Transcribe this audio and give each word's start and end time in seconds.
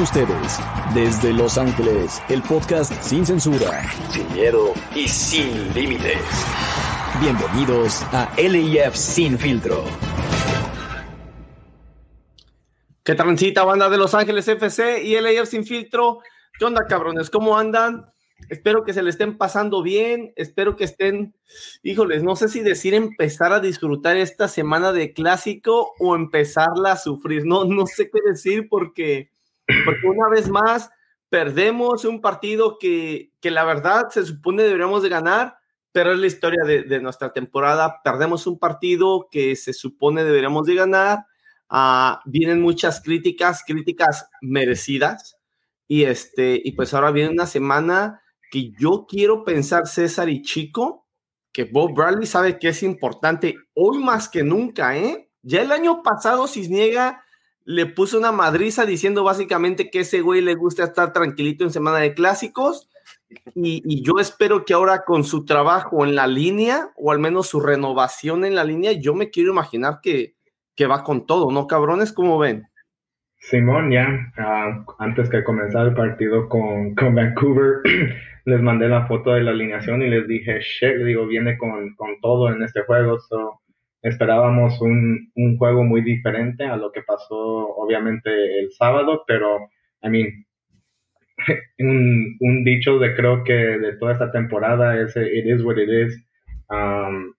ustedes, 0.00 0.58
desde 0.94 1.32
Los 1.32 1.58
Ángeles, 1.58 2.22
el 2.28 2.42
podcast 2.42 2.92
sin 3.02 3.24
censura, 3.24 3.82
sin 4.10 4.32
miedo 4.32 4.72
y 4.94 5.06
sin 5.08 5.72
límites. 5.74 6.18
Bienvenidos 7.20 8.02
a 8.12 8.32
LIF 8.36 8.94
Sin 8.94 9.38
Filtro. 9.38 9.84
¿Qué 13.02 13.14
transita 13.14 13.64
banda 13.64 13.88
de 13.88 13.98
Los 13.98 14.14
Ángeles 14.14 14.48
FC 14.48 15.04
y 15.04 15.20
LIF 15.20 15.46
Sin 15.48 15.64
Filtro? 15.64 16.20
¿Qué 16.58 16.64
onda, 16.64 16.86
cabrones? 16.88 17.30
¿Cómo 17.30 17.56
andan? 17.56 18.06
Espero 18.48 18.84
que 18.84 18.92
se 18.92 19.02
le 19.02 19.10
estén 19.10 19.38
pasando 19.38 19.82
bien, 19.82 20.32
espero 20.36 20.76
que 20.76 20.84
estén, 20.84 21.34
híjoles, 21.82 22.22
no 22.22 22.36
sé 22.36 22.48
si 22.48 22.60
decir 22.60 22.94
empezar 22.94 23.52
a 23.52 23.60
disfrutar 23.60 24.16
esta 24.16 24.48
semana 24.48 24.92
de 24.92 25.12
clásico 25.12 25.94
o 25.98 26.14
empezarla 26.14 26.92
a 26.92 26.96
sufrir, 26.96 27.46
no, 27.46 27.64
no 27.64 27.86
sé 27.86 28.10
qué 28.10 28.18
decir 28.26 28.68
porque, 28.68 29.30
porque 29.84 30.06
una 30.06 30.28
vez 30.28 30.48
más 30.48 30.90
perdemos 31.28 32.04
un 32.04 32.20
partido 32.20 32.78
que, 32.78 33.32
que 33.40 33.50
la 33.50 33.64
verdad 33.64 34.08
se 34.10 34.24
supone 34.24 34.62
deberíamos 34.62 35.02
de 35.02 35.08
ganar, 35.08 35.58
pero 35.92 36.12
es 36.12 36.18
la 36.18 36.26
historia 36.26 36.64
de, 36.64 36.82
de 36.82 37.00
nuestra 37.00 37.32
temporada, 37.32 38.00
perdemos 38.02 38.46
un 38.46 38.58
partido 38.58 39.28
que 39.30 39.56
se 39.56 39.72
supone 39.72 40.24
deberíamos 40.24 40.66
de 40.66 40.74
ganar, 40.74 41.26
uh, 41.70 42.18
vienen 42.24 42.60
muchas 42.60 43.00
críticas, 43.00 43.62
críticas 43.66 44.28
merecidas, 44.40 45.36
y 45.86 46.04
este, 46.04 46.60
y 46.62 46.72
pues 46.72 46.94
ahora 46.94 47.10
viene 47.10 47.30
una 47.30 47.46
semana 47.46 48.22
que 48.50 48.72
yo 48.78 49.06
quiero 49.08 49.44
pensar, 49.44 49.86
César 49.86 50.28
y 50.28 50.42
Chico, 50.42 51.06
que 51.52 51.64
Bob 51.64 51.94
Bradley 51.94 52.26
sabe 52.26 52.58
que 52.58 52.68
es 52.68 52.82
importante 52.82 53.56
hoy 53.74 53.98
más 53.98 54.28
que 54.28 54.42
nunca, 54.42 54.96
¿eh? 54.96 55.30
Ya 55.42 55.62
el 55.62 55.72
año 55.72 56.02
pasado 56.02 56.46
Cisniega 56.48 57.23
le 57.64 57.86
puso 57.86 58.18
una 58.18 58.32
madriza 58.32 58.84
diciendo 58.84 59.24
básicamente 59.24 59.90
que 59.90 60.00
ese 60.00 60.20
güey 60.20 60.40
le 60.40 60.54
gusta 60.54 60.84
estar 60.84 61.12
tranquilito 61.12 61.64
en 61.64 61.70
semana 61.70 61.98
de 61.98 62.14
clásicos. 62.14 62.88
Y, 63.54 63.82
y, 63.84 64.02
yo 64.02 64.18
espero 64.20 64.64
que 64.64 64.74
ahora 64.74 65.04
con 65.04 65.24
su 65.24 65.44
trabajo 65.44 66.04
en 66.04 66.14
la 66.14 66.26
línea, 66.26 66.90
o 66.96 67.10
al 67.10 67.18
menos 67.18 67.48
su 67.48 67.60
renovación 67.60 68.44
en 68.44 68.54
la 68.54 68.64
línea, 68.64 68.92
yo 68.92 69.14
me 69.14 69.30
quiero 69.30 69.50
imaginar 69.50 70.00
que, 70.02 70.34
que 70.76 70.86
va 70.86 71.02
con 71.02 71.26
todo, 71.26 71.50
¿no, 71.50 71.66
cabrones? 71.66 72.12
¿Cómo 72.12 72.38
ven? 72.38 72.64
Simón, 73.38 73.90
ya, 73.90 74.08
uh, 74.38 74.92
antes 74.98 75.28
que 75.28 75.44
comenzar 75.44 75.88
el 75.88 75.94
partido 75.94 76.48
con, 76.48 76.94
con 76.94 77.14
Vancouver, 77.14 77.80
les 78.44 78.60
mandé 78.62 78.88
la 78.88 79.06
foto 79.06 79.32
de 79.32 79.42
la 79.42 79.50
alineación 79.50 80.02
y 80.02 80.08
les 80.08 80.26
dije, 80.26 80.60
shit, 80.60 80.96
digo, 81.04 81.26
viene 81.26 81.58
con, 81.58 81.94
con 81.94 82.20
todo 82.20 82.50
en 82.50 82.62
este 82.62 82.82
juego. 82.82 83.18
So, 83.20 83.60
esperábamos 84.04 84.80
un, 84.80 85.32
un, 85.34 85.56
juego 85.56 85.82
muy 85.82 86.02
diferente 86.02 86.64
a 86.64 86.76
lo 86.76 86.92
que 86.92 87.02
pasó, 87.02 87.34
obviamente, 87.36 88.60
el 88.60 88.70
sábado, 88.72 89.24
pero, 89.26 89.70
I 90.02 90.10
mean, 90.10 90.26
un, 91.78 92.36
un 92.40 92.64
dicho 92.64 92.98
de 92.98 93.14
creo 93.14 93.44
que 93.44 93.54
de 93.54 93.96
toda 93.96 94.12
esta 94.12 94.30
temporada 94.30 95.00
es 95.00 95.16
it 95.16 95.46
is 95.46 95.64
what 95.64 95.78
it 95.78 95.88
is. 95.88 96.22
Um, 96.68 97.34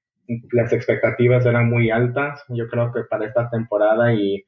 las 0.52 0.74
expectativas 0.74 1.46
eran 1.46 1.70
muy 1.70 1.92
altas, 1.92 2.44
yo 2.50 2.68
creo 2.68 2.92
que 2.92 3.04
para 3.04 3.28
esta 3.28 3.48
temporada 3.52 4.14
y 4.14 4.44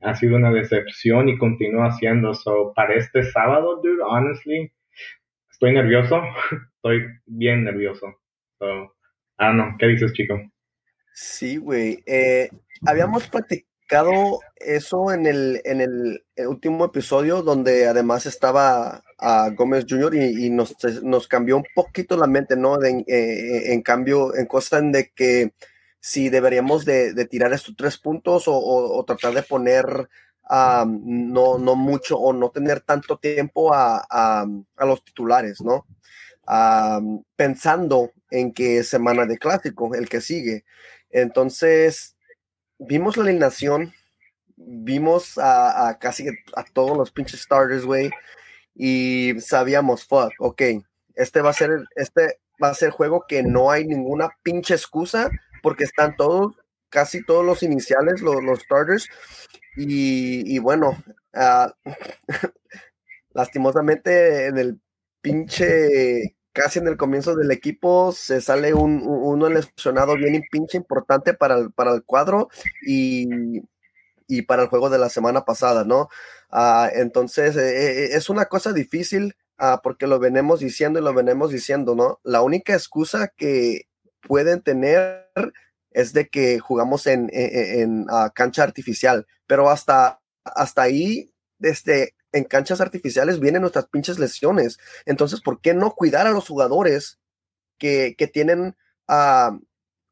ha 0.00 0.14
sido 0.16 0.36
una 0.36 0.50
decepción 0.50 1.28
y 1.28 1.38
continúa 1.38 1.92
siendo. 1.92 2.34
So, 2.34 2.72
para 2.74 2.94
este 2.94 3.22
sábado, 3.22 3.80
dude, 3.82 4.02
honestly, 4.02 4.72
estoy 5.50 5.72
nervioso, 5.72 6.20
estoy 6.76 7.06
bien 7.26 7.64
nervioso. 7.64 8.06
So, 8.58 8.96
ah, 9.38 9.52
no, 9.52 9.76
¿qué 9.78 9.86
dices, 9.86 10.12
chico? 10.14 10.40
Sí, 11.12 11.56
güey. 11.56 12.02
Eh, 12.06 12.50
habíamos 12.86 13.26
practicado 13.28 14.40
eso 14.56 15.12
en 15.12 15.26
el, 15.26 15.60
en 15.64 15.80
el, 15.80 16.24
último 16.46 16.84
episodio, 16.84 17.42
donde 17.42 17.86
además 17.88 18.26
estaba 18.26 19.02
a 19.18 19.50
Gómez 19.50 19.84
Jr. 19.88 20.14
y, 20.14 20.48
nos, 20.50 20.76
nos, 21.02 21.26
cambió 21.26 21.56
un 21.56 21.66
poquito 21.74 22.16
la 22.16 22.26
mente, 22.26 22.56
¿no? 22.56 22.78
De, 22.78 23.04
eh, 23.06 23.72
en 23.72 23.82
cambio, 23.82 24.34
en 24.34 24.46
cosa 24.46 24.80
de 24.80 25.10
que 25.10 25.52
si 26.00 26.30
deberíamos 26.30 26.84
de, 26.84 27.12
de 27.12 27.26
tirar 27.26 27.52
estos 27.52 27.76
tres 27.76 27.98
puntos 27.98 28.44
o, 28.46 29.04
tratar 29.06 29.34
de 29.34 29.42
poner 29.42 30.08
um, 30.48 31.32
no, 31.32 31.58
no 31.58 31.76
mucho 31.76 32.18
o 32.18 32.32
no 32.32 32.50
tener 32.50 32.80
tanto 32.80 33.18
tiempo 33.18 33.74
a, 33.74 34.06
a, 34.08 34.46
los 34.86 35.04
titulares, 35.04 35.60
¿no? 35.60 35.86
Um, 36.48 37.22
pensando 37.36 38.12
en 38.30 38.52
que 38.52 38.82
semana 38.82 39.26
de 39.26 39.38
clásico, 39.38 39.94
el 39.94 40.08
que 40.08 40.20
sigue. 40.20 40.64
Entonces, 41.10 42.16
vimos 42.78 43.16
la 43.16 43.24
alineación, 43.24 43.92
vimos 44.56 45.38
a, 45.38 45.96
casi 46.00 46.28
a 46.54 46.64
todos 46.64 46.96
los 46.96 47.10
pinches 47.10 47.42
starters, 47.42 47.84
güey, 47.84 48.10
y 48.74 49.34
sabíamos, 49.40 50.06
fuck, 50.06 50.32
ok, 50.38 50.62
este 51.14 51.40
va 51.40 51.50
a 51.50 51.54
ser, 51.54 51.84
este 51.96 52.40
va 52.62 52.68
a 52.68 52.74
ser 52.74 52.90
juego 52.90 53.24
que 53.26 53.42
no 53.42 53.70
hay 53.70 53.86
ninguna 53.86 54.30
pinche 54.42 54.74
excusa 54.74 55.30
porque 55.62 55.84
están 55.84 56.16
todos, 56.16 56.56
casi 56.88 57.24
todos 57.24 57.44
los 57.44 57.62
iniciales, 57.62 58.20
los, 58.20 58.60
starters, 58.60 59.08
y, 59.76 60.58
bueno, 60.58 61.02
uh, 61.34 61.70
lastimosamente 63.32 64.46
en 64.46 64.58
el 64.58 64.80
pinche, 65.20 66.36
casi 66.52 66.78
en 66.78 66.88
el 66.88 66.96
comienzo 66.96 67.34
del 67.34 67.50
equipo, 67.50 68.12
se 68.12 68.40
sale 68.40 68.74
un, 68.74 69.02
uno 69.04 69.48
lesionado 69.48 70.16
bien 70.16 70.42
pinche 70.50 70.76
importante 70.76 71.34
para 71.34 71.56
el, 71.56 71.72
para 71.72 71.92
el 71.92 72.04
cuadro 72.04 72.48
y, 72.86 73.28
y 74.26 74.42
para 74.42 74.62
el 74.62 74.68
juego 74.68 74.90
de 74.90 74.98
la 74.98 75.08
semana 75.08 75.44
pasada, 75.44 75.84
¿no? 75.84 76.08
Uh, 76.50 76.88
entonces, 76.94 77.56
eh, 77.56 78.16
es 78.16 78.28
una 78.28 78.46
cosa 78.46 78.72
difícil 78.72 79.36
uh, 79.60 79.78
porque 79.82 80.06
lo 80.06 80.18
venimos 80.18 80.60
diciendo 80.60 80.98
y 80.98 81.02
lo 81.02 81.14
venimos 81.14 81.50
diciendo, 81.50 81.94
¿no? 81.94 82.20
La 82.24 82.42
única 82.42 82.72
excusa 82.74 83.28
que 83.28 83.82
pueden 84.22 84.62
tener 84.62 85.28
es 85.92 86.12
de 86.12 86.28
que 86.28 86.58
jugamos 86.58 87.06
en, 87.06 87.30
en, 87.32 88.02
uh, 88.10 88.30
cancha 88.34 88.62
artificial, 88.62 89.26
pero 89.46 89.70
hasta, 89.70 90.20
hasta 90.44 90.82
ahí, 90.82 91.32
desde 91.58 92.14
en 92.32 92.44
canchas 92.44 92.80
artificiales 92.80 93.40
vienen 93.40 93.62
nuestras 93.62 93.86
pinches 93.86 94.18
lesiones. 94.18 94.78
Entonces, 95.04 95.40
¿por 95.40 95.60
qué 95.60 95.74
no 95.74 95.92
cuidar 95.94 96.26
a 96.26 96.32
los 96.32 96.48
jugadores 96.48 97.18
que, 97.78 98.14
que 98.16 98.26
tienen 98.26 98.76
uh, 99.08 99.58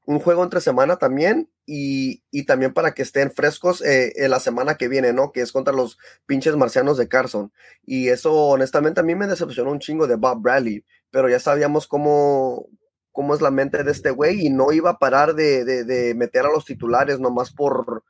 un 0.07 0.21
juego 0.21 0.43
entre 0.43 0.61
semana 0.61 0.97
también 0.97 1.51
y, 1.67 2.23
y, 2.31 2.47
también 2.47 2.73
para 2.73 2.95
que 2.95 3.03
estén 3.03 3.31
frescos 3.31 3.83
eh, 3.83 4.13
en 4.17 4.31
la 4.31 4.41
semana 4.41 4.77
que 4.77 4.89
viene, 4.89 5.13
¿no? 5.13 5.33
Que 5.33 5.43
es 5.43 5.53
contra 5.53 5.75
los 5.75 5.99
pinches 6.25 6.57
marcianos 6.57 6.97
de 6.97 7.09
Carson. 7.09 7.53
Y 7.85 8.09
eso, 8.09 8.35
honestamente, 8.35 9.01
a 9.01 9.03
mí 9.03 9.15
me 9.15 9.27
decepcionó 9.27 9.71
un 9.71 9.79
chingo 9.79 10.07
de 10.07 10.17
Bob 10.17 10.41
Bradley, 10.41 10.83
pero 11.11 11.29
ya 11.29 11.39
sabíamos 11.39 11.87
cómo, 11.87 12.69
cómo 13.13 13.35
es 13.35 13.43
la 13.43 13.51
mente 13.51 13.85
de 13.85 13.93
este 13.93 14.11
güey 14.11 14.47
y 14.47 14.51
no 14.51 14.73
iba 14.73 14.91
a 14.91 14.99
parar 14.99 15.35
de, 15.35 15.67
de, 15.67 15.85
de 15.85 16.15
meter 16.15 16.47
a 16.47 16.53
los 16.53 16.65
titulares 16.65 17.21
nomás 17.21 17.53
por, 17.53 18.03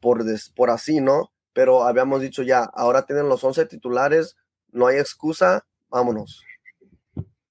por, 0.00 0.24
des, 0.24 0.50
por 0.50 0.68
así, 0.68 1.00
¿no? 1.00 1.32
Pero 1.58 1.82
habíamos 1.82 2.20
dicho 2.20 2.44
ya, 2.44 2.62
ahora 2.72 3.04
tienen 3.04 3.28
los 3.28 3.42
11 3.42 3.66
titulares, 3.66 4.36
no 4.70 4.86
hay 4.86 4.98
excusa, 4.98 5.66
vámonos. 5.88 6.44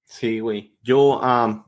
Sí, 0.06 0.40
güey. 0.40 0.74
Yo, 0.80 1.20
um, 1.20 1.62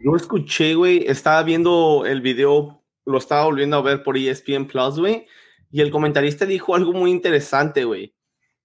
yo 0.00 0.16
escuché, 0.16 0.74
güey, 0.74 1.04
estaba 1.06 1.42
viendo 1.42 2.06
el 2.06 2.22
video, 2.22 2.82
lo 3.04 3.18
estaba 3.18 3.44
volviendo 3.44 3.76
a 3.76 3.82
ver 3.82 4.02
por 4.02 4.16
ESPN 4.16 4.66
Plus, 4.66 4.98
güey, 4.98 5.26
y 5.70 5.82
el 5.82 5.90
comentarista 5.90 6.46
dijo 6.46 6.74
algo 6.74 6.94
muy 6.94 7.10
interesante, 7.10 7.84
güey. 7.84 8.14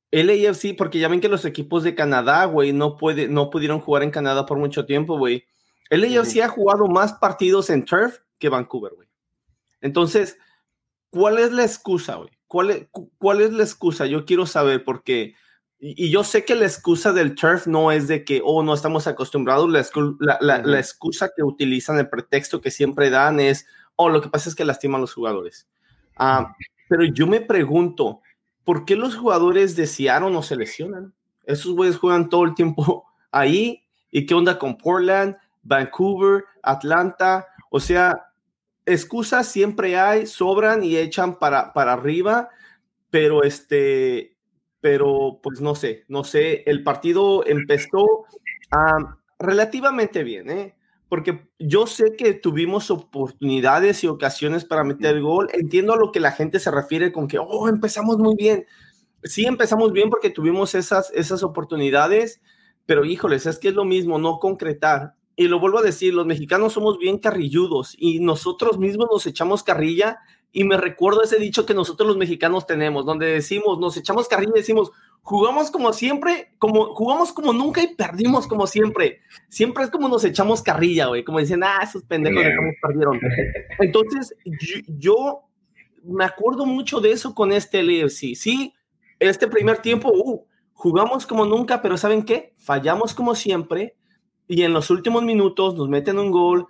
El 0.09 0.29
AFC, 0.29 0.77
porque 0.77 0.99
ya 0.99 1.09
ven 1.09 1.19
que 1.19 1.27
los 1.27 1.43
equipos 1.43 1.83
de 1.83 1.95
Canadá, 1.95 2.45
güey, 2.45 2.71
no, 2.71 2.95
puede, 2.95 3.27
no 3.27 3.49
pudieron 3.49 3.81
jugar 3.81 4.03
en 4.03 4.11
Canadá 4.11 4.45
por 4.45 4.57
mucho 4.57 4.85
tiempo, 4.85 5.17
güey. 5.17 5.43
El 5.89 6.05
AFC 6.05 6.39
ha 6.43 6.47
jugado 6.47 6.87
más 6.87 7.11
partidos 7.11 7.69
en 7.71 7.83
turf 7.83 8.19
que 8.39 8.47
Vancouver, 8.47 8.93
güey. 8.95 9.09
Entonces, 9.81 10.37
¿cuál 11.09 11.39
es 11.39 11.51
la 11.51 11.65
excusa, 11.65 12.15
güey? 12.15 12.31
¿Cuál 12.51 12.69
es, 12.69 12.87
¿Cuál 13.17 13.39
es 13.39 13.53
la 13.53 13.63
excusa? 13.63 14.05
Yo 14.07 14.25
quiero 14.25 14.45
saber 14.45 14.83
porque, 14.83 15.35
y, 15.79 16.07
y, 16.07 16.11
yo 16.11 16.25
sé 16.25 16.43
que 16.43 16.53
la 16.53 16.65
excusa 16.65 17.13
del 17.13 17.33
turf 17.33 17.65
no 17.65 17.93
es 17.93 18.09
de 18.09 18.25
que, 18.25 18.41
oh, 18.43 18.61
no 18.61 18.73
estamos 18.73 19.07
acostumbrados, 19.07 19.69
la, 19.69 19.85
la, 20.19 20.37
la, 20.41 20.57
uh 20.57 20.61
-huh. 20.61 20.65
la 20.65 20.77
excusa 20.77 21.31
que 21.33 21.43
utilizan, 21.43 21.97
el 21.97 22.09
pretexto 22.09 22.59
que 22.59 22.69
siempre 22.69 23.09
dan 23.09 23.39
es, 23.39 23.67
oh, 23.95 24.09
lo 24.09 24.19
que 24.21 24.27
pasa 24.27 24.49
es 24.49 24.55
que 24.55 24.65
lastiman 24.65 24.99
a 24.99 25.03
los 25.03 25.13
jugadores. 25.13 25.69
Uh, 26.19 26.43
pero 26.89 27.05
yo 27.05 27.25
me 27.25 27.39
pregunto, 27.39 28.19
¿por 28.65 28.83
qué 28.83 28.97
los 28.97 29.15
jugadores 29.15 29.77
de 29.77 29.87
Seattle 29.87 30.31
no 30.31 30.43
se 30.43 30.57
lesionan? 30.57 31.13
Esos 31.45 31.71
güeyes 31.71 31.95
juegan 31.95 32.27
todo 32.27 32.43
el 32.43 32.53
tiempo 32.53 33.05
ahí. 33.31 33.81
¿Y 34.11 34.25
qué 34.25 34.33
onda 34.33 34.59
con 34.59 34.77
Portland? 34.77 35.37
Vancouver, 35.63 36.43
Atlanta, 36.63 37.47
o 37.69 37.79
sea, 37.79 38.30
excusas 38.85 39.47
siempre 39.47 39.97
hay, 39.97 40.25
sobran 40.25 40.83
y 40.83 40.97
echan 40.97 41.37
para, 41.39 41.73
para 41.73 41.93
arriba, 41.93 42.49
pero 43.09 43.43
este, 43.43 44.37
pero 44.81 45.39
pues 45.43 45.61
no 45.61 45.75
sé, 45.75 46.05
no 46.07 46.23
sé, 46.23 46.63
el 46.65 46.83
partido 46.83 47.45
empezó 47.45 48.03
um, 48.03 49.15
relativamente 49.39 50.23
bien, 50.23 50.49
¿eh? 50.49 50.75
Porque 51.07 51.49
yo 51.59 51.87
sé 51.87 52.15
que 52.17 52.33
tuvimos 52.33 52.89
oportunidades 52.89 54.03
y 54.03 54.07
ocasiones 54.07 54.63
para 54.63 54.85
meter 54.85 55.19
gol. 55.19 55.49
Entiendo 55.51 55.93
a 55.93 55.97
lo 55.97 56.11
que 56.13 56.21
la 56.21 56.31
gente 56.31 56.57
se 56.57 56.71
refiere 56.71 57.11
con 57.11 57.27
que, 57.27 57.37
oh, 57.37 57.67
empezamos 57.67 58.17
muy 58.17 58.35
bien. 58.37 58.65
sí 59.23 59.45
empezamos 59.45 59.91
bien 59.91 60.09
porque 60.09 60.29
tuvimos 60.29 60.73
esas, 60.73 61.11
esas 61.13 61.43
oportunidades, 61.43 62.41
pero 62.85 63.03
híjoles, 63.05 63.45
es 63.45 63.59
que 63.59 63.69
es 63.69 63.75
lo 63.75 63.83
mismo, 63.85 64.19
no 64.19 64.39
concretar. 64.39 65.15
Y 65.35 65.47
lo 65.47 65.59
vuelvo 65.59 65.79
a 65.79 65.83
decir, 65.83 66.13
los 66.13 66.25
mexicanos 66.25 66.73
somos 66.73 66.97
bien 66.97 67.17
carrilludos 67.17 67.95
y 67.97 68.19
nosotros 68.19 68.77
mismos 68.77 69.07
nos 69.11 69.25
echamos 69.25 69.63
carrilla 69.63 70.19
y 70.51 70.65
me 70.65 70.77
recuerdo 70.77 71.23
ese 71.23 71.37
dicho 71.37 71.65
que 71.65 71.73
nosotros 71.73 72.07
los 72.07 72.17
mexicanos 72.17 72.67
tenemos, 72.67 73.05
donde 73.05 73.27
decimos, 73.27 73.79
nos 73.79 73.95
echamos 73.95 74.27
carrilla 74.27 74.51
y 74.55 74.59
decimos, 74.59 74.91
jugamos 75.21 75.71
como 75.71 75.93
siempre, 75.93 76.51
como 76.59 76.93
jugamos 76.93 77.31
como 77.31 77.53
nunca 77.53 77.81
y 77.81 77.95
perdimos 77.95 78.47
como 78.47 78.67
siempre. 78.67 79.21
Siempre 79.47 79.85
es 79.85 79.89
como 79.89 80.09
nos 80.09 80.25
echamos 80.25 80.61
carrilla, 80.61 81.07
güey, 81.07 81.23
como 81.23 81.39
dicen, 81.39 81.63
ah, 81.63 81.79
esos 81.83 82.03
pendejos 82.03 82.43
de 82.43 82.55
cómo 82.55 82.71
perdieron. 82.81 83.19
Entonces, 83.79 84.35
yo, 84.87 85.43
me 86.03 86.25
acuerdo 86.25 86.65
mucho 86.65 86.99
de 86.99 87.11
eso 87.11 87.33
con 87.33 87.53
este 87.53 87.81
LFC. 87.81 88.35
Sí, 88.35 88.73
este 89.19 89.47
primer 89.47 89.77
tiempo, 89.77 90.11
uh, 90.13 90.45
jugamos 90.73 91.25
como 91.25 91.45
nunca, 91.45 91.81
pero 91.81 91.95
¿saben 91.95 92.23
qué? 92.23 92.53
Fallamos 92.57 93.13
como 93.13 93.35
siempre 93.35 93.95
y 94.51 94.63
en 94.63 94.73
los 94.73 94.89
últimos 94.89 95.23
minutos 95.23 95.75
nos 95.75 95.87
meten 95.87 96.19
un 96.19 96.29
gol. 96.29 96.67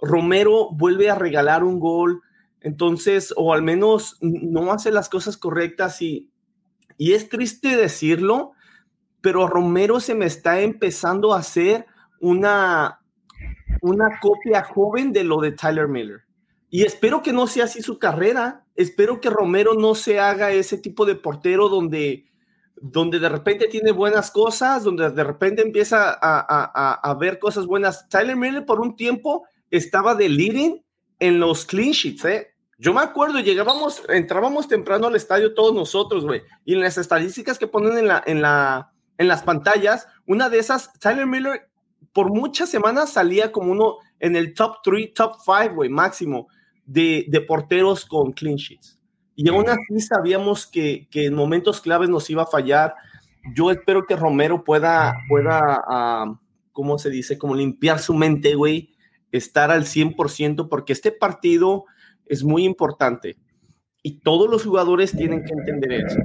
Romero 0.00 0.70
vuelve 0.72 1.10
a 1.10 1.14
regalar 1.14 1.62
un 1.62 1.78
gol. 1.78 2.22
Entonces, 2.62 3.34
o 3.36 3.52
al 3.52 3.60
menos 3.60 4.16
no 4.22 4.72
hace 4.72 4.90
las 4.90 5.10
cosas 5.10 5.36
correctas 5.36 6.00
y, 6.00 6.30
y 6.96 7.12
es 7.12 7.28
triste 7.28 7.76
decirlo, 7.76 8.52
pero 9.20 9.46
Romero 9.46 10.00
se 10.00 10.14
me 10.14 10.24
está 10.24 10.62
empezando 10.62 11.34
a 11.34 11.40
hacer 11.40 11.84
una, 12.20 13.00
una 13.82 14.18
copia 14.18 14.64
joven 14.64 15.12
de 15.12 15.24
lo 15.24 15.42
de 15.42 15.52
Tyler 15.52 15.88
Miller. 15.88 16.22
Y 16.70 16.84
espero 16.84 17.22
que 17.22 17.34
no 17.34 17.46
sea 17.46 17.64
así 17.64 17.82
su 17.82 17.98
carrera. 17.98 18.64
Espero 18.76 19.20
que 19.20 19.28
Romero 19.28 19.74
no 19.74 19.94
se 19.94 20.20
haga 20.20 20.52
ese 20.52 20.78
tipo 20.78 21.04
de 21.04 21.16
portero 21.16 21.68
donde, 21.68 22.24
donde 22.76 23.18
de 23.18 23.28
repente 23.28 23.68
tiene 23.68 23.92
buenas 23.92 24.30
cosas, 24.30 24.84
donde 24.84 25.10
de 25.10 25.24
repente 25.24 25.62
empieza 25.62 26.10
a, 26.10 26.16
a, 26.20 26.94
a 26.94 27.14
ver 27.14 27.38
cosas 27.38 27.66
buenas. 27.66 28.08
Tyler 28.08 28.36
Miller 28.36 28.64
por 28.66 28.80
un 28.80 28.96
tiempo 28.96 29.46
estaba 29.70 30.14
de 30.14 30.28
leading 30.28 30.84
en 31.18 31.40
los 31.40 31.64
clean 31.64 31.92
sheets, 31.92 32.24
¿eh? 32.24 32.54
Yo 32.76 32.92
me 32.92 33.00
acuerdo, 33.00 33.38
llegábamos, 33.38 34.02
entrábamos 34.08 34.66
temprano 34.66 35.06
al 35.06 35.14
estadio 35.14 35.54
todos 35.54 35.74
nosotros, 35.74 36.24
güey, 36.24 36.42
y 36.64 36.74
en 36.74 36.80
las 36.80 36.98
estadísticas 36.98 37.58
que 37.58 37.68
ponen 37.68 37.96
en, 37.96 38.08
la, 38.08 38.22
en, 38.26 38.42
la, 38.42 38.92
en 39.16 39.28
las 39.28 39.42
pantallas, 39.42 40.08
una 40.26 40.48
de 40.48 40.58
esas, 40.58 40.92
Tyler 40.98 41.26
Miller, 41.26 41.70
por 42.12 42.30
muchas 42.30 42.68
semanas 42.68 43.10
salía 43.12 43.52
como 43.52 43.72
uno 43.72 43.98
en 44.18 44.34
el 44.36 44.54
top 44.54 44.76
3, 44.82 45.14
top 45.14 45.36
5, 45.44 45.74
güey, 45.74 45.88
máximo, 45.88 46.48
de, 46.84 47.26
de, 47.28 47.40
porteros 47.40 48.04
con 48.04 48.32
clean 48.32 48.56
sheets. 48.56 48.98
Y 49.36 49.48
aún 49.48 49.68
así 49.68 50.00
sabíamos 50.00 50.66
que, 50.66 51.08
que, 51.10 51.26
en 51.26 51.34
momentos 51.34 51.80
claves 51.80 52.08
nos 52.08 52.28
iba 52.30 52.42
a 52.44 52.46
fallar. 52.46 52.94
Yo 53.54 53.70
espero 53.70 54.06
que 54.06 54.16
Romero 54.16 54.64
pueda, 54.64 55.14
pueda 55.28 55.82
uh, 55.88 56.36
¿cómo 56.72 56.98
se 56.98 57.10
dice? 57.10 57.38
Como 57.38 57.54
limpiar 57.54 57.98
su 57.98 58.14
mente, 58.14 58.54
güey, 58.54 58.94
estar 59.32 59.70
al 59.70 59.84
100%, 59.84 60.68
porque 60.68 60.92
este 60.92 61.12
partido 61.12 61.84
es 62.26 62.44
muy 62.44 62.64
importante 62.64 63.36
y 64.06 64.20
todos 64.20 64.50
los 64.50 64.64
jugadores 64.64 65.16
tienen 65.16 65.44
que 65.44 65.54
entender 65.54 65.92
eso. 65.92 66.18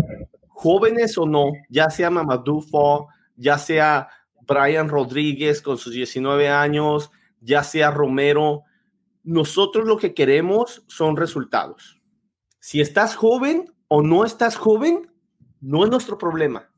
Jóvenes 0.49 1.17
o 1.17 1.25
no, 1.25 1.53
ya 1.69 1.89
sea 1.89 2.09
Mamadou 2.09 2.61
Fall, 2.61 3.05
ya 3.37 3.57
sea 3.57 4.09
Brian 4.45 4.89
Rodríguez 4.89 5.61
con 5.61 5.77
sus 5.77 5.93
19 5.93 6.49
años, 6.49 7.09
ya 7.39 7.63
sea 7.63 7.89
Romero, 7.89 8.63
nosotros 9.23 9.87
lo 9.87 9.97
que 9.97 10.13
queremos 10.13 10.83
son 10.87 11.15
resultados. 11.15 11.98
Si 12.59 12.81
estás 12.81 13.15
joven 13.15 13.71
o 13.87 14.01
no 14.01 14.25
estás 14.25 14.55
joven, 14.55 15.11
no 15.61 15.83
es 15.83 15.89
nuestro 15.89 16.17
problema. 16.17 16.69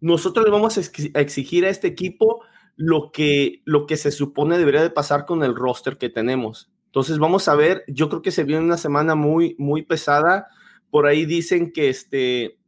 Nosotros 0.00 0.44
le 0.44 0.50
vamos 0.50 0.76
a 0.78 1.20
exigir 1.20 1.64
a 1.64 1.70
este 1.70 1.88
equipo 1.88 2.42
lo 2.76 3.10
que, 3.12 3.62
lo 3.64 3.86
que 3.86 3.96
se 3.96 4.10
supone 4.10 4.58
debería 4.58 4.82
de 4.82 4.90
pasar 4.90 5.26
con 5.26 5.44
el 5.44 5.54
roster 5.54 5.98
que 5.98 6.08
tenemos. 6.08 6.70
Entonces 6.86 7.18
vamos 7.18 7.48
a 7.48 7.54
ver, 7.54 7.84
yo 7.88 8.08
creo 8.08 8.22
que 8.22 8.30
se 8.30 8.44
viene 8.44 8.64
una 8.64 8.76
semana 8.76 9.14
muy, 9.14 9.54
muy 9.58 9.82
pesada. 9.82 10.48
Por 10.90 11.06
ahí 11.06 11.24
dicen 11.24 11.72
que 11.72 11.88
este, 11.88 12.58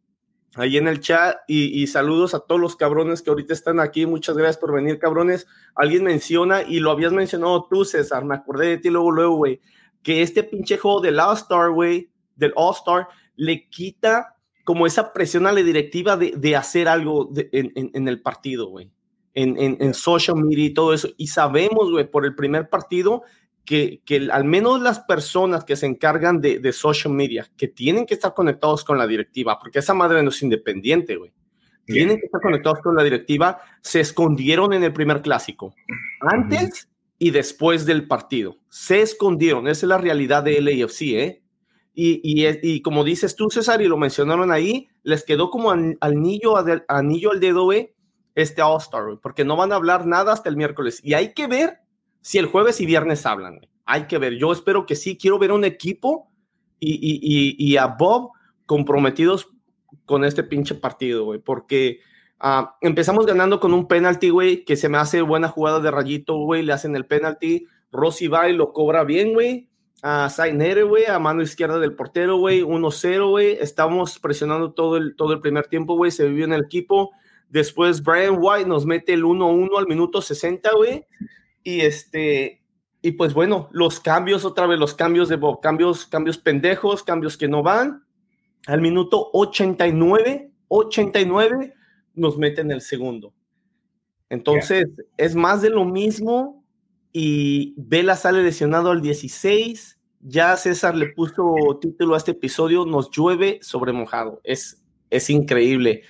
ahí 0.54 0.76
en 0.76 0.88
el 0.88 1.00
chat, 1.00 1.36
y, 1.48 1.86
saludos 1.88 2.34
a 2.34 2.40
todos 2.40 2.60
los 2.60 2.76
cabrones 2.76 3.22
que 3.22 3.30
ahorita 3.30 3.52
están 3.52 3.80
aquí. 3.80 4.06
Muchas 4.06 4.36
gracias 4.36 4.58
por 4.58 4.72
venir, 4.72 4.98
cabrones. 4.98 5.46
Alguien 5.74 6.04
menciona, 6.04 6.62
y 6.62 6.80
lo 6.80 6.90
habías 6.90 7.12
mencionado 7.12 7.66
tú, 7.68 7.84
César, 7.84 8.24
me 8.24 8.34
acordé 8.34 8.68
de 8.68 8.78
ti 8.78 8.90
luego, 8.90 9.10
luego, 9.10 9.36
güey, 9.36 9.60
que 10.02 10.22
este 10.22 10.42
pinche 10.44 10.78
juego 10.78 11.00
del 11.00 11.18
All-Star, 11.18 11.70
güey, 11.70 12.10
del 12.36 12.52
All-Star, 12.56 13.08
le 13.36 13.68
quita 13.68 14.36
como 14.64 14.86
esa 14.86 15.12
presión 15.12 15.46
a 15.46 15.52
la 15.52 15.62
directiva 15.62 16.16
de, 16.16 16.32
de 16.36 16.56
hacer 16.56 16.88
algo 16.88 17.30
en, 17.36 17.72
en, 17.74 17.90
en, 17.92 18.08
el 18.08 18.22
partido, 18.22 18.68
güey. 18.68 18.90
En, 19.34 19.56
en, 19.58 19.94
social 19.94 20.36
media 20.36 20.64
y 20.64 20.72
todo 20.72 20.94
eso. 20.94 21.08
Y 21.16 21.26
sabemos, 21.26 21.90
güey, 21.90 22.08
por 22.08 22.24
el 22.24 22.34
primer 22.34 22.68
partido 22.68 23.22
que, 23.64 24.00
que, 24.04 24.28
al 24.30 24.44
menos 24.44 24.80
las 24.80 25.00
personas 25.00 25.64
que 25.64 25.76
se 25.76 25.86
encargan 25.86 26.40
de, 26.40 26.60
de, 26.60 26.72
social 26.72 27.12
media, 27.12 27.50
que 27.56 27.66
tienen 27.66 28.06
que 28.06 28.14
estar 28.14 28.32
conectados 28.32 28.84
con 28.84 28.96
la 28.96 29.06
directiva, 29.06 29.58
porque 29.58 29.80
esa 29.80 29.92
madre 29.92 30.22
no 30.22 30.28
es 30.28 30.42
independiente, 30.42 31.16
güey. 31.16 31.32
Tienen 31.86 32.18
que 32.18 32.26
estar 32.26 32.40
conectados 32.40 32.78
con 32.80 32.94
la 32.94 33.02
directiva, 33.02 33.60
se 33.82 34.00
escondieron 34.00 34.72
en 34.72 34.84
el 34.84 34.92
primer 34.92 35.20
clásico, 35.20 35.74
antes 36.20 36.88
y 37.18 37.30
después 37.30 37.84
del 37.84 38.06
partido. 38.06 38.58
Se 38.70 39.02
escondieron, 39.02 39.68
esa 39.68 39.84
es 39.84 39.88
la 39.88 39.98
realidad 39.98 40.42
de 40.42 40.60
LAFC, 40.60 41.02
¿eh? 41.02 41.43
Y, 41.94 42.20
y, 42.22 42.46
y, 42.62 42.82
como 42.82 43.04
dices 43.04 43.36
tú, 43.36 43.48
César, 43.50 43.80
y 43.80 43.86
lo 43.86 43.96
mencionaron 43.96 44.50
ahí, 44.50 44.88
les 45.04 45.22
quedó 45.22 45.50
como 45.50 45.70
anillo, 45.70 46.56
anillo 46.88 47.30
al 47.30 47.40
dedo, 47.40 47.64
güey, 47.64 47.94
este 48.34 48.62
All-Star, 48.62 49.20
porque 49.22 49.44
no 49.44 49.56
van 49.56 49.72
a 49.72 49.76
hablar 49.76 50.06
nada 50.06 50.32
hasta 50.32 50.48
el 50.48 50.56
miércoles. 50.56 51.00
Y 51.04 51.14
hay 51.14 51.34
que 51.34 51.46
ver 51.46 51.78
si 52.20 52.38
el 52.38 52.46
jueves 52.46 52.80
y 52.80 52.86
viernes 52.86 53.26
hablan. 53.26 53.60
Hay 53.84 54.06
que 54.06 54.18
ver. 54.18 54.36
Yo 54.38 54.50
espero 54.50 54.86
que 54.86 54.96
sí. 54.96 55.16
Quiero 55.16 55.38
ver 55.38 55.52
un 55.52 55.64
equipo 55.64 56.30
y, 56.80 57.54
y, 57.58 57.76
a 57.76 57.86
Bob 57.86 58.32
comprometidos 58.66 59.48
con 60.04 60.24
este 60.24 60.42
pinche 60.42 60.74
partido, 60.74 61.24
güey, 61.24 61.38
porque 61.38 62.00
uh, 62.42 62.66
empezamos 62.80 63.26
ganando 63.26 63.60
con 63.60 63.72
un 63.72 63.86
penalti, 63.86 64.30
güey, 64.30 64.64
que 64.64 64.76
se 64.76 64.88
me 64.88 64.98
hace 64.98 65.22
buena 65.22 65.48
jugada 65.48 65.80
de 65.80 65.90
rayito, 65.90 66.36
güey, 66.36 66.62
le 66.62 66.72
hacen 66.72 66.96
el 66.96 67.06
penalti. 67.06 67.66
Rossi 67.92 68.26
va 68.26 68.48
y 68.48 68.56
lo 68.56 68.72
cobra 68.72 69.04
bien, 69.04 69.34
güey. 69.34 69.68
A 70.06 70.28
Sainere, 70.28 70.82
güey, 70.82 71.06
a 71.06 71.18
mano 71.18 71.40
izquierda 71.40 71.78
del 71.78 71.94
portero, 71.94 72.36
güey, 72.36 72.60
1-0, 72.60 73.30
güey. 73.30 73.56
Estamos 73.58 74.18
presionando 74.18 74.74
todo 74.74 74.98
el, 74.98 75.16
todo 75.16 75.32
el 75.32 75.40
primer 75.40 75.66
tiempo, 75.66 75.96
güey, 75.96 76.10
se 76.10 76.28
vivió 76.28 76.44
en 76.44 76.52
el 76.52 76.64
equipo. 76.64 77.12
Después 77.48 78.02
Brian 78.02 78.36
White 78.38 78.68
nos 78.68 78.84
mete 78.84 79.14
el 79.14 79.24
1-1 79.24 79.78
al 79.78 79.86
minuto 79.86 80.20
60, 80.20 80.72
güey. 80.76 81.06
Y 81.62 81.80
este, 81.80 82.62
y 83.00 83.12
pues 83.12 83.32
bueno, 83.32 83.68
los 83.72 83.98
cambios, 83.98 84.44
otra 84.44 84.66
vez 84.66 84.78
los 84.78 84.92
cambios 84.92 85.30
de 85.30 85.38
cambios, 85.62 86.04
cambios 86.04 86.36
pendejos, 86.36 87.02
cambios 87.02 87.38
que 87.38 87.48
no 87.48 87.62
van. 87.62 88.04
Al 88.66 88.82
minuto 88.82 89.30
89, 89.32 90.50
89, 90.68 91.74
nos 92.14 92.36
meten 92.36 92.70
el 92.70 92.80
segundo. 92.80 93.32
Entonces, 94.28 94.86
es 95.16 95.34
más 95.34 95.62
de 95.62 95.70
lo 95.70 95.84
mismo. 95.84 96.63
Y 97.16 97.74
Vela 97.76 98.16
sale 98.16 98.42
lesionado 98.42 98.90
al 98.90 99.00
16. 99.00 100.00
Ya 100.20 100.56
César 100.56 100.96
le 100.96 101.10
puso 101.10 101.78
título 101.80 102.14
a 102.14 102.18
este 102.18 102.32
episodio, 102.32 102.84
Nos 102.84 103.08
llueve 103.12 103.60
sobre 103.62 103.92
mojado. 103.92 104.40
Es, 104.42 104.82
es 105.10 105.30
increíble. 105.30 106.02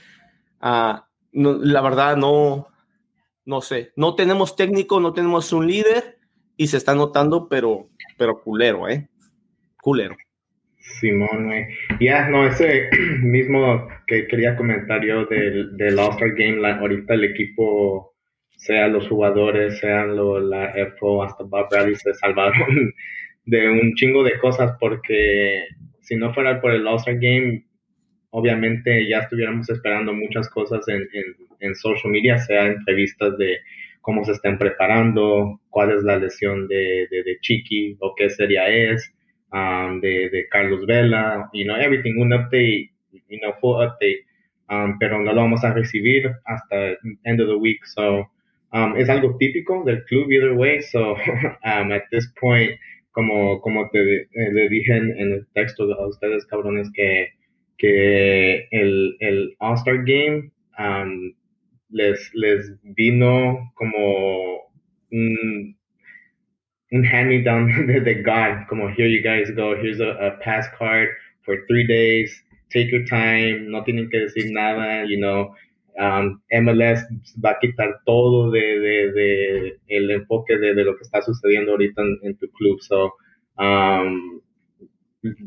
No, 0.62 1.58
la 1.60 1.82
verdad, 1.82 2.16
no, 2.16 2.68
no 3.44 3.60
sé, 3.60 3.92
no 3.96 4.14
tenemos 4.14 4.56
técnico, 4.56 4.98
no 4.98 5.12
tenemos 5.12 5.52
un 5.52 5.66
líder 5.66 6.18
y 6.56 6.68
se 6.68 6.78
está 6.78 6.94
notando, 6.94 7.48
pero, 7.48 7.90
pero 8.16 8.40
culero, 8.40 8.88
¿eh? 8.88 9.08
Culero. 9.82 10.16
Simón, 10.78 11.46
güey. 11.46 11.66
Ya, 12.00 12.30
no, 12.30 12.46
ese 12.46 12.88
mismo 13.22 13.86
que 14.06 14.26
quería 14.26 14.56
comentar 14.56 15.04
yo 15.04 15.26
del, 15.26 15.76
del 15.76 15.98
All-Star 15.98 16.32
Game, 16.34 16.66
ahorita 16.66 17.12
el 17.12 17.24
equipo, 17.24 18.13
sea 18.64 18.88
los 18.88 19.06
jugadores, 19.08 19.78
sean 19.78 20.16
lo, 20.16 20.40
la 20.40 20.70
EFO, 20.70 21.22
hasta 21.22 21.44
Bob 21.44 21.68
Bradley 21.70 21.96
se 21.96 22.14
salvaron 22.14 22.94
de 23.44 23.68
un 23.68 23.94
chingo 23.94 24.24
de 24.24 24.38
cosas 24.38 24.74
porque 24.80 25.66
si 26.00 26.16
no 26.16 26.32
fuera 26.32 26.62
por 26.62 26.72
el 26.72 26.86
All-Star 26.86 27.16
Game, 27.16 27.66
obviamente 28.30 29.06
ya 29.06 29.18
estuviéramos 29.18 29.68
esperando 29.68 30.14
muchas 30.14 30.48
cosas 30.48 30.88
en, 30.88 31.06
en, 31.60 31.74
social 31.74 32.10
media, 32.10 32.38
sea 32.38 32.66
entrevistas 32.66 33.36
de 33.36 33.58
cómo 34.00 34.24
se 34.24 34.32
están 34.32 34.56
preparando, 34.56 35.60
cuál 35.68 35.90
es 35.92 36.02
la 36.02 36.16
lesión 36.16 36.66
de, 36.66 37.06
de, 37.10 37.38
Chiqui 37.42 37.98
o 38.00 38.14
qué 38.14 38.30
sería 38.30 38.66
es, 38.68 39.12
um, 39.52 40.00
de, 40.00 40.30
de, 40.30 40.48
Carlos 40.48 40.86
Vela, 40.86 41.50
you 41.52 41.64
know, 41.64 41.76
everything, 41.76 42.18
un 42.18 42.32
update, 42.32 42.90
you 43.28 43.40
know, 43.40 43.52
full 43.60 43.76
update, 43.82 44.24
um, 44.70 44.98
pero 44.98 45.20
no 45.20 45.34
lo 45.34 45.42
vamos 45.42 45.62
a 45.64 45.74
recibir 45.74 46.32
hasta 46.46 46.96
end 47.24 47.40
of 47.42 47.48
the 47.48 47.56
week, 47.56 47.84
so 47.84 48.26
um, 48.74 48.96
es 48.96 49.08
algo 49.08 49.36
típico 49.38 49.82
del 49.84 50.04
club 50.04 50.30
either 50.30 50.52
way, 50.54 50.82
so 50.82 51.12
um, 51.64 51.92
at 51.92 52.02
this 52.10 52.30
point, 52.38 52.72
como, 53.12 53.60
como 53.60 53.88
te 53.90 54.26
le 54.34 54.68
dije 54.68 54.92
en, 54.92 55.14
en 55.18 55.32
el 55.32 55.46
texto 55.54 55.84
a 55.84 56.06
ustedes 56.06 56.44
cabrones 56.46 56.90
que 56.92 57.28
que 57.78 58.68
el, 58.70 59.16
el 59.20 59.56
All-Star 59.60 60.04
Game 60.04 60.50
um, 60.78 61.34
les, 61.90 62.30
les 62.34 62.72
vino 62.82 63.72
como 63.74 64.70
un, 65.10 65.76
un 66.92 67.04
hand-me-down 67.04 67.86
de, 67.86 68.00
de 68.00 68.22
God, 68.22 68.66
como 68.68 68.88
here 68.88 69.08
you 69.08 69.22
guys 69.22 69.50
go, 69.50 69.74
here's 69.76 70.00
a, 70.00 70.10
a 70.10 70.30
pass 70.42 70.66
card 70.78 71.08
for 71.44 71.56
three 71.68 71.86
days, 71.86 72.42
take 72.72 72.90
your 72.90 73.04
time, 73.04 73.70
no 73.70 73.82
tienen 73.84 74.10
que 74.10 74.18
decir 74.18 74.50
nada, 74.50 75.04
you 75.06 75.18
know, 75.18 75.54
um, 75.98 76.40
MLS 76.50 77.06
va 77.44 77.50
a 77.50 77.58
quitar 77.58 78.00
todo 78.04 78.50
de, 78.50 79.78
el 79.86 80.10
enfoque 80.10 80.56
de, 80.58 80.74
lo 80.84 80.96
que 80.96 81.02
está 81.02 81.22
sucediendo 81.22 81.72
ahorita 81.72 82.02
en, 82.22 82.36
tu 82.36 82.48
club. 82.50 82.80
So, 82.80 83.14
um, 83.58 84.40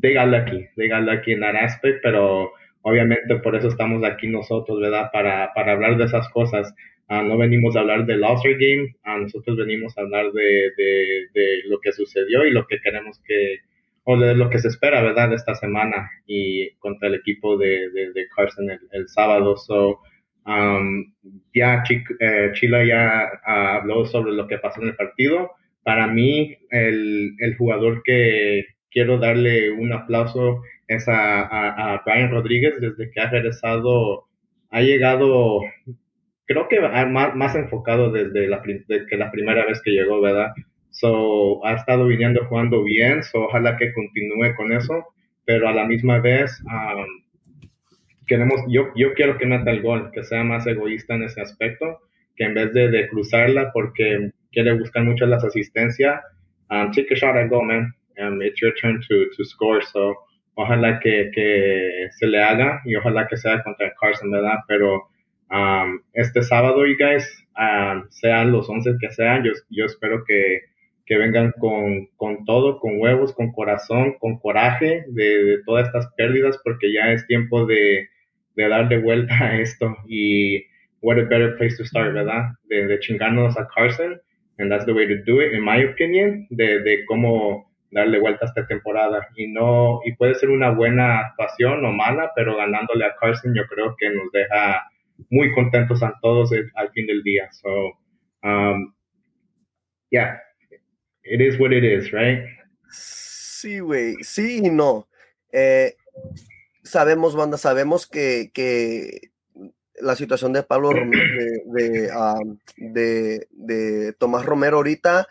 they 0.02 0.14
got 0.14 0.30
lucky, 0.30 0.68
they 0.76 0.88
got 0.88 1.04
lucky 1.04 1.34
aspect, 1.34 2.00
pero 2.02 2.52
obviamente 2.82 3.36
por 3.38 3.56
eso 3.56 3.68
estamos 3.68 4.04
aquí 4.04 4.28
nosotros, 4.28 4.80
¿verdad? 4.80 5.10
Para, 5.12 5.52
hablar 5.56 5.98
de 5.98 6.06
esas 6.06 6.30
cosas. 6.30 6.74
Uh, 7.10 7.24
no 7.24 7.38
venimos 7.38 7.76
a 7.76 7.80
hablar 7.80 8.06
del 8.06 8.22
All-Star 8.22 8.56
Game, 8.60 8.94
uh, 9.06 9.22
nosotros 9.22 9.56
venimos 9.56 9.98
a 9.98 10.02
hablar 10.02 10.30
de, 10.34 10.72
lo 11.68 11.80
que 11.80 11.94
sucedió 11.94 12.46
y 12.46 12.52
lo 12.52 12.68
que 12.68 12.82
queremos 12.82 13.22
que, 13.26 13.60
o 14.04 14.18
de 14.18 14.36
lo 14.36 14.50
que 14.50 14.60
se 14.60 14.68
espera, 14.68 15.02
¿verdad? 15.02 15.30
De 15.30 15.36
esta 15.36 15.56
semana 15.56 16.10
y 16.26 16.72
contra 16.80 17.08
el 17.08 17.16
equipo 17.16 17.58
de, 17.58 17.90
de 17.90 18.28
Carson 18.36 18.70
el, 18.70 18.80
el, 18.92 19.08
sábado. 19.08 19.56
So, 19.56 20.02
um, 20.48 21.14
ya 21.54 21.84
eh, 22.20 22.52
Chile 22.54 22.88
ya 22.88 23.30
uh, 23.46 23.78
habló 23.78 24.06
sobre 24.06 24.32
lo 24.32 24.48
que 24.48 24.58
pasó 24.58 24.82
en 24.82 24.90
el 24.90 24.96
partido. 24.96 25.52
Para 25.84 26.08
mí, 26.08 26.58
el, 26.72 27.36
el 27.40 27.56
jugador 27.58 28.02
que, 28.04 28.66
quiero 28.98 29.20
darle 29.20 29.70
un 29.72 29.94
aplauso 29.94 30.64
es 30.88 31.08
a, 31.08 31.94
a, 31.94 32.02
Brian 32.04 32.32
Rodríguez 32.32 32.74
desde 32.80 33.12
que 33.12 33.20
ha 33.20 33.30
regresado, 33.30 34.26
ha 34.72 34.82
llegado, 34.82 35.62
creo 36.46 36.68
que 36.68 36.80
más, 36.80 37.36
más 37.36 37.56
enfocado 37.56 38.12
desde 38.12 38.48
la, 38.48 38.64
que 38.64 39.18
la 39.18 39.32
primera 39.32 39.66
vez 39.66 39.82
que 39.84 39.92
llegó, 39.92 40.20
¿verdad? 40.20 40.52
So, 40.90 41.64
ha 41.64 41.76
estado 41.76 42.08
viniendo 42.08 42.44
jugando 42.46 42.84
bien, 42.84 43.22
so, 43.22 43.44
ojalá 43.44 43.78
que 43.78 43.94
continúe 43.94 44.56
con 44.56 44.72
eso, 44.72 45.06
pero 45.46 45.70
a 45.70 45.74
la 45.74 45.86
misma 45.86 46.20
vez, 46.20 46.60
um, 46.66 47.06
queremos, 48.28 48.62
yo, 48.68 48.90
yo 48.96 49.14
quiero 49.14 49.38
que 49.38 49.46
meta 49.46 49.72
el 49.72 49.82
gol, 49.82 50.12
que 50.12 50.24
sea 50.24 50.44
más 50.44 50.68
egoísta 50.68 51.16
en 51.16 51.24
ese 51.24 51.42
aspecto, 51.42 52.00
que 52.36 52.44
en 52.44 52.54
vez 52.54 52.74
de, 52.74 52.90
de 52.90 53.08
cruzarla 53.08 53.72
porque 53.74 54.32
quiere 54.52 54.78
buscar 54.78 55.04
mucho 55.04 55.26
las 55.26 55.44
asistencias, 55.44 56.22
um, 56.70 56.92
take 56.92 57.14
a 57.14 57.16
shot 57.16 57.36
at 57.36 57.50
goal, 57.50 57.66
man 57.66 57.94
um, 58.20 58.42
it's 58.42 58.62
your 58.62 58.74
turn 58.74 59.02
to, 59.08 59.26
to 59.36 59.46
score. 59.46 59.82
So, 59.82 60.16
ojalá 60.56 61.00
que, 61.00 61.32
que 61.34 62.08
se 62.12 62.28
le 62.28 62.42
haga 62.42 62.82
y 62.86 62.96
ojalá 62.96 63.28
que 63.28 63.38
sea 63.38 63.64
contra 63.64 63.94
Carson, 64.00 64.32
¿verdad? 64.32 64.60
Pero 64.68 65.08
um, 65.52 66.00
este 66.14 66.42
sábado, 66.42 66.86
you 66.86 66.96
guys, 66.98 67.26
um, 67.58 68.06
sean 68.10 68.52
los 68.52 68.70
11 68.70 68.96
que 69.00 69.12
sean, 69.12 69.44
yo, 69.44 69.52
yo 69.70 69.86
espero 69.86 70.24
que, 70.26 70.62
que 71.06 71.18
vengan 71.18 71.54
con, 71.60 72.08
con, 72.18 72.44
todo, 72.46 72.80
con 72.80 73.00
huevos, 73.00 73.34
con 73.34 73.52
corazón, 73.52 74.16
con 74.20 74.40
coraje 74.40 75.06
de, 75.08 75.44
de, 75.44 75.64
todas 75.66 75.88
estas 75.88 76.12
pérdidas, 76.16 76.60
porque 76.64 76.92
ya 76.92 77.12
es 77.12 77.26
tiempo 77.28 77.66
de, 77.66 78.10
de 78.58 78.68
darle 78.68 78.98
vuelta 79.00 79.34
a 79.40 79.60
esto. 79.62 79.96
Y 80.08 80.66
what 81.02 81.18
a 81.18 81.24
better 81.24 81.56
place 81.58 81.78
to 81.78 81.86
start, 81.86 82.14
¿verdad? 82.14 82.50
De, 82.68 82.88
de 82.88 83.00
chingarnos 83.00 83.58
a 83.58 83.68
Carson. 83.74 84.20
And 84.60 84.72
that's 84.72 84.86
the 84.86 84.94
way 84.94 85.08
to 85.08 85.24
do 85.24 85.40
it, 85.40 85.54
in 85.54 85.64
my 85.64 85.84
opinion, 85.86 86.48
de, 86.50 86.82
de 86.82 87.06
cómo 87.06 87.68
darle 87.92 88.20
vuelta 88.20 88.46
a 88.46 88.50
esta 88.50 88.68
temporada 88.68 89.28
y 89.36 89.48
no 89.48 90.02
y 90.04 90.14
puede 90.16 90.36
ser 90.36 90.50
una 90.50 90.72
buena 90.72 91.20
actuación 91.20 91.86
o 91.86 91.92
mala 91.94 92.32
pero 92.36 92.58
ganándole 92.58 93.06
a 93.06 93.16
Carson 93.16 93.54
yo 93.56 93.66
creo 93.68 93.96
que 93.98 94.10
nos 94.10 94.32
deja 94.32 94.84
muy 95.30 95.54
contentos 95.54 96.04
a 96.04 96.14
todos 96.22 96.52
al 96.76 96.92
fin 96.92 97.08
del 97.08 97.24
día 97.24 97.50
so 97.52 97.70
um, 98.44 98.94
yeah 100.12 100.38
it 101.24 101.40
is 101.40 101.58
what 101.60 101.72
it 101.72 101.84
is 101.84 102.12
right 102.12 102.44
sí 102.90 103.80
güey 103.80 104.16
sí 104.22 104.62
y 104.66 104.70
no 104.70 105.08
eh, 105.54 105.94
sabemos 106.88 107.36
banda 107.36 107.58
sabemos 107.58 108.08
que, 108.08 108.52
que 108.54 109.32
la 110.00 110.16
situación 110.16 110.54
de 110.54 110.64
Pablo 110.64 110.90
de, 110.90 111.62
de, 111.66 112.12
um, 112.16 112.58
de, 112.78 113.48
de 113.52 114.14
Tomás 114.14 114.46
Romero 114.46 114.78
ahorita 114.78 115.28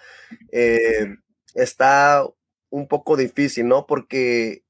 eh, 0.53 1.17
está 1.55 2.25
un 2.71 2.89
poco 2.89 3.17
difícil, 3.17 3.69
¿no? 3.69 3.87
Porque 3.87 4.63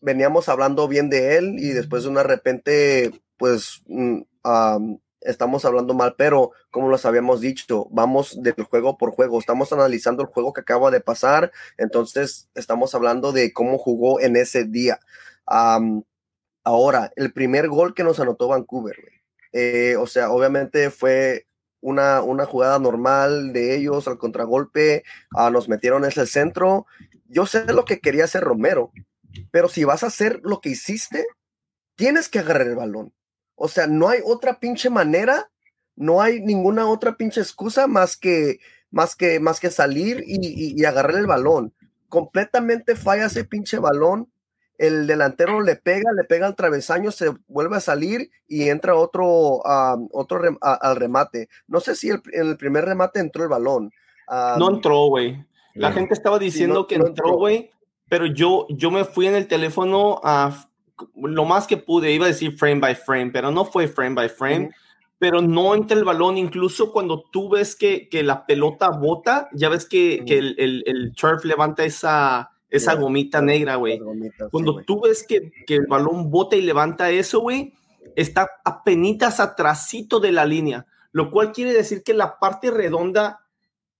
veníamos 0.00 0.48
hablando 0.48 0.88
bien 0.88 1.10
de 1.10 1.36
él 1.36 1.56
y 1.58 1.70
después 1.70 2.04
de 2.04 2.10
una 2.10 2.22
repente, 2.22 3.12
pues, 3.38 3.82
mm, 3.86 4.22
estamos 5.20 5.64
hablando 5.64 5.94
mal, 5.94 6.14
pero 6.18 6.52
como 6.70 6.88
los 6.88 7.06
habíamos 7.06 7.40
dicho, 7.40 7.86
vamos 7.90 8.42
del 8.42 8.54
juego 8.64 8.98
por 8.98 9.12
juego, 9.12 9.38
estamos 9.38 9.72
analizando 9.72 10.22
el 10.22 10.28
juego 10.28 10.52
que 10.52 10.60
acaba 10.60 10.90
de 10.90 11.00
pasar, 11.00 11.50
entonces 11.78 12.50
estamos 12.54 12.94
hablando 12.94 13.32
de 13.32 13.52
cómo 13.52 13.78
jugó 13.78 14.20
en 14.20 14.36
ese 14.36 14.64
día. 14.64 15.00
Ahora, 15.46 17.12
el 17.16 17.32
primer 17.32 17.68
gol 17.68 17.94
que 17.94 18.04
nos 18.04 18.20
anotó 18.20 18.48
Vancouver, 18.48 18.96
eh, 19.52 19.96
o 19.96 20.06
sea, 20.06 20.30
obviamente 20.30 20.90
fue 20.90 21.46
una, 21.84 22.22
una 22.22 22.46
jugada 22.46 22.78
normal 22.78 23.52
de 23.52 23.76
ellos 23.76 24.08
al 24.08 24.16
contragolpe, 24.16 25.04
uh, 25.36 25.50
nos 25.50 25.68
metieron 25.68 26.04
ese 26.06 26.26
centro. 26.26 26.86
Yo 27.28 27.44
sé 27.44 27.70
lo 27.72 27.84
que 27.84 28.00
quería 28.00 28.24
hacer 28.24 28.42
Romero, 28.42 28.90
pero 29.50 29.68
si 29.68 29.84
vas 29.84 30.02
a 30.02 30.06
hacer 30.06 30.40
lo 30.42 30.60
que 30.60 30.70
hiciste, 30.70 31.26
tienes 31.94 32.30
que 32.30 32.38
agarrar 32.38 32.66
el 32.68 32.76
balón. 32.76 33.12
O 33.54 33.68
sea, 33.68 33.86
no 33.86 34.08
hay 34.08 34.20
otra 34.24 34.58
pinche 34.58 34.88
manera, 34.88 35.50
no 35.94 36.22
hay 36.22 36.40
ninguna 36.40 36.88
otra 36.88 37.16
pinche 37.16 37.42
excusa 37.42 37.86
más 37.86 38.16
que, 38.16 38.60
más 38.90 39.14
que, 39.14 39.38
más 39.38 39.60
que 39.60 39.70
salir 39.70 40.24
y, 40.26 40.80
y 40.80 40.84
agarrar 40.86 41.16
el 41.16 41.26
balón. 41.26 41.74
Completamente 42.08 42.96
falla 42.96 43.26
ese 43.26 43.44
pinche 43.44 43.78
balón 43.78 44.32
el 44.78 45.06
delantero 45.06 45.60
le 45.60 45.76
pega, 45.76 46.12
le 46.12 46.24
pega 46.24 46.46
al 46.46 46.56
travesaño, 46.56 47.10
se 47.10 47.32
vuelve 47.46 47.76
a 47.76 47.80
salir 47.80 48.30
y 48.48 48.68
entra 48.68 48.96
otro, 48.96 49.62
otro 50.12 50.40
al 50.60 50.96
remate. 50.96 51.48
No 51.66 51.80
sé 51.80 51.94
si 51.94 52.10
en 52.10 52.20
el 52.32 52.56
primer 52.56 52.84
remate 52.84 53.20
entró 53.20 53.42
el 53.44 53.48
balón. 53.48 53.92
no 54.28 54.70
entró, 54.70 55.06
güey. 55.06 55.44
La 55.74 55.92
gente 55.92 56.14
estaba 56.14 56.38
diciendo 56.38 56.86
que 56.86 56.96
entró, 56.96 57.36
güey, 57.36 57.70
pero 58.08 58.26
yo, 58.26 58.66
yo 58.70 58.90
me 58.90 59.04
fui 59.04 59.26
en 59.26 59.34
el 59.34 59.48
teléfono 59.48 60.20
a 60.22 60.68
lo 61.16 61.44
más 61.44 61.66
que 61.66 61.76
pude, 61.76 62.12
iba 62.12 62.26
a 62.26 62.28
decir 62.28 62.56
frame 62.56 62.80
by 62.80 62.94
frame, 62.94 63.30
pero 63.32 63.50
no 63.50 63.64
fue 63.64 63.88
frame 63.88 64.14
by 64.14 64.28
frame. 64.28 64.70
Pero 65.18 65.40
no 65.40 65.74
entra 65.74 65.96
el 65.96 66.04
balón, 66.04 66.36
incluso 66.36 66.92
cuando 66.92 67.24
tú 67.30 67.48
ves 67.48 67.76
que, 67.76 68.08
que 68.08 68.22
la 68.22 68.46
pelota 68.46 68.90
bota, 68.90 69.48
ya 69.52 69.68
ves 69.68 69.86
que, 69.86 70.24
que 70.26 70.38
el, 70.38 70.54
el, 70.58 70.82
el 70.86 71.12
turf 71.14 71.44
levanta 71.44 71.84
esa, 71.84 72.50
esa 72.76 72.94
gomita 72.94 73.40
negra, 73.40 73.76
güey. 73.76 74.00
Cuando 74.50 74.82
tú 74.82 75.02
ves 75.02 75.24
que, 75.26 75.52
que, 75.66 75.76
el 75.76 75.86
balón 75.86 76.30
bota 76.30 76.56
y 76.56 76.62
levanta 76.62 77.10
eso, 77.10 77.40
güey, 77.40 77.74
está 78.16 78.50
apenas 78.64 79.40
atrasito 79.40 80.20
de 80.20 80.32
la 80.32 80.44
línea, 80.44 80.86
lo 81.12 81.30
cual 81.30 81.52
quiere 81.52 81.72
decir 81.72 82.02
que 82.02 82.14
la 82.14 82.38
parte 82.38 82.70
redonda, 82.70 83.40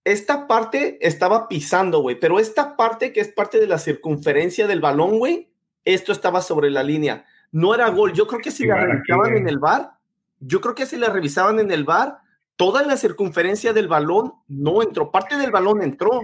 esta 0.05 0.47
parte 0.47 0.99
estaba 1.01 1.49
pisando, 1.49 2.01
güey, 2.01 2.19
pero 2.19 2.39
esta 2.39 2.77
parte 2.77 3.13
que 3.13 3.21
es 3.21 3.29
parte 3.29 3.61
de 3.61 3.67
la 3.67 3.79
circunferencia 3.79 4.67
del 4.67 4.81
balón, 4.81 5.19
güey, 5.19 5.51
esto 5.85 6.13
estaba 6.13 6.41
sobre 6.41 6.71
la 6.71 6.83
línea. 6.83 7.25
No 7.53 7.75
era 7.75 7.89
gol. 7.91 8.13
Yo 8.13 8.27
creo 8.27 8.41
que 8.41 8.51
si 8.51 8.67
la 8.67 8.77
revisaban 8.77 9.37
en 9.37 9.49
el 9.49 9.59
bar, 9.59 9.93
yo 10.41 10.61
creo 10.61 10.75
que 10.75 10.87
si 10.87 10.97
la 10.97 11.09
revisaban 11.09 11.61
en 11.61 11.71
el 11.71 11.85
bar, 11.85 12.19
toda 12.57 12.83
la 12.83 12.97
circunferencia 12.97 13.73
del 13.73 13.89
balón 13.89 14.33
no 14.49 14.83
entró. 14.83 15.11
Parte 15.11 15.37
del 15.37 15.51
balón 15.51 15.83
entró, 15.83 16.23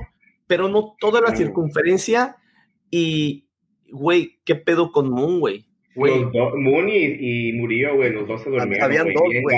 pero 0.50 0.69
no 0.69 0.97
toda 0.99 1.21
la 1.21 1.37
circunferencia 1.37 2.37
y, 2.90 3.47
güey, 3.88 4.40
¿qué 4.45 4.57
pedo 4.57 4.90
con 4.90 5.09
Moon, 5.09 5.38
güey? 5.38 5.64
Moon 5.95 6.88
y, 6.88 7.50
y, 7.50 7.52
Murillo, 7.52 7.95
güey, 7.95 8.12
los 8.12 8.26
dos 8.26 8.42
se 8.42 8.50
durmieron. 8.50 8.83
Habían 8.83 9.07
dos, 9.14 9.23
güey. 9.23 9.57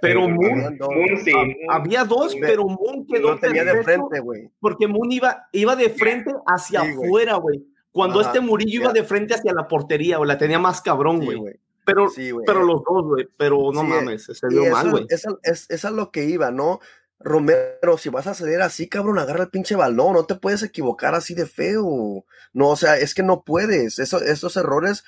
Pero 0.00 0.30
Moon, 0.30 0.78
Moon, 0.80 1.18
sí, 1.22 1.32
había 1.68 2.04
dos, 2.06 2.34
pero 2.40 2.64
Moon 2.64 3.06
quedó 3.06 3.38
tenía 3.38 3.62
de 3.62 3.82
frente, 3.82 4.20
güey. 4.20 4.48
Porque 4.58 4.86
Moon 4.86 5.12
iba, 5.12 5.48
iba 5.52 5.76
de 5.76 5.90
frente 5.90 6.32
hacia 6.46 6.80
afuera, 6.80 7.36
güey. 7.36 7.66
Cuando 7.90 8.22
este 8.22 8.40
Murillo 8.40 8.84
iba 8.84 8.92
de 8.94 9.04
frente 9.04 9.34
hacia 9.34 9.52
la 9.52 9.68
portería, 9.68 10.18
o 10.18 10.24
la 10.24 10.38
tenía 10.38 10.58
más 10.58 10.80
cabrón, 10.80 11.22
güey. 11.22 11.42
pero, 11.84 12.08
pero 12.46 12.64
los 12.64 12.82
dos, 12.84 13.04
güey, 13.04 13.28
pero 13.36 13.70
no 13.70 13.82
mames, 13.82 14.24
se 14.24 14.48
dio 14.48 14.64
mal, 14.70 14.92
güey. 14.92 15.04
Esa 15.10 15.28
es, 15.42 15.68
es, 15.68 15.84
lo 15.90 16.10
que 16.10 16.24
iba, 16.24 16.50
¿no? 16.50 16.80
Romero, 17.24 17.98
si 17.98 18.08
vas 18.08 18.26
a 18.26 18.34
ceder 18.34 18.62
así, 18.62 18.88
cabrón, 18.88 19.18
agarra 19.18 19.44
el 19.44 19.50
pinche 19.50 19.76
balón, 19.76 20.14
no 20.14 20.24
te 20.26 20.34
puedes 20.34 20.62
equivocar 20.62 21.14
así 21.14 21.34
de 21.34 21.46
feo. 21.46 22.24
No, 22.52 22.68
o 22.70 22.76
sea, 22.76 22.96
es 22.96 23.14
que 23.14 23.22
no 23.22 23.42
puedes. 23.44 23.98
Eso, 23.98 24.20
esos 24.22 24.56
errores 24.56 25.04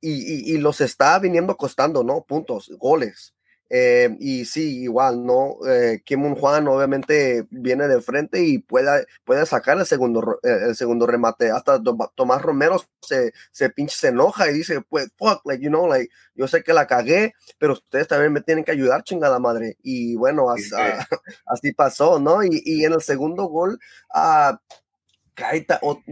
y, 0.00 0.58
los 0.58 0.80
está 0.80 1.18
viniendo 1.18 1.56
costando, 1.56 2.04
¿no? 2.04 2.24
Puntos, 2.24 2.70
goles. 2.78 3.34
Eh, 3.70 4.16
y 4.18 4.44
sí, 4.46 4.82
igual, 4.82 5.24
¿no? 5.24 5.56
Eh, 5.66 6.00
Kim 6.04 6.24
Un 6.24 6.34
Juan 6.34 6.66
obviamente 6.68 7.46
viene 7.50 7.86
de 7.86 8.00
frente 8.00 8.42
y 8.42 8.58
puede, 8.58 9.06
puede 9.24 9.44
sacar 9.46 9.78
el 9.78 9.86
segundo, 9.86 10.40
el 10.42 10.74
segundo 10.74 11.06
remate. 11.06 11.50
Hasta 11.50 11.80
Tomás 12.14 12.42
Romero 12.42 12.80
se, 13.02 13.32
se 13.50 13.70
pinche 13.70 13.96
se 13.96 14.08
enoja 14.08 14.48
y 14.50 14.54
dice, 14.54 14.80
pues, 14.88 15.08
fuck, 15.16 15.42
like, 15.44 15.62
you 15.62 15.70
know, 15.70 15.86
like, 15.88 16.10
yo 16.34 16.48
sé 16.48 16.62
que 16.62 16.72
la 16.72 16.86
cagué, 16.86 17.34
pero 17.58 17.74
ustedes 17.74 18.08
también 18.08 18.32
me 18.32 18.40
tienen 18.40 18.64
que 18.64 18.72
ayudar, 18.72 19.02
chingada 19.02 19.38
madre. 19.38 19.76
Y 19.82 20.16
bueno, 20.16 20.46
así, 21.46 21.72
pasó, 21.72 22.18
¿no? 22.20 22.42
Y, 22.42 22.62
y, 22.64 22.84
en 22.84 22.92
el 22.92 23.02
segundo 23.02 23.44
gol, 23.44 23.78
uh, 24.14 24.56
cae 25.38 25.64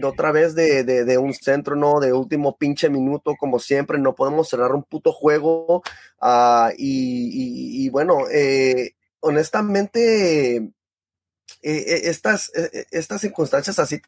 otra 0.04 0.30
vez 0.30 0.54
de, 0.54 1.18
un 1.18 1.35
centro, 1.35 1.75
¿no? 1.75 1.99
De 1.99 2.12
último 2.12 2.56
pinche 2.56 2.88
minuto, 2.88 3.35
como 3.38 3.59
siempre, 3.59 3.99
no 3.99 4.14
podemos 4.14 4.49
cerrar 4.49 4.73
un 4.73 4.85
puto 4.85 5.12
juego. 5.12 5.83
Uh, 6.21 6.71
y, 6.78 7.88
bueno, 7.90 8.28
eh, 8.30 8.95
honestamente, 9.21 10.56
eh, 10.56 10.73
eh, 11.62 12.00
estas, 12.04 12.52
estas 12.92 13.21
circunstancias 13.21 13.78
así 13.80 14.00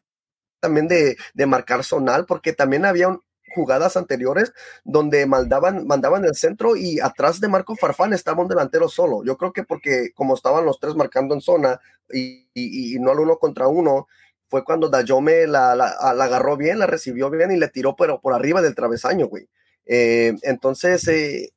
también 0.61 0.87
de, 0.87 1.17
marcar 1.45 1.83
sonal, 1.83 2.25
porque 2.25 2.53
también 2.53 2.85
había 2.85 3.19
jugadas 3.53 3.97
anteriores 3.97 4.53
donde 4.83 5.25
mandaban, 5.25 5.85
mandaban 5.87 6.23
el 6.23 6.35
centro 6.35 6.75
y 6.75 6.99
atrás 6.99 7.41
de 7.41 7.47
Marco 7.47 7.75
Farfán 7.75 8.13
estaba 8.13 8.41
un 8.41 8.47
delantero 8.47 8.87
solo. 8.87 9.23
Yo 9.25 9.37
creo 9.37 9.51
que 9.51 9.63
porque 9.63 10.11
como 10.13 10.35
estaban 10.35 10.65
los 10.65 10.79
tres 10.79 10.95
marcando 10.95 11.33
en 11.33 11.41
zona 11.41 11.81
y, 12.13 12.47
y, 12.53 12.95
y 12.95 12.99
no 12.99 13.11
al 13.11 13.19
uno 13.19 13.37
contra 13.37 13.67
uno, 13.67 14.07
fue 14.49 14.63
cuando 14.63 14.89
Dayome 14.89 15.47
la, 15.47 15.75
la, 15.75 15.95
la, 16.15 16.23
agarró 16.25 16.57
bien, 16.57 16.79
la 16.79 16.87
recibió 16.87 17.29
bien 17.29 17.51
y 17.51 17.57
le 17.57 17.69
tiró 17.69 17.95
pero 17.95 18.19
por 18.21 18.33
arriba 18.33 18.61
del 18.61 18.75
travesaño, 18.75 19.27
güey. 19.27 19.47
Eh, 19.85 20.33
entonces, 20.43 21.07
eh, 21.07 21.51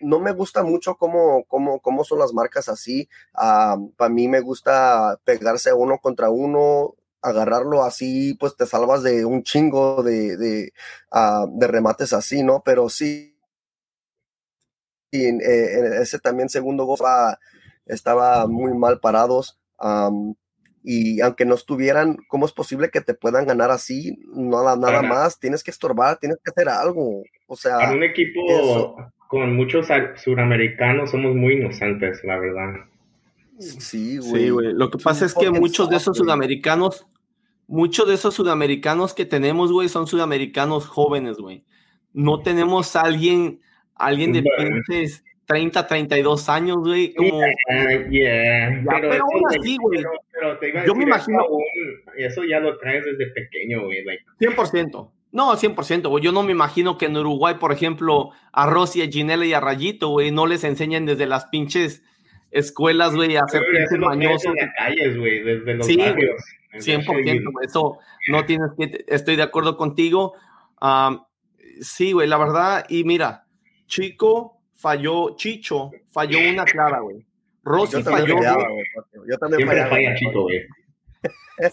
no 0.00 0.18
me 0.20 0.32
gusta 0.32 0.62
mucho 0.62 0.96
cómo, 0.96 1.44
cómo, 1.46 1.80
cómo 1.80 2.04
son 2.04 2.18
las 2.18 2.32
marcas 2.32 2.68
así. 2.68 3.08
Ah, 3.34 3.76
Para 3.96 4.10
mí 4.10 4.28
me 4.28 4.40
gusta 4.40 5.18
pegarse 5.24 5.72
uno 5.72 5.98
contra 5.98 6.30
uno, 6.30 6.94
agarrarlo 7.22 7.84
así, 7.84 8.34
pues 8.40 8.56
te 8.56 8.66
salvas 8.66 9.02
de 9.02 9.24
un 9.24 9.42
chingo 9.42 10.02
de, 10.02 10.36
de, 10.36 10.72
ah, 11.10 11.46
remates 11.58 12.12
así, 12.12 12.42
¿no? 12.42 12.62
Pero 12.64 12.88
sí, 12.88 13.36
y 15.10 15.24
en, 15.26 15.40
eh, 15.40 16.00
ese 16.02 16.18
también 16.18 16.48
segundo 16.48 16.84
gol 16.84 16.98
estaba 17.86 18.46
muy 18.46 18.72
mal 18.74 19.00
parados 19.00 19.58
y 20.82 21.20
aunque 21.20 21.44
no 21.44 21.54
estuvieran, 21.54 22.18
¿cómo 22.28 22.46
es 22.46 22.52
posible 22.52 22.90
que 22.90 23.00
te 23.00 23.14
puedan 23.14 23.46
ganar 23.46 23.70
así? 23.70 24.18
Nada, 24.34 24.76
nada 24.76 25.02
más, 25.02 25.38
tienes 25.38 25.62
que 25.62 25.70
estorbar, 25.70 26.18
tienes 26.18 26.38
que 26.42 26.50
hacer 26.50 26.68
algo. 26.68 27.22
O 27.46 27.56
sea, 27.56 27.78
para 27.78 27.92
un 27.92 28.02
equipo 28.02 28.96
con 29.28 29.54
muchos 29.54 29.88
suramericanos 30.16 31.10
somos 31.10 31.36
muy 31.36 31.54
inocentes, 31.54 32.24
la 32.24 32.38
verdad. 32.38 32.74
Sí, 33.58 34.18
güey. 34.18 34.72
Lo 34.72 34.90
que 34.90 34.98
pasa 34.98 35.26
es 35.26 35.34
que 35.34 35.50
muchos 35.50 35.90
de 35.90 35.96
esos 35.96 36.16
sudamericanos, 36.16 37.06
muchos 37.66 38.08
de 38.08 38.14
esos 38.14 38.34
sudamericanos 38.34 39.12
que 39.12 39.26
tenemos, 39.26 39.70
güey, 39.70 39.88
son 39.88 40.06
sudamericanos 40.06 40.86
jóvenes, 40.86 41.36
güey. 41.36 41.64
No 42.12 42.40
tenemos 42.40 42.96
a 42.96 43.02
alguien, 43.02 43.60
alguien 43.94 44.32
de 44.32 44.42
pinches 44.42 45.22
30, 45.50 45.84
32 45.84 46.48
años, 46.48 46.76
güey. 46.78 47.12
Como... 47.12 47.40
Yeah, 48.08 48.82
Pero, 48.88 49.24
aún 49.24 49.42
así, 49.48 49.76
güey. 49.82 50.04
Yo 50.86 50.94
me 50.94 51.02
imagino. 51.02 51.44
Eso, 52.16 52.44
ya 52.44 52.60
lo 52.60 52.78
traes 52.78 53.04
desde 53.04 53.32
pequeño, 53.32 53.84
güey. 53.84 54.04
100%. 54.38 55.10
No, 55.32 55.52
100%, 55.52 56.08
güey. 56.08 56.22
Yo 56.22 56.30
no 56.30 56.44
me 56.44 56.52
imagino 56.52 56.98
que 56.98 57.06
en 57.06 57.16
Uruguay, 57.16 57.56
por 57.58 57.72
ejemplo, 57.72 58.30
a 58.52 58.66
Rosy, 58.66 59.02
a 59.02 59.08
Ginela 59.08 59.44
y 59.44 59.52
a 59.52 59.58
Rayito, 59.58 60.10
güey, 60.10 60.30
no 60.30 60.46
les 60.46 60.62
enseñan 60.62 61.04
desde 61.04 61.26
las 61.26 61.46
pinches 61.46 62.04
escuelas, 62.52 63.16
güey, 63.16 63.36
a 63.36 63.42
hacer 63.42 63.64
pinches 63.64 63.98
mañosos. 63.98 64.54
Desde 64.54 64.66
las 64.66 64.74
calles, 64.76 65.18
güey, 65.18 65.42
desde 65.42 65.74
los 65.74 65.86
sí, 65.86 65.96
barrios. 65.96 66.42
100%, 66.74 67.42
eso 67.64 67.98
no 68.28 68.44
tienes 68.44 68.70
que, 68.78 69.04
estoy 69.08 69.34
de 69.34 69.42
acuerdo 69.42 69.76
contigo. 69.76 70.34
sí, 71.80 72.12
güey, 72.12 72.28
la 72.28 72.38
verdad, 72.38 72.86
y 72.88 73.02
mira, 73.02 73.46
chico, 73.86 74.59
falló 74.80 75.36
Chicho, 75.36 75.90
falló 76.10 76.38
una 76.38 76.64
clara, 76.64 77.00
güey. 77.00 77.24
Rossi 77.62 78.02
falló. 78.02 78.36
yo 78.36 79.38
también 79.38 79.68
Siempre 79.68 79.86
falla 79.86 80.14
Chico, 80.14 80.42
güey. 80.42 80.66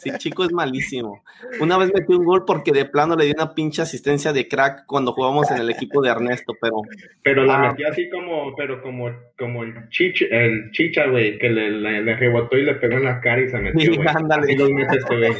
Sí, 0.02 0.12
Chico 0.18 0.44
es 0.44 0.52
malísimo. 0.52 1.24
Una 1.62 1.78
vez 1.78 1.94
metí 1.94 2.14
un 2.14 2.26
gol 2.26 2.44
porque 2.46 2.74
de 2.74 2.84
plano 2.84 3.16
le 3.16 3.24
di 3.24 3.32
una 3.32 3.54
pinche 3.54 3.82
asistencia 3.82 4.34
de 4.34 4.46
crack 4.46 4.86
cuando 4.86 5.14
jugábamos 5.14 5.50
en 5.50 5.60
el 5.60 5.70
equipo 5.70 6.02
de 6.02 6.10
Ernesto, 6.10 6.54
pero. 6.60 6.82
Pero 7.24 7.46
la 7.46 7.56
ah. 7.56 7.70
metió 7.70 7.88
así 7.88 8.10
como, 8.10 8.54
pero 8.58 8.82
como, 8.82 9.10
como 9.38 9.64
el, 9.64 9.88
chicha, 9.88 10.26
el 10.30 10.72
chicha, 10.72 11.08
güey, 11.08 11.40
que 11.40 11.50
le, 11.50 11.72
le, 11.72 12.16
rebotó 12.18 12.58
y 12.58 12.64
le 12.64 12.76
pegó 12.76 12.98
en 12.98 13.06
la 13.06 13.22
cara 13.22 13.42
y 13.42 13.48
se 13.48 13.60
metió. 13.60 13.94
Sí, 13.94 14.00
ándale. 14.06 14.52
Y 14.52 14.58
güey. 14.58 15.34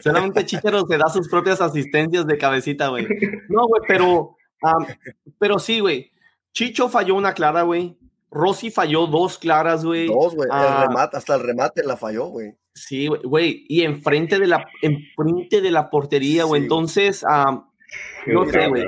Solamente 0.00 0.44
Chichero 0.44 0.86
se 0.86 0.96
da 0.96 1.08
sus 1.08 1.28
propias 1.28 1.60
asistencias 1.60 2.24
de 2.26 2.38
cabecita, 2.38 2.88
güey. 2.88 3.08
No, 3.48 3.66
güey, 3.66 3.82
pero. 3.88 4.36
pero 5.40 5.58
sí, 5.58 5.80
güey. 5.80 6.11
Chicho 6.52 6.88
falló 6.88 7.14
una 7.14 7.32
clara, 7.32 7.62
güey. 7.62 7.96
Rossi 8.30 8.70
falló 8.70 9.06
dos 9.06 9.38
claras, 9.38 9.84
güey. 9.84 10.06
Dos, 10.06 10.34
güey. 10.34 10.48
Ah, 10.50 11.10
hasta 11.12 11.34
el 11.34 11.42
remate 11.42 11.82
la 11.84 11.96
falló, 11.96 12.26
güey. 12.26 12.54
Sí, 12.74 13.06
güey. 13.06 13.64
Y 13.68 13.82
enfrente 13.82 14.38
de 14.38 14.46
la, 14.46 14.66
enfrente 14.80 15.60
de 15.60 15.70
la 15.70 15.90
portería, 15.90 16.44
güey. 16.44 16.62
Entonces, 16.62 17.24
no 18.26 18.46
sé, 18.50 18.68
güey. 18.68 18.84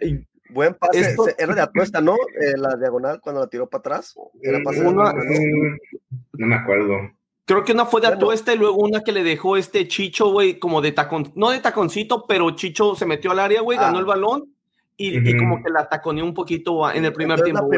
Eh, 0.00 0.24
buen 0.50 0.74
pase. 0.74 1.16
Era 1.38 1.54
de 1.54 1.62
apuesta, 1.62 2.00
¿no? 2.00 2.14
Eh, 2.14 2.56
la 2.56 2.76
diagonal 2.76 3.20
cuando 3.20 3.40
la 3.40 3.46
tiró 3.46 3.68
para 3.68 3.80
atrás. 3.80 4.14
Era 4.42 4.60
pase 4.62 4.86
una, 4.86 5.12
mm, 5.12 5.78
¿no? 6.34 6.46
me 6.46 6.54
acuerdo. 6.54 6.96
Creo 7.44 7.64
que 7.64 7.72
una 7.72 7.86
fue 7.86 8.00
de 8.00 8.06
atuesta 8.06 8.54
y 8.54 8.58
luego 8.58 8.76
una 8.76 9.02
que 9.02 9.12
le 9.12 9.24
dejó 9.24 9.56
este 9.56 9.88
Chicho, 9.88 10.30
güey, 10.30 10.58
como 10.58 10.80
de 10.80 10.92
tacón, 10.92 11.32
no 11.34 11.50
de 11.50 11.58
taconcito, 11.58 12.24
pero 12.26 12.52
Chicho 12.52 12.94
se 12.94 13.04
metió 13.04 13.32
al 13.32 13.40
área, 13.40 13.62
güey, 13.62 13.78
ganó 13.78 13.96
ah. 13.96 14.00
el 14.00 14.06
balón 14.06 14.51
y, 15.08 15.36
como 15.36 15.62
que 15.62 15.70
la 15.70 15.88
taconeó 15.88 16.24
un 16.24 16.34
poquito 16.34 16.90
en 16.90 17.04
el 17.04 17.12
primer 17.12 17.42
tiempo. 17.42 17.68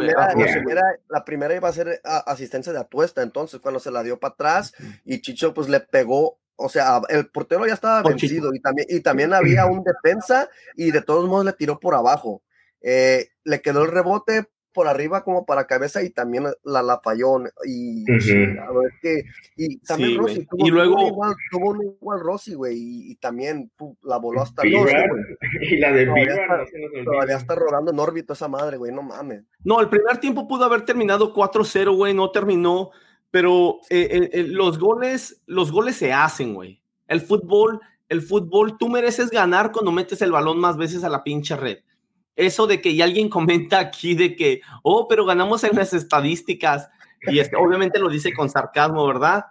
La 1.09 1.25
primera, 1.25 1.55
iba 1.55 1.69
a 1.69 1.73
ser 1.73 2.01
asistencia 2.05 2.73
de 2.73 2.81
atuesta, 2.81 3.23
entonces 3.23 3.61
cuando 3.61 3.81
se 3.81 3.91
la 3.91 4.03
dio 4.03 4.19
para 4.19 4.35
atrás 4.35 4.75
y 5.05 5.21
Chicho 5.21 5.55
pues 5.55 5.69
le 5.69 5.81
pegó, 5.81 6.39
o 6.57 6.69
sea, 6.69 7.01
el 7.09 7.29
portero 7.29 7.67
ya 7.67 7.75
estaba 7.75 8.03
vencido 8.03 8.55
y 8.55 8.61
también, 8.61 8.87
y 8.91 9.01
también 9.01 9.33
había 9.33 9.67
un 9.67 9.83
defensa 9.83 10.49
y 10.77 10.91
de 10.91 11.03
todos 11.03 11.29
modos 11.29 11.45
le 11.45 11.53
tiró 11.53 11.81
por 11.81 11.95
abajo. 11.95 12.43
Eh, 12.87 13.29
le 13.45 13.63
quedó 13.63 13.83
el 13.83 13.91
rebote, 13.91 14.47
por 14.75 14.89
arriba 14.89 15.23
como 15.23 15.47
para 15.47 15.67
cabeza 15.67 16.03
y 16.03 16.11
también 16.11 16.45
la, 16.65 16.83
la 16.83 17.01
falló. 17.01 17.39
Y, 17.65 18.05
y 19.57 19.79
también 19.79 20.19
Rossi 20.19 20.45
tuvo, 20.45 20.67
y 20.67 20.71
luego, 20.71 21.07
igual, 21.07 21.35
tuvo 21.51 21.71
un 21.71 21.83
igual 21.83 22.21
Rossi, 22.21 22.55
güey, 22.55 22.77
y, 23.13 23.15
también 23.15 23.71
la 24.03 24.19
voló 24.19 24.43
hasta 24.43 24.63
el 24.63 24.75
Y 25.63 25.77
la 25.79 25.93
de 25.93 26.05
todavía, 26.05 26.35
está, 26.35 26.65
todavía 27.05 27.37
está 27.37 27.55
rodando 27.55 27.93
en 27.93 27.99
órbita 27.99 28.33
esa 28.35 28.49
madre, 28.49 28.77
güey, 28.77 28.93
no 28.93 29.03
mames. 29.03 29.45
No, 29.63 29.81
el 29.81 29.89
primer 29.89 30.19
tiempo 30.19 30.49
pudo 30.49 30.65
haber 30.65 30.85
terminado 30.85 31.33
4-0, 31.33 31.97
güey, 31.97 32.13
no 32.13 32.31
terminó, 32.33 32.91
pero 33.31 33.79
eh, 33.89 34.45
los 34.49 34.79
goles, 34.79 35.41
los 35.47 35.71
goles 35.71 35.97
se 35.97 36.13
hacen, 36.13 36.53
güey. 36.53 36.83
El 37.07 37.21
fútbol, 37.21 37.81
el 38.09 38.21
fútbol, 38.21 38.77
tú 38.77 38.89
mereces 38.89 39.31
ganar 39.31 39.71
cuando 39.71 39.93
metes 39.93 40.21
el 40.21 40.33
balón 40.33 40.59
más 40.59 40.77
veces 40.77 41.05
a 41.05 41.09
la 41.09 41.23
pinche 41.23 41.57
red 41.57 41.79
eso 42.37 42.66
de 42.66 42.81
que 42.81 42.90
y 42.90 43.03
alguien 43.03 43.29
comenta 43.31 43.79
aquí 43.79 44.14
de 44.14 44.37
que, 44.37 44.61
oh, 44.83 45.09
pero 45.09 45.25
ganamos 45.25 45.64
en 45.64 45.77
las 45.77 45.92
estadísticas, 45.92 46.88
y 47.27 47.38
este, 47.38 47.57
obviamente 47.57 47.99
lo 47.99 48.09
dice 48.09 48.33
con 48.35 48.51
sarcasmo, 48.51 49.07
¿verdad? 49.07 49.47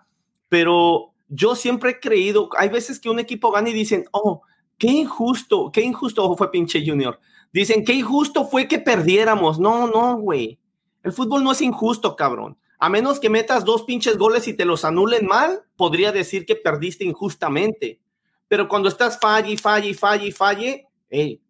Pero 0.47 1.13
yo 1.27 1.55
siempre 1.55 1.91
he 1.91 1.99
creído, 1.99 2.49
hay 2.57 2.69
veces 2.69 2.99
que 2.99 3.09
un 3.09 3.19
equipo 3.19 3.51
gana 3.51 3.69
y 3.69 3.73
dicen, 3.73 4.05
oh, 4.11 4.43
qué 4.77 4.87
injusto, 4.87 5.71
qué 5.71 5.81
injusto 5.81 6.35
fue 6.35 6.51
pinche 6.51 6.83
Junior. 6.85 7.19
Dicen, 7.51 7.85
qué 7.85 7.93
injusto 7.93 8.45
fue 8.45 8.67
que 8.67 8.79
perdiéramos. 8.79 9.59
No, 9.59 9.87
no, 9.87 10.17
güey. 10.17 10.59
El 11.03 11.13
fútbol 11.13 11.43
no 11.43 11.51
es 11.51 11.61
injusto, 11.61 12.15
cabrón. 12.15 12.57
A 12.79 12.89
menos 12.89 13.19
que 13.19 13.29
metas 13.29 13.63
dos 13.63 13.83
pinches 13.83 14.17
goles 14.17 14.47
y 14.47 14.53
te 14.53 14.65
los 14.65 14.83
anulen 14.83 15.27
mal, 15.27 15.61
podría 15.75 16.11
decir 16.11 16.45
que 16.45 16.55
perdiste 16.55 17.05
injustamente. 17.05 17.99
Pero 18.47 18.67
cuando 18.67 18.89
estás 18.89 19.19
falle, 19.19 19.55
falle, 19.57 19.93
falle, 19.93 20.31
falle, 20.31 20.87
hey, 21.09 21.41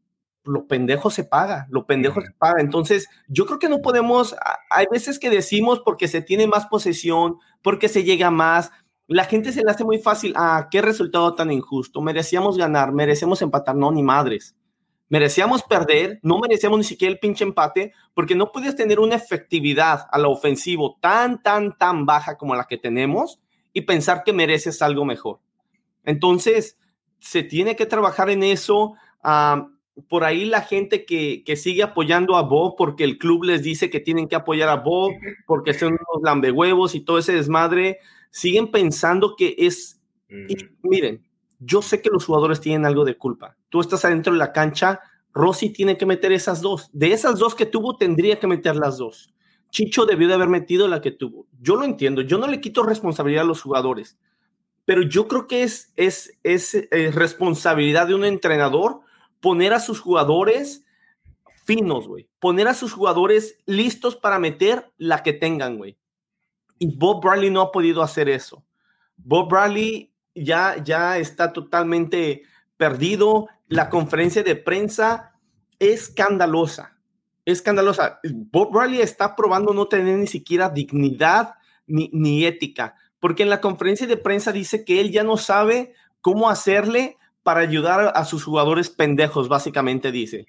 lo 0.43 0.67
pendejo 0.67 1.09
se 1.09 1.23
paga, 1.23 1.67
lo 1.69 1.85
pendejo 1.85 2.21
se 2.21 2.31
paga. 2.37 2.61
Entonces, 2.61 3.07
yo 3.27 3.45
creo 3.45 3.59
que 3.59 3.69
no 3.69 3.81
podemos, 3.81 4.35
hay 4.69 4.85
veces 4.91 5.19
que 5.19 5.29
decimos 5.29 5.81
porque 5.83 6.07
se 6.07 6.21
tiene 6.21 6.47
más 6.47 6.67
posesión, 6.67 7.37
porque 7.61 7.89
se 7.89 8.03
llega 8.03 8.29
más, 8.31 8.71
la 9.07 9.25
gente 9.25 9.51
se 9.51 9.63
le 9.63 9.71
hace 9.71 9.83
muy 9.83 9.99
fácil, 9.99 10.33
ah, 10.35 10.67
qué 10.71 10.81
resultado 10.81 11.35
tan 11.35 11.51
injusto, 11.51 12.01
merecíamos 12.01 12.57
ganar, 12.57 12.93
merecemos 12.93 13.41
empatar, 13.41 13.75
no, 13.75 13.91
ni 13.91 14.03
madres. 14.03 14.55
Merecíamos 15.09 15.61
perder, 15.61 16.19
no 16.23 16.39
merecíamos 16.39 16.79
ni 16.79 16.83
siquiera 16.83 17.11
el 17.11 17.19
pinche 17.19 17.43
empate, 17.43 17.93
porque 18.15 18.35
no 18.35 18.51
puedes 18.51 18.75
tener 18.75 18.99
una 18.99 19.15
efectividad 19.15 20.07
a 20.11 20.17
lo 20.17 20.31
ofensivo 20.31 20.97
tan, 20.99 21.43
tan, 21.43 21.77
tan 21.77 22.05
baja 22.05 22.37
como 22.37 22.55
la 22.55 22.65
que 22.65 22.77
tenemos 22.77 23.39
y 23.73 23.81
pensar 23.81 24.23
que 24.23 24.33
mereces 24.33 24.81
algo 24.81 25.05
mejor. 25.05 25.39
Entonces, 26.03 26.77
se 27.19 27.43
tiene 27.43 27.75
que 27.75 27.85
trabajar 27.85 28.29
en 28.29 28.43
eso. 28.43 28.95
Por 30.07 30.23
ahí 30.23 30.45
la 30.45 30.61
gente 30.61 31.05
que, 31.05 31.43
que, 31.43 31.55
sigue 31.55 31.83
apoyando 31.83 32.35
a 32.35 32.41
Bob 32.41 32.75
porque 32.77 33.03
el 33.03 33.17
club 33.17 33.43
les 33.43 33.61
dice 33.61 33.89
que 33.89 33.99
tienen 33.99 34.27
que 34.27 34.35
apoyar 34.35 34.69
a 34.69 34.77
Bob 34.77 35.11
porque 35.47 35.73
son 35.73 35.93
unos 35.93 36.23
lambehuevos 36.23 36.95
y 36.95 37.01
todo 37.01 37.17
ese 37.17 37.33
desmadre, 37.33 37.99
siguen 38.31 38.71
pensando 38.71 39.35
que 39.35 39.55
es... 39.57 39.99
Y 40.29 40.55
miren, 40.81 41.23
yo 41.59 41.83
sé 41.83 42.01
que 42.01 42.09
los 42.09 42.25
jugadores 42.25 42.59
tienen 42.59 42.85
algo 42.85 43.05
de 43.05 43.17
culpa. 43.17 43.55
Tú 43.69 43.81
estás 43.81 44.03
adentro 44.03 44.33
de 44.33 44.39
la 44.39 44.51
cancha, 44.51 44.99
Rossi 45.31 45.69
tiene 45.69 45.97
que 45.97 46.07
meter 46.07 46.31
esas 46.31 46.61
dos. 46.61 46.89
De 46.91 47.11
esas 47.11 47.37
dos 47.37 47.53
que 47.53 47.67
tuvo, 47.67 47.97
tendría 47.97 48.39
que 48.39 48.47
meter 48.47 48.75
las 48.75 48.97
dos. 48.97 49.33
Chicho 49.69 50.05
debió 50.05 50.27
de 50.27 50.35
haber 50.35 50.49
metido 50.49 50.87
la 50.87 51.01
que 51.01 51.11
tuvo. 51.11 51.47
Yo 51.59 51.75
lo 51.75 51.83
entiendo, 51.83 52.21
yo 52.21 52.37
no 52.37 52.47
le 52.47 52.61
quito 52.61 52.83
responsabilidad 52.83 53.43
a 53.43 53.47
los 53.47 53.61
jugadores, 53.61 54.17
pero 54.85 55.01
yo 55.01 55.27
creo 55.27 55.47
que 55.47 55.63
es, 55.63 55.93
es, 55.95 56.37
es, 56.43 56.75
es 56.75 57.15
responsabilidad 57.15 58.07
de 58.07 58.15
un 58.15 58.25
entrenador 58.25 59.01
poner 59.43 59.73
a 59.73 59.81
sus 59.81 59.99
jugadores 59.99 60.85
finos, 61.65 62.07
güey. 62.07 62.29
Poner 62.39 62.67
a 62.69 62.73
sus 62.73 62.93
jugadores 62.93 63.59
listos 63.65 64.15
para 64.15 64.39
meter 64.39 64.91
la 64.97 65.21
que 65.21 65.33
tengan, 65.33 65.77
güey. 65.77 65.99
Y 66.79 66.97
Bob 66.97 67.21
Bradley 67.21 67.51
no 67.51 67.61
ha 67.61 67.71
podido 67.71 68.01
hacer 68.01 68.29
eso. 68.29 68.65
Bob 69.17 69.49
Bradley 69.49 70.13
ya, 70.33 70.81
ya 70.81 71.17
está 71.17 71.51
totalmente 71.53 72.43
perdido. 72.77 73.49
La 73.67 73.89
conferencia 73.89 74.41
de 74.41 74.55
prensa 74.55 75.33
es 75.77 76.07
escandalosa 76.07 76.93
escandalosa. 77.45 78.21
Bob 78.23 78.73
Riley 78.73 79.01
está 79.01 79.35
probando 79.35 79.73
no 79.73 79.87
tener 79.87 80.17
ni 80.17 80.27
siquiera 80.27 80.69
dignidad 80.69 81.55
ni, 81.85 82.09
ni 82.13 82.45
ética, 82.45 82.95
porque 83.19 83.43
en 83.43 83.49
la 83.49 83.61
conferencia 83.61 84.07
de 84.07 84.17
prensa 84.17 84.51
dice 84.51 84.85
que 84.85 85.01
él 85.01 85.11
ya 85.11 85.23
no 85.23 85.35
sabe 85.37 85.93
cómo 86.21 86.49
hacerle 86.49 87.17
para 87.43 87.59
ayudar 87.59 88.13
a 88.15 88.25
sus 88.25 88.43
jugadores 88.43 88.89
pendejos, 88.89 89.49
básicamente 89.49 90.11
dice. 90.11 90.47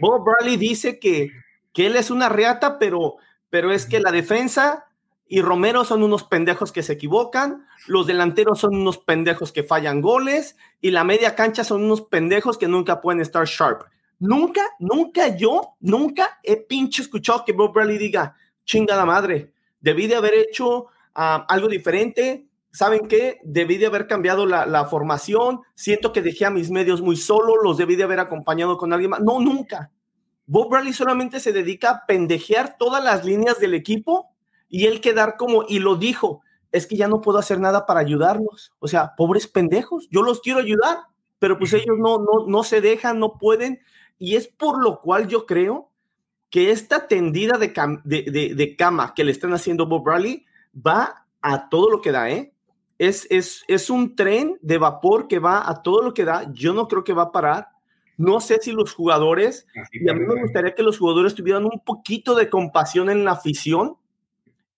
Bob 0.00 0.24
Bradley 0.24 0.56
dice 0.56 0.98
que, 0.98 1.30
que 1.72 1.86
él 1.86 1.96
es 1.96 2.10
una 2.10 2.28
reata, 2.28 2.78
pero, 2.78 3.16
pero 3.50 3.72
es 3.72 3.86
que 3.86 4.00
la 4.00 4.12
defensa 4.12 4.86
y 5.26 5.40
Romero 5.40 5.84
son 5.84 6.02
unos 6.02 6.24
pendejos 6.24 6.70
que 6.70 6.82
se 6.82 6.92
equivocan, 6.92 7.66
los 7.86 8.06
delanteros 8.06 8.60
son 8.60 8.76
unos 8.76 8.98
pendejos 8.98 9.52
que 9.52 9.62
fallan 9.62 10.02
goles 10.02 10.56
y 10.80 10.90
la 10.90 11.02
media 11.02 11.34
cancha 11.34 11.64
son 11.64 11.82
unos 11.82 12.02
pendejos 12.02 12.58
que 12.58 12.68
nunca 12.68 13.00
pueden 13.00 13.20
estar 13.20 13.46
sharp. 13.46 13.82
Nunca, 14.18 14.62
nunca 14.78 15.34
yo, 15.36 15.76
nunca 15.80 16.38
he 16.42 16.56
pinche 16.56 17.02
escuchado 17.02 17.44
que 17.44 17.52
Bob 17.52 17.72
Bradley 17.72 17.98
diga, 17.98 18.36
chinga 18.64 18.96
la 18.96 19.06
madre, 19.06 19.52
debí 19.80 20.06
de 20.06 20.16
haber 20.16 20.34
hecho 20.34 20.86
ah, 21.14 21.46
algo 21.48 21.68
diferente, 21.68 22.46
¿saben 22.74 23.06
qué? 23.06 23.38
Debí 23.44 23.78
de 23.78 23.86
haber 23.86 24.08
cambiado 24.08 24.46
la, 24.46 24.84
formación, 24.86 25.60
siento 25.76 26.12
que 26.12 26.22
dejé 26.22 26.44
a 26.44 26.50
mis 26.50 26.70
medios 26.70 27.00
muy 27.00 27.16
solos, 27.16 27.56
los 27.62 27.78
debí 27.78 27.94
de 27.94 28.02
haber 28.02 28.18
acompañado 28.18 28.76
con 28.76 28.92
alguien 28.92 29.10
más. 29.10 29.20
No, 29.20 29.40
nunca. 29.40 29.92
Bob 30.46 30.70
Bradley 30.70 30.92
solamente 30.92 31.38
se 31.38 31.52
dedica 31.52 31.90
a 31.90 32.06
pendejear 32.06 32.76
todas 32.76 33.02
las 33.02 33.24
líneas 33.24 33.60
del 33.60 33.74
equipo 33.74 34.34
y 34.68 34.86
él 34.86 35.00
quedar 35.00 35.36
como, 35.36 35.64
y 35.68 35.78
lo 35.78 35.94
dijo, 35.94 36.42
es 36.72 36.86
que 36.88 36.96
ya 36.96 37.06
no 37.06 37.20
puedo 37.20 37.38
hacer 37.38 37.60
nada 37.60 37.86
para 37.86 38.00
ayudarlos. 38.00 38.72
O 38.80 38.88
sea, 38.88 39.14
pobres 39.16 39.46
pendejos, 39.46 40.08
yo 40.10 40.22
los 40.22 40.40
quiero 40.40 40.58
ayudar, 40.58 40.98
pero 41.38 41.56
pues 41.56 41.72
ellos 41.74 41.96
no, 41.96 42.18
no, 42.18 42.46
no 42.48 42.64
se 42.64 42.80
dejan, 42.80 43.20
no 43.20 43.38
pueden. 43.38 43.78
Y 44.18 44.34
es 44.34 44.48
por 44.48 44.82
lo 44.82 45.00
cual 45.00 45.28
yo 45.28 45.46
creo 45.46 45.92
que 46.50 46.72
esta 46.72 47.06
tendida 47.06 47.56
de, 47.56 47.68
de, 48.04 48.76
cama 48.76 49.14
que 49.14 49.22
le 49.22 49.30
están 49.30 49.52
haciendo 49.52 49.86
Bob 49.86 50.04
Bradley 50.04 50.44
va 50.74 51.26
a 51.40 51.68
todo 51.68 51.88
lo 51.88 52.00
que 52.00 52.10
da, 52.10 52.30
¿eh? 52.30 52.53
Es, 53.06 53.26
es, 53.30 53.64
es 53.68 53.90
un 53.90 54.16
tren 54.16 54.58
de 54.62 54.78
vapor 54.78 55.28
que 55.28 55.38
va 55.38 55.68
a 55.68 55.82
todo 55.82 56.02
lo 56.02 56.14
que 56.14 56.24
da. 56.24 56.50
Yo 56.52 56.72
no 56.72 56.88
creo 56.88 57.04
que 57.04 57.12
va 57.12 57.24
a 57.24 57.32
parar. 57.32 57.68
No 58.16 58.40
sé 58.40 58.58
si 58.62 58.72
los 58.72 58.94
jugadores, 58.94 59.66
y 59.92 60.08
a 60.08 60.14
mí 60.14 60.20
me 60.20 60.40
gustaría 60.40 60.74
que 60.74 60.82
los 60.82 60.98
jugadores 60.98 61.34
tuvieran 61.34 61.64
un 61.64 61.80
poquito 61.84 62.34
de 62.34 62.48
compasión 62.48 63.10
en 63.10 63.24
la 63.24 63.32
afición 63.32 63.96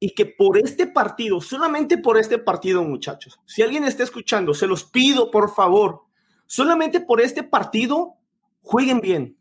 y 0.01 0.15
que 0.15 0.27
por 0.27 0.59
este 0.59 0.87
partido, 0.87 1.41
solamente 1.41 1.99
por 1.99 2.19
este 2.19 2.39
partido, 2.39 2.83
muchachos, 2.83 3.39
si 3.47 3.63
alguien 3.63 3.85
está 3.85 4.03
escuchando, 4.03 4.55
se 4.55 4.67
los 4.67 4.85
pido, 4.85 5.31
por 5.31 5.55
favor, 5.55 6.03
solamente 6.47 7.01
por 7.01 7.21
este 7.21 7.43
partido, 7.43 8.15
jueguen 8.63 9.01
bien. 9.01 9.37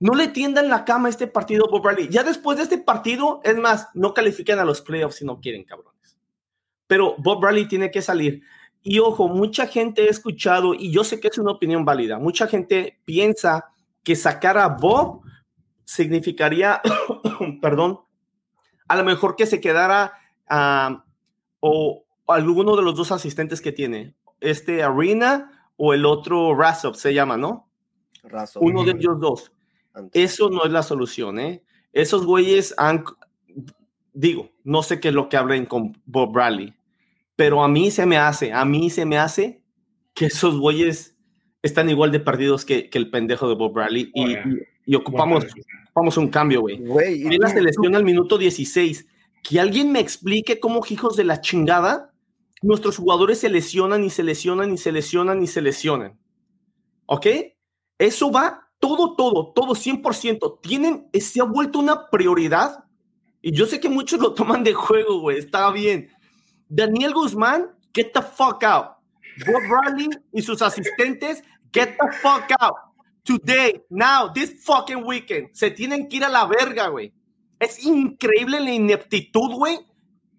No 0.00 0.14
le 0.14 0.28
tiendan 0.28 0.68
la 0.68 0.84
cama 0.84 1.06
a 1.06 1.10
este 1.10 1.28
partido, 1.28 1.68
Bob 1.70 1.82
Bradley. 1.82 2.08
Ya 2.08 2.24
después 2.24 2.58
de 2.58 2.64
este 2.64 2.78
partido, 2.78 3.40
es 3.44 3.56
más, 3.56 3.88
no 3.94 4.12
califiquen 4.12 4.58
a 4.58 4.64
los 4.64 4.82
playoffs 4.82 5.16
si 5.16 5.24
no 5.24 5.40
quieren, 5.40 5.62
cabrones. 5.62 5.91
Pero 6.86 7.14
Bob 7.18 7.40
Bradley 7.40 7.66
tiene 7.66 7.90
que 7.90 8.02
salir. 8.02 8.42
Y 8.82 8.98
ojo, 8.98 9.28
mucha 9.28 9.66
gente 9.66 10.02
ha 10.02 10.10
escuchado, 10.10 10.74
y 10.74 10.90
yo 10.90 11.04
sé 11.04 11.20
que 11.20 11.28
es 11.28 11.38
una 11.38 11.52
opinión 11.52 11.84
válida, 11.84 12.18
mucha 12.18 12.48
gente 12.48 12.98
piensa 13.04 13.66
que 14.02 14.16
sacar 14.16 14.58
a 14.58 14.68
Bob 14.68 15.22
significaría, 15.84 16.80
perdón, 17.62 18.00
a 18.88 18.96
lo 18.96 19.04
mejor 19.04 19.36
que 19.36 19.46
se 19.46 19.60
quedara 19.60 20.12
uh, 20.50 20.98
o, 21.60 22.04
alguno 22.26 22.76
de 22.76 22.82
los 22.82 22.96
dos 22.96 23.12
asistentes 23.12 23.60
que 23.60 23.72
tiene, 23.72 24.14
este 24.40 24.82
Arena 24.82 25.70
o 25.76 25.94
el 25.94 26.04
otro 26.04 26.54
Rasop 26.56 26.94
se 26.96 27.14
llama, 27.14 27.36
¿no? 27.36 27.68
Uno 28.56 28.84
de 28.84 28.92
ellos 28.92 29.20
dos. 29.20 29.52
Eso 30.12 30.48
no 30.48 30.64
es 30.64 30.72
la 30.72 30.82
solución, 30.82 31.38
¿eh? 31.38 31.62
Esos 31.92 32.24
güeyes 32.24 32.74
han, 32.78 33.04
digo, 34.12 34.50
no 34.64 34.82
sé 34.82 35.00
qué 35.00 35.08
es 35.08 35.14
lo 35.14 35.28
que 35.28 35.36
hablen 35.36 35.66
con 35.66 36.00
Bob 36.06 36.32
Bradley, 36.32 36.74
pero 37.36 37.62
a 37.62 37.68
mí 37.68 37.90
se 37.90 38.06
me 38.06 38.16
hace, 38.16 38.52
a 38.52 38.64
mí 38.64 38.90
se 38.90 39.04
me 39.04 39.18
hace 39.18 39.62
que 40.14 40.26
esos 40.26 40.58
güeyes 40.58 41.16
están 41.62 41.88
igual 41.88 42.12
de 42.12 42.20
perdidos 42.20 42.64
que, 42.64 42.90
que 42.90 42.98
el 42.98 43.10
pendejo 43.10 43.48
de 43.48 43.54
Bob 43.54 43.72
Bradley 43.72 44.10
y, 44.14 44.36
y, 44.84 44.94
ocupamos, 44.94 45.46
ocupamos, 45.86 46.16
un 46.16 46.28
cambio, 46.28 46.60
güey. 46.60 46.82
Y 47.12 47.38
la 47.38 47.48
selección 47.48 47.94
al 47.94 48.04
minuto 48.04 48.36
16. 48.36 49.06
Que 49.42 49.60
alguien 49.60 49.90
me 49.90 50.00
explique 50.00 50.60
cómo, 50.60 50.82
hijos 50.88 51.16
de 51.16 51.24
la 51.24 51.40
chingada, 51.40 52.12
nuestros 52.62 52.96
jugadores 52.96 53.38
se 53.40 53.48
lesionan 53.48 54.04
y 54.04 54.10
se 54.10 54.22
lesionan 54.22 54.72
y 54.72 54.78
se 54.78 54.92
lesionan 54.92 55.42
y 55.42 55.46
se 55.46 55.62
lesionan. 55.62 56.18
¿Ok? 57.06 57.26
Eso 57.98 58.30
va 58.30 58.68
todo, 58.78 59.14
todo, 59.14 59.52
todo, 59.54 59.74
100%. 59.74 60.60
Tienen, 60.60 61.08
se 61.12 61.40
ha 61.40 61.44
vuelto 61.44 61.78
una 61.78 62.10
prioridad. 62.10 62.84
Y 63.42 63.52
yo 63.52 63.66
sé 63.66 63.80
que 63.80 63.88
muchos 63.88 64.20
lo 64.20 64.32
toman 64.32 64.62
de 64.62 64.72
juego, 64.72 65.20
güey. 65.20 65.38
Está 65.38 65.70
bien. 65.72 66.08
Daniel 66.68 67.12
Guzmán, 67.12 67.66
get 67.92 68.12
the 68.12 68.22
fuck 68.22 68.62
out. 68.62 68.96
Bob 69.44 69.62
Bradley 69.68 70.08
y 70.32 70.42
sus 70.42 70.62
asistentes, 70.62 71.42
get 71.72 71.96
the 71.98 72.16
fuck 72.22 72.50
out. 72.60 72.76
Today, 73.24 73.82
now, 73.90 74.32
this 74.32 74.64
fucking 74.64 75.04
weekend. 75.04 75.50
Se 75.52 75.70
tienen 75.70 76.08
que 76.08 76.16
ir 76.16 76.24
a 76.24 76.28
la 76.28 76.46
verga, 76.46 76.88
güey. 76.88 77.12
Es 77.58 77.84
increíble 77.84 78.60
la 78.60 78.72
ineptitud, 78.72 79.52
güey, 79.54 79.78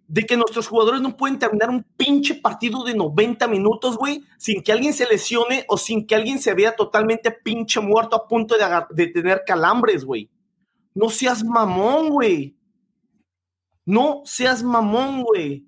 de 0.07 0.23
que 0.23 0.35
nuestros 0.35 0.67
jugadores 0.67 1.01
no 1.01 1.15
pueden 1.15 1.39
terminar 1.39 1.69
un 1.69 1.83
pinche 1.95 2.35
partido 2.35 2.83
de 2.83 2.93
90 2.93 3.47
minutos, 3.47 3.97
güey, 3.97 4.23
sin 4.37 4.61
que 4.61 4.71
alguien 4.71 4.93
se 4.93 5.05
lesione 5.05 5.65
o 5.69 5.77
sin 5.77 6.05
que 6.05 6.15
alguien 6.15 6.39
se 6.39 6.53
vea 6.53 6.75
totalmente 6.75 7.31
pinche 7.31 7.79
muerto 7.79 8.15
a 8.15 8.27
punto 8.27 8.55
de, 8.57 8.65
de 8.89 9.07
tener 9.07 9.43
calambres, 9.45 10.03
güey. 10.03 10.29
No 10.93 11.09
seas 11.09 11.43
mamón, 11.43 12.09
güey. 12.09 12.57
No 13.85 14.21
seas 14.25 14.63
mamón, 14.63 15.23
güey. 15.23 15.65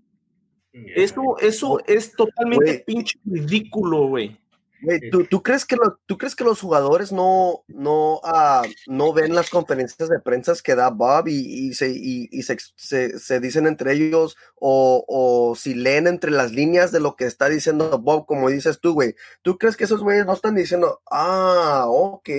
Eso, 0.74 1.22
eso 1.40 1.80
es 1.86 2.12
totalmente 2.12 2.84
pinche 2.86 3.18
ridículo, 3.26 4.08
güey. 4.08 4.38
¿tú, 5.30 5.42
crees 5.42 5.66
que 5.66 5.78
¿tú 6.06 6.18
crees 6.18 6.36
que 6.36 6.44
los 6.44 6.60
jugadores 6.62 7.12
no, 7.12 7.64
no, 7.68 8.20
ah, 8.24 8.64
no 8.88 9.14
ven 9.14 9.34
las 9.34 9.50
conferencias 9.50 10.10
de 10.10 10.20
prensa 10.20 10.54
que 10.64 10.76
da 10.76 10.90
Bob 10.90 11.28
y, 11.28 11.74
se, 11.74 11.90
y, 11.90 12.30
se, 12.44 13.40
dicen 13.40 13.68
entre 13.68 13.94
ellos 13.94 14.38
o, 14.56 15.56
si 15.58 15.74
leen 15.74 16.08
entre 16.08 16.32
las 16.32 16.52
líneas 16.52 16.92
de 16.92 17.00
lo 17.00 17.16
que 17.16 17.26
está 17.26 17.50
diciendo 17.50 17.98
Bob, 18.00 18.26
como 18.26 18.50
dices 18.50 18.80
tú, 18.80 18.94
güey? 18.94 19.16
¿Tú 19.42 19.58
crees 19.58 19.78
que 19.78 19.86
esos 19.86 20.02
güeyes 20.04 20.26
no 20.26 20.34
están 20.34 20.56
diciendo, 20.56 21.02
ah, 21.10 21.86
ok, 21.88 22.30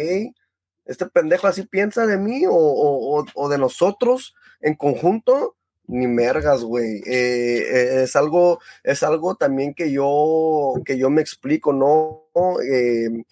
este 0.85 1.07
pendejo 1.07 1.47
así 1.47 1.63
piensa 1.63 2.07
de 2.07 2.19
mí 2.19 2.45
o, 2.49 3.25
o 3.35 3.49
de 3.49 3.59
nosotros 3.59 4.35
en 4.61 4.75
conjunto? 4.75 5.57
Ni 5.89 6.07
mergas, 6.07 6.63
güey. 6.63 7.03
Eh, 7.07 8.03
es 8.03 8.17
algo, 8.17 8.61
es 8.83 9.03
algo 9.03 9.37
también 9.37 9.75
que 9.75 9.93
yo, 9.93 10.75
que 10.85 10.99
yo 10.99 11.11
me 11.11 11.23
explico, 11.23 11.73
¿no? 11.73 12.25
Eh, 12.63 13.25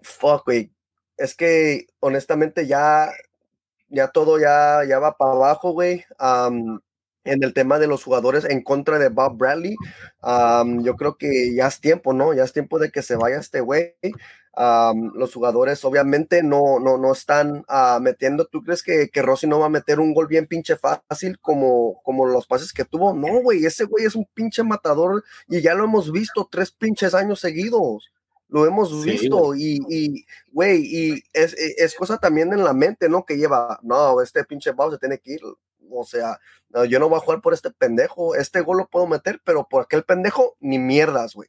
fuck, 0.00 0.44
güey. 0.46 0.72
Es 1.16 1.34
que 1.34 1.86
honestamente 2.00 2.66
ya, 2.66 3.10
ya 3.88 4.08
todo 4.08 4.38
ya, 4.38 4.84
ya 4.88 4.98
va 4.98 5.16
para 5.16 5.32
abajo, 5.32 5.72
güey. 5.72 6.04
en 7.24 7.44
el 7.44 7.52
tema 7.52 7.78
de 7.78 7.86
los 7.88 8.04
jugadores 8.04 8.44
en 8.46 8.62
contra 8.62 8.98
de 8.98 9.10
Bob 9.10 9.36
Bradley, 9.36 9.76
yo 10.82 10.96
creo 10.96 11.16
que 11.16 11.54
ya 11.54 11.66
es 11.68 11.80
tiempo, 11.80 12.12
¿no? 12.12 12.32
Ya 12.34 12.44
es 12.44 12.52
tiempo 12.52 12.78
de 12.78 12.90
que 12.90 13.02
se 13.02 13.16
vaya 13.16 13.38
este 13.38 13.60
güey 13.60 13.94
los 15.14 15.32
jugadores 15.32 15.84
obviamente 15.84 16.42
no, 16.42 16.80
no, 16.80 16.98
no 16.98 17.12
están 17.12 17.64
uh, 17.68 18.00
metiendo. 18.00 18.46
¿Tú 18.46 18.62
crees 18.62 18.82
que, 18.82 19.08
que 19.08 19.22
Rossi 19.22 19.46
no 19.46 19.60
va 19.60 19.66
a 19.66 19.70
meter 19.70 20.00
un 20.00 20.12
gol 20.12 20.26
bien 20.26 20.46
pinche 20.46 20.76
fácil 20.76 21.38
como, 21.40 22.00
como 22.02 22.26
los 22.26 22.46
pases 22.46 22.72
que 22.72 22.84
tuvo? 22.84 23.14
No, 23.14 23.40
güey, 23.40 23.64
ese 23.64 23.84
güey 23.84 24.04
es 24.04 24.16
un 24.16 24.26
pinche 24.34 24.62
matador 24.64 25.22
y 25.48 25.60
ya 25.60 25.74
lo 25.74 25.84
hemos 25.84 26.10
visto 26.10 26.48
tres 26.50 26.72
pinches 26.72 27.14
años 27.14 27.40
seguidos. 27.40 28.10
lo 28.48 28.66
hemos 28.66 29.04
visto 29.04 29.54
y, 29.54 30.24
güey, 30.50 30.82
y, 30.84 31.22
es, 31.32 31.54
es, 31.54 31.94
cosa 31.94 32.18
también 32.18 32.52
en 32.52 32.64
la 32.64 32.72
mente, 32.72 33.08
¿no? 33.08 33.24
Que 33.24 33.36
lleva, 33.36 33.78
no, 33.82 34.20
este 34.22 34.44
pinche 34.44 34.72
Bau 34.72 34.90
se 34.90 34.98
tiene 34.98 35.18
que 35.18 35.34
ir, 35.34 35.40
o 35.90 36.04
sea, 36.04 36.40
yo 36.88 36.98
no 36.98 37.08
voy 37.08 37.18
a 37.18 37.20
jugar 37.20 37.40
por 37.40 37.54
este 37.54 37.70
pendejo, 37.70 38.34
este 38.34 38.60
gol 38.62 38.78
lo 38.78 38.88
puedo 38.88 39.06
meter, 39.06 39.40
pero 39.44 39.68
por 39.68 39.82
aquel 39.82 40.02
pendejo, 40.04 40.56
ni 40.60 40.78
mierdas, 40.78 41.34
güey. 41.34 41.48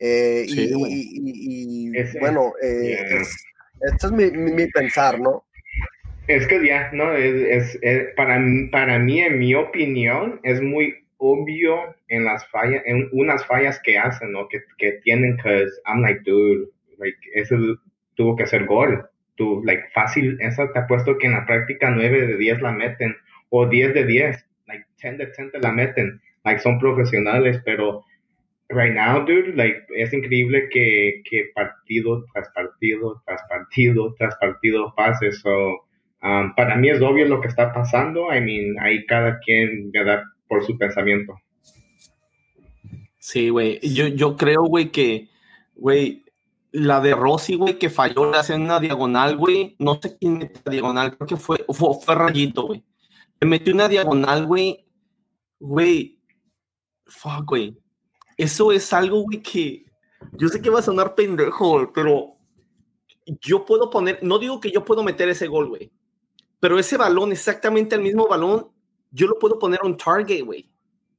Eh, 0.00 0.44
y, 0.46 1.92
bueno, 2.20 2.52
eh, 2.62 3.22
este 3.80 4.06
es 4.06 4.12
mi, 4.12 4.30
mi, 4.30 4.66
pensar, 4.68 5.18
¿no? 5.18 5.44
Es 6.28 6.46
que 6.46 6.64
ya, 6.64 6.90
¿no? 6.92 7.12
Es, 7.14 7.78
es, 7.82 8.14
para, 8.14 8.40
para 8.70 8.98
mí, 8.98 9.20
en 9.20 9.38
mi 9.38 9.54
opinión, 9.54 10.40
es 10.42 10.60
muy 10.60 10.94
obvio 11.16 11.96
en 12.08 12.24
las 12.24 12.46
fallas, 12.48 12.82
en 12.86 13.08
unas 13.12 13.44
fallas 13.46 13.80
que 13.80 13.98
hacen, 13.98 14.32
¿no? 14.32 14.48
Que, 14.48 14.62
que 14.76 14.92
tienen, 15.04 15.36
que 15.38 15.66
I'm 15.86 16.02
like, 16.02 16.22
dude, 16.24 16.68
like, 16.98 17.18
eso 17.34 17.56
tuvo 18.14 18.36
que 18.36 18.46
ser 18.46 18.66
gol. 18.66 19.08
Tú, 19.36 19.62
like, 19.64 19.84
fácil, 19.94 20.36
esa 20.40 20.72
te 20.72 20.78
apuesto 20.78 21.18
que 21.18 21.26
en 21.26 21.34
la 21.34 21.46
práctica 21.46 21.90
9 21.90 22.26
de 22.26 22.36
10 22.36 22.60
la 22.62 22.72
meten, 22.72 23.16
o 23.50 23.66
10 23.66 23.94
de 23.94 24.04
10, 24.04 24.46
like, 24.66 24.86
10 25.02 25.18
de 25.18 25.26
10 25.26 25.52
te 25.52 25.58
la 25.60 25.72
meten, 25.72 26.20
like, 26.44 26.60
son 26.60 26.78
profesionales, 26.78 27.60
pero 27.64 28.04
right 28.70 28.94
now, 28.94 29.24
dude, 29.24 29.56
like, 29.56 29.86
es 29.96 30.12
increíble 30.12 30.68
que, 30.70 31.22
que 31.28 31.50
partido 31.54 32.24
tras 32.32 32.48
partido, 32.50 33.22
tras 33.24 33.40
partido, 33.48 34.14
tras 34.18 34.36
partido 34.36 34.92
pase, 34.94 35.32
so, 35.32 35.50
um, 36.22 36.54
para 36.54 36.76
mí 36.76 36.90
es 36.90 37.00
obvio 37.00 37.26
lo 37.26 37.40
que 37.40 37.48
está 37.48 37.72
pasando, 37.72 38.32
I 38.34 38.40
mean, 38.40 38.78
ahí 38.80 39.06
cada 39.06 39.38
quien 39.40 39.90
da 39.92 40.22
por 40.48 40.64
su 40.64 40.76
pensamiento. 40.76 41.34
Sí, 43.18 43.50
güey. 43.50 43.78
Yo, 43.82 44.06
yo 44.08 44.36
creo, 44.36 44.62
güey, 44.62 44.90
que, 44.90 45.28
güey, 45.74 46.24
la 46.72 47.00
de 47.00 47.14
Rossi, 47.14 47.56
güey, 47.56 47.78
que 47.78 47.90
falló 47.90 48.34
hacen 48.34 48.62
una 48.62 48.80
diagonal, 48.80 49.36
güey. 49.36 49.76
No 49.78 49.98
sé 50.00 50.16
quién 50.18 50.38
metió 50.38 50.60
la 50.64 50.72
diagonal, 50.72 51.16
creo 51.16 51.26
que 51.26 51.36
fue, 51.36 51.64
fue, 51.68 52.14
Rayito, 52.14 52.66
güey. 52.66 52.82
Le 53.40 53.48
metió 53.48 53.74
una 53.74 53.88
diagonal, 53.88 54.46
güey. 54.46 54.86
Güey. 55.60 56.18
Fuck, 57.06 57.44
güey. 57.46 57.76
Eso 58.38 58.72
es 58.72 58.92
algo, 58.92 59.22
güey, 59.22 59.42
que 59.42 59.84
yo 60.32 60.48
sé 60.48 60.62
que 60.62 60.70
va 60.70 60.78
a 60.78 60.82
sonar 60.82 61.14
pendejo, 61.14 61.92
pero 61.92 62.36
yo 63.40 63.66
puedo 63.66 63.90
poner, 63.90 64.20
no 64.22 64.38
digo 64.38 64.60
que 64.60 64.70
yo 64.70 64.84
puedo 64.84 65.02
meter 65.02 65.28
ese 65.28 65.48
gol, 65.48 65.68
güey, 65.68 65.90
pero 66.60 66.78
ese 66.78 66.96
balón, 66.96 67.32
exactamente 67.32 67.96
el 67.96 68.00
mismo 68.00 68.26
balón, 68.28 68.68
yo 69.10 69.26
lo 69.26 69.38
puedo 69.38 69.58
poner 69.58 69.80
on 69.82 69.96
target, 69.96 70.44
güey. 70.44 70.70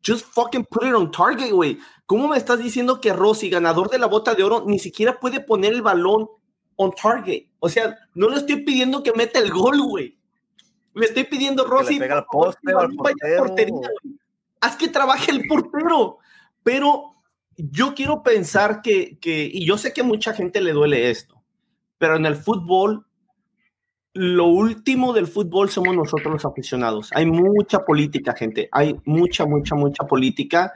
Just 0.05 0.25
fucking 0.27 0.65
put 0.65 0.83
it 0.83 0.93
on 0.93 1.11
target, 1.11 1.51
güey. 1.51 1.77
¿Cómo 2.05 2.29
me 2.29 2.37
estás 2.37 2.59
diciendo 2.59 3.01
que 3.01 3.11
Rossi, 3.11 3.49
ganador 3.49 3.89
de 3.89 3.99
la 3.99 4.07
bota 4.07 4.33
de 4.33 4.43
oro, 4.43 4.63
ni 4.65 4.79
siquiera 4.79 5.19
puede 5.19 5.41
poner 5.41 5.73
el 5.73 5.81
balón 5.81 6.29
on 6.77 6.91
target? 6.91 7.47
O 7.59 7.67
sea, 7.67 7.97
no 8.13 8.29
le 8.29 8.37
estoy 8.37 8.63
pidiendo 8.63 9.03
que 9.03 9.11
meta 9.11 9.39
el 9.39 9.51
gol, 9.51 9.81
güey. 9.81 10.17
Le 10.93 11.05
estoy 11.05 11.25
pidiendo 11.25 11.65
Rossi. 11.65 11.99
Pega 11.99 12.19
el 12.19 12.25
poste, 12.31 12.71
al 12.73 12.95
portería, 12.95 13.89
Haz 14.61 14.75
que 14.77 14.87
trabaje 14.87 15.31
el 15.31 15.47
portero. 15.47 16.19
Pero 16.69 17.15
yo 17.57 17.95
quiero 17.95 18.21
pensar 18.21 18.83
que, 18.83 19.17
que, 19.17 19.49
y 19.51 19.65
yo 19.65 19.79
sé 19.79 19.91
que 19.91 20.01
a 20.01 20.03
mucha 20.03 20.35
gente 20.35 20.61
le 20.61 20.71
duele 20.71 21.09
esto, 21.09 21.41
pero 21.97 22.15
en 22.15 22.27
el 22.27 22.35
fútbol 22.35 23.07
lo 24.13 24.45
último 24.45 25.11
del 25.13 25.25
fútbol 25.25 25.71
somos 25.71 25.95
nosotros 25.95 26.31
los 26.31 26.45
aficionados. 26.45 27.09
Hay 27.15 27.25
mucha 27.25 27.79
política, 27.79 28.35
gente. 28.35 28.69
Hay 28.71 28.95
mucha, 29.03 29.47
mucha, 29.47 29.73
mucha 29.73 30.03
política. 30.03 30.73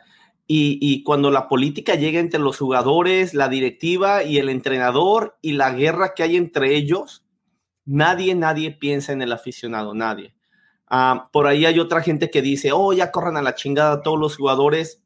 Y, 0.47 1.03
cuando 1.03 1.29
la 1.29 1.47
política 1.47 1.93
llega 1.93 2.19
entre 2.19 2.39
los 2.39 2.57
jugadores, 2.57 3.35
la 3.35 3.47
directiva 3.47 4.23
y 4.23 4.39
el 4.39 4.49
entrenador 4.49 5.37
y 5.43 5.51
la 5.51 5.73
guerra 5.73 6.15
que 6.15 6.23
hay 6.23 6.37
entre 6.37 6.73
ellos, 6.73 7.23
nadie, 7.85 8.33
nadie 8.33 8.71
piensa 8.71 9.13
en 9.13 9.21
el 9.21 9.31
aficionado, 9.31 9.93
nadie. 9.93 10.33
Ah, 10.87 11.29
por 11.31 11.45
ahí 11.45 11.67
hay 11.67 11.77
otra 11.77 12.01
gente 12.01 12.31
que 12.31 12.41
dice, 12.41 12.71
oh, 12.73 12.93
ya 12.93 13.11
corran 13.11 13.37
a 13.37 13.43
la 13.43 13.53
chingada 13.53 14.01
todos 14.01 14.19
los 14.19 14.37
jugadores. 14.37 15.02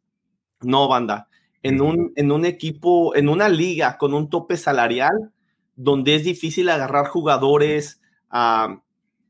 No, 0.61 0.87
banda. 0.87 1.27
En 1.63 1.81
un, 1.81 2.13
en 2.15 2.31
un 2.31 2.45
equipo, 2.45 3.15
en 3.15 3.29
una 3.29 3.49
liga 3.49 3.97
con 3.97 4.13
un 4.13 4.29
tope 4.29 4.57
salarial, 4.57 5.31
donde 5.75 6.15
es 6.15 6.23
difícil 6.23 6.69
agarrar 6.69 7.07
jugadores, 7.07 8.01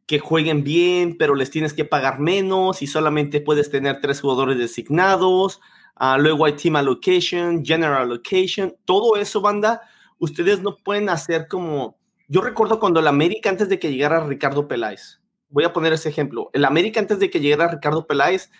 que 0.08 0.20
jueguen 0.20 0.63
bien, 0.63 1.18
pero 1.18 1.36
les 1.36 1.52
tienes 1.52 1.74
que 1.74 1.86
pagar 1.86 2.20
menos 2.20 2.82
y 2.82 2.88
solamente 2.88 3.42
puedes 3.42 3.70
tener 3.70 4.00
tres 4.02 4.22
jugadores 4.22 4.58
designados. 4.58 5.60
Uh, 6.00 6.20
luego 6.20 6.46
hay 6.46 6.54
team 6.54 6.78
allocation, 6.78 7.66
general 7.66 8.04
allocation, 8.04 8.76
todo 8.86 9.18
eso, 9.18 9.42
banda, 9.42 9.82
ustedes 10.20 10.62
no 10.62 10.78
pueden 10.78 11.10
hacer 11.10 11.48
como... 11.48 11.98
Yo 12.28 12.42
recuerdo 12.42 12.80
cuando 12.80 13.00
el 13.00 13.08
América, 13.08 13.50
antes 13.50 13.68
de 13.68 13.80
que 13.80 13.92
llegara 13.92 14.26
Ricardo 14.26 14.68
Peláez, 14.68 15.20
voy 15.50 15.63
a 15.63 15.74
poner 15.74 15.94
ese 15.94 16.10
ejemplo, 16.10 16.50
el 16.54 16.66
América 16.66 17.00
antes 17.00 17.20
de 17.20 17.30
que 17.30 17.40
llegara 17.40 17.72
Ricardo 17.72 18.06
Peláez, 18.06 18.52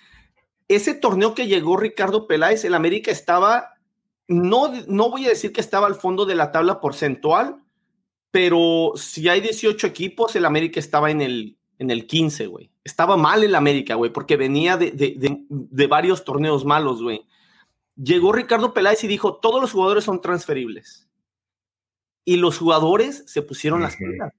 ese 0.68 0.94
torneo 0.94 1.34
que 1.34 1.48
llegó 1.48 1.78
Ricardo 1.78 2.28
Peláez, 2.28 2.66
el 2.66 2.74
América 2.74 3.12
estaba, 3.12 3.76
no, 4.28 4.72
no 4.88 5.10
voy 5.10 5.26
a 5.26 5.30
decir 5.30 5.54
que 5.54 5.62
estaba 5.62 5.88
al 5.88 5.96
fondo 5.96 6.26
de 6.26 6.36
la 6.36 6.52
tabla 6.52 6.82
porcentual, 6.82 7.64
pero 8.32 8.94
si 8.96 9.30
hay 9.30 9.40
18 9.42 9.88
equipos, 9.88 10.36
el 10.36 10.46
América 10.46 10.80
estaba 10.80 11.10
en 11.10 11.22
el, 11.22 11.58
en 11.80 11.92
el 11.92 12.06
15, 12.06 12.48
güey. 12.48 12.70
Estaba 12.84 13.18
mal 13.18 13.44
el 13.44 13.56
América, 13.56 13.96
güey, 13.96 14.12
porque 14.12 14.38
venía 14.38 14.78
de, 14.78 14.92
de, 14.92 15.46
de, 15.50 15.88
varios 15.88 16.24
torneos 16.24 16.66
malos, 16.66 17.02
güey. 17.02 17.26
Llegó 17.96 18.32
Ricardo 18.32 18.74
Peláez 18.74 19.04
y 19.04 19.08
dijo, 19.08 19.36
todos 19.38 19.62
los 19.62 19.72
jugadores 19.72 20.04
son 20.04 20.22
transferibles. 20.22 21.08
Y 22.26 22.36
los 22.36 22.58
jugadores 22.58 23.24
se 23.28 23.42
pusieron 23.42 23.82
las 23.82 23.96
pilas. 23.96 24.34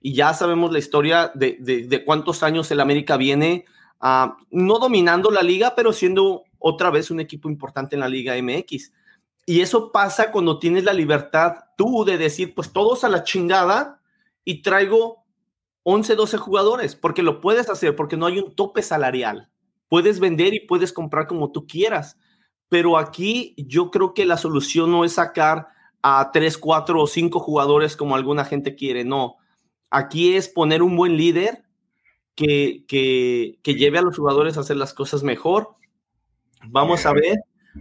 Y 0.00 0.14
ya 0.14 0.32
sabemos 0.34 0.72
la 0.72 0.78
historia 0.78 1.30
de, 1.34 1.58
de 1.60 2.04
cuántos 2.04 2.42
años 2.42 2.70
el 2.70 2.80
América 2.80 3.16
viene, 3.16 3.66
uh, 4.00 4.32
no 4.50 4.78
dominando 4.78 5.30
la 5.30 5.42
liga, 5.42 5.74
pero 5.74 5.92
siendo 5.92 6.44
otra 6.58 6.90
vez 6.90 7.10
un 7.10 7.20
equipo 7.20 7.48
importante 7.48 7.96
en 7.96 8.00
la 8.00 8.08
Liga 8.08 8.34
MX. 8.40 8.92
Y 9.46 9.60
eso 9.60 9.92
pasa 9.92 10.30
cuando 10.30 10.58
tienes 10.58 10.84
la 10.84 10.94
libertad 10.94 11.56
tú 11.76 12.04
de 12.04 12.16
decir, 12.16 12.54
pues 12.54 12.72
todos 12.72 13.04
a 13.04 13.08
la 13.08 13.22
chingada 13.22 14.00
y 14.44 14.62
traigo 14.62 15.24
11, 15.82 16.14
12 16.14 16.38
jugadores, 16.38 16.96
porque 16.96 17.22
lo 17.22 17.42
puedes 17.42 17.68
hacer, 17.68 17.94
porque 17.94 18.16
no 18.16 18.26
hay 18.26 18.38
un 18.38 18.54
tope 18.54 18.82
salarial. 18.82 19.50
Puedes 19.88 20.18
vender 20.18 20.54
y 20.54 20.60
puedes 20.60 20.92
comprar 20.92 21.26
como 21.26 21.52
tú 21.52 21.66
quieras. 21.66 22.16
Pero 22.70 22.96
aquí 22.96 23.54
yo 23.58 23.90
creo 23.90 24.14
que 24.14 24.24
la 24.24 24.38
solución 24.38 24.90
no 24.90 25.04
es 25.04 25.12
sacar 25.12 25.68
a 26.02 26.30
3, 26.32 26.56
4 26.56 27.02
o 27.02 27.06
5 27.06 27.38
jugadores 27.38 27.96
como 27.96 28.16
alguna 28.16 28.46
gente 28.46 28.74
quiere, 28.74 29.04
no. 29.04 29.36
Aquí 29.90 30.34
es 30.34 30.48
poner 30.48 30.82
un 30.82 30.96
buen 30.96 31.16
líder 31.16 31.64
que, 32.34 32.84
que, 32.86 33.58
que 33.62 33.74
lleve 33.74 33.98
a 33.98 34.02
los 34.02 34.16
jugadores 34.16 34.56
a 34.56 34.60
hacer 34.60 34.76
las 34.76 34.94
cosas 34.94 35.22
mejor. 35.22 35.74
Vamos 36.66 37.06
a 37.06 37.12
ver 37.12 37.38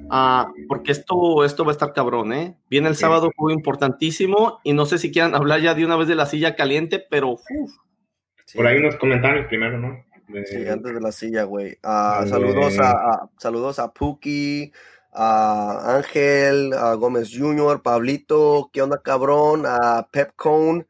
Ah, 0.10 0.52
porque 0.68 0.92
esto, 0.92 1.44
esto 1.46 1.66
va 1.66 1.72
a 1.72 1.74
estar 1.74 1.94
cabrón, 1.94 2.34
¿eh? 2.34 2.58
Viene 2.70 2.89
el 2.89 2.96
sábado, 2.96 3.32
juego 3.36 3.56
importantísimo, 3.56 4.60
y 4.63 4.74
no 4.74 4.86
sé 4.86 4.98
si 4.98 5.12
quieran 5.12 5.36
hablar 5.36 5.62
ya 5.62 5.76
de 5.76 5.86
una 5.86 5.96
vez 5.96 6.08
de 6.08 6.16
la 6.16 6.26
silla 6.26 6.56
caliente, 6.56 7.04
pero... 7.10 7.38
Por 8.56 8.68
ahí 8.68 8.78
unos 8.78 8.96
comentarios 8.98 9.48
primero, 9.48 9.80
¿no? 9.80 10.04
Sí, 10.46 10.68
antes 10.68 10.94
de 10.94 11.02
la 11.02 11.12
silla, 11.12 11.44
güey. 11.44 11.78
Ah, 11.84 12.26
saludos, 12.28 12.80
a, 12.80 13.30
saludos 13.38 13.78
a 13.78 13.94
Puki, 13.94 14.72
a 15.12 15.96
Ángel, 15.96 16.74
a 16.74 16.96
Gómez 16.96 17.32
Jr., 17.32 17.82
Pablito, 17.84 18.70
¿qué 18.74 18.82
onda, 18.82 19.02
cabrón? 19.04 19.63
A 19.66 20.08
Pepcone, 20.12 20.88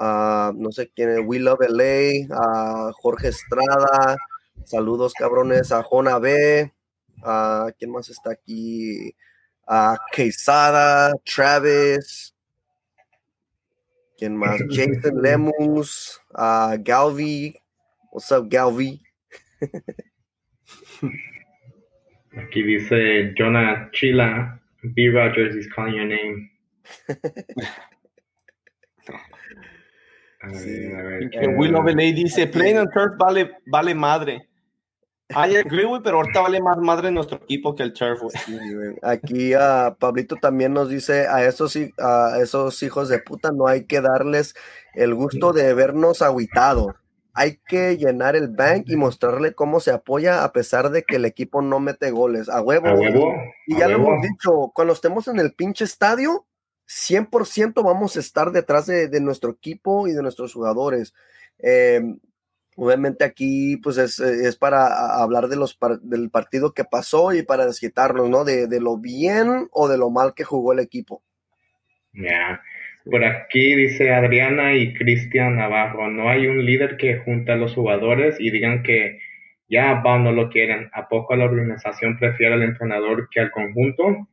a 0.00 0.52
no 0.56 0.72
sé 0.72 0.90
quién 0.96 1.10
es, 1.10 1.20
We 1.22 1.38
Love 1.38 1.60
LA, 1.68 2.26
a 2.34 2.92
Jorge 2.94 3.28
Estrada, 3.28 4.16
saludos, 4.64 5.12
cabrones, 5.14 5.70
a 5.70 5.82
Jona 5.82 6.18
B, 6.18 6.72
Uh, 7.22 7.70
¿Quién 7.78 7.90
más 7.90 8.08
está 8.08 8.32
aquí? 8.32 9.14
Uh, 9.66 9.96
Quesada, 10.12 11.12
Travis. 11.24 12.34
¿Quién 14.16 14.36
más? 14.36 14.60
Jason 14.70 15.20
Lemus, 15.22 16.20
uh, 16.34 16.76
Galvi. 16.82 17.54
What's 18.10 18.32
up, 18.32 18.48
Galvi? 18.48 19.00
Aquí 22.36 22.62
dice 22.62 23.34
Jonah 23.36 23.90
Chila. 23.92 24.58
B. 24.82 25.10
Rogers 25.10 25.54
is 25.54 25.66
calling 25.74 25.94
your 25.94 26.06
name. 26.06 26.50
a 30.40 30.48
ver, 30.48 30.96
a 30.96 31.02
ver, 31.02 31.30
eh, 31.32 31.48
Willow 31.48 31.84
dice: 31.84 32.46
Playing 32.46 32.78
on 32.78 32.90
turf 32.90 33.16
vale, 33.18 33.50
vale 33.66 33.94
madre. 33.94 34.48
I 35.30 35.56
agree, 35.56 35.84
güey, 35.84 36.02
pero 36.02 36.16
ahorita 36.16 36.40
vale 36.40 36.60
más 36.60 36.78
madre 36.78 37.12
nuestro 37.12 37.36
equipo 37.36 37.76
que 37.76 37.84
el 37.84 37.92
turf, 37.92 38.20
güey. 38.20 38.96
Aquí 39.02 39.52
a 39.54 39.96
Pablito 39.98 40.36
también 40.36 40.72
nos 40.72 40.88
dice 40.88 41.28
a 41.28 41.44
esos, 41.44 41.76
a 41.98 42.38
esos 42.40 42.82
hijos 42.82 43.08
de 43.08 43.20
puta 43.20 43.52
no 43.52 43.68
hay 43.68 43.84
que 43.84 44.00
darles 44.00 44.54
el 44.94 45.14
gusto 45.14 45.52
de 45.52 45.72
vernos 45.74 46.22
aguitados. 46.22 46.94
Hay 47.32 47.60
que 47.68 47.96
llenar 47.96 48.34
el 48.34 48.48
bank 48.48 48.86
y 48.88 48.96
mostrarle 48.96 49.54
cómo 49.54 49.78
se 49.78 49.92
apoya 49.92 50.42
a 50.42 50.52
pesar 50.52 50.90
de 50.90 51.04
que 51.04 51.16
el 51.16 51.24
equipo 51.24 51.62
no 51.62 51.78
mete 51.78 52.10
goles. 52.10 52.48
A 52.48 52.60
huevo. 52.60 52.88
A 52.88 52.94
huevo 52.94 53.32
y 53.68 53.78
ya 53.78 53.86
lo 53.86 53.96
hemos 53.96 54.22
dicho, 54.22 54.72
cuando 54.74 54.94
estemos 54.94 55.28
en 55.28 55.38
el 55.38 55.54
pinche 55.54 55.84
estadio, 55.84 56.46
100% 56.90 57.84
vamos 57.84 58.16
a 58.16 58.20
estar 58.20 58.50
detrás 58.50 58.86
de, 58.86 59.20
nuestro 59.20 59.52
equipo 59.52 60.08
y 60.08 60.12
de 60.12 60.22
nuestros 60.22 60.52
jugadores. 60.52 61.14
Em, 61.58 62.18
obviamente 62.74 63.22
aquí 63.22 63.76
pues 63.76 63.96
es, 63.96 64.56
para 64.56 65.22
hablar 65.22 65.46
de 65.46 65.56
los 65.56 65.78
del 66.02 66.30
partido 66.30 66.74
que 66.74 66.82
pasó 66.84 67.32
y 67.32 67.44
para 67.44 67.66
desquitarnos, 67.66 68.28
¿no? 68.28 68.44
De, 68.44 68.66
lo 68.80 68.98
bien 68.98 69.68
o 69.70 69.88
de 69.88 69.98
lo 69.98 70.10
mal 70.10 70.34
que 70.34 70.42
jugó 70.42 70.72
el 70.72 70.80
equipo. 70.80 71.22
Ya, 72.12 72.60
por 73.04 73.24
aquí 73.24 73.76
dice 73.76 74.12
Adriana 74.12 74.74
y 74.74 74.92
Cristian 74.94 75.56
Navarro, 75.56 76.10
no 76.10 76.28
hay 76.28 76.48
un 76.48 76.64
líder 76.64 76.96
que 76.96 77.18
junte 77.18 77.52
a 77.52 77.56
los 77.56 77.72
jugadores 77.72 78.34
y 78.40 78.50
digan 78.50 78.82
que 78.82 79.20
ya 79.68 79.94
van 80.00 80.24
no 80.24 80.32
lo 80.32 80.50
quieren. 80.50 80.90
¿A 80.92 81.08
poco 81.08 81.36
la 81.36 81.44
organización 81.44 82.18
prefiere 82.18 82.54
al 82.54 82.64
entrenador 82.64 83.28
que 83.30 83.38
al 83.38 83.52
conjunto? 83.52 84.26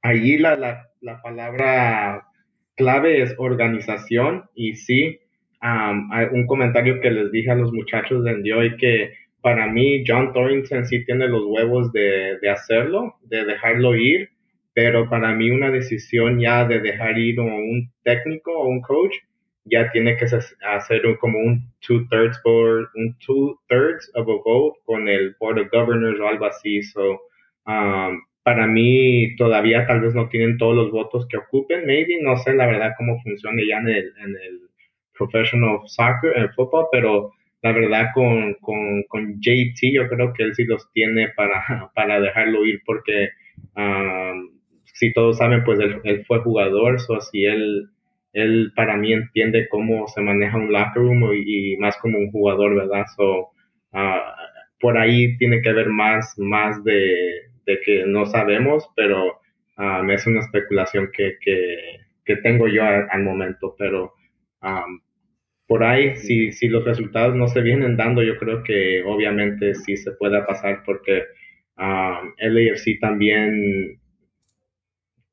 Allí 0.00 0.38
la, 0.38 0.91
la 1.02 1.20
palabra 1.20 2.28
clave 2.76 3.22
es 3.22 3.34
organización 3.38 4.44
y 4.54 4.76
sí, 4.76 5.18
hay 5.60 6.26
un 6.32 6.46
comentario 6.46 7.00
que 7.00 7.10
les 7.10 7.30
dije 7.30 7.50
a 7.50 7.56
los 7.56 7.72
muchachos 7.72 8.24
de 8.24 8.52
hoy 8.54 8.76
que 8.76 9.12
para 9.40 9.66
mí 9.66 10.04
John 10.06 10.32
Thornton 10.32 10.86
sí 10.86 11.04
tiene 11.04 11.28
los 11.28 11.44
huevos 11.44 11.92
de, 11.92 12.38
de, 12.40 12.50
hacerlo, 12.50 13.16
de 13.22 13.44
dejarlo 13.44 13.96
ir, 13.96 14.30
pero 14.74 15.08
para 15.10 15.34
mí 15.34 15.50
una 15.50 15.70
decisión 15.70 16.40
ya 16.40 16.64
de 16.64 16.80
dejar 16.80 17.18
ir 17.18 17.40
a 17.40 17.42
un 17.42 17.90
técnico 18.04 18.52
o 18.52 18.68
un 18.68 18.80
coach 18.80 19.14
ya 19.64 19.90
tiene 19.90 20.16
que 20.16 20.24
hacer 20.24 21.18
como 21.20 21.38
un 21.38 21.68
two 21.80 22.06
thirds 22.10 22.40
board, 22.44 22.88
un 22.94 23.16
two 23.24 23.58
thirds 23.68 24.10
of 24.14 24.28
a 24.28 24.42
vote 24.44 24.78
con 24.84 25.08
el 25.08 25.36
board 25.38 25.58
of 25.58 25.70
governors 25.70 26.18
o 26.18 26.26
algo 26.26 26.46
así. 26.46 26.82
So, 26.82 27.20
um, 27.66 28.22
para 28.42 28.66
mí 28.66 29.36
todavía 29.36 29.86
tal 29.86 30.00
vez 30.00 30.14
no 30.14 30.28
tienen 30.28 30.58
todos 30.58 30.74
los 30.74 30.90
votos 30.90 31.26
que 31.28 31.36
ocupen, 31.36 31.86
maybe, 31.86 32.20
no 32.22 32.36
sé 32.36 32.54
la 32.54 32.66
verdad 32.66 32.94
cómo 32.96 33.20
funciona 33.22 33.62
ya 33.68 33.78
en 33.78 33.88
el, 33.88 34.12
en 34.24 34.30
el 34.30 34.60
professional 35.16 35.78
soccer, 35.86 36.32
el 36.36 36.50
fútbol, 36.54 36.86
pero 36.90 37.32
la 37.62 37.72
verdad 37.72 38.08
con, 38.14 38.54
con, 38.54 39.04
con, 39.04 39.40
JT 39.40 39.92
yo 39.92 40.08
creo 40.08 40.32
que 40.32 40.42
él 40.42 40.54
sí 40.54 40.64
los 40.64 40.90
tiene 40.92 41.28
para, 41.36 41.90
para 41.94 42.20
dejarlo 42.20 42.64
ir 42.64 42.82
porque 42.84 43.30
um, 43.76 44.50
si 44.84 45.12
todos 45.12 45.38
saben 45.38 45.62
pues 45.64 45.78
él, 45.78 46.00
él 46.04 46.24
fue 46.26 46.40
jugador, 46.40 47.00
so 47.00 47.20
si 47.20 47.44
él 47.44 47.88
él 48.32 48.72
para 48.74 48.96
mí 48.96 49.12
entiende 49.12 49.68
cómo 49.68 50.08
se 50.08 50.20
maneja 50.22 50.56
un 50.56 50.72
locker 50.72 51.02
room 51.02 51.32
y, 51.34 51.76
más 51.76 51.96
como 51.98 52.18
un 52.18 52.30
jugador, 52.30 52.74
¿verdad? 52.74 53.04
So, 53.16 53.50
ah, 53.92 54.34
por 54.80 54.98
ahí 54.98 55.36
tiene 55.36 55.60
que 55.60 55.68
haber 55.68 55.88
más, 55.88 56.34
más 56.38 56.82
de, 56.82 57.51
que 57.84 58.04
no 58.06 58.26
sabemos, 58.26 58.88
pero 58.96 59.40
uh, 59.78 60.10
es 60.10 60.26
una 60.26 60.40
especulación 60.40 61.10
que, 61.12 61.36
que, 61.40 62.36
tengo 62.36 62.66
yo 62.66 62.82
al, 62.82 63.22
momento, 63.22 63.74
pero 63.78 64.14
por 65.66 65.84
ahí, 65.84 66.16
si, 66.16 66.50
si 66.50 66.68
los 66.68 66.84
resultados 66.84 67.36
no 67.36 67.46
se 67.46 67.60
vienen 67.60 67.96
dando, 67.96 68.22
yo 68.22 68.38
creo 68.38 68.62
que 68.62 69.02
obviamente 69.04 69.74
sí 69.74 69.96
se 69.98 70.12
pueda 70.12 70.46
pasar 70.46 70.82
porque 70.86 71.24
el 72.38 72.70
AFC 72.70 72.98
también 73.00 73.98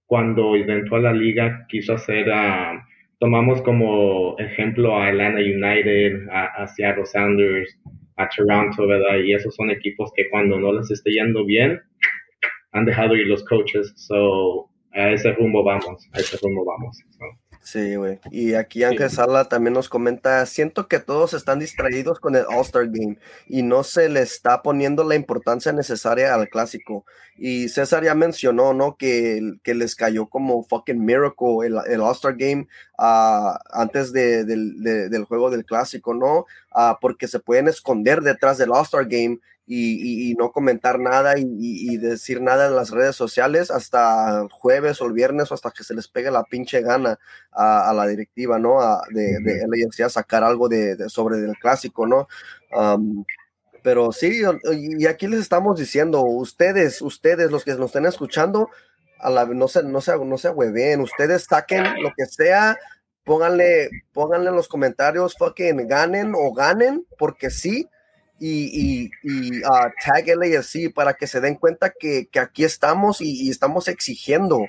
cuando 0.05 0.55
entró 0.55 0.97
a 0.97 1.01
la 1.01 1.13
liga 1.13 1.65
quiso 1.69 1.93
hacer 1.93 2.31
a 2.31 2.83
tomamos 3.19 3.61
como 3.61 4.35
ejemplo 4.39 4.95
a 4.95 5.07
Atlanta 5.07 5.39
United, 5.39 6.27
a, 6.31 6.65
Seattle 6.67 7.05
Sounders, 7.05 7.77
a 8.15 8.27
Toronto, 8.29 8.87
¿verdad? 8.87 9.17
Y 9.23 9.33
esos 9.33 9.53
son 9.55 9.69
equipos 9.69 10.11
que 10.15 10.29
cuando 10.29 10.59
no 10.59 10.73
les 10.73 10.89
esté 10.89 11.11
yendo 11.11 11.45
bien, 11.45 11.81
han 12.71 12.85
dejado 12.85 13.15
ir 13.15 13.27
los 13.27 13.43
coaches. 13.45 13.93
So, 13.95 14.69
a 14.93 15.11
ese 15.11 15.31
rumbo 15.33 15.63
vamos, 15.63 16.07
a 16.13 16.19
ese 16.19 16.37
rumbo 16.41 16.65
vamos. 16.65 16.97
Sí, 17.61 17.97
güey. 17.97 18.19
Y 18.31 18.53
aquí 18.53 18.83
Ángel 18.83 19.09
Sala 19.09 19.45
también 19.45 19.73
nos 19.73 19.89
comenta, 19.89 20.43
siento 20.45 20.87
que 20.87 20.99
todos 20.99 21.33
están 21.33 21.59
distraídos 21.59 22.19
con 22.19 22.35
el 22.35 22.45
All-Star 22.49 22.87
Game 22.87 23.17
y 23.47 23.61
no 23.63 23.83
se 23.83 24.09
le 24.09 24.21
está 24.21 24.63
poniendo 24.63 25.03
la 25.03 25.15
importancia 25.15 25.71
necesaria 25.73 26.33
al 26.33 26.49
clásico. 26.49 27.05
Y 27.37 27.69
César 27.69 28.03
ya 28.03 28.15
mencionó, 28.15 28.73
¿no? 28.73 28.95
Que, 28.97 29.41
que 29.61 29.75
les 29.75 29.95
cayó 29.95 30.27
como 30.27 30.63
fucking 30.63 31.05
miracle 31.05 31.67
el, 31.67 31.77
el 31.87 32.01
All-Star 32.01 32.35
Game 32.37 32.67
uh, 32.97 33.57
antes 33.71 34.13
de, 34.13 34.45
del 34.45 35.25
juego 35.25 35.51
del 35.51 35.65
clásico, 35.65 36.13
¿no? 36.13 36.45
Uh, 36.73 36.95
porque 36.99 37.27
se 37.27 37.39
pueden 37.39 37.67
esconder 37.67 38.21
detrás 38.21 38.57
del 38.57 38.71
All-Star 38.71 39.05
Game 39.05 39.39
y, 39.71 40.33
no 40.37 40.51
comentar 40.51 40.99
nada 40.99 41.35
y, 41.37 41.97
decir 41.97 42.41
nada 42.41 42.67
en 42.67 42.75
las 42.75 42.89
redes 42.89 43.15
sociales 43.15 43.69
hasta 43.69 44.47
jueves 44.51 44.99
o 45.01 45.05
el 45.05 45.13
viernes 45.13 45.51
o 45.51 45.53
hasta 45.53 45.71
que 45.71 45.83
se 45.83 45.93
les 45.93 46.07
pegue 46.07 46.31
la 46.31 46.43
pinche 46.43 46.81
gana 46.81 47.19
a, 47.51 47.93
la 47.93 48.07
directiva, 48.07 48.57
¿no? 48.57 48.81
A, 48.81 49.03
de, 49.11 49.37
de 49.39 50.03
a 50.03 50.09
sacar 50.09 50.43
algo 50.43 50.67
de, 50.69 51.07
sobre 51.09 51.37
el 51.37 51.55
clásico, 51.57 52.07
¿no? 52.07 52.27
pero 53.81 54.11
sí, 54.11 54.41
y 54.73 55.07
aquí 55.07 55.27
les 55.27 55.39
estamos 55.39 55.79
diciendo, 55.79 56.21
ustedes, 56.21 57.01
ustedes, 57.01 57.49
los 57.49 57.63
que 57.63 57.75
nos 57.75 57.87
estén 57.87 58.05
escuchando, 58.05 58.69
a 59.19 59.29
la, 59.29 59.45
no 59.45 59.69
se, 59.69 59.83
no 59.83 60.01
se, 60.01 60.17
no 60.17 60.37
se 60.37 60.49
hueven, 60.49 60.99
ustedes 60.99 61.45
saquen 61.45 61.85
lo 62.03 62.11
que 62.15 62.25
sea, 62.25 62.77
pónganle, 63.23 63.89
pónganle 64.11 64.49
en 64.49 64.55
los 64.57 64.67
comentarios, 64.67 65.35
fucking 65.37 65.87
ganen 65.87 66.33
o 66.35 66.53
ganen, 66.53 67.05
porque 67.17 67.49
sí, 67.49 67.87
y, 68.39 69.11
y, 69.23 69.59
uh, 69.63 69.91
tag 70.03 70.27
LAFC 70.27 70.93
para 70.93 71.13
que 71.13 71.27
se 71.27 71.41
den 71.41 71.55
cuenta 71.55 71.93
que, 71.97 72.29
aquí 72.39 72.63
estamos 72.63 73.21
y, 73.21 73.49
estamos 73.49 73.87
exigiendo, 73.87 74.65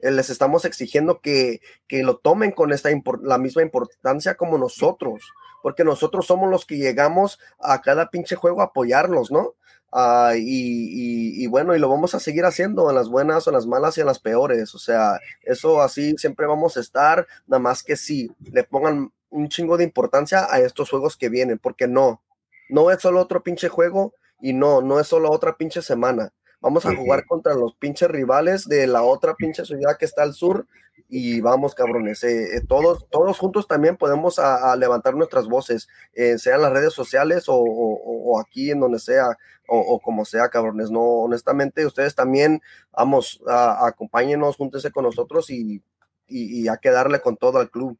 eh, 0.00 0.10
les 0.10 0.30
estamos 0.30 0.64
exigiendo 0.64 1.20
que, 1.20 1.60
lo 1.90 2.16
tomen 2.18 2.52
con 2.52 2.72
esta 2.72 2.90
la 3.22 3.38
misma 3.38 3.62
importancia 3.62 4.36
como 4.36 4.58
nosotros, 4.58 5.22
porque 5.62 5.84
nosotros 5.84 6.26
somos 6.26 6.50
los 6.50 6.66
que 6.66 6.76
llegamos 6.76 7.38
a 7.58 7.80
cada 7.80 8.10
pinche 8.10 8.36
juego 8.36 8.60
a 8.60 8.66
apoyarlos, 8.66 9.30
¿no? 9.30 9.54
Ah, 9.96 10.32
y, 10.36 11.46
bueno, 11.46 11.74
y 11.76 11.78
lo 11.78 11.88
vamos 11.88 12.16
a 12.16 12.20
seguir 12.20 12.44
haciendo 12.44 12.90
en 12.90 12.96
las 12.96 13.08
buenas 13.08 13.46
o 13.46 13.50
en 13.50 13.54
las 13.54 13.66
malas 13.66 13.96
y 13.96 14.00
en 14.00 14.08
las 14.08 14.18
peores. 14.18 14.74
O 14.74 14.78
sea, 14.78 15.20
eso 15.42 15.80
así 15.80 16.16
siempre 16.18 16.46
vamos 16.46 16.76
a 16.76 16.80
estar, 16.80 17.28
nada 17.46 17.60
más 17.60 17.84
que 17.84 17.94
si 17.94 18.28
le 18.40 18.64
pongan 18.64 19.12
un 19.30 19.48
chingo 19.48 19.76
de 19.76 19.84
importancia 19.84 20.46
a 20.50 20.58
estos 20.58 20.90
juegos 20.90 21.16
que 21.16 21.28
vienen, 21.28 21.58
porque 21.58 21.86
no, 21.86 22.22
no 22.68 22.90
es 22.90 23.00
solo 23.00 23.20
otro 23.20 23.42
pinche 23.42 23.68
juego 23.68 24.14
y 24.40 24.52
no, 24.52 24.82
no 24.82 25.00
es 25.00 25.06
solo 25.06 25.30
otra 25.30 25.56
pinche 25.56 25.82
semana. 25.82 26.32
Vamos 26.60 26.86
a 26.86 26.96
jugar 26.96 27.26
contra 27.26 27.54
los 27.54 27.74
pinches 27.74 28.08
rivales 28.08 28.66
de 28.66 28.86
la 28.86 29.02
otra 29.02 29.34
pinche 29.34 29.66
ciudad 29.66 29.98
que 29.98 30.06
está 30.06 30.22
al 30.22 30.32
sur 30.32 30.66
y 31.08 31.40
vamos, 31.42 31.74
cabrones. 31.74 32.24
Eh, 32.24 32.56
eh, 32.56 32.60
todos, 32.66 33.06
todos 33.10 33.38
juntos 33.38 33.68
también 33.68 33.96
podemos 33.96 34.38
a, 34.38 34.74
levantar 34.76 35.14
nuestras 35.14 35.46
voces, 35.46 35.88
eh, 36.14 36.38
sea 36.38 36.56
en 36.56 36.62
las 36.62 36.72
redes 36.72 36.94
sociales 36.94 37.44
o, 37.48 38.40
aquí 38.40 38.70
en 38.70 38.80
donde 38.80 38.98
sea 38.98 39.36
o, 39.68 40.00
como 40.00 40.24
sea, 40.24 40.48
cabrones. 40.48 40.90
No, 40.90 41.00
honestamente, 41.00 41.84
ustedes 41.84 42.14
también, 42.14 42.62
vamos, 42.92 43.42
a, 43.46 43.86
acompáñenos, 43.86 44.56
júntense 44.56 44.90
con 44.90 45.04
nosotros 45.04 45.50
y, 45.50 45.82
y, 46.26 46.62
y 46.62 46.68
hay 46.68 46.78
que 46.80 46.90
darle 46.90 47.20
con 47.20 47.36
todo 47.36 47.58
al 47.58 47.70
club. 47.70 47.98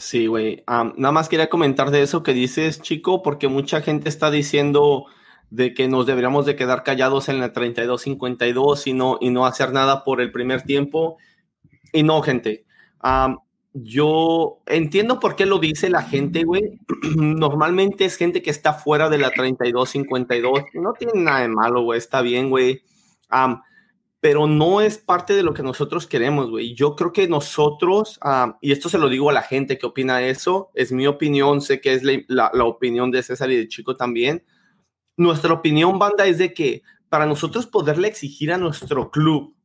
Sí, 0.00 0.26
güey. 0.26 0.64
nada 0.66 1.12
más 1.12 1.28
quería 1.28 1.50
comentar 1.50 1.90
de 1.90 2.02
eso 2.02 2.22
que 2.22 2.32
dices, 2.32 2.80
chico, 2.80 3.22
porque 3.22 3.48
mucha 3.48 3.82
gente 3.82 4.08
está 4.08 4.30
diciendo 4.30 5.04
de 5.50 5.74
que 5.74 5.86
nos 5.86 6.06
deberíamos 6.06 6.46
de 6.46 6.56
quedar 6.56 6.82
callados 6.82 7.28
en 7.28 7.40
la 7.40 7.52
32-52 7.52 8.86
y 8.86 8.94
no, 8.94 9.18
y 9.20 9.28
no 9.30 9.44
hacer 9.44 9.72
nada 9.72 10.02
por 10.02 10.22
el 10.22 10.32
primer 10.32 10.62
tiempo. 10.62 11.18
Y 11.92 12.04
no, 12.04 12.22
gente. 12.22 12.64
yo 13.74 14.62
entiendo 14.66 15.20
por 15.20 15.36
qué 15.36 15.44
lo 15.44 15.58
dice 15.58 15.90
la 15.90 16.02
gente, 16.02 16.44
güey. 16.44 16.78
Normalmente 17.16 18.06
es 18.06 18.16
gente 18.16 18.40
que 18.42 18.50
está 18.50 18.72
fuera 18.72 19.10
de 19.10 19.18
la 19.18 19.30
32-52. 19.30 20.68
No 20.74 20.94
tiene 20.94 21.20
nada 21.22 21.40
de 21.40 21.48
malo, 21.48 21.82
güey. 21.82 21.98
Está 21.98 22.22
bien, 22.22 22.48
güey 22.48 22.82
pero 24.22 24.46
no 24.46 24.80
es 24.80 24.98
parte 24.98 25.34
de 25.34 25.42
lo 25.42 25.52
que 25.52 25.64
nosotros 25.64 26.06
queremos, 26.06 26.48
güey. 26.48 26.76
Yo 26.76 26.94
creo 26.94 27.12
que 27.12 27.26
nosotros, 27.26 28.20
ah, 28.22 28.56
y 28.60 28.70
esto 28.70 28.88
se 28.88 28.96
lo 28.96 29.08
digo 29.08 29.28
a 29.28 29.32
la 29.32 29.42
gente 29.42 29.78
que 29.78 29.86
opina 29.86 30.22
eso, 30.22 30.70
es 30.74 30.92
mi 30.92 31.08
opinión, 31.08 31.60
sé 31.60 31.80
que 31.80 31.92
es 31.92 32.04
la, 32.04 32.52
opinión 32.64 33.10
de 33.10 33.24
César 33.24 33.50
y 33.50 33.56
de 33.56 33.66
Chico 33.66 33.96
también. 33.96 34.44
Nuestra 35.16 35.52
opinión, 35.52 35.98
banda, 35.98 36.24
es 36.24 36.38
de 36.38 36.54
que 36.54 36.84
para 37.08 37.26
nosotros 37.26 37.66
poderle 37.66 38.06
exigir 38.06 38.52
a 38.52 38.58
nuestro 38.58 39.10
club 39.10 39.56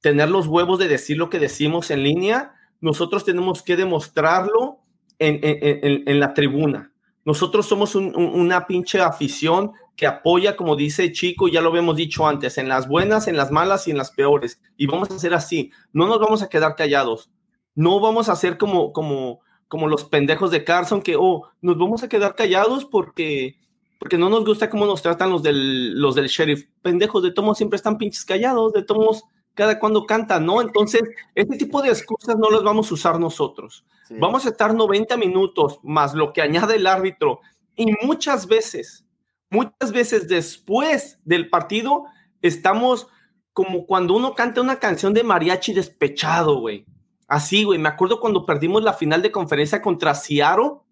tener 0.00 0.28
los 0.28 0.48
huevos 0.48 0.80
de 0.80 0.88
decir 0.88 1.16
lo 1.16 1.30
que 1.30 1.38
decimos 1.38 1.92
en 1.92 2.02
línea, 2.02 2.54
nosotros 2.80 3.24
tenemos 3.24 3.62
que 3.62 3.76
demostrarlo 3.76 4.80
en, 5.20 5.38
en, 5.42 6.18
la 6.18 6.34
tribuna. 6.34 6.92
Nosotros 7.24 7.64
somos 7.66 7.94
una 7.94 8.66
pinche 8.66 9.00
afición 9.00 9.70
que 10.00 10.06
apoya, 10.06 10.56
como 10.56 10.76
dice 10.76 11.12
Chico, 11.12 11.46
ya 11.46 11.60
lo 11.60 11.68
habíamos 11.68 11.94
dicho 11.94 12.26
antes, 12.26 12.56
en 12.56 12.70
las 12.70 12.88
buenas, 12.88 13.28
en 13.28 13.36
las 13.36 13.50
malas 13.50 13.86
y 13.86 13.90
en 13.90 13.98
las 13.98 14.10
peores. 14.10 14.58
Y 14.78 14.86
vamos 14.86 15.10
a 15.10 15.16
hacer 15.16 15.34
así, 15.34 15.72
no 15.92 16.06
nos 16.06 16.18
vamos 16.18 16.42
a 16.42 16.48
quedar 16.48 16.74
callados. 16.74 17.30
No 17.74 18.00
vamos 18.00 18.30
a 18.30 18.32
hacer 18.32 18.56
como, 18.56 18.94
como, 18.94 19.40
como 19.68 19.88
los 19.88 20.04
pendejos 20.04 20.52
de 20.52 20.64
Carson 20.64 21.02
que, 21.02 21.16
oh, 21.18 21.50
nos 21.60 21.76
vamos 21.76 22.02
a 22.02 22.08
quedar 22.08 22.34
callados 22.34 22.86
porque, 22.86 23.58
porque 23.98 24.16
no 24.16 24.30
nos 24.30 24.46
gusta 24.46 24.70
cómo 24.70 24.86
nos 24.86 25.02
tratan 25.02 25.28
los 25.28 25.42
del, 25.42 26.00
los 26.00 26.14
del 26.14 26.28
sheriff. 26.28 26.64
Pendejos, 26.80 27.22
de 27.22 27.32
todos 27.32 27.58
siempre 27.58 27.76
están 27.76 27.98
pinches 27.98 28.24
callados, 28.24 28.72
de 28.72 28.82
todos 28.82 29.24
cada 29.52 29.78
cuando 29.78 30.06
canta, 30.06 30.40
¿no? 30.40 30.62
Entonces, 30.62 31.02
este 31.34 31.58
tipo 31.58 31.82
de 31.82 31.90
excusas 31.90 32.38
no 32.38 32.48
las 32.48 32.62
vamos 32.62 32.90
a 32.90 32.94
usar 32.94 33.20
nosotros. 33.20 33.84
Vamos 34.08 34.46
a 34.46 34.48
estar 34.48 34.74
90 34.74 35.18
minutos 35.18 35.78
más 35.82 36.14
lo 36.14 36.32
que 36.32 36.40
añade 36.40 36.76
el 36.76 36.86
árbitro 36.86 37.40
y 37.76 37.92
muchas 38.02 38.46
veces, 38.46 39.04
muchas 39.50 39.92
veces 39.92 40.28
después 40.28 41.18
del 41.24 41.50
partido, 41.50 42.04
estamos 42.40 43.08
como 43.52 43.86
cuando 43.86 44.14
uno 44.14 44.34
canta 44.34 44.60
una 44.60 44.78
canción 44.78 45.12
de 45.12 45.24
mariachi 45.24 45.74
despechado, 45.74 46.60
güey. 46.60 46.86
Así, 47.26 47.64
güey. 47.64 47.78
Me 47.78 47.88
acuerdo 47.88 48.20
cuando 48.20 48.46
perdimos 48.46 48.82
la 48.82 48.94
final 48.94 49.22
de 49.22 49.30
conferencia 49.30 49.82
contra 49.82 50.14
Ciaro, 50.14 50.84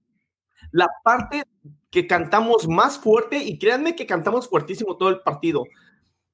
la 0.70 0.88
parte 1.02 1.44
que 1.90 2.06
cantamos 2.06 2.68
más 2.68 2.98
fuerte, 2.98 3.38
y 3.38 3.58
créanme 3.58 3.96
que 3.96 4.06
cantamos 4.06 4.48
fuertísimo 4.48 4.96
todo 4.96 5.08
el 5.08 5.20
partido, 5.20 5.64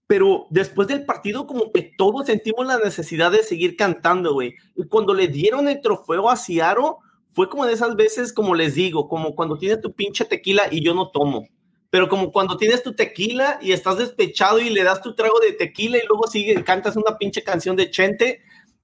pero 0.07 0.47
después 0.51 0.89
del 0.89 1.05
partido 1.05 1.47
como 1.47 1.72
que 1.72 1.93
todos 1.97 2.27
sentimos 2.27 2.66
la 2.66 2.79
necesidad 2.79 3.31
de 3.31 3.43
seguir 3.43 3.77
cantando, 3.77 4.33
güey. 4.33 4.55
Y 4.75 4.87
cuando 4.89 5.14
le 5.14 5.29
dieron 5.29 5.68
el 5.68 5.81
trofeo 5.81 6.29
a 6.29 6.37
Ciaro, 6.37 6.99
fue 7.33 7.49
como 7.49 7.66
de 7.66 7.75
esas 7.75 7.97
veces, 7.97 8.33
como 8.33 8.55
les 8.55 8.75
digo, 8.75 9.09
como 9.09 9.35
cuando 9.35 9.59
tienes 9.59 9.81
tu 9.81 9.93
pinche 9.95 10.25
tequila 10.25 10.64
y 10.70 10.85
yo 10.85 10.95
no 10.95 11.11
tomo. 11.11 11.47
Pero 11.95 12.09
como 12.09 12.32
cuando 12.32 12.57
tienes 12.57 12.82
tu 12.82 12.97
tequila 12.97 13.61
y 13.62 13.70
estás 13.70 13.99
despechado 13.99 14.59
y 14.59 14.68
le 14.68 14.82
das 14.82 15.01
tu 15.01 15.14
trago 15.14 15.38
de 15.38 15.53
tequila 15.53 15.99
y 15.99 16.07
luego 16.09 16.26
sigue, 16.26 16.64
cantas 16.64 16.97
una 16.97 17.18
pinche 17.18 17.45
canción 17.45 17.76
de 17.76 17.88
Chente, 17.88 18.42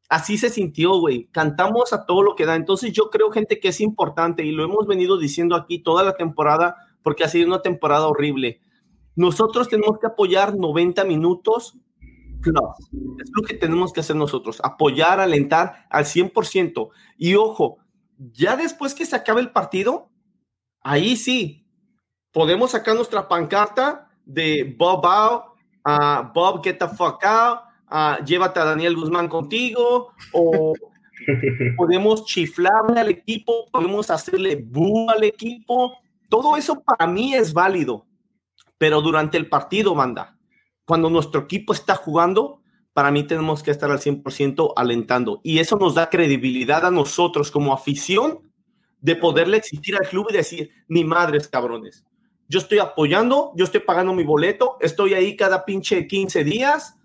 así 0.08 0.38
se 0.38 0.48
sintió, 0.48 1.00
güey. 1.00 1.28
Cantamos 1.32 1.92
a 1.92 2.06
todo 2.06 2.22
lo 2.22 2.36
que 2.36 2.46
da. 2.46 2.54
Entonces 2.54 2.92
yo 2.92 3.10
creo, 3.10 3.32
gente, 3.32 3.58
que 3.58 3.68
es 3.70 3.80
importante 3.80 4.44
y 4.44 4.52
lo 4.52 4.62
hemos 4.62 4.86
venido 4.86 5.18
diciendo 5.18 5.56
aquí 5.56 5.82
toda 5.82 6.04
la 6.04 6.14
temporada 6.14 6.76
porque 7.02 7.24
ha 7.24 7.28
sido 7.28 7.48
una 7.48 7.62
temporada 7.62 8.06
horrible 8.06 8.60
nosotros 9.16 9.68
tenemos 9.68 9.98
que 9.98 10.06
apoyar 10.06 10.56
90 10.56 11.04
minutos 11.04 11.76
plus. 12.40 12.54
Es 13.18 13.30
lo 13.34 13.42
que 13.42 13.54
tenemos 13.54 13.92
que 13.92 14.00
hacer 14.00 14.16
nosotros, 14.16 14.60
apoyar, 14.62 15.20
alentar 15.20 15.86
al 15.90 16.06
100%. 16.06 16.88
Y 17.18 17.34
ojo, 17.34 17.78
ya 18.16 18.56
después 18.56 18.94
que 18.94 19.04
se 19.04 19.16
acabe 19.16 19.42
el 19.42 19.52
partido, 19.52 20.10
ahí 20.80 21.16
sí, 21.16 21.59
podemos 22.32 22.70
sacar 22.70 22.94
nuestra 22.94 23.26
pancarta 23.28 24.08
de 24.24 24.74
Bob 24.76 25.04
out, 25.06 25.42
uh, 25.86 26.32
Bob 26.32 26.64
get 26.64 26.78
the 26.78 26.88
fuck 26.88 27.24
out, 27.24 27.60
uh, 27.90 28.24
llévate 28.24 28.60
a 28.60 28.64
Daniel 28.64 28.96
Guzmán 28.96 29.28
contigo, 29.28 30.12
o 30.32 30.74
podemos 31.76 32.24
chiflarle 32.24 33.00
al 33.00 33.08
equipo, 33.08 33.66
podemos 33.70 34.10
hacerle 34.10 34.56
boo 34.56 35.10
al 35.10 35.24
equipo. 35.24 35.98
Todo 36.28 36.56
eso 36.56 36.80
para 36.82 37.06
mí 37.06 37.34
es 37.34 37.52
válido 37.52 38.06
pero 38.80 39.02
durante 39.02 39.36
el 39.36 39.46
partido, 39.46 39.94
manda, 39.94 40.38
cuando 40.86 41.10
nuestro 41.10 41.42
equipo 41.42 41.74
está 41.74 41.96
jugando, 41.96 42.62
para 42.94 43.10
mí 43.10 43.24
tenemos 43.24 43.62
que 43.62 43.70
estar 43.70 43.90
al 43.90 43.98
100% 43.98 44.72
alentando. 44.74 45.42
Y 45.44 45.58
eso 45.58 45.76
nos 45.76 45.96
da 45.96 46.08
credibilidad 46.08 46.86
a 46.86 46.90
nosotros 46.90 47.50
como 47.50 47.74
afición 47.74 48.50
de 49.02 49.16
poderle 49.16 49.58
exigir 49.58 49.96
al 49.96 50.08
club 50.08 50.28
y 50.30 50.32
decir, 50.32 50.70
ni 50.88 51.04
madres, 51.04 51.46
cabrones. 51.46 52.06
Yo 52.50 52.58
estoy 52.58 52.80
apoyando, 52.80 53.52
yo 53.54 53.64
estoy 53.64 53.80
pagando 53.80 54.12
mi 54.12 54.24
boleto, 54.24 54.76
estoy 54.80 55.14
ahí 55.14 55.36
cada 55.36 55.64
pinche 55.64 56.08
15 56.08 56.42
días 56.42 56.98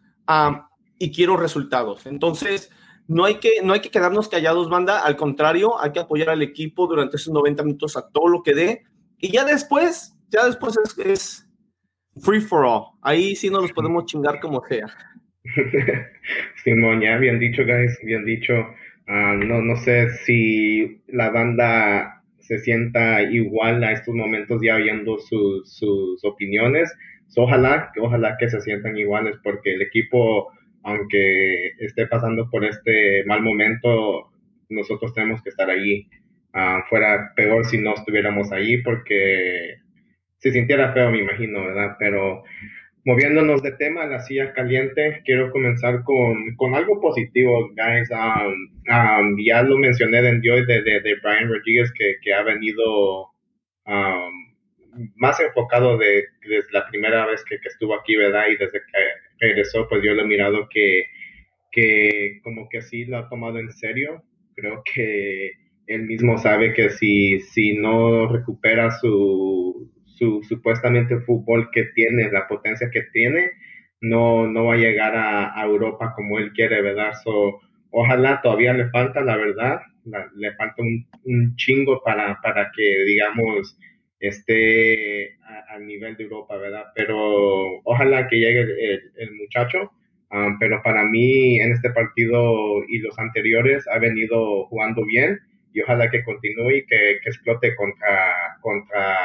y 0.98 1.12
quiero 1.12 1.38
resultados. 1.38 2.08
Entonces, 2.08 2.72
no 3.08 3.26
hay, 3.26 3.36
que, 3.36 3.62
no 3.64 3.74
hay 3.74 3.80
que 3.80 3.92
quedarnos 3.92 4.28
callados, 4.28 4.72
banda. 4.72 5.06
Al 5.06 5.16
contrario, 5.16 5.80
hay 5.80 5.92
que 5.92 6.00
apoyar 6.00 6.32
al 6.32 6.42
equipo 6.42 6.88
durante 6.88 7.18
esos 7.18 7.32
90 7.32 7.62
minutos 7.62 7.96
a 7.96 8.10
todo 8.10 8.28
lo 8.28 8.42
que 8.42 8.56
dé. 8.56 8.84
Y 9.20 9.32
ya 9.32 9.46
después, 9.46 10.18
ya 10.30 10.48
después 10.48 10.80
es 10.98 11.48
free 12.24 12.42
for 12.42 12.66
all. 12.66 12.86
Ahí 13.04 13.36
sí 13.36 13.52
nos 13.52 13.62
los 13.62 13.72
podemos 13.72 14.06
chingar 14.06 14.40
como 14.40 14.64
sea. 14.66 14.88
Simón, 16.64 17.02
ya 17.02 17.18
bien 17.18 17.38
dicho, 17.38 17.64
guys, 17.64 17.96
bien 18.04 18.26
dicho. 18.26 18.54
Ah, 19.08 19.36
no, 19.38 19.62
no 19.62 19.76
sé 19.76 20.10
si 20.26 21.04
la 21.06 21.30
banda 21.30 22.15
se 22.48 22.60
sienta 22.60 23.24
igual 23.24 23.84
a 23.84 23.92
estos 23.92 24.14
momentos 24.14 24.62
ya 24.62 24.76
oyendo 24.76 25.18
sus, 25.18 25.78
sus 25.78 26.24
opiniones. 26.24 26.94
ojalá, 27.36 27.92
ojalá 28.00 28.38
que 28.38 28.50
se 28.50 28.62
sientan 28.62 28.98
iguales 28.98 29.36
porque 29.44 29.74
el 29.74 29.82
equipo, 29.82 30.52
aunque 30.84 31.72
esté 31.80 32.08
pasando 32.08 32.50
por 32.50 32.64
este 32.64 33.24
mal 33.26 33.42
momento, 33.42 34.32
nosotros 34.70 35.14
tenemos 35.14 35.42
que 35.42 35.50
estar 35.50 35.70
ahí. 35.70 36.08
Ah, 36.54 36.86
fuera 36.90 37.34
peor 37.36 37.66
si 37.66 37.78
no 37.80 37.94
estuviéramos 37.96 38.52
ahí 38.52 38.78
porque 38.82 39.76
se 40.38 40.52
sintiera 40.52 40.94
feo, 40.94 41.12
me 41.12 41.20
imagino, 41.20 41.66
¿verdad? 41.66 41.98
Pero 42.00 42.44
moviéndonos 43.06 43.62
de 43.62 43.72
tema, 43.74 44.08
la 44.08 44.20
silla 44.20 44.52
caliente, 44.54 45.22
quiero 45.26 45.52
comenzar 45.52 46.04
con, 46.04 46.56
con 46.56 46.74
algo 46.74 47.00
positivo, 47.00 47.70
guys. 47.76 48.10
Um, 48.12 49.38
ya 49.40 49.62
lo 49.62 49.78
mencioné 49.78 50.22
de, 50.24 50.40
de, 50.40 50.82
de, 50.82 51.02
de 51.02 51.16
Brian 51.22 51.48
Rodriguez, 51.48 51.92
que, 51.94 52.16
que 52.22 52.34
ha 52.34 52.42
venido 52.42 53.26
um, 53.86 54.56
más 55.16 55.40
enfocado 55.40 55.98
de, 55.98 56.26
desde 56.42 56.72
la 56.72 56.88
primera 56.88 57.28
vez 57.28 57.44
que, 57.46 57.60
que, 57.60 57.68
estuvo 57.68 57.94
aquí, 57.94 58.16
¿verdad? 58.16 58.46
Y 58.50 58.58
desde 58.58 58.80
que 58.80 59.04
regresó, 59.40 59.88
pues 59.88 60.02
yo 60.04 60.16
lo 60.16 60.24
he 60.24 60.28
mirado 60.28 60.68
que, 60.70 61.06
que 61.72 62.40
como 62.44 62.68
que 62.70 62.82
sí 62.82 63.06
lo 63.06 63.20
ha 63.20 63.30
tomado 63.30 63.60
en 63.60 63.72
serio. 63.72 64.24
Creo 64.56 64.82
que 64.84 65.52
él 65.86 66.04
mismo 66.04 66.40
sabe 66.40 66.74
que 66.74 66.90
si, 66.90 67.40
si 67.40 67.78
no 67.78 68.28
recupera 68.28 68.90
su, 68.90 69.92
su 70.16 70.42
supuestamente 70.44 71.20
fútbol 71.20 71.70
que 71.72 71.86
tiene, 71.94 72.32
la 72.32 72.48
potencia 72.48 72.90
que 72.92 73.04
tiene, 73.14 73.52
no, 74.02 74.48
no 74.48 74.66
va 74.66 74.74
a 74.76 74.78
llegar 74.78 75.14
a, 75.16 75.64
Europa 75.64 76.14
como 76.16 76.40
él 76.40 76.52
quiere, 76.54 76.82
¿verdad? 76.82 77.14
So, 77.24 77.60
ojalá 77.92 78.42
todavía 78.42 78.74
le 78.74 78.90
falta, 78.90 79.22
la 79.22 79.38
verdad, 79.38 79.82
le 80.36 80.54
falta 80.56 80.84
un, 80.84 81.56
chingo 81.56 82.02
para, 82.04 82.40
para 82.42 82.72
que, 82.76 83.04
digamos, 83.06 83.78
esté 84.20 85.38
al 85.70 85.86
nivel 85.86 86.16
de 86.16 86.24
Europa, 86.24 86.58
¿verdad? 86.58 86.86
Pero 86.96 87.82
ojalá 87.84 88.28
que 88.28 88.40
llegue 88.40 88.62
el, 89.18 89.32
muchacho. 89.34 89.92
Um, 90.32 90.58
pero 90.58 90.82
para 90.84 91.06
mí 91.06 91.60
en 91.60 91.72
este 91.72 91.92
partido 91.92 92.84
y 92.88 92.98
los 92.98 93.18
anteriores 93.20 93.88
ha 93.88 94.00
venido 94.00 94.66
jugando 94.66 95.06
bien 95.06 95.40
y 95.72 95.82
ojalá 95.82 96.10
que 96.10 96.24
continúe 96.24 96.72
y 96.72 96.86
que, 96.88 97.20
que 97.22 97.30
explote 97.30 97.76
contra, 97.76 98.58
contra 98.62 99.18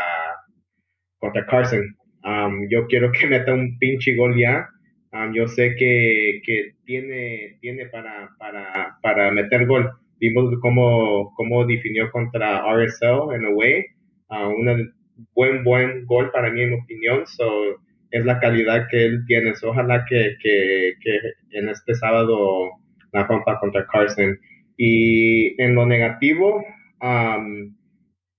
contra 1.21 1.47
Carson. 1.47 1.97
Um, 2.25 2.69
yo 2.69 2.87
quiero 2.89 3.13
que 3.13 3.27
meta 3.29 3.55
un 3.55 3.79
pinche 3.79 4.17
gol 4.17 4.37
ya. 4.37 4.69
Um, 5.13 5.33
yo 5.33 5.47
sé 5.49 5.75
que, 5.77 6.41
que 6.45 6.73
tiene, 6.85 7.59
tiene 7.61 7.87
para, 7.87 8.31
para, 8.39 8.97
para, 9.03 9.31
meter 9.31 9.67
gol. 9.67 9.91
Vimos 10.19 10.53
cómo, 10.61 11.33
cómo 11.37 11.65
definió 11.65 12.11
contra 12.11 12.63
RSL 12.63 13.35
en 13.35 13.47
away. 13.47 13.85
Uh, 14.29 14.49
un 14.49 14.93
buen, 15.35 15.65
buen 15.65 16.05
gol 16.07 16.31
para 16.31 16.51
mí, 16.51 16.63
en 16.63 16.71
mi 16.71 16.77
opinión. 16.77 17.27
So, 17.27 17.81
es 18.11 18.25
la 18.25 18.39
calidad 18.41 18.87
que 18.91 19.05
él 19.05 19.25
tiene. 19.27 19.53
ojalá 19.63 20.05
que, 20.09 20.37
que, 20.43 20.95
que, 21.01 21.19
en 21.59 21.69
este 21.69 21.95
sábado 21.95 22.71
la 23.13 23.25
rompa 23.25 23.59
contra 23.61 23.87
Carson. 23.87 24.39
Y 24.77 25.61
en 25.63 25.75
lo 25.75 25.87
negativo, 25.87 26.65
um, 27.03 27.75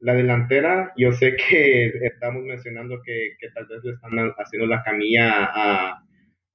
la 0.02 0.14
delantera, 0.16 0.92
yo 0.98 1.12
sé 1.14 1.36
que 1.36 1.86
estamos 2.06 2.44
mencionando 2.44 3.02
que, 3.06 3.36
que 3.40 3.50
tal 3.52 3.66
vez 3.68 3.84
le 3.84 3.94
están 3.94 4.34
haciendo 4.38 4.68
la 4.68 4.84
camilla 4.84 5.46
a, 5.46 6.04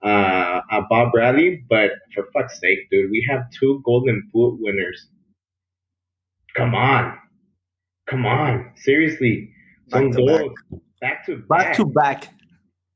a, 0.03 0.65
a, 0.69 0.81
Bob 0.91 1.13
Bradley, 1.13 1.65
but 1.69 1.93
for 2.15 2.29
fuck's 2.33 2.59
sake, 2.61 2.89
dude, 2.91 3.11
we 3.11 3.25
have 3.31 3.49
two 3.51 3.81
Golden 3.85 4.29
Boot 4.33 4.59
winners. 4.61 5.11
Come 6.57 6.75
on. 6.75 7.19
Come 8.07 8.27
on. 8.27 8.73
Seriously. 8.77 9.51
Son 9.89 10.11
dos. 10.11 10.53
Back. 11.01 11.27
to 11.27 11.37
back. 11.37 11.49
Back 11.49 11.77
to 11.77 11.85
back. 11.85 12.29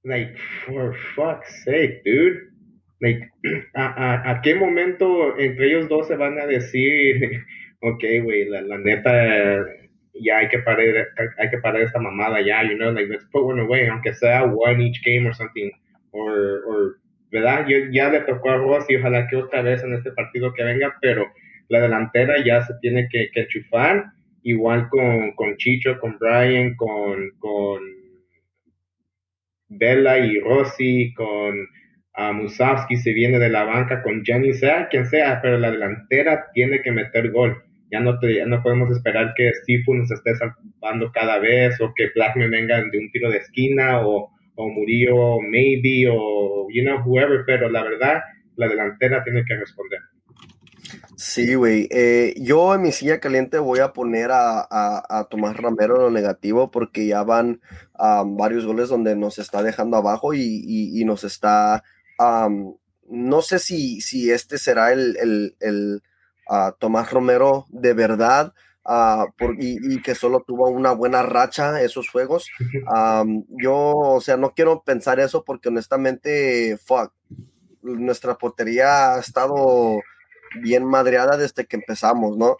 Like, 0.05 0.37
for 0.65 0.97
fuck's 1.15 1.63
sake, 1.65 2.03
dude. 2.05 2.39
Like, 3.03 3.21
¿a, 3.77 3.83
a, 3.83 4.31
a 4.31 4.41
qué 4.43 4.55
momento 4.55 5.39
entre 5.39 5.69
ellos 5.69 5.89
dos 5.89 6.09
se 6.09 6.17
van 6.17 6.39
a 6.39 6.47
decir, 6.47 7.45
ok, 7.83 8.03
güey, 8.23 8.49
la, 8.49 8.63
la 8.63 8.79
neta 8.79 9.11
ya 10.15 10.39
hay 10.39 10.49
que 10.49 10.59
parar, 10.59 11.09
hay 11.39 11.51
que 11.51 11.59
parar 11.59 11.83
esta 11.83 11.99
mamada 11.99 12.41
ya, 12.41 12.63
you 12.63 12.77
know, 12.77 12.93
like 12.93 13.09
let's 13.09 13.25
put 13.33 13.45
one 13.45 13.61
away, 13.61 13.87
aunque 13.87 14.13
sea 14.15 14.45
one 14.45 14.83
each 14.83 15.03
game 15.05 15.27
or 15.27 15.35
something, 15.35 15.71
or, 16.13 16.63
or 16.67 17.01
¿verdad? 17.31 17.67
Yo, 17.69 17.79
ya 17.91 18.11
le 18.11 18.21
tocó 18.21 18.51
a 18.51 18.57
Ross 18.57 18.87
ojalá 18.99 19.29
que 19.29 19.37
otra 19.37 19.63
vez 19.63 19.83
en 19.85 19.95
este 19.95 20.11
partido 20.13 20.53
que 20.53 20.65
venga, 20.65 20.97
pero 21.01 21.27
la 21.69 21.81
delantera 21.81 22.45
ya 22.45 22.63
se 22.63 22.75
tiene 22.81 23.09
que, 23.09 23.31
que 23.33 23.41
enchufar, 23.43 24.07
igual 24.43 24.89
con, 24.89 25.33
con 25.33 25.57
Chicho, 25.57 25.99
con 26.01 26.19
Brian, 26.19 26.75
con, 26.75 27.31
con 27.39 27.81
Bella 29.69 30.19
y 30.19 30.41
Rossi, 30.41 31.15
con 31.15 31.61
uh, 32.19 32.33
Musavsky 32.33 32.97
se 32.97 33.13
viene 33.13 33.39
de 33.39 33.51
la 33.51 33.65
banca, 33.65 34.03
con 34.03 34.25
Jenny, 34.25 34.53
sea 34.55 34.89
quien 34.89 35.07
sea, 35.07 35.41
pero 35.41 35.59
la 35.59 35.71
delantera 35.71 36.47
tiene 36.53 36.83
que 36.83 36.91
meter 36.91 37.31
gol 37.31 37.63
ya 37.91 38.01
no, 38.01 38.19
te, 38.19 38.45
no 38.47 38.63
podemos 38.63 38.91
esperar 38.91 39.35
que 39.37 39.53
Sifu 39.67 39.95
nos 39.95 40.11
esté 40.11 40.35
salvando 40.37 41.11
cada 41.13 41.39
vez 41.39 41.81
o 41.81 41.93
que 41.95 42.11
Blackman 42.15 42.51
venga 42.51 42.77
de 42.77 42.99
un 42.99 43.11
tiro 43.11 43.31
de 43.31 43.39
esquina 43.39 44.07
o, 44.07 44.31
o 44.55 44.69
Murillo, 44.69 45.41
maybe, 45.41 46.09
o, 46.09 46.69
you 46.73 46.85
know, 46.85 47.03
whoever, 47.05 47.43
pero 47.45 47.69
la 47.69 47.83
verdad, 47.83 48.23
la 48.57 48.69
delantera 48.69 49.25
tiene 49.25 49.45
que 49.45 49.57
responder. 49.57 50.01
Sí, 51.17 51.55
güey. 51.55 51.89
Eh, 51.91 52.35
yo 52.39 52.75
en 52.75 52.83
mi 52.83 52.93
silla 52.93 53.21
caliente 53.21 53.59
voy 53.59 53.81
a 53.81 53.93
poner 53.93 54.31
a, 54.33 54.67
a, 54.71 55.29
Tomás 55.29 55.57
Ramero 55.57 55.99
lo 55.99 56.11
negativo 56.11 56.71
porque 56.71 57.07
ya 57.07 57.23
van 57.23 57.61
varios 58.27 58.65
goles 58.67 58.89
donde 58.89 59.15
nos 59.15 59.39
está 59.39 59.63
dejando 59.63 59.97
abajo 59.97 60.33
y, 60.35 61.03
nos 61.05 61.25
está... 61.25 61.85
no 62.19 63.43
sé 63.43 63.59
si, 63.59 64.01
si 64.01 64.31
este 64.31 64.59
será 64.59 64.93
el 64.93 66.03
ah, 66.51 66.75
Tomás 66.79 67.11
Romero 67.11 67.67
de 67.71 67.95
verdad. 67.95 68.53
Ah, 68.85 69.27
por, 69.39 69.57
y, 69.59 70.01
que 70.03 70.15
solo 70.15 70.43
tuvo 70.47 70.69
una 70.69 70.93
buena 70.93 71.23
racha 71.23 71.81
esos 71.81 72.09
juegos. 72.09 72.49
yo, 73.63 73.75
o 73.75 74.21
sea, 74.21 74.37
no 74.37 74.51
quiero 74.51 74.83
pensar 74.83 75.21
eso 75.21 75.45
porque 75.45 75.69
honestamente, 75.69 76.77
fuck, 76.85 77.13
nuestra 77.83 78.37
portería 78.37 79.15
ha 79.15 79.21
estado 79.21 80.01
bien 80.61 80.85
madreada 80.85 81.37
desde 81.37 81.67
que 81.67 81.77
empezamos, 81.77 82.37
¿no? 82.37 82.57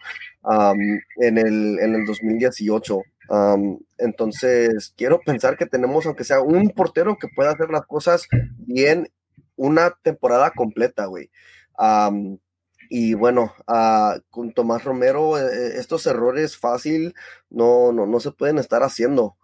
en, 1.17 1.37
el, 1.37 1.79
en 1.79 1.95
el 1.95 2.05
2018. 2.05 3.01
entonces, 3.97 4.93
quiero 4.95 5.19
pensar 5.19 5.57
que 5.57 5.65
tenemos, 5.65 6.05
aunque 6.05 6.23
sea 6.23 6.41
un 6.41 6.69
portero 6.69 7.17
que 7.17 7.27
pueda 7.27 7.51
hacer 7.51 7.69
las 7.69 7.85
cosas 7.85 8.27
bien 8.57 9.09
una 9.55 9.91
temporada 10.01 10.51
completa, 10.51 11.05
güey. 11.05 11.29
Y 12.93 13.13
bueno, 13.13 13.53
uh, 13.69 14.19
con 14.29 14.51
Tomás 14.51 14.83
Romero, 14.83 15.39
eh, 15.39 15.77
estos 15.79 16.05
errores 16.07 16.57
fácil 16.57 17.15
no, 17.49 17.93
no, 17.93 18.05
no, 18.05 18.19
se 18.19 18.31
pueden 18.31 18.57
estar 18.57 18.83
haciendo. 18.83 19.37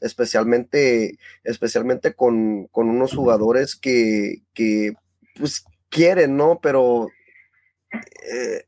especialmente, 0.00 1.18
especialmente 1.42 2.14
con, 2.14 2.68
con 2.68 2.88
unos 2.88 3.12
jugadores 3.12 3.74
que, 3.74 4.44
que 4.52 4.92
pues 5.36 5.64
quieren, 5.88 6.36
¿no? 6.36 6.60
Pero 6.62 7.08
eh, 7.92 8.66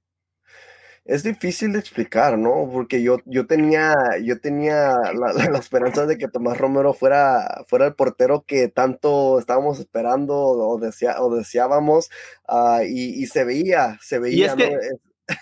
es 1.06 1.22
difícil 1.22 1.72
de 1.72 1.78
explicar, 1.78 2.36
¿no? 2.36 2.68
Porque 2.72 3.02
yo, 3.02 3.18
yo 3.24 3.46
tenía, 3.46 3.94
yo 4.22 4.40
tenía 4.40 4.96
la, 5.14 5.58
esperanza 5.58 6.04
de 6.06 6.18
que 6.18 6.28
Tomás 6.28 6.58
Romero 6.58 6.94
fuera, 6.94 7.64
fuera 7.68 7.86
el 7.86 7.94
portero 7.94 8.44
que 8.46 8.68
tanto 8.68 9.38
estábamos 9.38 9.78
esperando 9.78 10.34
o, 10.34 10.78
o 10.78 11.30
deseábamos 11.30 12.10
ah, 12.48 12.80
y, 12.86 13.24
se 13.26 13.44
veía, 13.44 13.98
se 14.02 14.18
veía. 14.18 14.54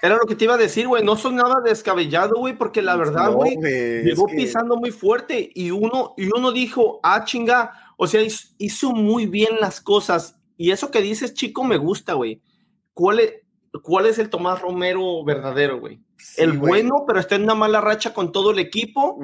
era 0.03 0.17
lo 0.17 0.27
que 0.27 0.37
te 0.37 0.45
iba 0.45 0.55
a 0.55 0.59
decir, 0.59 0.87
güey, 0.87 1.03
no 1.03 1.17
son 1.17 1.37
nada 1.37 1.61
descabellado, 1.65 2.35
güey, 2.37 2.57
porque 2.57 2.83
la 2.83 2.97
verdad, 2.97 3.33
güey, 3.33 3.57
llegó 3.57 4.27
pisando 4.27 4.77
muy 4.77 4.91
fuerte 4.91 5.51
y 5.55 5.71
uno, 5.71 6.15
y 6.17 6.29
uno 6.37 6.53
dijo, 6.53 7.01
ah, 7.03 7.25
chinga, 7.25 7.73
o 7.97 8.07
sea, 8.07 8.21
hizo 8.59 8.93
muy 8.93 9.27
bien 9.27 9.57
las 9.61 9.81
cosas 9.81 10.37
y 10.57 10.71
eso 10.71 10.91
que 10.91 11.01
dices, 11.01 11.35
chico, 11.35 11.65
me 11.65 11.77
gusta, 11.77 12.15
güey. 12.15 12.41
¿Cuál 12.93 13.21
es? 13.21 13.33
¿Cuál 13.83 14.07
es 14.07 14.19
el 14.19 14.31
Tomás 14.31 14.61
Romero 14.61 15.25
verdadero, 15.25 15.81
güey? 15.81 16.01
¿El 16.37 16.59
bueno, 16.59 17.05
pero 17.07 17.21
está 17.21 17.35
en 17.35 17.45
una 17.45 17.55
mala 17.55 17.81
racha 17.81 18.15
con 18.15 18.33
todo 18.33 18.51
el 18.51 18.59
equipo? 18.59 19.19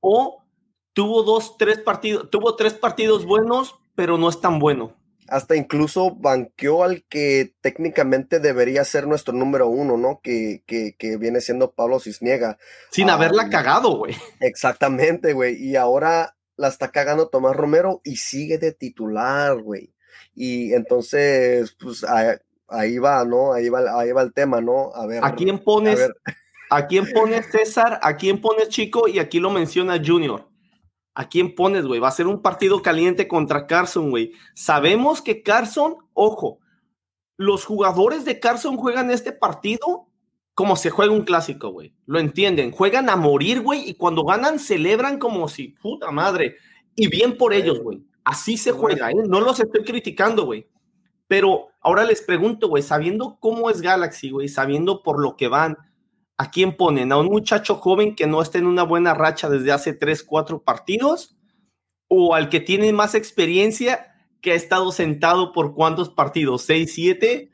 ¿O 0.00 0.42
tuvo 0.92 1.22
dos, 1.22 1.56
tres 1.58 1.78
partidos, 1.78 2.30
tuvo 2.30 2.56
tres 2.56 2.74
partidos 2.74 3.24
buenos, 3.24 3.78
pero 3.94 4.18
no 4.18 4.28
es 4.28 4.40
tan 4.40 4.58
bueno? 4.58 4.96
Hasta 5.28 5.56
incluso 5.56 6.14
banqueó 6.14 6.82
al 6.82 7.04
que 7.04 7.54
técnicamente 7.62 8.38
debería 8.38 8.84
ser 8.84 9.06
nuestro 9.06 9.32
número 9.32 9.68
uno, 9.68 9.96
¿no? 9.96 10.20
Que, 10.22 10.62
que, 10.66 11.16
viene 11.16 11.40
siendo 11.40 11.72
Pablo 11.72 12.00
Cisniega. 12.00 12.58
Sin 12.90 13.08
haberla 13.08 13.48
cagado, 13.48 13.96
güey. 13.96 14.14
Exactamente, 14.40 15.32
güey. 15.32 15.54
Y 15.54 15.76
ahora 15.76 16.36
la 16.56 16.68
está 16.68 16.90
cagando 16.90 17.28
Tomás 17.28 17.56
Romero 17.56 18.02
y 18.04 18.16
sigue 18.16 18.58
de 18.58 18.72
titular, 18.72 19.58
güey. 19.62 19.94
Y 20.34 20.74
entonces, 20.74 21.76
pues, 21.80 22.04
ahí 22.72 22.98
va, 22.98 23.24
¿no? 23.24 23.52
Ahí 23.52 23.68
va, 23.68 24.00
ahí 24.00 24.12
va 24.12 24.22
el 24.22 24.32
tema, 24.32 24.60
¿no? 24.60 24.92
A 24.94 25.06
ver. 25.06 25.24
¿A 25.24 25.34
quién 25.34 25.58
pones? 25.58 26.10
A, 26.70 26.86
quién 26.86 27.06
pones 27.12 27.46
César? 27.50 28.00
¿A 28.02 28.16
quién 28.16 28.40
pones 28.40 28.68
Chico? 28.68 29.06
Y 29.08 29.18
aquí 29.18 29.40
lo 29.40 29.50
menciona 29.50 30.02
Junior. 30.04 30.48
¿A 31.14 31.28
quién 31.28 31.54
pones, 31.54 31.84
güey? 31.84 32.00
Va 32.00 32.08
a 32.08 32.12
ser 32.12 32.26
un 32.26 32.40
partido 32.40 32.80
caliente 32.80 33.28
contra 33.28 33.66
Carson, 33.66 34.10
güey. 34.10 34.32
Sabemos 34.54 35.20
que 35.20 35.42
Carson, 35.42 35.96
ojo, 36.14 36.60
los 37.36 37.64
jugadores 37.66 38.24
de 38.24 38.40
Carson 38.40 38.76
juegan 38.76 39.10
este 39.10 39.32
partido 39.32 40.08
como 40.54 40.76
se 40.76 40.90
juega 40.90 41.12
un 41.12 41.24
clásico, 41.24 41.70
güey. 41.70 41.94
Lo 42.06 42.18
entienden. 42.18 42.70
Juegan 42.72 43.08
a 43.08 43.16
morir, 43.16 43.60
güey, 43.60 43.88
y 43.88 43.94
cuando 43.94 44.24
ganan 44.24 44.58
celebran 44.58 45.18
como 45.18 45.48
si, 45.48 45.68
puta 45.68 46.10
madre. 46.10 46.56
Y 46.94 47.08
bien 47.08 47.36
por 47.36 47.54
ellos, 47.54 47.80
güey. 47.80 48.02
Así 48.24 48.56
se 48.56 48.72
juega, 48.72 49.10
¿eh? 49.10 49.16
No 49.28 49.40
los 49.40 49.58
estoy 49.60 49.82
criticando, 49.82 50.44
güey. 50.44 50.66
Pero 51.28 51.68
ahora 51.80 52.04
les 52.04 52.22
pregunto, 52.22 52.68
güey, 52.68 52.82
sabiendo 52.82 53.38
cómo 53.40 53.70
es 53.70 53.80
Galaxy, 53.80 54.30
güey, 54.30 54.48
sabiendo 54.48 55.02
por 55.02 55.20
lo 55.20 55.36
que 55.36 55.48
van, 55.48 55.78
¿a 56.36 56.50
quién 56.50 56.76
ponen? 56.76 57.12
¿A 57.12 57.18
un 57.18 57.26
muchacho 57.26 57.76
joven 57.76 58.14
que 58.14 58.26
no 58.26 58.42
está 58.42 58.58
en 58.58 58.66
una 58.66 58.82
buena 58.82 59.14
racha 59.14 59.48
desde 59.48 59.72
hace 59.72 59.92
tres, 59.92 60.22
cuatro 60.22 60.62
partidos? 60.62 61.36
¿O 62.08 62.34
al 62.34 62.48
que 62.48 62.60
tiene 62.60 62.92
más 62.92 63.14
experiencia 63.14 64.14
que 64.40 64.52
ha 64.52 64.56
estado 64.56 64.92
sentado 64.92 65.52
por 65.52 65.74
cuántos 65.74 66.10
partidos? 66.10 66.62
¿Seis, 66.62 66.92
siete? 66.94 67.50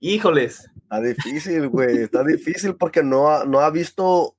Híjoles. 0.00 0.70
Está 0.82 1.00
difícil, 1.00 1.68
güey, 1.68 1.98
está 1.98 2.22
difícil 2.22 2.76
porque 2.76 3.02
no 3.02 3.30
ha, 3.30 3.44
no 3.44 3.60
ha 3.60 3.70
visto 3.70 4.38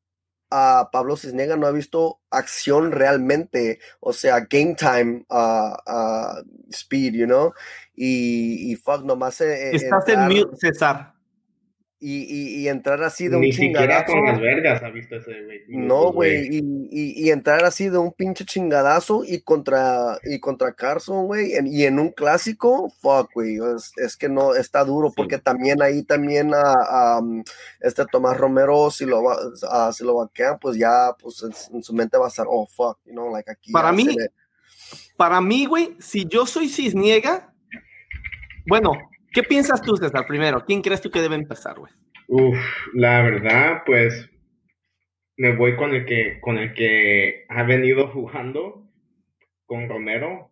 a 0.52 0.90
Pablo 0.92 1.16
Cisniega 1.16 1.56
no 1.56 1.68
ha 1.68 1.72
visto 1.72 2.22
acción 2.32 2.92
realmente, 2.92 3.80
o 4.00 4.14
sea, 4.14 4.48
game 4.50 4.76
time 4.76 5.26
uh, 5.30 6.42
speed, 6.72 7.14
you 7.14 7.26
know, 7.26 7.54
y, 8.02 8.72
y 8.72 8.76
fuck, 8.76 9.04
nomás. 9.04 9.42
Eh, 9.42 9.72
Estás 9.76 10.08
en 10.08 10.28
mute, 10.28 10.56
César 10.56 11.20
y, 12.02 12.62
y, 12.62 12.68
entrar 12.70 13.04
así 13.04 13.28
de 13.28 13.36
un 13.36 13.42
Ni 13.42 13.52
siquiera 13.52 14.06
con 14.06 14.24
las 14.24 14.40
vergas 14.40 14.82
ha 14.84 14.90
visto 14.90 15.18
ese 15.18 15.44
güey. 15.44 15.60
No, 15.68 16.14
güey, 16.14 16.48
y, 16.50 17.26
y, 17.26 17.30
entrar 17.30 17.66
así 17.66 17.90
de 17.90 17.98
un 17.98 18.14
pinche 18.14 18.46
chingadazo 18.46 19.26
y 19.26 19.42
contra, 19.42 20.18
y 20.24 20.40
contra 20.40 20.72
Carson, 20.74 21.26
güey, 21.26 21.52
y 21.66 21.84
en 21.84 22.00
un 22.00 22.12
clásico, 22.12 22.90
fuck, 23.02 23.34
güey, 23.34 23.58
es, 23.98 24.16
que 24.16 24.30
no, 24.30 24.56
está 24.56 24.86
duro, 24.86 25.12
porque 25.14 25.40
también 25.40 25.82
ahí 25.82 26.04
también 26.04 26.54
a, 26.54 27.20
este 27.82 28.06
Tomás 28.10 28.38
Romero, 28.38 28.90
si 28.92 29.06
lo, 29.06 29.22
a, 29.70 29.92
si 29.92 30.06
lo 30.06 30.16
vaquean, 30.16 30.58
pues 30.58 30.78
ya, 30.78 31.14
pues 31.22 31.44
en, 31.44 31.84
su 31.84 31.94
mente 31.94 32.18
va 32.18 32.26
a 32.26 32.30
estar, 32.30 32.46
oh, 32.50 32.66
fuck, 32.66 32.98
you 33.04 33.12
know, 33.12 33.30
like 33.30 33.52
aquí. 33.52 33.74
Para 33.74 33.92
mí, 33.92 34.16
para 35.18 35.42
mí, 35.42 35.66
güey, 35.66 35.98
si 36.00 36.26
yo 36.26 36.46
soy 36.46 36.70
cisniega, 36.70 37.49
bueno, 38.70 38.94
¿Qué 39.32 39.44
piensas 39.44 39.82
tú, 39.82 39.96
César, 39.96 40.26
primero? 40.28 40.64
¿Quién 40.66 40.82
crees 40.82 41.02
tú 41.02 41.12
que 41.12 41.22
debe 41.22 41.36
empezar, 41.36 41.78
güey? 41.78 41.92
Uf, 42.28 42.58
la 42.94 43.22
verdad, 43.22 43.84
pues 43.86 44.30
me 45.38 45.56
voy 45.56 45.76
con 45.76 45.94
el 45.94 46.06
que, 46.06 46.40
con 46.42 46.58
el 46.58 46.74
que 46.74 47.46
ha 47.50 47.64
venido 47.64 48.08
jugando, 48.14 48.88
con 49.66 49.88
Romero, 49.88 50.52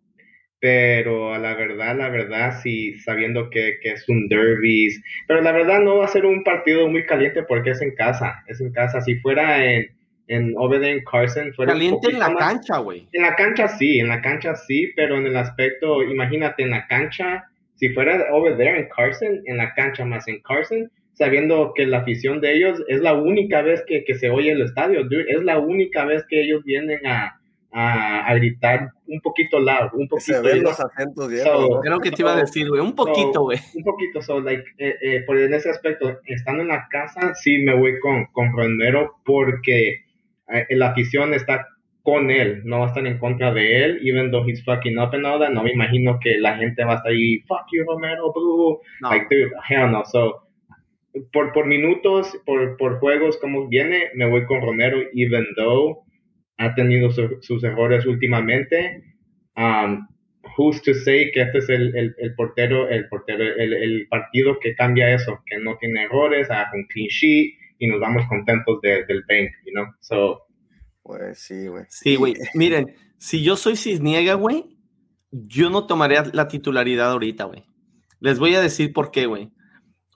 pero 0.60 1.34
a 1.34 1.38
la 1.38 1.54
verdad, 1.54 1.96
la 1.96 2.08
verdad, 2.08 2.60
sí, 2.62 2.98
sabiendo 2.98 3.50
que, 3.50 3.78
que, 3.80 3.92
es 3.92 4.08
un 4.08 4.28
derby, 4.28 4.90
pero 5.26 5.40
la 5.40 5.52
verdad 5.52 5.80
no 5.80 5.98
va 5.98 6.04
a 6.04 6.08
ser 6.08 6.24
un 6.24 6.42
partido 6.44 6.88
muy 6.88 7.04
caliente 7.04 7.42
porque 7.44 7.70
es 7.70 7.82
en 7.82 7.94
casa, 7.94 8.42
es 8.46 8.60
en 8.60 8.72
casa. 8.72 9.00
Si 9.00 9.16
fuera 9.16 9.64
en, 9.64 9.86
en 10.28 10.54
Obeden 10.56 11.02
Carson, 11.04 11.52
fuera 11.54 11.72
caliente 11.72 12.10
en 12.10 12.18
la 12.18 12.34
cancha, 12.34 12.78
güey. 12.78 13.08
En 13.12 13.22
la 13.22 13.34
cancha 13.34 13.68
sí, 13.68 13.98
en 13.98 14.08
la 14.08 14.20
cancha 14.20 14.54
sí, 14.54 14.92
pero 14.94 15.16
en 15.16 15.26
el 15.26 15.36
aspecto, 15.36 16.02
imagínate 16.02 16.62
en 16.62 16.70
la 16.70 16.86
cancha 16.86 17.47
si 17.78 17.88
fuera 17.90 18.26
over 18.32 18.56
there 18.56 18.78
en 18.78 18.88
Carson, 18.94 19.40
en 19.46 19.56
la 19.56 19.72
cancha 19.74 20.04
más 20.04 20.26
en 20.28 20.40
Carson, 20.42 20.90
sabiendo 21.14 21.72
que 21.74 21.86
la 21.86 21.98
afición 21.98 22.40
de 22.40 22.54
ellos 22.54 22.82
es 22.88 23.00
la 23.00 23.14
única 23.14 23.62
vez 23.62 23.82
que, 23.86 24.04
que 24.04 24.14
se 24.14 24.30
oye 24.30 24.52
el 24.52 24.62
estadio, 24.62 25.04
dude, 25.04 25.26
es 25.28 25.42
la 25.42 25.58
única 25.58 26.04
vez 26.04 26.24
que 26.28 26.42
ellos 26.42 26.62
vienen 26.64 27.04
a, 27.06 27.38
a, 27.72 28.34
gritar 28.34 28.90
un 29.06 29.20
poquito 29.20 29.58
loud, 29.58 29.90
un 29.92 30.08
poquito. 30.08 30.34
Se 30.34 30.40
ven 30.40 30.62
los 30.62 30.78
acentos, 30.80 31.28
Creo 31.82 32.00
que 32.00 32.10
te 32.10 32.22
iba 32.22 32.34
a 32.34 32.36
decir, 32.36 32.68
güey, 32.68 32.80
un 32.80 32.94
poquito, 32.94 33.42
güey. 33.42 33.58
un 33.74 33.84
poquito, 33.84 34.22
so, 34.22 34.40
like, 34.40 34.64
eh, 34.78 34.94
eh, 35.00 35.22
por 35.26 35.38
en 35.38 35.54
ese 35.54 35.70
aspecto, 35.70 36.18
estando 36.26 36.62
en 36.62 36.68
la 36.68 36.88
casa, 36.90 37.34
sí 37.34 37.58
me 37.58 37.74
voy 37.74 37.98
con, 38.00 38.26
con 38.32 38.52
Romero 38.52 39.16
porque 39.24 40.04
eh, 40.48 40.66
la 40.70 40.88
afición 40.88 41.34
está 41.34 41.66
con 42.08 42.30
él, 42.30 42.62
no 42.64 42.78
va 42.78 42.86
a 42.86 42.88
estar 42.88 43.06
en 43.06 43.18
contra 43.18 43.52
de 43.52 43.84
él, 43.84 44.00
even 44.02 44.30
though 44.30 44.42
he's 44.48 44.64
fucking 44.64 44.98
up 44.98 45.12
and 45.12 45.26
all 45.26 45.38
that, 45.38 45.50
no 45.50 45.62
me 45.62 45.72
imagino 45.72 46.18
que 46.18 46.38
la 46.38 46.56
gente 46.56 46.82
va 46.82 46.94
a 46.94 46.96
estar 46.96 47.12
ahí, 47.12 47.40
fuck 47.40 47.66
you 47.70 47.84
Romero, 47.86 48.32
boo, 48.32 48.80
like 49.02 49.26
dude, 49.28 49.52
hell 49.68 49.90
no, 49.90 50.02
so, 50.06 50.40
por, 51.34 51.52
por 51.52 51.66
minutos, 51.66 52.34
por, 52.46 52.78
por 52.78 52.98
juegos 52.98 53.36
como 53.36 53.68
viene, 53.68 54.08
me 54.14 54.26
voy 54.26 54.46
con 54.46 54.62
Romero, 54.62 55.02
even 55.12 55.44
though 55.56 56.02
ha 56.56 56.74
tenido 56.74 57.10
sus 57.10 57.62
errores 57.62 58.06
últimamente, 58.06 59.02
um, 59.58 60.08
who's 60.56 60.80
to 60.80 60.94
say 60.94 61.30
que 61.30 61.42
este 61.42 61.58
es 61.58 61.68
el, 61.68 61.94
el, 61.94 62.14
el 62.16 62.34
portero, 62.36 62.88
el 62.88 63.06
portero, 63.08 63.44
el, 63.44 63.74
el, 63.74 64.08
partido 64.08 64.58
que 64.60 64.74
cambia 64.74 65.12
eso, 65.12 65.42
que 65.44 65.58
no 65.58 65.76
tiene 65.76 66.04
errores, 66.04 66.50
haga 66.50 66.70
un 66.72 66.86
clean 66.86 67.08
sheet 67.08 67.52
y 67.78 67.86
nos 67.86 68.00
vamos 68.00 68.24
contentos 68.28 68.80
del 68.80 69.24
bank, 69.28 69.50
you 69.66 69.72
know, 69.74 69.84
so, 70.00 70.47
pues 71.08 71.38
sí, 71.38 71.68
güey. 71.68 71.84
Sí, 71.88 72.16
güey. 72.16 72.34
Miren, 72.52 72.94
si 73.16 73.42
yo 73.42 73.56
soy 73.56 73.76
Cisniega, 73.76 74.34
güey, 74.34 74.76
yo 75.30 75.70
no 75.70 75.86
tomaría 75.86 76.22
la 76.34 76.48
titularidad 76.48 77.10
ahorita, 77.10 77.44
güey. 77.44 77.64
Les 78.20 78.38
voy 78.38 78.54
a 78.54 78.60
decir 78.60 78.92
por 78.92 79.10
qué, 79.10 79.24
güey. 79.24 79.50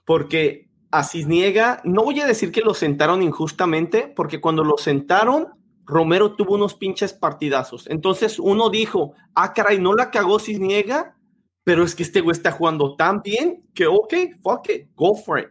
Porque 0.05 0.69
a 0.91 1.03
Cisniega, 1.03 1.81
no 1.83 2.03
voy 2.03 2.19
a 2.19 2.27
decir 2.27 2.51
que 2.51 2.61
lo 2.61 2.75
sentaron 2.75 3.23
injustamente, 3.23 4.07
porque 4.15 4.39
cuando 4.39 4.63
lo 4.63 4.77
sentaron, 4.77 5.47
Romero 5.83 6.35
tuvo 6.35 6.53
unos 6.53 6.75
pinches 6.75 7.11
partidazos. 7.11 7.89
Entonces 7.89 8.37
uno 8.37 8.69
dijo, 8.69 9.15
ah, 9.33 9.51
caray, 9.51 9.79
no 9.79 9.93
la 9.93 10.11
cagó 10.11 10.37
Cisniega, 10.37 11.17
pero 11.63 11.83
es 11.83 11.95
que 11.95 12.03
este 12.03 12.21
güey 12.21 12.33
está 12.37 12.51
jugando 12.51 12.95
tan 12.95 13.23
bien 13.23 13.67
que, 13.73 13.87
ok, 13.87 14.13
fuck 14.43 14.69
it, 14.69 14.89
go 14.93 15.15
for 15.15 15.39
it. 15.39 15.47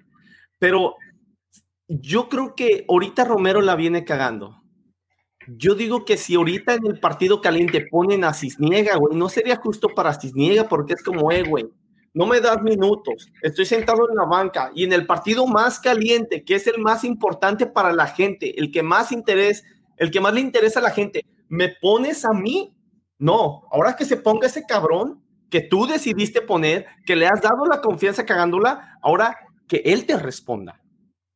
Pero 0.61 0.95
yo 1.89 2.29
creo 2.29 2.55
que 2.55 2.85
ahorita 2.89 3.25
Romero 3.25 3.61
la 3.61 3.75
viene 3.75 4.05
cagando. 4.05 4.62
Yo 5.47 5.75
digo 5.75 6.05
que 6.05 6.17
si 6.17 6.35
ahorita 6.35 6.75
en 6.75 6.87
el 6.87 7.01
partido 7.01 7.41
caliente 7.41 7.87
ponen 7.91 8.25
a 8.25 8.35
Cisniega, 8.35 8.97
güey, 8.97 9.17
no 9.17 9.29
sería 9.29 9.57
justo 9.57 9.89
para 9.89 10.15
Cisniega 10.15 10.69
porque 10.69 10.95
es 10.95 11.03
como, 11.03 11.31
eh, 11.33 11.43
güey, 11.43 11.67
no 12.15 12.27
me 12.27 12.41
das 12.41 12.63
minutos, 12.63 13.31
estoy 13.41 13.65
sentado 13.65 14.09
en 14.11 14.17
la 14.17 14.27
banca 14.27 14.71
y 14.75 14.85
en 14.85 14.93
el 14.93 15.07
partido 15.07 15.47
más 15.47 15.81
caliente, 15.81 16.45
que 16.45 16.55
es 16.55 16.67
el 16.67 16.79
más 16.79 17.05
importante 17.05 17.67
para 17.67 17.93
la 17.93 18.07
gente, 18.07 18.59
el 18.61 18.71
que 18.71 18.83
más 18.83 19.13
interés, 19.13 19.65
el 19.97 20.11
que 20.11 20.21
más 20.21 20.35
le 20.35 20.41
interesa 20.41 20.81
a 20.81 20.83
la 20.83 20.91
gente, 20.91 21.25
¿me 21.49 21.71
pones 21.71 22.25
a 22.25 22.33
mí? 22.33 22.77
No, 23.19 23.63
ahora 23.71 23.97
que 23.97 24.05
se 24.05 24.17
ponga 24.17 24.47
ese 24.47 24.65
cabrón 24.67 25.23
que 25.49 25.61
tú 25.61 25.87
decidiste 25.87 26.43
poner, 26.43 26.87
que 27.07 27.17
le 27.17 27.27
has 27.27 27.41
dado 27.41 27.67
la 27.67 27.81
confianza 27.81 28.27
cagándola, 28.27 28.99
ahora 29.03 29.37
que 29.69 29.83
él 29.85 30.07
te 30.07 30.19
responda, 30.19 30.83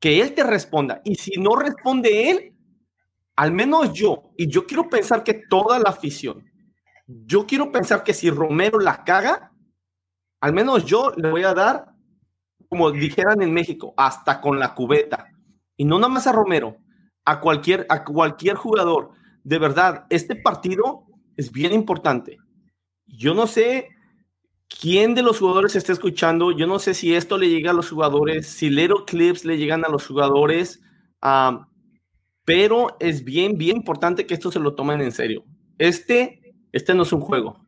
que 0.01 0.21
él 0.21 0.35
te 0.35 0.43
responda. 0.43 1.01
Y 1.05 1.15
si 1.17 1.39
no 1.41 1.55
responde 1.57 2.31
él, 2.31 2.56
al 3.37 3.53
menos 3.53 3.93
yo, 3.93 4.33
y 4.37 4.49
yo 4.49 4.67
quiero 4.67 4.89
pensar 4.89 5.23
que 5.23 5.35
toda 5.35 5.79
la 5.79 5.91
afición, 5.91 6.51
yo 7.07 7.47
quiero 7.47 7.71
pensar 7.71 8.03
que 8.03 8.15
si 8.15 8.31
Romero 8.31 8.81
la 8.81 9.05
caga, 9.05 9.53
al 10.41 10.53
menos 10.53 10.85
yo 10.85 11.13
le 11.17 11.31
voy 11.31 11.45
a 11.45 11.55
dar, 11.55 11.93
como 12.69 12.91
dijeran 12.91 13.43
en 13.43 13.53
México, 13.53 13.95
hasta 13.97 14.41
con 14.41 14.59
la 14.59 14.75
cubeta. 14.75 15.29
Y 15.77 15.85
no 15.85 15.99
nada 15.99 16.09
más 16.13 16.27
a 16.27 16.33
Romero, 16.33 16.79
a 17.25 17.41
cualquier, 17.41 17.87
a 17.91 18.05
cualquier 18.05 18.57
jugador. 18.57 19.13
De 19.45 19.59
verdad, 19.59 20.07
este 20.11 20.35
partido 20.35 21.05
es 21.37 21.53
bien 21.53 21.73
importante. 21.73 22.39
Yo 23.07 23.35
no 23.35 23.47
sé 23.47 23.89
quién 24.69 25.15
de 25.15 25.23
los 25.23 25.39
jugadores 25.39 25.77
está 25.77 25.93
escuchando. 25.93 26.51
Yo 26.51 26.67
no 26.67 26.79
sé 26.79 26.95
si 26.95 27.15
esto 27.15 27.39
le 27.39 27.49
llega 27.49 27.71
a 27.71 27.75
los 27.75 27.91
jugadores, 27.91 28.49
si 28.49 28.69
Little 28.69 29.05
Clips 29.07 29.45
le 29.45 29.59
llegan 29.59 29.85
a 29.85 29.89
los 29.89 30.07
jugadores. 30.07 30.81
Pero 32.47 32.97
es 33.01 33.23
bien, 33.23 33.59
bien 33.59 33.77
importante 33.77 34.27
que 34.27 34.33
esto 34.33 34.51
se 34.51 34.61
lo 34.61 34.75
tomen 34.75 35.03
en 35.03 35.13
serio. 35.13 35.45
Este, 35.77 36.55
este 36.73 36.95
no 36.95 37.03
es 37.03 37.13
un 37.13 37.21
juego. 37.21 37.67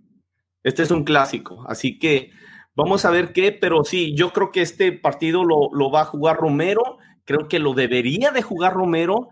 Este 0.64 0.82
es 0.82 0.90
un 0.90 1.04
clásico. 1.04 1.62
Así 1.68 1.98
que 1.98 2.30
Vamos 2.78 3.04
a 3.04 3.10
ver 3.10 3.32
qué, 3.32 3.50
pero 3.50 3.82
sí, 3.82 4.14
yo 4.14 4.32
creo 4.32 4.52
que 4.52 4.62
este 4.62 4.92
partido 4.92 5.42
lo, 5.42 5.90
va 5.90 6.02
a 6.02 6.04
jugar 6.04 6.36
Romero, 6.36 6.98
creo 7.24 7.48
que 7.48 7.58
lo 7.58 7.74
debería 7.74 8.30
de 8.30 8.40
jugar 8.40 8.72
Romero, 8.72 9.30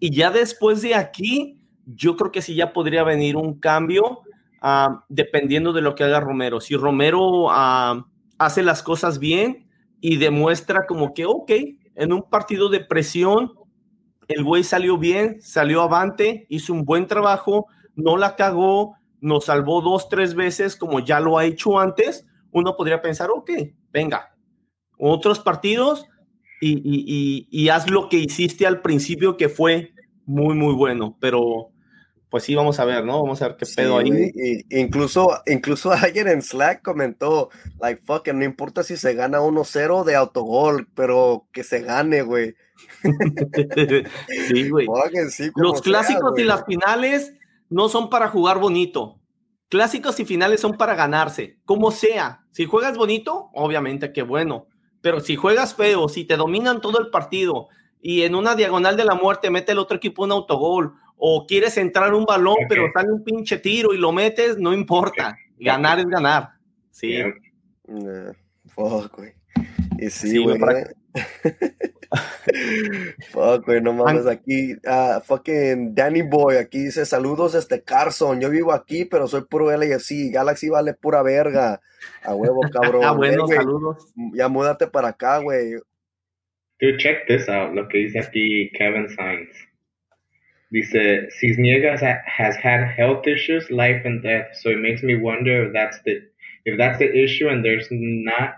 y 0.00 0.16
ya 0.16 0.30
después 0.30 0.80
de 0.80 0.94
aquí, 0.94 1.60
yo 1.84 2.16
creo 2.16 2.32
que 2.32 2.40
sí 2.40 2.54
ya 2.54 2.72
podría 2.72 3.04
venir 3.04 3.36
un 3.36 3.60
cambio, 3.60 4.20
ah, 4.62 5.04
dependiendo 5.10 5.74
de 5.74 5.82
lo 5.82 5.94
que 5.94 6.04
haga 6.04 6.20
Romero. 6.20 6.58
Si 6.62 6.74
Romero 6.74 7.50
ah, 7.50 8.06
hace 8.38 8.62
las 8.62 8.82
cosas 8.82 9.18
bien 9.18 9.68
y 10.00 10.16
demuestra 10.16 10.86
como 10.86 11.12
que, 11.12 11.26
ok, 11.26 11.52
en 11.96 12.14
un 12.14 12.22
partido 12.22 12.70
de 12.70 12.80
presión, 12.80 13.52
el 14.28 14.44
güey 14.44 14.64
salió 14.64 14.98
bien, 14.98 15.40
salió 15.40 15.82
avante, 15.82 16.46
hizo 16.48 16.72
un 16.72 16.84
buen 16.84 17.06
trabajo, 17.06 17.66
no 17.94 18.16
la 18.16 18.36
cagó, 18.36 18.96
nos 19.20 19.46
salvó 19.46 19.80
dos, 19.80 20.08
tres 20.08 20.34
veces 20.34 20.76
como 20.76 21.00
ya 21.00 21.20
lo 21.20 21.38
ha 21.38 21.44
hecho 21.44 21.78
antes 21.78 22.26
uno 22.56 22.74
podría 22.74 23.02
pensar, 23.02 23.30
ok, 23.30 23.50
venga, 23.92 24.34
otros 24.98 25.40
partidos 25.40 26.06
y, 26.60 27.68
haz 27.68 27.90
lo 27.90 28.08
que 28.08 28.16
hiciste 28.16 28.66
al 28.66 28.80
principio 28.80 29.36
que 29.36 29.50
fue 29.50 29.92
muy, 30.24 30.54
muy 30.54 30.74
bueno, 30.74 31.18
pero 31.20 31.70
pues 32.30 32.44
sí, 32.44 32.54
vamos 32.54 32.80
a 32.80 32.86
ver, 32.86 33.04
¿no? 33.04 33.22
Vamos 33.22 33.40
a 33.42 33.48
ver 33.48 33.56
qué 33.58 33.66
pedo 33.66 33.98
ahí. 33.98 34.10
incluso, 34.70 35.28
incluso 35.46 35.92
alguien 35.92 36.28
en 36.28 36.40
Slack 36.40 36.82
comentó, 36.82 37.50
like, 37.78 38.02
fuck, 38.04 38.26
no 38.28 38.44
importa 38.44 38.82
si 38.82 38.96
se 38.96 39.14
gana 39.14 39.40
1-0 39.40 40.04
de 40.04 40.16
autogol, 40.16 40.88
pero 40.94 41.48
que 41.52 41.62
se 41.62 41.82
gane, 41.82 42.22
güey. 42.22 42.54
sí, 44.48 44.68
güey. 44.68 44.86
Los 45.56 45.82
clásicos 45.82 46.38
y 46.38 46.44
las 46.44 46.64
finales 46.64 47.34
no 47.68 47.88
son 47.88 48.10
para 48.10 48.28
jugar 48.28 48.58
bonito. 48.58 49.18
Clásicos 49.68 50.20
y 50.20 50.24
finales 50.24 50.60
son 50.60 50.76
para 50.76 50.94
ganarse, 50.94 51.58
como 51.64 51.90
sea. 51.90 52.44
Si 52.52 52.66
juegas 52.66 52.96
bonito, 52.96 53.50
obviamente 53.52 54.12
que 54.12 54.22
bueno. 54.22 54.68
Pero 55.00 55.20
si 55.20 55.36
juegas 55.36 55.74
feo, 55.74 56.08
si 56.08 56.24
te 56.24 56.36
dominan 56.36 56.80
todo 56.80 57.00
el 57.00 57.10
partido 57.10 57.68
y 58.00 58.22
en 58.22 58.34
una 58.34 58.54
diagonal 58.54 58.96
de 58.96 59.04
la 59.04 59.14
muerte 59.14 59.50
mete 59.50 59.72
el 59.72 59.78
otro 59.78 59.96
equipo 59.96 60.24
un 60.24 60.32
autogol 60.32 60.94
o 61.16 61.46
quieres 61.46 61.76
entrar 61.78 62.14
un 62.14 62.24
balón 62.24 62.56
pero 62.68 62.90
sale 62.92 63.10
un 63.10 63.24
pinche 63.24 63.58
tiro 63.58 63.92
y 63.94 63.98
lo 63.98 64.12
metes, 64.12 64.58
no 64.58 64.72
importa. 64.72 65.36
Ganar 65.58 65.98
es 65.98 66.06
ganar. 66.06 66.50
Sí. 66.90 67.16
Y 69.98 70.10
sí, 70.10 70.38
güey. 70.38 70.58
Fuck, 73.30 73.66
güey, 73.66 73.80
no 73.80 73.92
mames, 73.92 74.26
aquí, 74.26 74.74
uh, 74.86 75.20
fucking 75.20 75.94
Danny 75.94 76.22
Boy, 76.22 76.56
aquí 76.56 76.84
dice, 76.84 77.04
saludos 77.04 77.54
este 77.54 77.82
Carson, 77.82 78.40
yo 78.40 78.50
vivo 78.50 78.72
aquí, 78.72 79.04
pero 79.04 79.26
soy 79.28 79.42
puro 79.42 79.70
LFC, 79.70 80.30
Galaxy 80.32 80.68
vale 80.68 80.94
pura 80.94 81.22
verga, 81.22 81.80
a 82.22 82.34
huevo, 82.34 82.60
cabrón. 82.72 83.02
ah, 83.04 83.12
bueno, 83.12 83.46
saludos. 83.48 84.12
Ya 84.34 84.48
múdate 84.48 84.86
para 84.86 85.08
acá, 85.08 85.38
güey. 85.38 85.74
Dude, 86.80 86.98
check 86.98 87.26
this 87.26 87.48
out, 87.48 87.74
lo 87.74 87.88
que 87.88 87.98
dice 87.98 88.18
aquí 88.18 88.70
Kevin 88.72 89.08
Sainz. 89.08 89.48
Dice, 90.70 91.28
Cisniega 91.40 91.96
has 92.26 92.56
had 92.56 92.84
health 92.84 93.26
issues, 93.26 93.70
life 93.70 94.04
and 94.04 94.22
death, 94.22 94.48
so 94.54 94.70
it 94.70 94.78
makes 94.78 95.02
me 95.02 95.16
wonder 95.16 95.66
if 95.66 95.72
that's 95.72 95.98
the, 96.04 96.20
if 96.64 96.76
that's 96.76 96.98
the 96.98 97.08
issue 97.08 97.48
and 97.48 97.64
there's 97.64 97.86
not, 97.90 98.56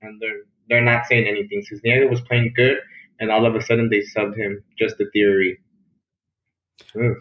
and 0.00 0.20
there 0.20 0.44
they're 0.68 0.84
not 0.84 1.06
saying 1.06 1.26
anything. 1.26 1.62
Cisniega 1.62 2.08
was 2.08 2.20
playing 2.22 2.52
good, 2.54 2.78
and 3.20 3.30
all 3.30 3.46
of 3.46 3.54
a 3.54 3.62
sudden 3.62 3.88
they 3.88 4.00
subbed 4.00 4.36
him. 4.36 4.62
Just 4.78 5.00
a 5.00 5.06
theory. 5.12 5.58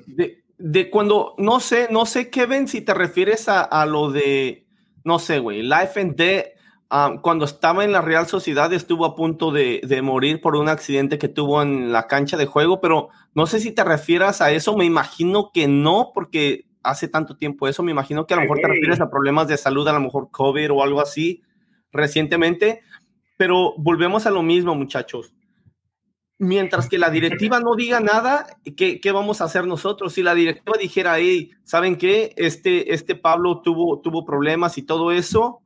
De, 0.07 0.43
de, 0.57 0.89
cuando, 0.89 1.35
no 1.37 1.59
sé, 1.59 1.87
no 1.91 2.05
sé, 2.05 2.29
Kevin, 2.29 2.67
si 2.67 2.81
te 2.81 2.93
refieres 2.93 3.47
a, 3.49 3.61
a 3.61 3.85
lo 3.85 4.11
de, 4.11 4.65
no 5.03 5.19
sé, 5.19 5.39
güey, 5.39 5.61
Life 5.63 5.99
and 5.99 6.15
Death, 6.15 6.45
um, 6.91 7.21
cuando 7.21 7.45
estaba 7.45 7.83
en 7.83 7.91
la 7.91 8.01
Real 8.01 8.27
Sociedad 8.27 8.71
estuvo 8.71 9.05
a 9.05 9.15
punto 9.15 9.51
de, 9.51 9.81
de, 9.83 10.01
morir 10.01 10.39
por 10.39 10.55
un 10.55 10.69
accidente 10.69 11.17
que 11.17 11.27
tuvo 11.27 11.61
en 11.61 11.91
la 11.91 12.07
cancha 12.07 12.37
de 12.37 12.45
juego, 12.45 12.79
pero 12.81 13.09
no 13.33 13.45
sé 13.45 13.59
si 13.59 13.71
te 13.71 13.83
refieras 13.83 14.41
a 14.41 14.51
eso, 14.51 14.77
me 14.77 14.85
imagino 14.85 15.51
que 15.53 15.67
no, 15.67 16.11
porque 16.13 16.65
hace 16.83 17.07
tanto 17.07 17.35
tiempo 17.35 17.67
eso, 17.67 17.83
me 17.83 17.91
imagino 17.91 18.25
que 18.25 18.33
a 18.33 18.37
lo 18.37 18.43
mejor 18.43 18.59
te 18.59 18.67
refieres 18.67 19.01
a 19.01 19.09
problemas 19.09 19.47
de 19.47 19.57
salud, 19.57 19.87
a 19.87 19.93
lo 19.93 19.99
mejor 19.99 20.29
COVID 20.31 20.71
o 20.71 20.83
algo 20.83 21.01
así 21.01 21.43
recientemente, 21.91 22.81
pero 23.37 23.73
volvemos 23.77 24.25
a 24.25 24.31
lo 24.31 24.43
mismo, 24.43 24.75
muchachos. 24.75 25.33
Mientras 26.39 26.87
que 26.87 26.99
la 26.99 27.09
directiva 27.09 27.59
no 27.59 27.75
diga 27.75 27.99
nada, 27.99 28.45
¿qué, 28.75 28.99
¿qué, 28.99 29.11
vamos 29.11 29.41
a 29.41 29.45
hacer 29.45 29.65
nosotros? 29.65 30.13
Si 30.13 30.21
la 30.21 30.35
directiva 30.35 30.77
dijera, 30.77 31.17
hey, 31.17 31.51
¿saben 31.63 31.97
qué? 31.97 32.33
Este, 32.35 32.93
este 32.93 33.15
Pablo 33.15 33.61
tuvo, 33.61 34.01
tuvo 34.01 34.23
problemas 34.25 34.77
y 34.77 34.83
todo 34.83 35.11
eso, 35.11 35.61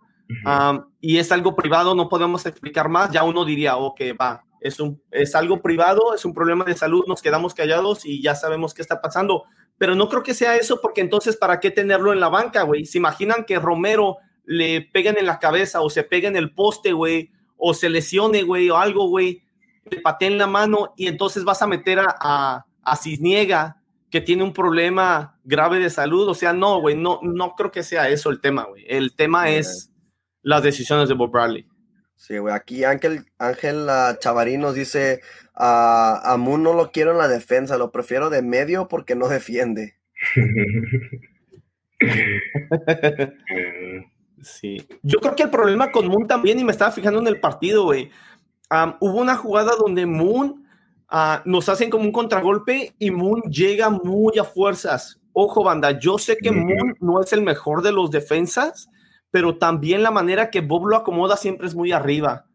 y 1.01 1.17
es 1.17 1.31
algo 1.31 1.55
privado, 1.55 1.95
no 1.95 2.07
podemos 2.07 2.45
explicar 2.45 2.89
más, 2.89 3.11
ya 3.11 3.23
uno 3.23 3.43
diría, 3.43 3.75
ok, 3.75 4.01
va, 4.19 4.43
es, 4.61 4.79
un, 4.79 5.01
es 5.11 5.35
algo 5.35 5.61
privado, 5.61 6.13
es 6.15 6.23
un 6.23 6.33
problema 6.33 6.63
de 6.63 6.75
salud, 6.75 7.03
nos 7.07 7.21
quedamos 7.21 7.53
callados 7.53 8.05
y 8.05 8.21
ya 8.21 8.35
sabemos 8.35 8.73
qué 8.73 8.81
está 8.81 9.01
pasando. 9.01 9.43
Pero 9.77 9.95
no 9.95 10.07
creo 10.07 10.23
que 10.23 10.33
sea 10.33 10.55
eso, 10.55 10.79
porque 10.79 11.01
entonces, 11.01 11.35
¿para 11.35 11.59
qué 11.59 11.71
tenerlo 11.71 12.13
en 12.13 12.19
la 12.19 12.29
banca, 12.29 12.61
güey? 12.61 12.85
¿Se 12.85 12.99
imaginan 12.99 13.45
que 13.45 13.59
Romero 13.59 14.17
le 14.45 14.81
peguen 14.81 15.17
en 15.17 15.25
la 15.25 15.39
cabeza 15.39 15.81
o 15.81 15.89
se 15.89 16.03
pegue 16.03 16.27
en 16.27 16.35
el 16.35 16.53
poste, 16.53 16.93
güey? 16.93 17.31
O 17.63 17.75
se 17.75 17.89
lesione, 17.89 18.41
güey, 18.41 18.71
o 18.71 18.77
algo, 18.77 19.07
güey, 19.07 19.43
le 19.85 20.01
pateen 20.01 20.39
la 20.39 20.47
mano 20.47 20.93
y 20.97 21.07
entonces 21.07 21.43
vas 21.43 21.61
a 21.61 21.67
meter 21.67 21.99
a, 21.99 22.65
a, 22.83 22.95
Cisniega, 22.95 23.77
que 24.09 24.19
tiene 24.19 24.43
un 24.43 24.51
problema 24.51 25.39
grave 25.43 25.77
de 25.77 25.91
salud. 25.91 26.27
O 26.27 26.33
sea, 26.33 26.53
no, 26.53 26.81
güey, 26.81 26.95
no, 26.95 27.19
no 27.21 27.53
creo 27.55 27.71
que 27.71 27.83
sea 27.83 28.09
eso 28.09 28.31
el 28.31 28.41
tema, 28.41 28.63
güey. 28.63 28.83
El 28.87 29.15
tema 29.15 29.51
es 29.51 29.91
las 30.41 30.63
decisiones 30.63 31.07
de 31.07 31.13
Bob 31.13 31.31
Bradley. 31.31 31.67
Sí, 32.15 32.39
güey, 32.39 32.53
aquí 32.53 32.83
Ángel, 32.83 33.25
Ángel 33.37 33.87
uh, 33.87 34.17
Chavarín 34.19 34.61
nos 34.61 34.73
dice, 34.73 35.21
a 35.53 36.35
Moon 36.39 36.63
no 36.63 36.73
lo 36.73 36.91
quiero 36.91 37.11
en 37.11 37.19
la 37.19 37.27
defensa, 37.27 37.77
lo 37.77 37.91
prefiero 37.91 38.31
de 38.31 38.41
medio 38.41 38.87
porque 38.87 39.15
no 39.15 39.27
defiende. 39.27 39.97
Sí. 44.41 44.87
Yo 45.03 45.19
creo 45.19 45.35
que 45.35 45.43
el 45.43 45.49
problema 45.49 45.91
con 45.91 46.07
Moon 46.07 46.27
también, 46.27 46.59
y 46.59 46.63
me 46.63 46.71
estaba 46.71 46.91
fijando 46.91 47.19
en 47.19 47.27
el 47.27 47.39
partido, 47.39 47.83
güey. 47.83 48.09
hubo 48.99 49.19
una 49.19 49.35
jugada 49.35 49.73
donde 49.77 50.05
Moon 50.05 50.65
ah, 51.09 51.41
nos 51.45 51.69
hacen 51.69 51.89
como 51.89 52.05
un 52.05 52.11
contragolpe 52.11 52.93
y 52.97 53.11
Moon 53.11 53.41
llega 53.43 53.89
muy 53.89 54.37
a 54.39 54.43
fuerzas. 54.43 55.19
Ojo, 55.33 55.63
banda, 55.63 55.97
yo 55.99 56.17
sé 56.17 56.37
que 56.37 56.51
Moon 56.51 56.95
no 56.99 57.21
es 57.21 57.31
el 57.33 57.41
mejor 57.41 57.81
de 57.81 57.91
los 57.91 58.11
defensas, 58.11 58.89
pero 59.29 59.57
también 59.57 60.03
la 60.03 60.11
manera 60.11 60.49
que 60.49 60.61
Bob 60.61 60.87
lo 60.87 60.97
acomoda 60.97 61.37
siempre 61.37 61.67
es 61.67 61.75
muy 61.75 61.91
arriba. 61.91 62.45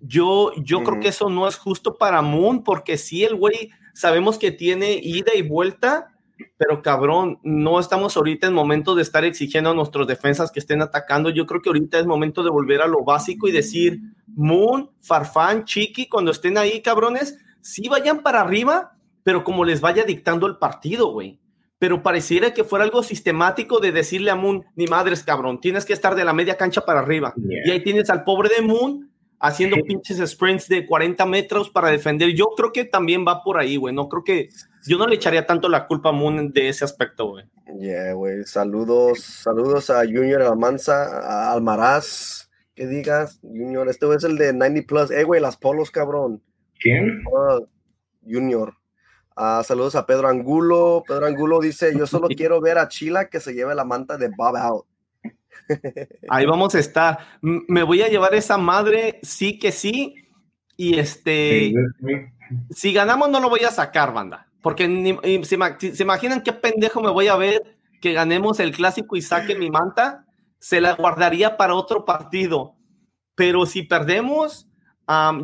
Yo, 0.00 0.52
yo 0.62 0.82
creo 0.84 1.00
que 1.00 1.08
eso 1.08 1.30
no 1.30 1.48
es 1.48 1.56
justo 1.56 1.96
para 1.96 2.20
Moon, 2.20 2.62
porque 2.62 2.98
si 2.98 3.24
el 3.24 3.36
güey 3.36 3.70
sabemos 3.94 4.38
que 4.38 4.52
tiene 4.52 5.00
ida 5.02 5.34
y 5.34 5.40
vuelta, 5.40 6.15
pero 6.56 6.82
cabrón, 6.82 7.38
no 7.42 7.80
estamos 7.80 8.16
ahorita 8.16 8.46
en 8.46 8.54
momento 8.54 8.94
de 8.94 9.02
estar 9.02 9.24
exigiendo 9.24 9.70
a 9.70 9.74
nuestros 9.74 10.06
defensas 10.06 10.50
que 10.50 10.60
estén 10.60 10.82
atacando. 10.82 11.30
Yo 11.30 11.46
creo 11.46 11.60
que 11.60 11.68
ahorita 11.68 11.98
es 11.98 12.06
momento 12.06 12.42
de 12.42 12.50
volver 12.50 12.82
a 12.82 12.86
lo 12.86 13.04
básico 13.04 13.48
y 13.48 13.52
decir, 13.52 14.00
Moon, 14.26 14.90
Farfán, 15.00 15.64
Chiqui, 15.64 16.08
cuando 16.08 16.30
estén 16.30 16.58
ahí, 16.58 16.82
cabrones, 16.82 17.38
sí 17.60 17.88
vayan 17.88 18.22
para 18.22 18.40
arriba, 18.40 18.96
pero 19.22 19.44
como 19.44 19.64
les 19.64 19.80
vaya 19.80 20.04
dictando 20.04 20.46
el 20.46 20.56
partido, 20.56 21.12
güey. 21.12 21.40
Pero 21.78 22.02
pareciera 22.02 22.54
que 22.54 22.64
fuera 22.64 22.84
algo 22.84 23.02
sistemático 23.02 23.80
de 23.80 23.92
decirle 23.92 24.30
a 24.30 24.36
Moon, 24.36 24.64
ni 24.76 24.86
madres, 24.86 25.22
cabrón, 25.22 25.60
tienes 25.60 25.84
que 25.84 25.92
estar 25.92 26.14
de 26.14 26.24
la 26.24 26.32
media 26.32 26.56
cancha 26.56 26.82
para 26.82 27.00
arriba. 27.00 27.34
Y 27.36 27.70
ahí 27.70 27.82
tienes 27.82 28.08
al 28.08 28.24
pobre 28.24 28.48
de 28.48 28.62
Moon 28.62 29.05
haciendo 29.40 29.76
pinches 29.84 30.18
sprints 30.30 30.68
de 30.68 30.86
40 30.86 31.24
metros 31.26 31.70
para 31.70 31.90
defender. 31.90 32.30
Yo 32.30 32.46
creo 32.56 32.72
que 32.72 32.84
también 32.84 33.24
va 33.26 33.42
por 33.42 33.58
ahí, 33.58 33.76
güey. 33.76 33.94
No 33.94 34.08
creo 34.08 34.24
que 34.24 34.48
yo 34.86 34.98
no 34.98 35.06
le 35.06 35.16
echaría 35.16 35.46
tanto 35.46 35.68
la 35.68 35.86
culpa 35.86 36.10
a 36.10 36.12
Moon 36.12 36.52
de 36.52 36.68
ese 36.68 36.84
aspecto, 36.84 37.28
güey. 37.30 37.44
Yeah, 37.80 38.12
güey. 38.12 38.44
Saludos, 38.44 39.20
saludos 39.20 39.90
a 39.90 40.00
Junior 40.04 40.42
Almanza, 40.42 41.20
a 41.20 41.52
Almaraz. 41.52 42.50
Que 42.74 42.86
digas, 42.86 43.40
Junior, 43.42 43.88
este 43.88 44.06
es 44.14 44.24
el 44.24 44.36
de 44.36 44.52
90 44.52 44.86
Plus. 44.86 45.10
Eh, 45.10 45.24
güey, 45.24 45.40
las 45.40 45.56
polos, 45.56 45.90
cabrón. 45.90 46.42
¿Quién? 46.78 47.24
Oh, 47.32 47.66
junior. 48.22 48.74
Ah, 49.34 49.62
saludos 49.64 49.94
a 49.94 50.06
Pedro 50.06 50.28
Angulo. 50.28 51.02
Pedro 51.06 51.26
Angulo 51.26 51.60
dice: 51.60 51.96
Yo 51.96 52.06
solo 52.06 52.28
quiero 52.36 52.60
ver 52.60 52.78
a 52.78 52.88
Chila 52.88 53.28
que 53.28 53.40
se 53.40 53.54
lleve 53.54 53.74
la 53.74 53.84
manta 53.84 54.16
de 54.16 54.30
Bob 54.36 54.56
Out. 54.56 54.86
Ahí 56.28 56.46
vamos 56.46 56.74
a 56.74 56.78
estar. 56.78 57.18
Me 57.40 57.82
voy 57.82 58.02
a 58.02 58.08
llevar 58.08 58.34
esa 58.34 58.58
madre, 58.58 59.20
sí 59.22 59.58
que 59.58 59.72
sí. 59.72 60.14
Y 60.76 60.98
este, 60.98 61.72
si 62.70 62.92
ganamos, 62.92 63.30
no 63.30 63.40
lo 63.40 63.48
voy 63.48 63.60
a 63.60 63.70
sacar, 63.70 64.12
banda. 64.12 64.48
Porque 64.62 64.84
se, 65.44 65.94
se, 65.94 66.02
imaginan 66.02 66.42
qué 66.42 66.52
pendejo 66.52 67.00
me 67.00 67.10
voy 67.10 67.28
a 67.28 67.36
ver 67.36 67.78
que 68.00 68.12
ganemos 68.12 68.60
el 68.60 68.72
clásico 68.72 69.16
y 69.16 69.22
saque 69.22 69.54
mi 69.56 69.70
manta. 69.70 70.26
Se 70.58 70.80
la 70.80 70.94
guardaría 70.94 71.56
para 71.56 71.74
otro 71.74 72.04
partido. 72.04 72.74
Pero 73.34 73.66
si 73.66 73.82
perdemos, 73.82 74.68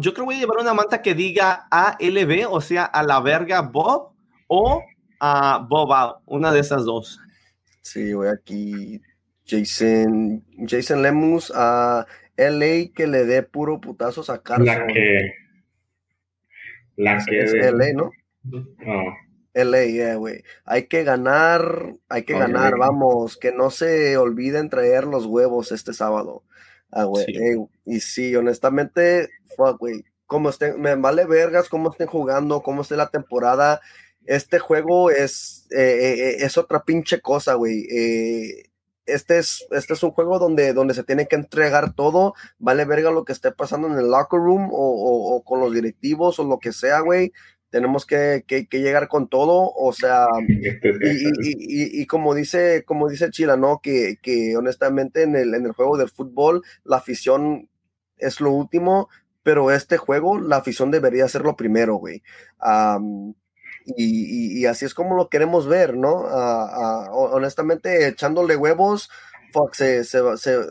yo 0.01 0.13
creo 0.13 0.15
que 0.15 0.23
voy 0.23 0.37
a 0.37 0.41
llevar 0.41 0.59
una 0.59 0.75
manta 0.75 1.03
que 1.03 1.15
diga 1.15 1.69
ALB, 1.71 2.47
o 2.51 2.61
sea, 2.61 2.85
a 2.85 3.03
la 3.03 3.21
verga 3.21 3.63
Bob 3.63 4.13
o 4.49 4.83
a 5.21 5.67
Bob 5.69 6.21
una 6.27 6.53
de 6.53 6.61
esas 6.61 6.85
dos. 6.85 7.21
Sí, 7.83 8.13
voy 8.15 8.29
aquí 8.29 9.01
Jason, 9.45 10.45
Jason 10.67 11.03
Lemus 11.03 11.53
a 11.55 12.07
LA 12.37 12.93
que 12.95 13.07
le 13.07 13.25
dé 13.25 13.43
puro 13.43 13.81
putazo 13.81 14.31
a 14.33 14.43
Carson. 14.43 14.67
La 14.67 14.87
que. 14.87 15.35
La 16.97 17.25
que. 17.25 17.41
Es 17.41 17.53
LA, 17.53 17.93
¿no? 17.95 18.11
LA, 19.55 20.15
güey. 20.15 20.43
Hay 20.65 20.87
que 20.87 21.05
ganar, 21.05 21.95
hay 22.09 22.23
que 22.25 22.33
ganar, 22.35 22.79
vamos, 22.79 23.37
que 23.37 23.53
no 23.53 23.71
se 23.71 24.17
olviden 24.17 24.71
traer 24.71 25.05
los 25.05 25.27
huevos 25.27 25.73
este 25.73 25.93
sábado. 25.93 26.43
Ah, 26.91 27.05
güey. 27.05 27.27
y 27.87 28.01
sí, 28.01 28.35
honestamente, 28.37 29.29
fuck, 29.57 29.79
güey. 29.79 30.05
Como 30.27 30.49
estén, 30.49 30.81
me 30.81 30.95
vale 30.95 31.27
vergas 31.27 31.69
cómo 31.69 31.91
estén 31.91 32.07
jugando, 32.07 32.63
cómo 32.63 32.83
esté 32.83 32.97
la 32.97 33.11
temporada. 33.11 33.81
Este 34.25 34.59
juego 34.59 35.11
es, 35.11 35.67
eh, 35.71 35.81
eh, 35.81 36.13
eh, 36.13 36.37
es 36.41 36.57
otra 36.57 36.85
pinche 36.85 37.21
cosa, 37.21 37.55
güey. 37.55 37.87
Este 39.07 39.39
es, 39.39 39.67
este 39.71 39.95
es 39.95 40.03
un 40.03 40.13
juego 40.13 40.39
donde, 40.39 40.73
donde 40.73 40.95
se 40.95 41.05
tiene 41.05 41.27
que 41.27 41.37
entregar 41.37 41.95
todo, 41.95 42.35
vale 42.59 42.85
verga 42.85 43.11
lo 43.11 43.25
que 43.25 43.33
esté 43.33 43.53
pasando 43.53 43.89
en 43.89 43.95
el 43.95 44.11
locker 44.11 44.39
room 44.39 44.69
o, 44.73 45.43
con 45.45 45.61
los 45.61 45.73
directivos 45.73 46.39
o 46.39 46.45
lo 46.45 46.59
que 46.59 46.73
sea, 46.73 47.01
güey 47.01 47.33
tenemos 47.71 48.05
que, 48.05 48.45
que, 48.47 48.67
llegar 48.71 49.09
con 49.09 49.29
todo, 49.29 49.73
o 49.75 49.95
sea, 49.95 50.27
y, 50.47 52.03
y, 52.03 52.07
como 52.07 52.35
dice, 52.35 52.85
como 52.85 53.09
dice 53.09 53.31
Chila, 53.31 53.57
¿no? 53.57 53.81
Que, 53.83 54.17
que 54.21 54.55
honestamente 54.59 55.23
en 55.23 55.35
el, 55.37 55.55
en 55.55 55.65
el 55.65 55.73
juego 55.73 55.97
del 55.97 56.11
fútbol 56.11 56.61
la 56.85 56.99
afición 56.99 57.71
es 58.19 58.43
lo 58.43 58.51
último, 58.51 59.09
pero 59.43 59.71
este 59.71 59.97
juego 59.97 60.39
la 60.39 60.57
afición 60.59 60.91
debería 60.91 61.27
ser 61.29 61.43
lo 61.43 61.57
primero, 61.57 61.97
güey. 61.97 62.23
Y, 63.85 64.65
así 64.67 64.85
es 64.85 64.95
como 64.95 65.17
lo 65.17 65.29
queremos 65.29 65.67
ver, 65.67 65.97
¿no? 65.97 66.25
Ah, 66.29 67.07
ah, 67.07 67.09
honestamente, 67.13 68.09
echándole 68.09 68.57
huevos, 68.57 69.11
se, 69.73 70.05
se, 70.05 70.21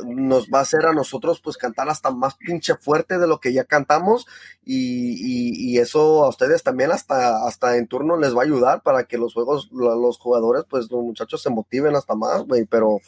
nos 0.06 0.48
va 0.48 0.60
a 0.60 0.62
hacer 0.62 0.86
a 0.86 0.94
nosotros 0.94 1.40
pues 1.42 1.58
cantar 1.58 1.90
hasta 1.90 2.12
más 2.12 2.36
pinche 2.36 2.76
fuerte 2.76 3.18
de 3.18 3.28
lo 3.28 3.40
que 3.40 3.54
ya 3.54 3.64
cantamos 3.66 4.26
y, 4.64 5.74
y, 5.74 5.80
eso 5.80 6.24
a 6.24 6.30
ustedes 6.30 6.64
también 6.64 6.92
hasta, 6.92 7.46
hasta 7.46 7.78
en 7.78 7.88
turno 7.88 8.18
les 8.18 8.36
va 8.36 8.42
a 8.42 8.46
ayudar 8.46 8.82
para 8.82 9.06
que 9.06 9.18
los 9.18 9.34
juegos, 9.34 9.70
los 9.72 10.18
jugadores, 10.18 10.66
pues 10.70 10.92
los 10.92 11.04
muchachos 11.04 11.42
se 11.42 11.50
motiven 11.50 11.96
hasta 11.96 12.16
más, 12.16 12.44
güey, 12.46 12.66
pero 12.66 13.00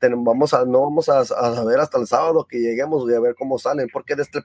vamos 0.00 0.54
a, 0.54 0.64
no 0.64 0.82
vamos 0.82 1.08
a, 1.08 1.20
a, 1.20 1.24
saber 1.24 1.80
hasta 1.80 1.98
el 1.98 2.06
sábado 2.06 2.46
que 2.48 2.58
lleguemos, 2.58 3.02
a 3.08 3.20
ver 3.20 3.34
cómo 3.36 3.58
salen, 3.58 3.88
porque 3.92 4.16
desde 4.16 4.44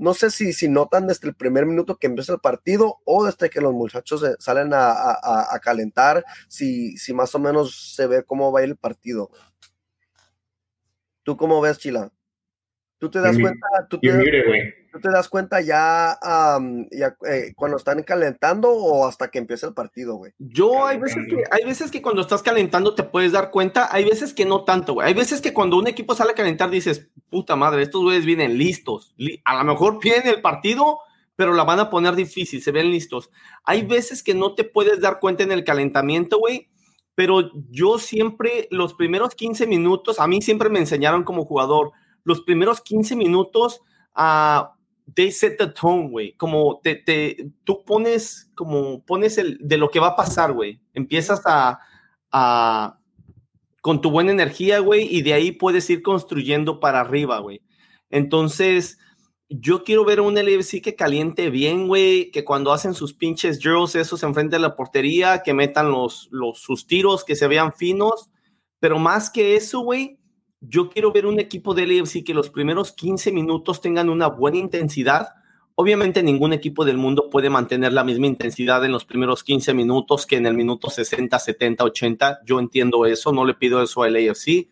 no 0.00 0.14
sé 0.14 0.30
si, 0.30 0.52
si 0.52 0.68
notan 0.68 1.06
desde 1.06 1.28
el 1.28 1.34
primer 1.34 1.66
minuto 1.66 1.96
que 1.96 2.06
empieza 2.06 2.32
el 2.32 2.40
partido 2.40 3.00
o 3.04 3.24
desde 3.26 3.50
que 3.50 3.60
los 3.60 3.72
muchachos 3.72 4.24
salen 4.38 4.70
a, 4.72 5.60
calentar, 5.62 6.24
si, 6.48 6.96
si 6.96 7.12
más 7.12 7.34
o 7.34 7.38
menos 7.38 7.94
se 7.94 8.06
ve 8.06 8.24
cómo 8.24 8.50
va 8.50 8.60
a 8.60 8.64
el 8.64 8.76
partido. 8.76 9.30
¿Tú 11.22 11.36
cómo 11.36 11.60
ves, 11.60 11.78
Chila? 11.78 12.10
¿Tú 13.00 13.10
te 13.10 13.18
das 13.18 13.38
cuenta? 13.38 13.66
¿tú 13.88 13.98
te, 13.98 14.10
te, 14.10 15.10
das 15.10 15.30
cuenta 15.30 15.62
ya, 15.62 16.18
eh, 16.90 17.52
cuando 17.56 17.78
están 17.78 18.02
calentando 18.02 18.68
o 18.68 19.06
hasta 19.06 19.30
que 19.30 19.38
empieza 19.38 19.66
el 19.66 19.72
partido, 19.72 20.16
güey? 20.16 20.32
Yo 20.38 20.84
hay 20.84 20.98
veces, 20.98 21.26
que, 21.26 21.42
hay 21.50 21.64
veces 21.64 21.90
que 21.90 22.02
cuando 22.02 22.20
estás 22.20 22.42
calentando 22.42 22.94
te 22.94 23.02
puedes 23.02 23.32
dar 23.32 23.50
cuenta, 23.50 23.88
hay 23.90 24.04
veces 24.04 24.34
que 24.34 24.44
no 24.44 24.64
tanto, 24.64 24.92
güey. 24.92 25.08
Hay 25.08 25.14
veces 25.14 25.40
que 25.40 25.54
cuando 25.54 25.78
un 25.78 25.86
equipo 25.86 26.14
sale 26.14 26.32
a 26.32 26.34
calentar 26.34 26.68
dices, 26.68 27.08
puta 27.30 27.56
madre, 27.56 27.80
estos 27.80 28.02
güeyes 28.02 28.26
vienen 28.26 28.58
listos. 28.58 29.14
A 29.46 29.56
lo 29.56 29.64
mejor 29.64 29.98
viene 29.98 30.28
el 30.28 30.42
partido, 30.42 30.98
pero 31.36 31.54
la 31.54 31.64
van 31.64 31.80
a 31.80 31.88
poner 31.88 32.16
difícil, 32.16 32.60
se 32.60 32.70
ven 32.70 32.90
listos. 32.90 33.30
Hay 33.64 33.86
veces 33.86 34.22
que 34.22 34.34
no 34.34 34.54
te 34.54 34.64
puedes 34.64 35.00
dar 35.00 35.20
cuenta 35.20 35.42
en 35.42 35.52
el 35.52 35.64
calentamiento, 35.64 36.38
güey, 36.38 36.68
pero 37.14 37.50
yo 37.70 37.98
siempre, 37.98 38.68
los 38.70 38.92
primeros 38.92 39.34
15 39.34 39.66
minutos, 39.66 40.20
a 40.20 40.26
mí 40.26 40.42
siempre 40.42 40.68
me 40.68 40.80
enseñaron 40.80 41.24
como 41.24 41.46
jugador, 41.46 41.92
los 42.24 42.42
primeros 42.42 42.80
15 42.80 43.16
minutos, 43.16 43.80
uh, 44.16 44.66
they 45.14 45.30
set 45.30 45.58
the 45.58 45.68
tone, 45.68 46.08
güey. 46.08 46.32
Como 46.34 46.80
te, 46.82 47.52
tú 47.64 47.84
pones, 47.84 48.50
como 48.54 49.04
pones 49.04 49.38
el, 49.38 49.58
de 49.60 49.76
lo 49.76 49.90
que 49.90 50.00
va 50.00 50.08
a 50.08 50.16
pasar, 50.16 50.52
güey. 50.52 50.80
Empiezas 50.94 51.42
a, 51.46 51.80
a, 52.30 52.98
con 53.80 54.00
tu 54.00 54.10
buena 54.10 54.32
energía, 54.32 54.80
güey, 54.80 55.08
y 55.10 55.22
de 55.22 55.34
ahí 55.34 55.52
puedes 55.52 55.88
ir 55.90 56.02
construyendo 56.02 56.80
para 56.80 57.00
arriba, 57.00 57.38
güey. 57.38 57.62
Entonces, 58.10 58.98
yo 59.48 59.82
quiero 59.82 60.04
ver 60.04 60.20
un 60.20 60.36
LFC 60.38 60.80
que 60.80 60.94
caliente 60.94 61.50
bien, 61.50 61.88
güey, 61.88 62.30
que 62.30 62.44
cuando 62.44 62.72
hacen 62.72 62.94
sus 62.94 63.14
pinches 63.14 63.60
drills, 63.60 63.96
esos 63.96 64.22
enfrente 64.22 64.56
de 64.56 64.62
la 64.62 64.76
portería, 64.76 65.42
que 65.42 65.54
metan 65.54 65.90
los, 65.90 66.28
los, 66.30 66.60
sus 66.60 66.86
tiros, 66.86 67.24
que 67.24 67.34
se 67.36 67.48
vean 67.48 67.72
finos. 67.72 68.30
Pero 68.78 68.98
más 68.98 69.28
que 69.28 69.56
eso, 69.56 69.80
güey, 69.80 70.19
yo 70.60 70.90
quiero 70.90 71.12
ver 71.12 71.26
un 71.26 71.40
equipo 71.40 71.74
del 71.74 72.00
AFC 72.00 72.22
que 72.24 72.34
los 72.34 72.50
primeros 72.50 72.92
15 72.92 73.32
minutos 73.32 73.80
tengan 73.80 74.10
una 74.10 74.28
buena 74.28 74.58
intensidad. 74.58 75.28
Obviamente 75.74 76.22
ningún 76.22 76.52
equipo 76.52 76.84
del 76.84 76.98
mundo 76.98 77.30
puede 77.30 77.48
mantener 77.48 77.92
la 77.92 78.04
misma 78.04 78.26
intensidad 78.26 78.84
en 78.84 78.92
los 78.92 79.06
primeros 79.06 79.42
15 79.42 79.72
minutos 79.72 80.26
que 80.26 80.36
en 80.36 80.44
el 80.46 80.54
minuto 80.54 80.90
60, 80.90 81.38
70, 81.38 81.84
80. 81.84 82.40
Yo 82.44 82.60
entiendo 82.60 83.06
eso, 83.06 83.32
no 83.32 83.46
le 83.46 83.54
pido 83.54 83.82
eso 83.82 84.02
al 84.02 84.16
AFC, 84.16 84.68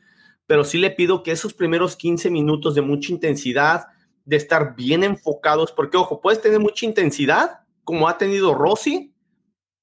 pero 0.47 0.64
sí 0.64 0.76
le 0.76 0.91
pido 0.91 1.22
que 1.22 1.32
esos 1.32 1.55
primeros 1.55 1.97
15 1.97 2.30
minutos 2.30 2.74
de 2.74 2.82
mucha 2.82 3.11
intensidad, 3.11 3.86
de 4.26 4.36
estar 4.36 4.76
bien 4.76 5.05
enfocados, 5.05 5.72
porque 5.72 5.97
ojo, 5.97 6.20
puedes 6.20 6.43
tener 6.43 6.61
mucha 6.61 6.84
intensidad, 6.84 7.61
como 7.82 8.09
ha 8.09 8.18
tenido 8.18 8.55
Rossi, 8.55 9.14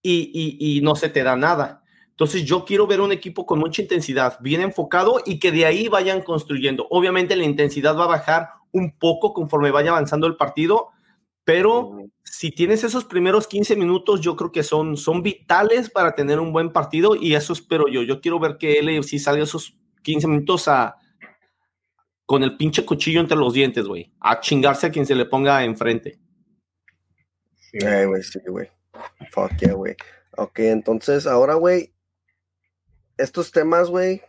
y, 0.04 0.58
y 0.60 0.82
no 0.82 0.96
se 0.96 1.10
te 1.10 1.24
da 1.24 1.36
nada 1.36 1.82
entonces 2.16 2.46
yo 2.46 2.64
quiero 2.64 2.88
ver 2.88 3.02
un 3.02 3.12
equipo 3.12 3.46
con 3.46 3.60
mucha 3.60 3.82
intensidad, 3.82 4.40
bien 4.40 4.62
enfocado 4.62 5.22
y 5.26 5.38
que 5.38 5.52
de 5.52 5.66
ahí 5.66 5.90
vayan 5.90 6.22
construyendo. 6.22 6.88
Obviamente 6.90 7.36
la 7.36 7.44
intensidad 7.44 7.98
va 7.98 8.06
a 8.06 8.08
bajar 8.08 8.52
un 8.72 8.98
poco 8.98 9.34
conforme 9.34 9.70
vaya 9.70 9.92
avanzando 9.92 10.26
el 10.26 10.38
partido, 10.38 10.92
pero 11.44 11.98
si 12.24 12.52
tienes 12.52 12.86
esos 12.86 13.04
primeros 13.04 13.48
15 13.48 13.76
minutos, 13.76 14.22
yo 14.22 14.38
creo 14.38 14.54
que 14.54 14.64
son, 14.64 14.96
son 14.96 15.24
vitales 15.24 15.90
para 15.90 16.16
tener 16.16 16.40
un 16.40 16.54
buen 16.54 16.72
partido 16.72 17.18
y 17.18 17.36
eso 17.36 17.52
espero 17.52 17.90
yo. 17.90 18.02
Yo 18.02 18.22
quiero 18.22 18.40
ver 18.40 18.58
que 18.58 18.80
él 18.80 19.04
si 19.04 19.20
salga 19.20 19.44
esos 19.44 19.78
15 20.04 20.28
minutos 20.30 20.70
a 20.70 20.96
con 22.26 22.44
el 22.44 22.56
pinche 22.56 22.86
cuchillo 22.86 23.20
entre 23.20 23.36
los 23.36 23.52
dientes, 23.54 23.86
güey, 23.86 24.14
a 24.22 24.40
chingarse 24.40 24.88
a 24.88 24.90
quien 24.90 25.06
se 25.06 25.16
le 25.16 25.26
ponga 25.26 25.66
enfrente. 25.66 26.18
Sí, 27.60 27.78
güey, 28.06 28.24
sí, 28.24 28.40
güey. 28.48 28.70
Fuck 29.32 29.58
yeah, 29.60 29.74
güey. 29.74 29.96
Ok, 30.38 30.60
entonces 30.60 31.28
ahora, 31.28 31.56
güey, 31.56 31.95
estos 33.18 33.52
temas, 33.52 33.90
güey, 33.90 34.22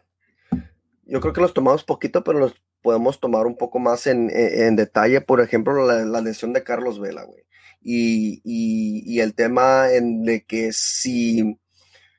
yo 1.05 1.20
creo 1.20 1.32
que 1.32 1.41
los 1.41 1.55
tomamos 1.55 1.84
poquito, 1.84 2.24
pero 2.24 2.39
los 2.39 2.55
podemos 2.82 3.18
tomar 3.18 3.47
un 3.47 3.57
poco 3.57 3.78
más 3.78 4.07
en, 4.07 4.28
detalle. 4.76 5.20
Por 5.20 5.41
ejemplo, 5.41 5.87
la, 5.87 6.20
lesión 6.20 6.53
de 6.53 6.62
Carlos 6.62 7.01
Vela, 7.01 7.24
güey. 7.24 7.45
Y, 7.80 9.20
el 9.20 9.34
tema 9.34 9.93
en 9.93 10.24
de 10.24 10.45
que 10.45 10.72
si, 10.72 11.59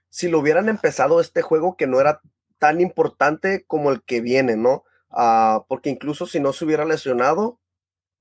si 0.09 0.30
lo 0.30 0.39
hubieran 0.39 0.70
empezado 0.70 1.22
este 1.22 1.41
juego 1.41 1.78
que 1.78 1.88
no 1.88 2.01
era 2.01 2.22
tan 2.59 2.82
importante 2.82 3.65
como 3.65 3.91
el 3.91 4.03
que 4.03 4.22
viene, 4.22 4.55
¿no? 4.55 4.84
Ah, 5.09 5.65
porque 5.68 5.89
incluso 5.89 6.26
si 6.26 6.39
no 6.39 6.53
se 6.53 6.65
hubiera 6.65 6.86
lesionado, 6.86 7.59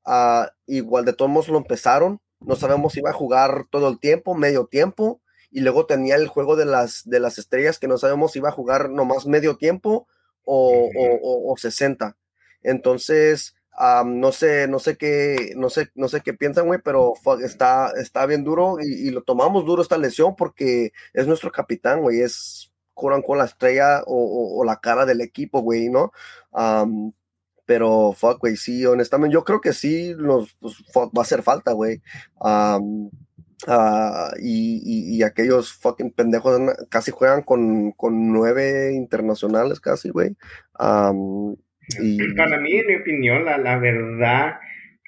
ah, 0.05 0.51
igual 0.67 1.05
de 1.05 1.13
todos 1.13 1.31
modos 1.31 1.49
lo 1.49 1.59
empezaron. 1.59 2.21
No 2.41 2.55
sabemos 2.57 2.93
si 2.93 3.01
iba 3.01 3.11
a 3.11 3.15
jugar 3.15 3.67
todo 3.71 3.89
el 3.89 3.99
tiempo, 3.99 4.35
medio 4.35 4.67
tiempo, 4.67 5.21
y 5.51 5.61
luego 5.61 5.87
tenía 5.87 6.17
el 6.17 6.29
juego 6.29 6.57
de 6.57 6.65
las, 6.65 7.09
de 7.09 7.21
las 7.21 7.39
estrellas 7.39 7.79
que 7.79 7.89
no 7.89 7.99
sabemos 7.99 8.33
si 8.33 8.39
iba 8.39 8.49
a 8.49 8.53
jugar 8.53 8.91
nomás 8.91 9.27
medio 9.27 9.57
tiempo 9.57 10.07
o, 10.45 10.91
o, 11.23 11.57
60. 11.57 12.17
Entonces, 12.63 13.55
no 14.05 14.33
sé, 14.33 14.69
no 14.69 14.79
sé 14.79 14.97
qué, 14.97 15.53
no 15.57 15.71
sé, 15.71 15.91
no 15.95 16.09
sé 16.09 16.21
qué 16.23 16.35
piensan, 16.35 16.67
güey, 16.67 16.81
pero 16.83 17.15
está, 17.43 17.93
está 17.97 18.27
bien 18.27 18.45
duro 18.45 18.79
y, 18.81 19.11
lo 19.11 19.23
tomamos 19.23 19.65
duro 19.65 19.83
esta 19.83 19.99
lesión 19.99 20.37
porque 20.37 20.93
es 21.13 21.27
nuestro 21.27 21.53
capitán, 21.53 22.01
güey, 22.03 22.21
es 22.21 22.73
curan 22.95 23.23
con 23.23 23.39
la 23.39 23.45
estrella 23.45 24.03
o, 24.07 24.65
la 24.65 24.77
cara 24.77 25.05
del 25.05 25.21
equipo, 25.21 25.61
güey, 25.61 25.89
¿no? 25.89 26.13
pero 27.67 28.13
fuck, 28.13 28.39
güey, 28.39 28.57
sí, 28.57 28.87
honestamente, 28.87 29.35
yo 29.35 29.45
creo 29.45 29.61
que 29.61 29.73
sí 29.73 30.15
nos 30.17 30.55
pues, 30.61 30.77
va 30.97 31.11
a 31.17 31.23
hacer 31.23 31.43
falta, 31.43 31.73
güey. 31.73 32.01
Ah, 33.67 34.33
y, 34.39 35.23
aquellos 35.23 35.73
fucking 35.73 36.13
pendejos 36.13 36.61
casi 36.91 37.11
juegan 37.11 37.43
con, 37.43 37.95
nueve 38.33 38.93
internacionales, 38.95 39.81
casi, 39.81 40.11
güey. 40.11 40.37
y... 42.01 42.35
Para 42.35 42.61
mí, 42.61 42.73
en 42.73 42.87
mi 42.87 42.97
opinión, 42.97 43.45
la, 43.45 43.57
la 43.59 43.79
verdad, 43.79 44.59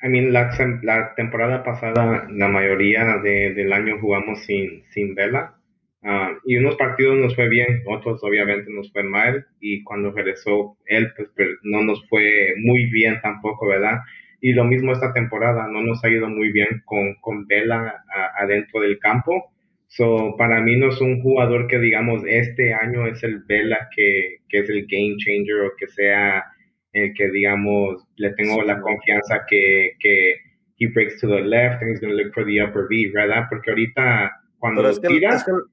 a 0.01 0.09
mí 0.09 0.21
la, 0.31 0.51
la, 0.83 1.15
temporada 1.15 1.63
pasada, 1.63 2.27
la 2.31 2.49
mayoría 2.49 3.19
del 3.19 3.73
año 3.73 3.99
jugamos 4.01 4.45
sin, 4.45 4.85
sin 4.91 5.15
vela. 5.15 5.55
Ah, 6.03 6.33
y 6.45 6.57
unos 6.57 6.77
partidos 6.77 7.17
nos 7.17 7.35
fue 7.35 7.49
bien, 7.49 7.83
otros 7.87 8.23
obviamente 8.23 8.71
nos 8.73 8.91
fue 8.93 9.03
mal. 9.03 9.47
Y 9.61 9.83
cuando 9.83 10.13
regresó 10.13 10.79
él, 10.87 11.13
pues, 11.17 11.29
pues 11.37 11.49
no 11.63 11.83
nos 11.83 12.09
fue 12.09 12.55
muy 12.57 12.87
bien 12.87 13.21
tampoco, 13.21 13.67
¿verdad? 13.67 14.01
Y 14.41 14.53
lo 14.53 14.65
mismo 14.65 14.93
esta 14.93 15.13
temporada, 15.13 15.67
no 15.69 15.83
nos 15.83 16.05
ha 16.05 16.09
ido 16.09 16.29
muy 16.29 16.53
bien 16.53 16.83
con, 16.85 17.15
con 17.21 17.47
Vela 17.47 18.05
adentro 18.39 18.81
del 18.81 18.99
campo. 18.99 19.53
So, 19.89 20.37
para 20.37 20.61
mí 20.61 20.77
no 20.77 20.91
es 20.91 21.01
un 21.01 21.23
jugador 21.23 21.67
que 21.67 21.79
digamos 21.79 22.23
este 22.27 22.75
año 22.75 23.07
es 23.07 23.23
el 23.23 23.41
Vela 23.45 23.89
que, 23.95 24.37
que 24.49 24.59
es 24.59 24.69
el 24.69 24.87
game 24.87 25.17
changer 25.17 25.63
o 25.63 25.73
que 25.79 25.89
sea 25.89 26.45
el 26.93 27.15
que 27.15 27.31
digamos 27.31 28.07
le 28.17 28.31
tengo 28.35 28.63
la 28.63 28.81
confianza 28.81 29.45
que, 29.49 29.93
que 29.99 30.37
he 30.79 30.87
breaks 30.89 31.21
to 31.21 31.27
the 31.27 31.41
left 31.41 31.83
and 31.83 31.91
he's 31.91 32.01
going 32.01 32.15
to 32.15 32.23
look 32.23 32.33
for 32.35 32.45
the 32.45 32.61
upper 32.61 32.87
V, 32.89 33.11
¿verdad? 33.15 33.47
Porque 33.49 33.71
ahorita 33.71 34.31
cuando 34.59 34.89
es 34.89 34.99
que, 34.99 35.09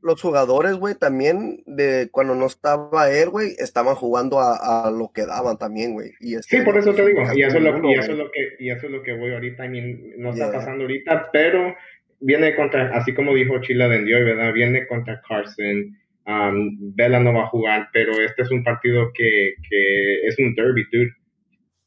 los 0.03 0.21
jugadores, 0.21 0.75
güey, 0.75 0.93
también 0.93 1.63
de 1.65 2.07
cuando 2.11 2.35
no 2.35 2.45
estaba 2.45 3.09
él, 3.09 3.29
güey, 3.29 3.53
estaban 3.57 3.95
jugando 3.95 4.39
a, 4.39 4.91
lo 4.91 5.11
que 5.11 5.25
daban 5.25 5.57
también, 5.57 5.93
güey. 5.93 6.11
Y 6.19 6.35
sí, 6.35 6.61
por 6.61 6.77
eso 6.77 6.93
te 6.93 7.03
digo, 7.03 7.21
y 7.33 7.41
eso, 7.41 7.57
es 7.57 7.63
lo, 7.63 7.89
y 7.89 7.93
eso, 7.93 8.11
es 8.11 8.17
lo, 8.17 8.31
que, 8.31 8.41
y 8.59 8.69
eso 8.69 8.85
es 8.85 8.91
lo 8.91 9.01
que 9.01 9.13
voy 9.13 9.33
ahorita, 9.33 9.67
no 10.17 10.29
está 10.29 10.51
pasando 10.51 10.83
ahorita, 10.83 11.29
pero 11.33 11.75
viene 12.19 12.55
contra, 12.55 12.95
así 12.95 13.15
como 13.15 13.33
dijo 13.33 13.59
Chila 13.61 13.87
de 13.87 14.15
hoy, 14.15 14.23
¿verdad? 14.23 14.53
Viene 14.53 14.85
contra 14.85 15.19
Carson, 15.27 15.97
um, 16.27 16.95
Vela 16.95 17.19
no 17.19 17.33
va 17.33 17.43
a 17.43 17.47
jugar, 17.47 17.89
pero 17.91 18.11
este 18.21 18.43
es 18.43 18.51
un 18.51 18.63
partido 18.63 19.11
que, 19.15 19.55
que 19.67 20.27
es 20.27 20.37
un 20.37 20.53
derby, 20.53 20.85
dude. 20.91 21.11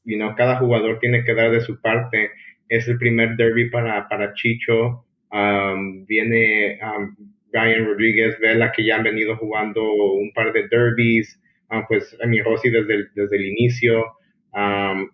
You 0.03 0.16
know, 0.16 0.34
cada 0.34 0.57
jugador 0.57 0.99
tiene 0.99 1.22
que 1.22 1.34
dar 1.34 1.51
de 1.51 1.61
su 1.61 1.80
parte. 1.80 2.30
Es 2.68 2.88
el 2.88 2.99
primer 2.99 3.36
derby 3.36 3.70
para, 3.70 4.09
para 4.09 4.32
Chicho 4.32 5.05
Um, 5.30 6.06
viene 6.06 6.78
um, 6.82 7.14
Ryan 7.52 7.86
Rodríguez, 7.86 8.38
Vela, 8.40 8.72
que 8.72 8.84
ya 8.84 8.96
han 8.96 9.02
venido 9.02 9.36
jugando 9.36 9.82
un 9.82 10.32
par 10.32 10.52
de 10.52 10.68
derbies, 10.68 11.40
um, 11.70 11.84
pues 11.88 12.16
a 12.22 12.26
mi 12.26 12.40
Rossi 12.40 12.70
desde 12.70 12.94
el, 12.94 13.08
desde 13.14 13.36
el 13.36 13.46
inicio. 13.46 14.04
Um, 14.52 15.10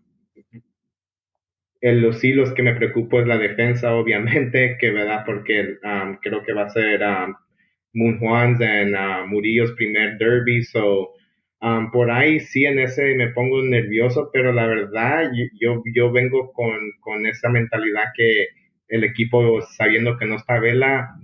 en 1.81 2.01
los 2.01 2.25
hilos 2.25 2.53
que 2.55 2.63
me 2.63 2.75
preocupo 2.75 3.21
es 3.21 3.27
la 3.27 3.39
defensa, 3.39 3.95
obviamente, 3.95 4.77
que 4.81 4.91
verdad, 4.91 5.25
porque 5.27 5.77
creo 6.23 6.43
que 6.43 6.53
va 6.53 6.65
a 6.65 6.71
ser 6.71 7.01
Moon 7.93 8.19
Juan's 8.19 8.61
en 8.61 8.95
uh, 8.95 9.27
Murillo's 9.27 9.73
primer 9.73 10.17
derby, 10.19 10.63
so 10.63 11.15
por 11.93 12.11
ahí 12.11 12.41
sí 12.41 12.67
en 12.67 12.79
ese 12.79 13.15
me 13.15 13.29
pongo 13.29 13.63
nervioso, 13.63 14.29
pero 14.33 14.53
la 14.53 14.67
verdad 14.67 15.31
yo, 15.59 15.83
yo 15.95 16.13
vengo 16.13 16.53
con, 16.53 16.79
con 17.01 17.25
esa 17.27 17.49
mentalidad 17.49 18.05
que 18.15 18.49
el 18.89 19.05
equipo 19.05 19.63
sabiendo 19.63 20.17
que 20.19 20.27
no 20.27 20.37
está 20.37 20.59
Vela 20.59 21.17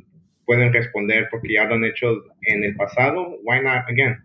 pueden 0.44 0.72
responder 0.72 1.28
porque 1.30 1.52
ya 1.52 1.64
lo 1.64 1.76
han 1.76 1.84
hecho 1.84 2.24
en 2.42 2.64
el 2.64 2.74
pasado, 2.74 3.38
why 3.44 3.60
not 3.62 3.88
again? 3.88 4.18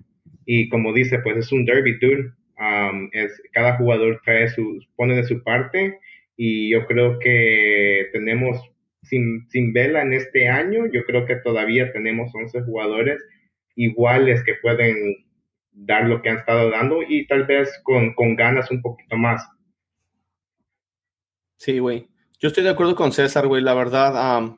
Y 0.46 0.70
como 0.70 0.94
dice, 0.94 1.20
pues 1.20 1.38
es 1.38 1.52
un 1.52 1.66
derby 1.66 1.98
dude, 2.00 2.32
um, 2.60 3.10
es, 3.12 3.42
cada 3.52 3.78
jugador 3.78 4.22
trae 4.24 4.50
su, 4.50 4.80
pone 4.96 5.16
de 5.16 5.24
su 5.24 5.44
parte 5.44 6.00
y 6.38 6.72
yo 6.72 6.86
creo 6.88 7.20
que 7.20 8.08
tenemos 8.12 8.60
sin, 9.04 9.48
sin 9.50 9.74
Vela 9.74 10.02
en 10.02 10.14
este 10.14 10.50
año, 10.50 10.88
yo 10.92 11.06
creo 11.06 11.26
que 11.26 11.36
todavía 11.36 11.92
tenemos 11.94 12.34
11 12.34 12.62
jugadores 12.64 13.24
iguales 13.76 14.44
que 14.44 14.56
pueden 14.56 14.96
dar 15.72 16.06
lo 16.06 16.22
que 16.22 16.30
han 16.30 16.38
estado 16.38 16.72
dando 16.72 17.04
y 17.08 17.28
tal 17.28 17.46
vez 17.46 17.80
con, 17.84 18.14
con 18.14 18.36
ganas 18.36 18.72
un 18.72 18.82
poquito 18.82 19.18
más. 19.18 19.48
Sí, 21.58 21.80
güey. 21.80 22.08
Yo 22.40 22.50
estoy 22.50 22.64
de 22.64 22.70
acuerdo 22.70 22.96
con 22.96 23.12
César, 23.12 23.48
güey. 23.48 23.62
La 23.62 23.74
verdad, 23.74 24.58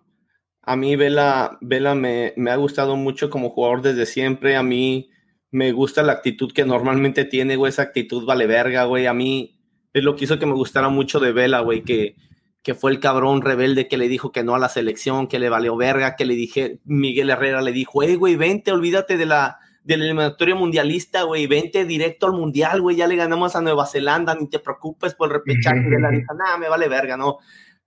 a 0.61 0.75
mí 0.75 0.95
Vela, 0.95 1.57
Vela 1.61 1.95
me, 1.95 2.34
me, 2.36 2.51
ha 2.51 2.55
gustado 2.55 2.95
mucho 2.95 3.30
como 3.30 3.49
jugador 3.49 3.82
desde 3.82 4.05
siempre. 4.05 4.55
A 4.55 4.63
mí 4.63 5.09
me 5.51 5.71
gusta 5.71 6.03
la 6.03 6.13
actitud 6.13 6.51
que 6.51 6.65
normalmente 6.65 7.25
tiene, 7.25 7.55
güey. 7.55 7.69
Esa 7.69 7.84
actitud 7.84 8.25
vale 8.25 8.47
verga, 8.47 8.86
güey. 8.86 9.05
A 9.05 9.13
mí 9.13 9.59
es 9.93 10.03
lo 10.03 10.15
que 10.15 10.25
hizo 10.25 10.39
que 10.39 10.45
me 10.45 10.53
gustara 10.53 10.89
mucho 10.89 11.19
de 11.19 11.32
Vela, 11.32 11.61
güey. 11.61 11.84
Que, 11.84 12.15
que 12.63 12.73
fue 12.73 12.91
el 12.91 12.99
cabrón 12.99 13.41
rebelde 13.41 13.88
que 13.88 13.95
le 13.95 14.09
dijo 14.09 14.34
que 14.34 14.43
no 14.43 14.53
a 14.53 14.59
la 14.59 14.67
selección, 14.67 15.28
que 15.28 15.39
le 15.39 15.47
valió 15.47 15.78
verga, 15.78 16.17
que 16.17 16.25
le 16.25 16.36
dije, 16.36 16.82
Miguel 16.84 17.30
Herrera 17.30 17.61
le 17.61 17.71
dijo, 17.71 18.03
hey, 18.03 18.15
güey, 18.15 18.36
vente, 18.36 18.73
olvídate 18.73 19.15
de 19.15 19.25
la, 19.25 19.59
del 19.86 20.01
eliminatorio 20.01 20.57
mundialista, 20.57 21.23
güey, 21.23 21.47
vente 21.47 21.86
directo 21.86 22.25
al 22.25 22.34
mundial, 22.34 22.82
güey, 22.82 22.97
ya 22.97 23.07
le 23.07 23.15
ganamos 23.15 23.55
a 23.55 23.61
Nueva 23.61 23.86
Zelanda, 23.86 24.36
ni 24.36 24.49
te 24.49 24.59
preocupes 24.59 25.13
por 25.13 25.30
el 25.30 25.36
repechaje 25.36 25.80
de 25.80 25.97
la 25.97 26.09
dijo, 26.09 26.34
nada, 26.34 26.57
me 26.57 26.67
vale 26.67 26.89
verga, 26.89 27.15
no 27.15 27.38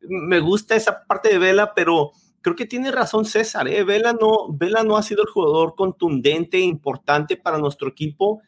me 0.03 0.41
gusta 0.41 0.77
esa 0.77 1.05
parte 1.07 1.29
de 1.31 1.39
Vela, 1.39 1.75
pero 1.75 2.13
creo 2.41 2.57
que 2.57 2.67
tiene 2.67 2.91
razón 2.91 3.25
César, 3.25 3.69
¿eh? 3.69 3.85
Vela 3.85 4.13
no, 4.13 4.49
Vela 4.51 4.83
no 4.83 4.97
ha 4.97 5.03
sido 5.03 5.23
el 5.23 5.29
jugador 5.29 5.75
contundente 5.75 6.59
e 6.59 6.63
importante 6.63 7.37
para 7.37 7.59
nuestro 7.59 7.89
equipo. 7.89 8.41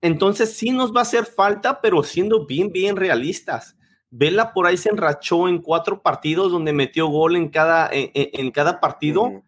Entonces 0.00 0.52
sí 0.52 0.70
nos 0.70 0.94
va 0.94 1.00
a 1.00 1.02
hacer 1.02 1.24
falta, 1.24 1.80
pero 1.80 2.02
siendo 2.02 2.46
bien, 2.46 2.70
bien 2.70 2.96
realistas. 2.96 3.76
Vela 4.10 4.52
por 4.52 4.66
ahí 4.66 4.76
se 4.76 4.90
enrachó 4.90 5.48
en 5.48 5.58
cuatro 5.58 6.02
partidos 6.02 6.52
donde 6.52 6.72
metió 6.72 7.08
gol 7.08 7.36
en 7.36 7.48
cada, 7.48 7.90
en, 7.92 8.50
cada 8.52 8.80
partido, 8.80 9.42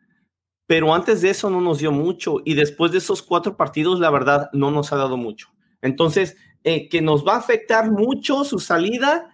pero 0.66 0.94
antes 0.94 1.22
de 1.22 1.30
eso 1.30 1.48
no 1.48 1.61
nos 1.61 1.78
dio 1.78 1.92
mucho 1.92 2.36
y 2.44 2.54
después 2.54 2.92
de 2.92 2.98
esos 2.98 3.22
cuatro 3.22 3.56
partidos, 3.56 4.00
la 4.00 4.11
verdad, 4.11 4.50
no 4.52 4.70
nos 4.70 4.92
ha 4.92 4.96
dado 4.96 5.16
mucho. 5.16 5.48
Entonces, 5.80 6.36
eh, 6.62 6.90
que 6.90 7.00
nos 7.00 7.26
va 7.26 7.34
a 7.34 7.38
afectar 7.38 7.90
mucho 7.90 8.44
su 8.44 8.58
salida, 8.58 9.32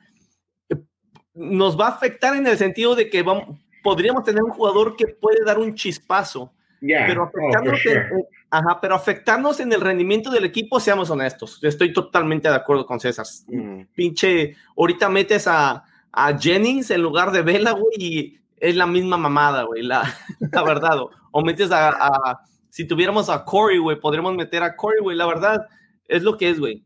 nos 1.36 1.78
va 1.78 1.86
a 1.86 1.90
afectar 1.90 2.34
en 2.34 2.46
el 2.46 2.56
sentido 2.56 2.94
de 2.94 3.08
que 3.10 3.22
vamos, 3.22 3.58
podríamos 3.82 4.24
tener 4.24 4.42
un 4.42 4.50
jugador 4.50 4.96
que 4.96 5.06
puede 5.06 5.44
dar 5.44 5.58
un 5.58 5.74
chispazo, 5.74 6.52
pero, 6.80 7.22
oh, 7.22 7.26
afectarnos 7.26 7.86
en, 7.86 8.26
ajá, 8.50 8.80
pero 8.80 8.94
afectarnos 8.94 9.60
en 9.60 9.72
el 9.72 9.80
rendimiento 9.80 10.30
del 10.30 10.44
equipo, 10.44 10.80
seamos 10.80 11.10
honestos. 11.10 11.58
Estoy 11.62 11.92
totalmente 11.92 12.48
de 12.48 12.54
acuerdo 12.54 12.86
con 12.86 13.00
César. 13.00 13.26
Mm. 13.48 13.82
Pinche, 13.94 14.56
ahorita 14.76 15.08
metes 15.08 15.46
a, 15.46 15.84
a, 16.12 16.38
Jennings 16.38 16.90
en 16.90 17.02
lugar 17.02 17.30
de 17.32 17.42
Vela, 17.42 17.72
güey, 17.72 17.94
y 17.98 18.40
es 18.58 18.76
la 18.76 18.86
misma 18.86 19.16
mamada, 19.16 19.64
güey, 19.64 19.82
la, 19.82 20.02
la 20.52 20.62
verdad. 20.62 20.98
O, 21.30 21.42
metes 21.42 21.70
a, 21.70 21.90
a, 21.90 22.40
si 22.70 22.86
tuviéramos 22.86 23.28
a 23.28 23.44
Corey, 23.44 23.78
güey, 23.78 24.00
podríamos 24.00 24.34
meter 24.34 24.62
a 24.62 24.74
Corey, 24.74 25.00
güey, 25.00 25.16
la 25.16 25.26
verdad, 25.26 25.66
es 26.08 26.22
lo 26.22 26.36
que 26.36 26.50
es, 26.50 26.58
güey. 26.58 26.84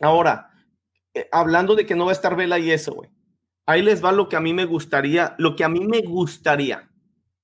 Ahora, 0.00 0.50
eh, 1.14 1.28
hablando 1.32 1.74
de 1.74 1.86
que 1.86 1.94
no 1.94 2.04
va 2.04 2.10
a 2.10 2.14
estar 2.14 2.36
Vela 2.36 2.58
y 2.58 2.70
eso, 2.70 2.92
güey 2.92 3.15
ahí 3.66 3.82
les 3.82 4.04
va 4.04 4.12
lo 4.12 4.28
que 4.28 4.36
a 4.36 4.40
mí 4.40 4.54
me 4.54 4.64
gustaría, 4.64 5.34
lo 5.38 5.56
que 5.56 5.64
a 5.64 5.68
mí 5.68 5.86
me 5.86 6.00
gustaría. 6.00 6.88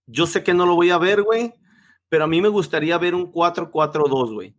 Yo 0.07 0.27
sé 0.27 0.43
que 0.43 0.55
no 0.55 0.66
lo 0.66 0.75
voy 0.75 0.91
a 0.91 0.99
ver, 0.99 1.23
güey, 1.23 1.55
pero 2.09 2.25
a 2.25 2.29
mí 2.29 2.41
me 2.41 2.49
gustaría 2.49 2.99
ver 2.99 3.14
un 3.14 3.33
4-4-2, 3.33 4.33
güey. 4.33 4.55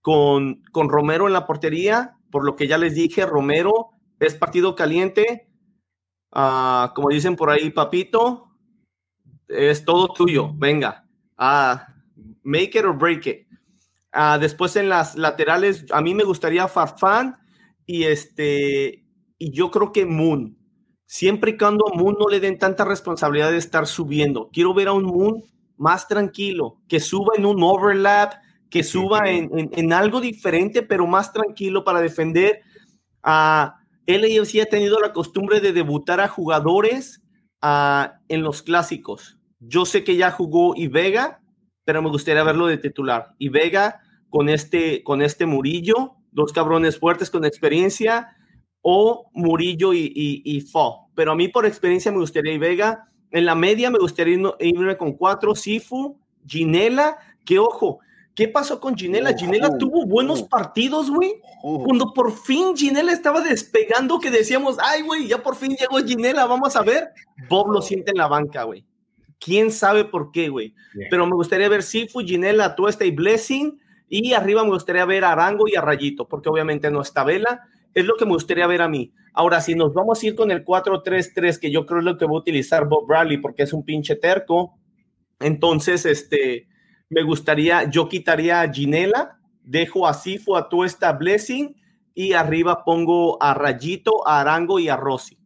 Con, 0.00 0.62
con 0.72 0.88
Romero 0.88 1.26
en 1.26 1.34
la 1.34 1.46
portería, 1.46 2.16
por 2.30 2.44
lo 2.44 2.56
que 2.56 2.66
ya 2.66 2.78
les 2.78 2.94
dije, 2.94 3.26
Romero 3.26 3.90
es 4.18 4.34
partido 4.34 4.74
caliente. 4.74 5.48
Ah, 6.32 6.92
como 6.94 7.08
dicen 7.08 7.36
por 7.36 7.50
ahí, 7.50 7.70
papito, 7.70 8.50
es 9.48 9.84
todo 9.84 10.08
tuyo. 10.08 10.52
Venga, 10.54 11.06
ah, 11.36 11.86
make 12.42 12.78
it 12.78 12.84
or 12.84 12.96
break 12.96 13.26
it. 13.26 13.46
Ah, 14.12 14.38
después 14.38 14.76
en 14.76 14.88
las 14.88 15.16
laterales, 15.16 15.86
a 15.90 16.00
mí 16.00 16.14
me 16.14 16.24
gustaría 16.24 16.68
Farfán 16.68 17.36
y 17.86 18.04
este, 18.04 19.04
y 19.38 19.52
yo 19.52 19.70
creo 19.70 19.92
que 19.92 20.06
Moon. 20.06 20.59
Siempre 21.12 21.50
y 21.50 21.56
cuando 21.58 21.88
a 21.88 21.96
Moon 21.96 22.14
no 22.20 22.28
le 22.28 22.38
den 22.38 22.56
tanta 22.56 22.84
responsabilidad 22.84 23.50
de 23.50 23.56
estar 23.56 23.88
subiendo. 23.88 24.48
Quiero 24.52 24.72
ver 24.74 24.86
a 24.86 24.92
un 24.92 25.06
Moon 25.06 25.42
más 25.76 26.06
tranquilo, 26.06 26.76
que 26.86 27.00
suba 27.00 27.32
en 27.36 27.46
un 27.46 27.60
overlap, 27.64 28.34
que 28.70 28.84
suba 28.84 29.28
en, 29.28 29.92
algo 29.92 30.20
diferente, 30.20 30.82
pero 30.82 31.08
más 31.08 31.32
tranquilo 31.32 31.82
para 31.82 32.00
defender. 32.00 32.60
a 33.24 33.80
uh, 34.06 34.44
sí 34.44 34.60
ha 34.60 34.66
tenido 34.66 35.00
la 35.00 35.12
costumbre 35.12 35.58
de 35.58 35.72
debutar 35.72 36.20
a 36.20 36.28
jugadores 36.28 37.20
ah, 37.60 38.20
en 38.28 38.44
los 38.44 38.62
clásicos. 38.62 39.36
Yo 39.58 39.86
sé 39.86 40.04
que 40.04 40.14
ya 40.14 40.30
jugó 40.30 40.76
y 40.76 40.86
Vega, 40.86 41.40
pero 41.84 42.02
me 42.02 42.10
gustaría 42.10 42.44
verlo 42.44 42.68
de 42.68 42.78
titular. 42.78 43.34
Y 43.36 43.48
Vega 43.48 44.00
con 44.28 44.48
este, 44.48 45.02
con 45.02 45.22
este 45.22 45.44
Murillo, 45.44 46.12
dos 46.30 46.52
cabrones 46.52 47.00
fuertes 47.00 47.30
con 47.30 47.44
experiencia, 47.44 48.36
o 48.82 49.30
Murillo 49.32 49.92
y, 49.92 50.12
y, 50.44 50.60
Fo. 50.62 51.10
Pero 51.14 51.32
a 51.32 51.36
mí 51.36 51.48
por 51.48 51.66
experiencia 51.66 52.12
me 52.12 52.18
gustaría 52.18 52.52
y 52.52 52.58
Vega. 52.58 53.08
En 53.30 53.44
la 53.44 53.54
media 53.54 53.90
me 53.90 53.98
gustaría 53.98 54.38
irme 54.60 54.96
con 54.96 55.12
cuatro, 55.12 55.54
Sifu, 55.54 56.18
Ginela, 56.46 57.18
que 57.44 57.58
ojo, 57.58 58.00
¿Qué 58.34 58.48
pasó 58.48 58.80
con 58.80 58.96
Ginela? 58.96 59.36
Ginela 59.36 59.76
tuvo 59.76 60.06
buenos 60.06 60.42
partidos, 60.44 61.10
güey. 61.10 61.42
Cuando 61.60 62.14
por 62.14 62.32
fin 62.32 62.74
Ginela 62.74 63.12
estaba 63.12 63.42
despegando, 63.42 64.18
que 64.18 64.30
decíamos, 64.30 64.78
ay, 64.80 65.02
güey, 65.02 65.26
ya 65.26 65.42
por 65.42 65.56
fin 65.56 65.76
llegó 65.76 65.98
Ginela, 65.98 66.46
vamos 66.46 66.74
a 66.74 66.82
ver. 66.82 67.10
Bob 67.50 67.70
lo 67.70 67.82
siente 67.82 68.12
en 68.12 68.16
la 68.18 68.28
banca, 68.28 68.62
güey. 68.62 68.86
¿Quién 69.38 69.70
sabe 69.70 70.06
por 70.06 70.30
qué, 70.32 70.48
güey? 70.48 70.74
Pero 71.10 71.26
me 71.26 71.34
gustaría 71.34 71.68
ver 71.68 71.82
Sifu, 71.82 72.20
Ginela, 72.20 72.76
Tuesta 72.76 73.04
y 73.04 73.10
Blessing. 73.10 73.78
Y 74.08 74.32
arriba 74.32 74.64
me 74.64 74.70
gustaría 74.70 75.04
ver 75.04 75.24
a 75.24 75.32
Arango 75.32 75.68
y 75.68 75.76
a 75.76 75.82
Rayito, 75.82 76.26
porque 76.26 76.48
obviamente 76.48 76.90
no 76.90 77.02
está 77.02 77.24
Vela. 77.24 77.68
Es 77.94 78.04
lo 78.04 78.16
que 78.16 78.24
me 78.24 78.32
gustaría 78.32 78.66
ver 78.66 78.82
a 78.82 78.88
mí. 78.88 79.12
Ahora, 79.32 79.60
si 79.60 79.74
nos 79.74 79.94
vamos 79.94 80.22
a 80.22 80.26
ir 80.26 80.34
con 80.34 80.50
el 80.50 80.64
4-3-3, 80.64 81.58
que 81.58 81.70
yo 81.70 81.86
creo 81.86 82.00
es 82.00 82.04
lo 82.04 82.16
que 82.16 82.24
va 82.24 82.32
a 82.32 82.38
utilizar 82.38 82.88
Bob 82.88 83.06
Bradley, 83.06 83.38
porque 83.38 83.62
es 83.62 83.72
un 83.72 83.84
pinche 83.84 84.16
terco, 84.16 84.78
entonces, 85.40 86.04
este, 86.04 86.68
me 87.08 87.22
gustaría, 87.22 87.88
yo 87.88 88.08
quitaría 88.08 88.60
a 88.60 88.72
Ginela, 88.72 89.38
dejo 89.62 90.06
a 90.06 90.14
Sifu, 90.14 90.56
a 90.56 90.68
Tuesta, 90.68 91.12
Blessing, 91.12 91.76
y 92.14 92.32
arriba 92.32 92.84
pongo 92.84 93.42
a 93.42 93.54
Rayito, 93.54 94.26
a 94.26 94.40
Arango 94.40 94.78
y 94.78 94.88
a 94.88 94.96
Rossi. 94.96 95.38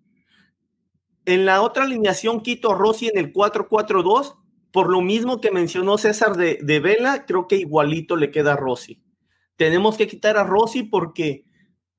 En 1.27 1.47
la 1.47 1.63
otra 1.63 1.85
alineación 1.85 2.41
quito 2.41 2.73
a 2.73 2.75
Rossi 2.75 3.09
en 3.09 3.19
el 3.19 3.33
4-4-2 3.33 4.37
por 4.75 4.91
lo 4.91 5.03
mismo 5.03 5.41
que 5.41 5.53
mencionó 5.53 5.99
César 5.99 6.37
de, 6.37 6.81
Vela, 6.81 7.27
creo 7.27 7.47
que 7.47 7.55
igualito 7.55 8.17
le 8.17 8.33
queda 8.33 8.55
a 8.55 8.57
Rossi. 8.57 9.01
Tenemos 9.55 9.97
que 9.97 10.09
quitar 10.09 10.37
a 10.37 10.43
Rossi 10.43 10.83
porque 10.83 11.45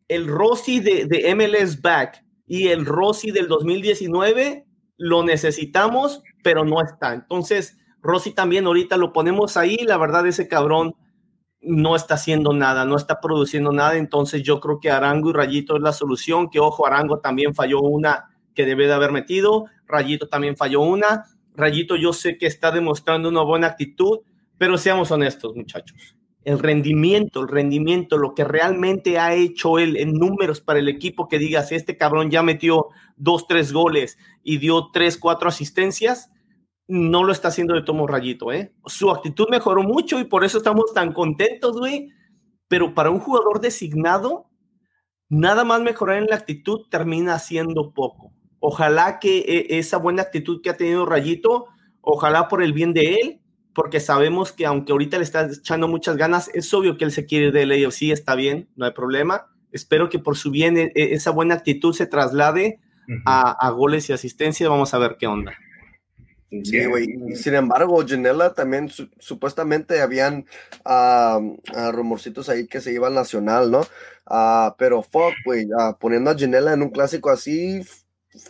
el 0.08 0.28
Rossi 0.28 0.80
de, 0.80 1.36
MLS 1.36 1.82
Back 1.82 2.24
y 2.47 2.68
el 2.68 2.86
Rossi 2.86 3.32
del 3.32 3.47
2019 3.47 4.66
lo 4.97 5.24
necesitamos, 5.24 6.22
pero 6.43 6.64
no 6.64 6.82
está. 6.82 7.14
Entonces, 7.14 7.78
Rossi 8.01 8.32
también 8.32 8.66
ahorita 8.66 8.97
lo 8.97 9.14
ponemos 9.14 9.58
ahí. 9.58 9.78
La 9.78 9.97
verdad, 9.97 10.26
ese 10.28 10.47
cabrón 10.47 10.95
no 11.62 11.95
está 11.95 12.14
haciendo 12.14 12.53
nada, 12.53 12.86
no 12.86 12.95
está 12.95 13.20
produciendo 13.20 13.72
nada. 13.72 13.97
Entonces, 13.97 14.43
yo 14.43 14.60
creo 14.60 14.80
que 14.80 14.91
Arango 14.91 15.32
y 15.32 15.34
Rayito 15.34 15.76
es 15.76 15.82
la 15.82 15.91
solución. 15.91 16.49
Que 16.49 16.60
ojo, 16.60 16.86
Arango 16.86 17.20
también 17.20 17.56
falló 17.56 17.82
una 17.82 18.30
que 18.53 18.66
debe 18.66 18.88
de 18.88 18.93
haber 18.93 19.12
metido. 19.12 19.66
Rayito 19.88 20.30
también 20.30 20.56
falló 20.56 20.82
una. 20.82 21.26
Rayito 21.56 21.95
yo 21.95 22.14
sé 22.14 22.38
que 22.38 22.45
está 22.45 22.72
demostrando 22.72 23.30
una 23.30 23.41
buena 23.41 23.68
actitud, 23.68 24.20
pero 24.58 24.78
seamos 24.78 25.12
honestos, 25.12 25.56
muchachos. 25.56 26.16
El 26.45 26.59
rendimiento, 26.59 27.41
el 27.41 27.49
rendimiento, 27.49 28.17
lo 28.17 28.33
que 28.33 28.45
realmente 28.45 29.19
ha 29.19 29.33
hecho 29.33 29.79
él 29.79 29.97
en 29.97 30.13
números 30.13 30.61
para 30.61 30.79
el 30.79 30.87
equipo, 30.87 31.27
que 31.27 31.39
digas, 31.39 31.73
este 31.73 31.97
cabrón 31.97 32.31
ya 32.31 32.43
metió 32.43 32.87
dos, 33.17 33.47
tres 33.47 33.73
goles 33.73 34.17
y 34.43 34.59
dio 34.59 34.91
tres, 34.93 35.17
cuatro 35.17 35.49
asistencias, 35.49 36.31
no 36.87 37.23
lo 37.23 37.31
está 37.31 37.47
haciendo 37.47 37.73
de 37.73 37.81
tomo 37.81 38.07
Rayito, 38.07 38.51
¿eh? 38.51 38.73
Su 38.85 39.09
actitud 39.09 39.47
mejoró 39.49 39.83
mucho 39.83 40.19
y 40.19 40.25
por 40.25 40.43
eso 40.43 40.59
estamos 40.59 40.93
tan 40.93 41.13
contentos, 41.13 41.77
güey. 41.77 42.09
Pero 42.67 42.93
para 42.93 43.09
un 43.09 43.19
jugador 43.19 43.59
designado, 43.59 44.49
nada 45.29 45.63
más 45.63 45.81
mejorar 45.81 46.17
en 46.17 46.27
la 46.27 46.35
actitud 46.35 46.81
termina 46.89 47.39
siendo 47.39 47.91
poco. 47.91 48.33
Ojalá 48.59 49.19
que 49.19 49.39
e, 49.39 49.79
esa 49.79 49.97
buena 49.97 50.21
actitud 50.21 50.61
que 50.61 50.69
ha 50.69 50.77
tenido 50.77 51.05
Rayito, 51.05 51.65
ojalá 52.01 52.47
por 52.47 52.61
el 52.61 52.73
bien 52.73 52.93
de 52.93 53.15
él, 53.15 53.41
porque 53.76 53.99
sabemos 53.99 54.53
que 54.53 54.65
aunque 54.65 54.93
ahorita 54.93 55.17
le 55.17 55.23
está 55.26 55.47
echando 55.51 55.88
muchas 55.89 56.15
ganas, 56.15 56.49
es 56.53 56.73
obvio 56.73 56.97
que 56.97 57.03
él 57.03 57.11
se 57.11 57.26
quiere 57.26 57.47
ir 57.47 57.51
del 57.51 57.71
AFC, 57.71 58.03
está 58.11 58.34
bien, 58.34 58.69
no 58.78 58.86
hay 58.86 58.93
problema. 58.93 59.51
Espero 59.71 60.09
que 60.09 60.17
por 60.17 60.38
su 60.38 60.49
bien 60.49 60.78
e, 60.78 60.93
e, 60.95 61.13
esa 61.13 61.32
buena 61.32 61.55
actitud 61.55 61.93
se 61.93 62.07
traslade 62.07 62.80
a, 63.26 63.69
goles 63.71 64.09
y 64.09 64.13
asistencia. 64.13 64.69
Vamos 64.69 64.93
a 64.93 64.97
ver 64.97 65.17
qué 65.19 65.28
onda. 65.28 65.53
Sí, 66.63 66.86
güey. 66.86 67.36
Sin 67.36 67.53
embargo, 67.53 68.01
Janela 68.07 68.53
también 68.53 68.89
supuestamente 69.19 70.01
habían 70.01 70.45
uh, 70.86 71.91
rumorcitos 71.91 72.47
ahí 72.47 72.67
que 72.67 72.80
se 72.80 72.93
iba 72.93 73.07
al 73.07 73.13
nacional, 73.13 73.69
¿no? 73.69 73.82
Uh, 74.30 74.73
pero 74.78 75.03
fuck, 75.03 75.34
güey, 75.43 75.67
poniendo 75.99 76.32
a 76.32 76.38
Janela 76.38 76.71
en 76.71 76.82
un 76.82 76.91
clásico 76.91 77.30
así, 77.30 77.82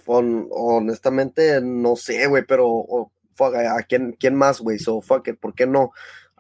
honestamente, 0.05 1.59
no 1.61 1.95
sé, 1.95 2.27
güey, 2.27 2.43
pero 2.47 3.11
¿a 3.39 3.81
quién, 3.83 4.15
quién 4.19 4.35
más, 4.35 4.61
güey? 4.61 4.79
So, 4.79 5.01
fuck 5.01 5.27
it, 5.27 5.39
¿por 5.39 5.53
qué 5.53 5.65
no? 5.65 5.91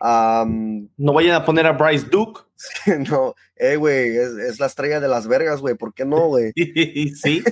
no 0.01 1.13
vayan 1.13 1.35
a 1.35 1.45
poner 1.45 1.65
a 1.65 1.71
Bryce 1.71 2.07
Duke. 2.09 2.41
no, 3.09 3.35
eh, 3.55 3.75
güey, 3.75 4.17
es, 4.17 4.59
la 4.59 4.67
estrella 4.67 4.99
de 4.99 5.07
las 5.07 5.27
vergas, 5.27 5.61
güey, 5.61 5.75
¿por 5.75 5.93
qué 5.93 6.05
no, 6.05 6.27
güey? 6.27 6.53
sí. 7.15 7.43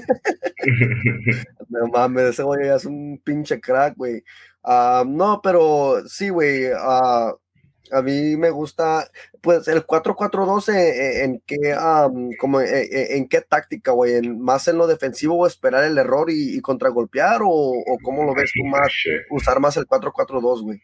no 1.69 1.87
mames, 1.87 2.29
ese 2.29 2.43
güey 2.43 2.67
es 2.67 2.85
un 2.85 3.21
pinche 3.23 3.59
crack, 3.59 3.95
güey. 3.97 4.23
no, 4.63 5.41
pero 5.43 6.07
sí, 6.07 6.29
güey, 6.29 6.71
uh, 6.71 7.37
a 7.93 8.01
mí 8.01 8.35
me 8.37 8.49
gusta, 8.49 9.07
pues 9.41 9.67
el 9.67 9.85
4-4-2 9.85 10.73
eh, 10.73 10.89
eh, 10.89 11.23
en, 11.23 11.41
qué, 11.45 11.75
como, 12.39 12.61
eh, 12.61 13.17
en 13.17 13.27
qué 13.27 13.41
táctica, 13.41 13.91
güey, 13.91 14.21
más 14.21 14.67
en 14.67 14.77
lo 14.77 14.87
defensivo 14.87 15.37
o 15.37 15.47
esperar 15.47 15.83
el 15.83 15.97
error 15.97 16.29
y, 16.29 16.59
contragolpear 16.61 17.41
o, 17.43 17.49
o, 17.49 17.97
cómo 18.03 18.23
lo 18.23 18.33
ves 18.33 18.51
tú 18.53 18.63
más, 18.65 18.91
usar 19.29 19.59
más 19.59 19.77
el 19.77 19.85
4-4-2, 19.85 20.61
güey. 20.63 20.81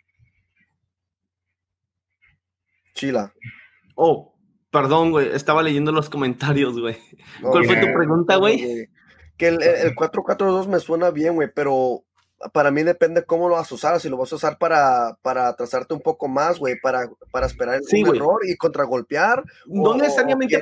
Chila. 2.93 3.33
Oh, 3.95 4.35
perdón, 4.71 5.11
güey, 5.11 5.29
estaba 5.33 5.63
leyendo 5.63 5.91
los 5.91 6.09
comentarios, 6.09 6.79
güey. 6.79 6.97
¿Cuál 7.41 7.65
fue 7.65 7.77
tu 7.77 7.93
pregunta, 7.93 8.35
güey? 8.35 8.89
Que 9.37 9.47
el, 9.47 9.63
el 9.63 9.95
4-4-2 9.95 10.67
me 10.67 10.79
suena 10.79 11.11
bien, 11.11 11.35
güey, 11.35 11.49
pero 11.53 12.03
para 12.53 12.71
mí 12.71 12.83
depende 12.83 13.25
cómo 13.25 13.49
lo 13.49 13.55
vas 13.55 13.71
a 13.71 13.75
usar, 13.75 13.99
si 13.99 14.09
lo 14.09 14.17
vas 14.17 14.31
a 14.31 14.35
usar 14.35 14.57
para, 14.57 15.17
para 15.21 15.53
trazarte 15.55 15.93
un 15.93 16.01
poco 16.01 16.27
más, 16.27 16.59
güey, 16.59 16.79
para, 16.79 17.09
para 17.31 17.45
esperar 17.47 17.81
el 17.85 18.07
error 18.07 18.41
y 18.45 18.55
contragolpear. 18.55 19.43
No 19.65 19.95
necesariamente. 19.95 20.61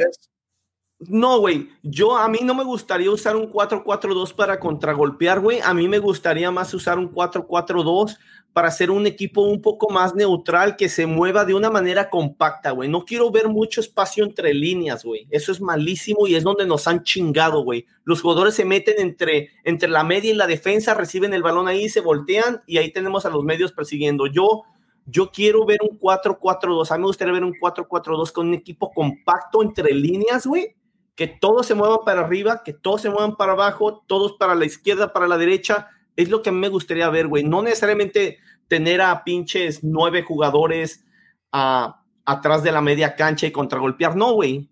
No, 0.99 1.39
güey, 1.39 1.69
yo 1.83 2.17
a 2.17 2.27
mí 2.27 2.39
no 2.43 2.55
me 2.55 2.63
gustaría 2.63 3.11
usar 3.11 3.35
un 3.35 3.51
4-4-2 3.51 4.33
para 4.33 4.59
contragolpear, 4.59 5.39
güey. 5.39 5.59
A 5.61 5.71
mí 5.75 5.87
me 5.87 5.99
gustaría 5.99 6.49
más 6.49 6.73
usar 6.73 6.97
un 6.97 7.13
4-4-2 7.13 8.17
para 8.57 8.69
hacer 8.69 8.89
un 8.89 9.05
equipo 9.05 9.43
un 9.43 9.61
poco 9.61 9.87
más 9.91 10.15
neutral 10.15 10.77
que 10.77 10.89
se 10.89 11.05
mueva 11.05 11.45
de 11.45 11.53
una 11.53 11.69
manera 11.69 12.09
compacta, 12.09 12.71
güey. 12.71 12.89
No 12.89 13.05
quiero 13.05 13.29
ver 13.29 13.49
mucho 13.49 13.81
espacio 13.81 14.23
entre 14.23 14.51
líneas, 14.51 15.05
güey. 15.05 15.27
Eso 15.29 15.51
es 15.51 15.61
malísimo 15.61 16.25
y 16.25 16.33
es 16.33 16.43
donde 16.43 16.65
nos 16.65 16.87
han 16.87 17.03
chingado, 17.03 17.61
güey. 17.61 17.85
Los 18.03 18.19
jugadores 18.19 18.55
se 18.55 18.65
meten 18.65 18.95
entre, 18.97 19.51
entre 19.63 19.89
la 19.89 20.03
media 20.03 20.31
y 20.31 20.33
la 20.33 20.47
defensa, 20.47 20.95
reciben 20.95 21.35
el 21.35 21.43
balón 21.43 21.67
ahí, 21.67 21.87
se 21.87 22.01
voltean 22.01 22.63
y 22.65 22.79
ahí 22.79 22.91
tenemos 22.91 23.27
a 23.27 23.29
los 23.29 23.43
medios 23.43 23.73
persiguiendo. 23.73 24.25
Yo, 24.25 24.63
yo 25.05 25.29
quiero 25.29 25.63
ver 25.63 25.77
un 25.87 25.99
4-4-2. 25.99 26.89
A 26.89 26.95
mí 26.95 27.01
me 27.01 27.07
gustaría 27.09 27.33
ver 27.35 27.43
un 27.43 27.53
4-4-2 27.53 28.31
con 28.31 28.47
un 28.47 28.55
equipo 28.55 28.89
compacto 28.91 29.61
entre 29.61 29.93
líneas, 29.93 30.47
güey. 30.47 30.75
Que 31.13 31.27
todos 31.27 31.67
se 31.67 31.75
muevan 31.75 31.99
para 32.03 32.21
arriba, 32.21 32.63
que 32.65 32.73
todos 32.73 33.03
se 33.03 33.11
muevan 33.11 33.35
para 33.35 33.51
abajo, 33.51 34.03
todos 34.07 34.33
para 34.33 34.55
la 34.55 34.65
izquierda, 34.65 35.13
para 35.13 35.27
la 35.27 35.37
derecha 35.37 35.89
es 36.17 36.29
lo 36.29 36.41
que 36.41 36.49
a 36.49 36.51
mí 36.51 36.59
me 36.59 36.67
gustaría 36.67 37.09
ver, 37.09 37.27
güey. 37.27 37.43
No 37.43 37.61
necesariamente 37.61 38.39
tener 38.67 39.01
a 39.01 39.23
pinches 39.23 39.83
nueve 39.83 40.23
jugadores 40.23 41.05
atrás 41.51 42.63
de 42.63 42.71
la 42.71 42.81
media 42.81 43.15
cancha 43.15 43.47
y 43.47 43.51
contragolpear. 43.51 44.15
No, 44.15 44.33
güey. 44.33 44.69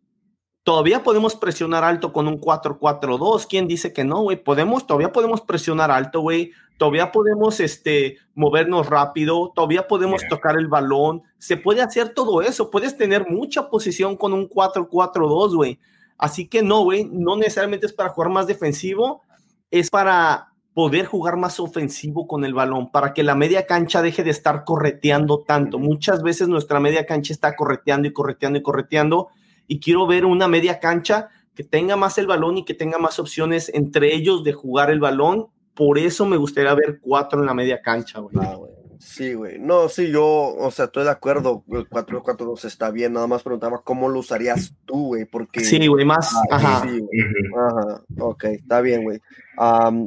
Todavía 0.63 1.03
podemos 1.03 1.35
presionar 1.35 1.83
alto 1.83 2.11
con 2.11 2.27
un 2.27 2.41
4-4-2. 2.41 3.45
¿Quién 3.47 3.67
dice 3.67 3.93
que 3.93 4.03
no, 4.03 4.21
güey? 4.21 4.43
Podemos, 4.43 4.87
todavía 4.87 5.11
podemos 5.11 5.41
presionar 5.41 5.91
alto, 5.91 6.21
güey. 6.21 6.53
Todavía 6.77 7.11
podemos 7.11 7.59
este, 7.59 8.17
movernos 8.33 8.87
rápido. 8.87 9.51
Todavía 9.55 9.87
podemos 9.87 10.23
tocar 10.27 10.57
el 10.57 10.67
balón. 10.67 11.21
Se 11.37 11.55
puede 11.55 11.81
hacer 11.81 12.09
todo 12.09 12.41
eso. 12.41 12.71
Puedes 12.71 12.97
tener 12.97 13.29
mucha 13.29 13.69
posición 13.69 14.17
con 14.17 14.33
un 14.33 14.49
4-4-2, 14.49 15.55
güey. 15.55 15.79
Así 16.17 16.47
que 16.47 16.63
no, 16.63 16.83
güey. 16.83 17.05
No 17.05 17.35
necesariamente 17.37 17.85
es 17.85 17.93
para 17.93 18.09
jugar 18.09 18.31
más 18.31 18.47
defensivo. 18.47 19.21
Es 19.69 19.91
para 19.91 20.54
poder 20.75 21.05
jugar 21.05 21.37
más 21.37 21.61
ofensivo 21.61 22.27
con 22.27 22.43
el 22.43 22.53
balón, 22.53 22.91
para 22.91 23.13
que 23.13 23.23
la 23.23 23.33
media 23.33 23.65
cancha 23.65 24.01
deje 24.01 24.25
de 24.25 24.31
estar 24.31 24.65
correteando 24.65 25.39
tanto. 25.39 25.79
Muchas 25.79 26.21
veces 26.21 26.49
nuestra 26.49 26.81
media 26.81 27.05
cancha 27.05 27.31
está 27.31 27.55
correteando 27.55 28.09
y 28.09 28.13
correteando 28.13 28.59
y 28.59 28.61
correteando, 28.61 29.29
y 29.67 29.79
quiero 29.79 30.05
ver 30.05 30.25
una 30.25 30.49
media 30.49 30.81
cancha 30.81 31.29
que 31.55 31.63
tenga 31.63 31.95
más 31.95 32.17
el 32.17 32.27
balón 32.27 32.57
y 32.57 32.65
que 32.65 32.73
tenga 32.73 32.97
más 32.97 33.19
opciones 33.19 33.71
entre 33.73 34.13
ellos 34.13 34.43
de 34.43 34.51
jugar 34.51 34.91
el 34.91 34.99
balón. 34.99 35.47
Por 35.73 35.97
eso 35.97 36.25
me 36.25 36.35
gustaría 36.35 36.73
ver 36.73 36.99
cuatro 36.99 37.39
en 37.39 37.45
la 37.45 37.53
media 37.53 37.81
cancha, 37.81 38.19
güey. 38.19 38.35
Ah, 38.37 38.57
Sí, 39.05 39.35
güey. 39.35 39.59
No, 39.59 39.87
sí, 39.87 40.09
yo, 40.11 40.25
o 40.25 40.71
sea, 40.71 40.85
estoy 40.85 41.03
de 41.03 41.11
acuerdo. 41.11 41.63
El 41.69 41.87
4-4-2 41.87 42.65
está 42.65 42.89
bien. 42.89 43.13
Nada 43.13 43.27
más 43.27 43.43
preguntaba 43.43 43.83
cómo 43.83 44.09
lo 44.09 44.19
usarías 44.19 44.73
tú, 44.85 45.07
güey. 45.07 45.25
Porque. 45.25 45.63
Sí, 45.63 45.85
güey, 45.85 46.05
más. 46.05 46.33
Ah, 46.49 46.55
ajá. 46.55 46.87
Sí, 46.87 47.07
ajá. 47.55 48.03
Ok, 48.19 48.45
está 48.45 48.81
bien, 48.81 49.03
güey. 49.03 49.21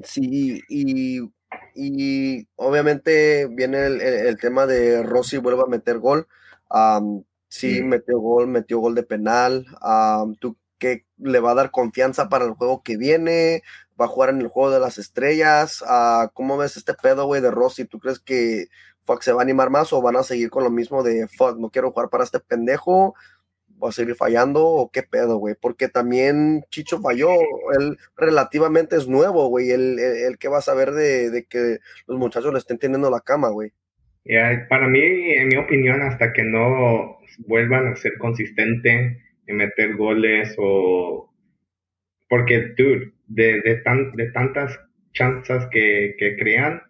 sí, 0.03 0.65
y, 0.69 1.21
y, 1.77 2.49
obviamente 2.57 3.47
viene 3.47 3.87
el, 3.87 4.37
tema 4.37 4.67
de 4.67 5.05
Rossi 5.05 5.39
vuelve 5.39 5.63
a 5.63 5.67
meter 5.67 6.01
gol. 6.01 6.27
sí, 7.49 7.83
metió 7.85 8.19
gol, 8.19 8.49
metió 8.49 8.81
gol 8.81 8.97
de 8.97 9.05
penal. 9.05 9.65
¿Tú 10.41 10.57
qué 10.77 11.05
le 11.19 11.39
va 11.39 11.53
a 11.53 11.55
dar 11.55 11.71
confianza 11.71 12.29
para 12.29 12.47
el 12.47 12.55
juego 12.55 12.83
que 12.83 12.97
viene? 12.97 13.63
Va 14.01 14.05
a 14.05 14.09
jugar 14.09 14.31
en 14.31 14.41
el 14.41 14.49
juego 14.49 14.71
de 14.71 14.81
las 14.81 14.99
estrellas. 14.99 15.83
Uh, 15.83 16.29
¿Cómo 16.33 16.57
ves 16.57 16.77
este 16.77 16.95
pedo, 16.95 17.27
güey, 17.27 17.41
de 17.41 17.51
Rossi? 17.51 17.85
¿Tú 17.85 17.99
crees 17.99 18.21
que 18.21 18.67
fuck, 19.03 19.23
se 19.23 19.33
va 19.33 19.41
a 19.41 19.45
animar 19.45 19.71
más 19.71 19.93
o 19.93 20.03
van 20.03 20.17
a 20.17 20.23
seguir 20.23 20.51
con 20.51 20.65
lo 20.65 20.71
mismo 20.71 21.03
de 21.03 21.27
fuck, 21.29 21.59
no 21.59 21.71
quiero 21.71 21.91
jugar 21.91 22.11
para 22.11 22.25
este 22.25 22.41
pendejo? 22.41 23.15
¿Va 23.83 23.91
a 23.91 23.93
seguir 23.93 24.17
fallando 24.17 24.67
o 24.67 24.91
qué 24.91 25.03
pedo, 25.03 25.39
güey? 25.39 25.55
Porque 25.61 25.89
también 25.89 26.63
Chicho 26.69 27.01
falló, 27.01 27.31
él 27.79 27.97
relativamente 28.17 28.97
es 28.97 29.07
nuevo, 29.09 29.49
güey. 29.49 29.71
El, 29.71 29.99
el, 29.99 30.37
que 30.37 30.49
va 30.49 30.59
a 30.59 30.63
saber 30.63 30.91
de, 30.91 31.31
de, 31.31 31.45
que 31.45 31.79
los 32.07 32.19
muchachos 32.19 32.53
le 32.53 32.59
estén 32.59 32.79
teniendo 32.79 33.09
la 33.09 33.21
cama, 33.21 33.51
güey. 33.51 33.73
para 34.69 34.89
mí, 34.89 35.01
en 35.01 35.49
mi 35.49 35.57
opinión, 35.57 36.03
hasta 36.03 36.33
que 36.33 36.43
no 36.43 37.19
vuelvan 37.47 37.87
a 37.87 37.97
ser 37.97 38.19
consistentes 38.19 39.17
en 39.47 39.57
meter 39.57 39.97
goles 39.97 40.55
o 40.59 41.33
porque, 42.29 42.75
dude, 42.77 43.13
de, 43.29 43.61
de, 43.61 43.77
tan, 43.77 44.13
de 44.13 44.31
tantas 44.33 44.79
chances 45.13 45.67
que, 45.71 46.15
que 46.19 46.37
crean, 46.37 46.83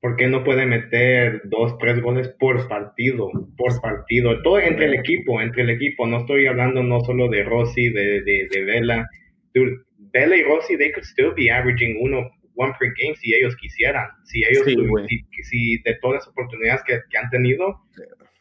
¿por 0.00 0.16
qué 0.16 0.26
no 0.28 0.44
puede 0.44 0.66
meter 0.66 1.42
dos, 1.44 1.78
tres 1.78 2.00
goles 2.00 2.28
por 2.38 2.68
partido? 2.68 3.30
Por 3.56 3.80
partido. 3.80 4.42
Todo 4.42 4.60
entre 4.60 4.86
el 4.86 4.94
equipo, 4.94 5.40
entre 5.40 5.62
el 5.62 5.70
equipo. 5.70 6.06
No 6.06 6.18
estoy 6.18 6.46
hablando 6.46 6.82
no 6.82 7.00
solo 7.00 7.28
de 7.28 7.42
Rossi, 7.44 7.88
de, 7.90 8.22
de, 8.22 8.48
de 8.50 8.64
Vela. 8.64 9.08
Dude, 9.54 9.78
Vela 10.12 10.36
y 10.36 10.42
Rossi, 10.42 10.76
they 10.76 10.92
could 10.92 11.04
still 11.04 11.32
be 11.34 11.50
averaging 11.50 11.96
uno, 12.00 12.30
one 12.54 12.72
per 12.78 12.92
game 12.98 13.16
si 13.16 13.34
ellos 13.34 13.56
quisieran. 13.56 14.06
Si 14.24 14.42
ellos, 14.44 14.64
si, 14.64 15.78
de 15.82 15.94
todas 16.00 16.16
las 16.16 16.28
oportunidades 16.28 16.82
que, 16.86 17.00
que 17.10 17.18
han 17.18 17.30
tenido, 17.30 17.80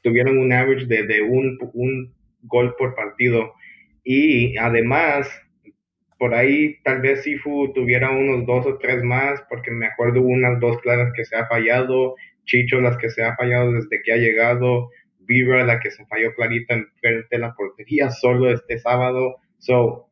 tuvieron 0.02 0.38
un 0.38 0.52
average 0.52 0.86
de, 0.86 1.04
de 1.04 1.22
un, 1.22 1.58
un 1.74 2.14
gol 2.42 2.76
por 2.78 2.94
partido. 2.94 3.54
Y 4.04 4.58
además, 4.58 5.30
por 6.24 6.36
ahí 6.36 6.78
tal 6.86 7.02
vez 7.02 7.24
Sifu 7.24 7.74
tuviera 7.74 8.10
unos 8.10 8.46
dos 8.46 8.66
o 8.66 8.78
tres 8.78 9.04
más, 9.04 9.44
porque 9.50 9.72
me 9.72 9.88
acuerdo 9.88 10.22
unas 10.22 10.58
dos 10.62 10.78
claras 10.80 11.12
que 11.14 11.26
se 11.26 11.36
ha 11.36 11.48
fallado, 11.48 12.16
Chicho 12.46 12.80
las 12.80 12.96
que 12.96 13.10
se 13.10 13.24
ha 13.24 13.36
fallado 13.36 13.74
desde 13.74 14.02
que 14.02 14.14
ha 14.14 14.16
llegado, 14.16 14.90
Vibra 15.20 15.66
la 15.66 15.82
que 15.82 15.92
se 15.92 16.06
falló 16.06 16.34
clarita 16.34 16.76
en 16.76 16.88
frente 17.02 17.28
de 17.30 17.40
la 17.40 17.54
portería 17.54 18.10
solo 18.22 18.50
este 18.54 18.80
sábado. 18.80 19.36
So, 19.58 20.08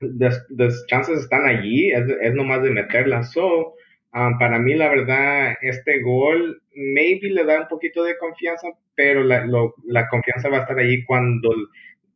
las 0.00 0.84
chances 0.88 1.20
están 1.20 1.46
allí, 1.46 1.90
es, 1.90 2.04
es 2.20 2.34
nomás 2.34 2.62
de 2.62 2.72
meterlas. 2.72 3.32
So, 3.32 3.76
um, 4.12 4.38
para 4.38 4.58
mí 4.58 4.74
la 4.74 4.90
verdad, 4.90 5.54
este 5.62 6.02
gol 6.02 6.60
maybe 6.74 7.30
le 7.30 7.44
da 7.44 7.62
un 7.62 7.68
poquito 7.68 8.04
de 8.04 8.18
confianza, 8.18 8.68
pero 8.94 9.24
la, 9.24 9.46
la 9.86 10.06
confianza 10.08 10.50
va 10.50 10.58
a 10.58 10.60
estar 10.60 10.78
allí 10.78 11.02
cuando 11.06 11.48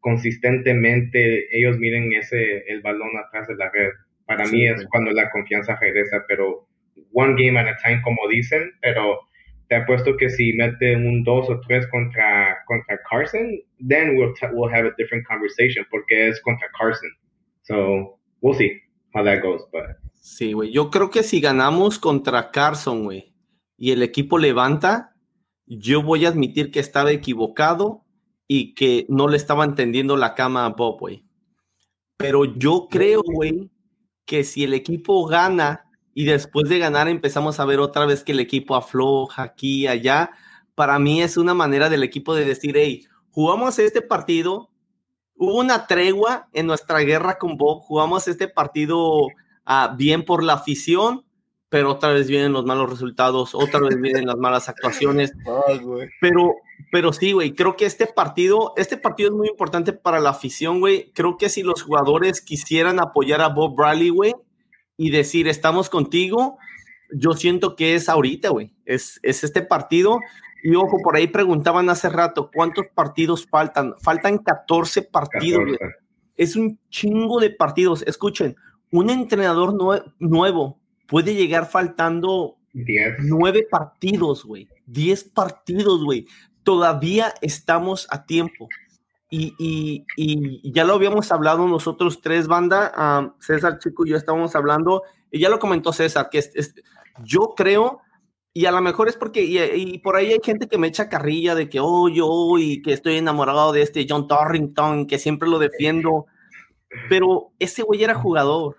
consistentemente 0.04 1.48
ellos 1.50 1.78
miren 1.78 2.12
ese 2.12 2.58
el 2.68 2.82
balón 2.82 3.08
atrás 3.16 3.48
de 3.48 3.56
la 3.56 3.70
red. 3.70 3.90
Para 4.26 4.44
mí 4.44 4.66
es 4.66 4.86
cuando 4.90 5.10
la 5.12 5.30
confianza 5.30 5.76
regresa, 5.80 6.22
pero 6.28 6.68
one 7.14 7.34
game 7.42 7.58
at 7.58 7.66
a 7.66 7.76
time, 7.82 8.02
como 8.02 8.28
dicen, 8.28 8.70
pero 8.82 9.18
te 9.68 9.76
apuesto 9.76 10.14
que 10.18 10.28
si 10.28 10.52
mete 10.52 10.94
un 10.94 11.24
2 11.24 11.48
o 11.48 11.60
3 11.60 11.86
contra, 11.88 12.58
contra 12.66 13.00
Carson, 13.08 13.58
then 13.88 14.18
we'll, 14.18 14.34
we'll 14.52 14.70
have 14.70 14.86
a 14.86 14.92
different 14.98 15.26
conversation, 15.26 15.86
porque 15.90 16.28
es 16.28 16.38
contra 16.42 16.68
Carson. 16.78 17.10
So, 17.62 18.18
we'll 18.42 18.54
see 18.54 18.82
how 19.14 19.24
that 19.24 19.40
goes. 19.42 19.62
But. 19.72 19.96
Sí, 20.12 20.52
güey. 20.52 20.70
Yo 20.70 20.90
creo 20.90 21.08
que 21.08 21.22
si 21.22 21.40
ganamos 21.40 21.98
contra 21.98 22.50
Carson, 22.50 23.04
güey, 23.04 23.32
y 23.78 23.92
el 23.92 24.02
equipo 24.02 24.36
levanta, 24.36 25.14
yo 25.66 26.02
voy 26.02 26.26
a 26.26 26.28
admitir 26.28 26.70
que 26.70 26.80
estaba 26.80 27.10
equivocado 27.10 28.03
y 28.46 28.74
que 28.74 29.06
no 29.08 29.28
le 29.28 29.36
estaba 29.36 29.64
entendiendo 29.64 30.16
la 30.16 30.34
cama 30.34 30.66
a 30.66 30.70
Bob, 30.70 31.00
güey. 31.00 31.24
Pero 32.16 32.44
yo 32.44 32.88
creo, 32.90 33.22
güey, 33.22 33.70
que 34.24 34.44
si 34.44 34.64
el 34.64 34.74
equipo 34.74 35.26
gana 35.26 35.90
y 36.14 36.24
después 36.24 36.68
de 36.68 36.78
ganar 36.78 37.08
empezamos 37.08 37.58
a 37.58 37.64
ver 37.64 37.80
otra 37.80 38.06
vez 38.06 38.22
que 38.22 38.32
el 38.32 38.40
equipo 38.40 38.76
afloja 38.76 39.42
aquí 39.42 39.82
y 39.82 39.86
allá, 39.86 40.30
para 40.74 40.98
mí 40.98 41.22
es 41.22 41.36
una 41.36 41.54
manera 41.54 41.88
del 41.88 42.02
equipo 42.02 42.34
de 42.34 42.44
decir, 42.44 42.76
hey, 42.76 43.06
jugamos 43.30 43.78
este 43.78 44.00
partido, 44.00 44.70
hubo 45.36 45.58
una 45.58 45.86
tregua 45.86 46.48
en 46.52 46.66
nuestra 46.66 47.00
guerra 47.00 47.38
con 47.38 47.56
Bob, 47.56 47.80
jugamos 47.82 48.28
este 48.28 48.48
partido 48.48 49.26
ah, 49.64 49.94
bien 49.96 50.24
por 50.24 50.42
la 50.42 50.54
afición, 50.54 51.24
pero 51.68 51.90
otra 51.90 52.12
vez 52.12 52.28
vienen 52.28 52.52
los 52.52 52.64
malos 52.64 52.88
resultados, 52.90 53.54
otra 53.54 53.80
vez 53.80 54.00
vienen 54.00 54.26
las 54.26 54.36
malas 54.36 54.68
actuaciones. 54.68 55.32
pero, 56.20 56.54
pero 56.90 57.12
sí, 57.12 57.32
güey, 57.32 57.54
creo 57.54 57.76
que 57.76 57.86
este 57.86 58.06
partido, 58.06 58.72
este 58.76 58.96
partido 58.96 59.30
es 59.30 59.36
muy 59.36 59.48
importante 59.48 59.92
para 59.92 60.20
la 60.20 60.30
afición, 60.30 60.80
güey. 60.80 61.10
Creo 61.12 61.36
que 61.36 61.48
si 61.48 61.62
los 61.62 61.82
jugadores 61.82 62.40
quisieran 62.40 63.00
apoyar 63.00 63.40
a 63.40 63.48
Bob 63.48 63.76
Bradley, 63.76 64.10
güey, 64.10 64.34
y 64.96 65.10
decir, 65.10 65.48
estamos 65.48 65.90
contigo, 65.90 66.58
yo 67.12 67.32
siento 67.32 67.76
que 67.76 67.94
es 67.94 68.08
ahorita, 68.08 68.50
güey. 68.50 68.72
Es, 68.84 69.18
es 69.22 69.44
este 69.44 69.62
partido. 69.62 70.18
Y 70.62 70.74
ojo, 70.76 70.98
por 71.02 71.16
ahí 71.16 71.26
preguntaban 71.26 71.90
hace 71.90 72.08
rato, 72.08 72.50
¿cuántos 72.54 72.86
partidos 72.94 73.46
faltan? 73.46 73.94
Faltan 74.00 74.38
14 74.38 75.02
partidos. 75.02 75.62
Es 76.36 76.56
un 76.56 76.78
chingo 76.90 77.40
de 77.40 77.50
partidos. 77.50 78.02
Escuchen, 78.06 78.56
un 78.90 79.10
entrenador 79.10 79.74
nuevo 80.18 80.78
puede 81.06 81.34
llegar 81.34 81.66
faltando 81.66 82.56
nueve 83.18 83.66
partidos, 83.70 84.44
güey. 84.44 84.68
Diez 84.86 85.24
partidos, 85.24 86.04
güey. 86.04 86.26
Todavía 86.64 87.34
estamos 87.40 88.06
a 88.10 88.26
tiempo. 88.26 88.68
Y, 89.30 90.04
ya 90.72 90.84
lo 90.84 90.94
habíamos 90.94 91.30
hablado 91.32 91.66
nosotros 91.68 92.20
tres, 92.20 92.46
banda. 92.46 93.34
César 93.40 93.78
Chico 93.78 94.06
y 94.06 94.10
yo 94.10 94.16
estábamos 94.16 94.54
hablando. 94.56 95.02
Y 95.30 95.40
ya 95.40 95.48
lo 95.48 95.58
comentó 95.58 95.92
César, 95.92 96.28
que 96.30 96.38
es, 96.38 96.74
yo 97.24 97.54
creo, 97.56 98.00
y 98.52 98.66
a 98.66 98.72
lo 98.72 98.80
mejor 98.80 99.08
es 99.08 99.16
porque, 99.16 99.42
y, 99.42 99.98
por 99.98 100.16
ahí 100.16 100.32
hay 100.32 100.38
gente 100.42 100.68
que 100.68 100.78
me 100.78 100.86
echa 100.86 101.08
carrilla 101.08 101.54
de 101.54 101.68
que, 101.68 101.80
oh, 101.80 102.08
yo, 102.08 102.58
y 102.58 102.82
que 102.82 102.92
estoy 102.92 103.16
enamorado 103.16 103.72
de 103.72 103.82
este 103.82 104.06
John 104.08 104.28
Torrington, 104.28 105.06
que 105.06 105.18
siempre 105.18 105.48
lo 105.48 105.58
defiendo. 105.58 106.26
Pero 107.08 107.52
ese 107.58 107.82
güey 107.82 108.04
era 108.04 108.14
jugador 108.14 108.76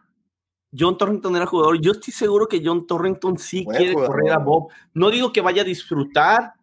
John 0.78 0.98
Torrington 0.98 1.36
era 1.36 1.46
jugador. 1.46 1.80
Yo 1.80 1.94
estoy 1.94 2.14
seguro 2.14 2.48
que 2.48 2.62
John 2.64 2.86
Torrington 2.86 3.38
sí 3.38 3.66
quiere 3.66 3.94
correr 3.94 4.32
a 4.34 4.40
Bob. 4.40 4.70
No 4.94 5.10
digo 5.10 5.32
que 5.32 5.42
vaya 5.42 5.62
a 5.62 5.66
disfrutar 5.66 6.54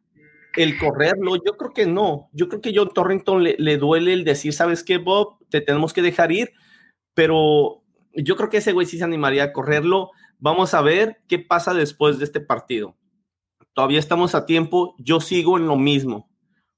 el 0.56 0.78
correrlo, 0.78 1.36
yo 1.36 1.56
creo 1.56 1.72
que 1.72 1.86
no. 1.86 2.28
Yo 2.32 2.48
creo 2.48 2.60
que 2.60 2.72
John 2.74 2.90
Torrington 2.94 3.42
le, 3.42 3.76
duele 3.76 4.12
el 4.12 4.24
decir, 4.24 4.52
¿sabes 4.52 4.84
qué, 4.84 4.98
Bob? 4.98 5.38
Te 5.50 5.60
tenemos 5.60 5.92
que 5.92 6.02
dejar 6.02 6.32
ir, 6.32 6.52
pero 7.14 7.82
yo 8.14 8.36
creo 8.36 8.50
que 8.50 8.58
ese 8.58 8.72
güey 8.72 8.86
sí 8.86 8.98
se 8.98 9.04
animaría 9.04 9.44
a 9.44 9.52
correrlo. 9.52 10.10
Vamos 10.38 10.74
a 10.74 10.82
ver 10.82 11.22
qué 11.28 11.38
pasa 11.38 11.74
después 11.74 12.18
de 12.18 12.24
este 12.24 12.40
partido. 12.40 12.96
Todavía 13.74 13.98
estamos 13.98 14.34
a 14.34 14.44
tiempo. 14.44 14.94
Yo 14.98 15.20
sigo 15.20 15.56
en 15.56 15.66
lo 15.66 15.76
mismo. 15.76 16.28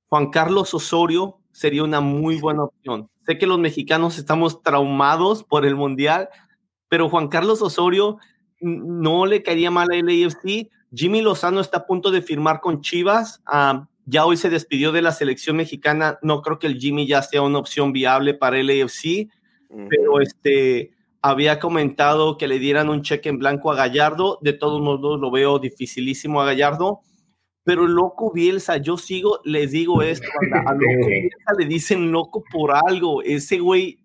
Juan 0.08 0.30
Carlos 0.30 0.74
Osorio 0.74 1.40
sería 1.50 1.82
una 1.82 2.00
muy 2.00 2.40
buena 2.40 2.64
opción. 2.64 3.10
Sé 3.26 3.38
que 3.38 3.46
los 3.46 3.58
mexicanos 3.58 4.18
estamos 4.18 4.62
traumados 4.62 5.44
por 5.44 5.64
el 5.64 5.76
Mundial, 5.76 6.28
pero 6.88 7.08
Juan 7.08 7.28
Carlos 7.28 7.62
Osorio 7.62 8.18
no 8.60 9.26
le 9.26 9.42
caería 9.42 9.70
mal 9.70 9.88
a 9.90 9.96
LAFC. 9.96 10.70
Jimmy 10.94 11.22
Lozano 11.22 11.60
está 11.60 11.78
a 11.78 11.86
punto 11.86 12.10
de 12.10 12.22
firmar 12.22 12.60
con 12.60 12.80
Chivas. 12.80 13.42
Ah, 13.46 13.88
ya 14.06 14.26
hoy 14.26 14.36
se 14.36 14.50
despidió 14.50 14.92
de 14.92 15.02
la 15.02 15.12
selección 15.12 15.56
mexicana. 15.56 16.18
No 16.22 16.42
creo 16.42 16.58
que 16.58 16.66
el 16.66 16.78
Jimmy 16.78 17.06
ya 17.06 17.22
sea 17.22 17.42
una 17.42 17.58
opción 17.58 17.92
viable 17.92 18.34
para 18.34 18.62
LAFC, 18.62 19.28
pero 19.88 20.20
este 20.20 20.92
había 21.22 21.58
comentado 21.58 22.36
que 22.36 22.46
le 22.46 22.58
dieran 22.58 22.90
un 22.90 23.02
cheque 23.02 23.30
en 23.30 23.38
blanco 23.38 23.72
a 23.72 23.76
Gallardo. 23.76 24.38
De 24.42 24.52
todos 24.52 24.80
modos, 24.82 25.18
lo 25.18 25.30
veo 25.30 25.58
dificilísimo 25.58 26.40
a 26.40 26.46
Gallardo. 26.46 27.00
Pero 27.64 27.86
loco 27.86 28.30
Bielsa, 28.30 28.76
yo 28.76 28.98
sigo, 28.98 29.40
les 29.44 29.70
digo 29.70 30.02
esto, 30.02 30.28
a 30.66 30.74
loco 30.74 30.84
Bielsa 31.06 31.52
le 31.58 31.64
dicen 31.64 32.12
loco 32.12 32.44
por 32.52 32.74
algo. 32.74 33.22
Ese 33.22 33.58
güey 33.58 33.98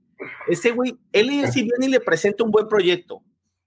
ese 0.47 0.71
güey, 0.71 0.97
él 1.13 1.29
si 1.51 1.63
viene 1.63 1.85
y 1.85 1.89
le 1.89 1.99
presenta 1.99 2.43
un 2.43 2.51
buen 2.51 2.67
proyecto 2.67 3.21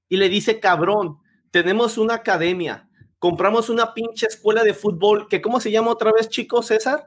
y 0.08 0.16
le 0.16 0.28
dice 0.28 0.60
cabrón, 0.60 1.18
tenemos 1.50 1.98
una 1.98 2.14
academia, 2.14 2.88
compramos 3.22 3.70
una 3.70 3.94
pinche 3.94 4.26
escuela 4.26 4.64
de 4.64 4.74
fútbol, 4.74 5.28
que 5.28 5.40
¿cómo 5.40 5.60
se 5.60 5.70
llama 5.70 5.92
otra 5.92 6.10
vez, 6.10 6.28
chicos, 6.28 6.66
César? 6.66 7.06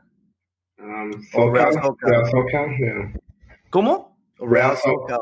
Um, 0.79 1.11
Real 1.53 1.73
yeah. 2.79 3.13
¿Cómo? 3.69 4.17
Real. 4.39 4.77
Socal. 4.77 5.19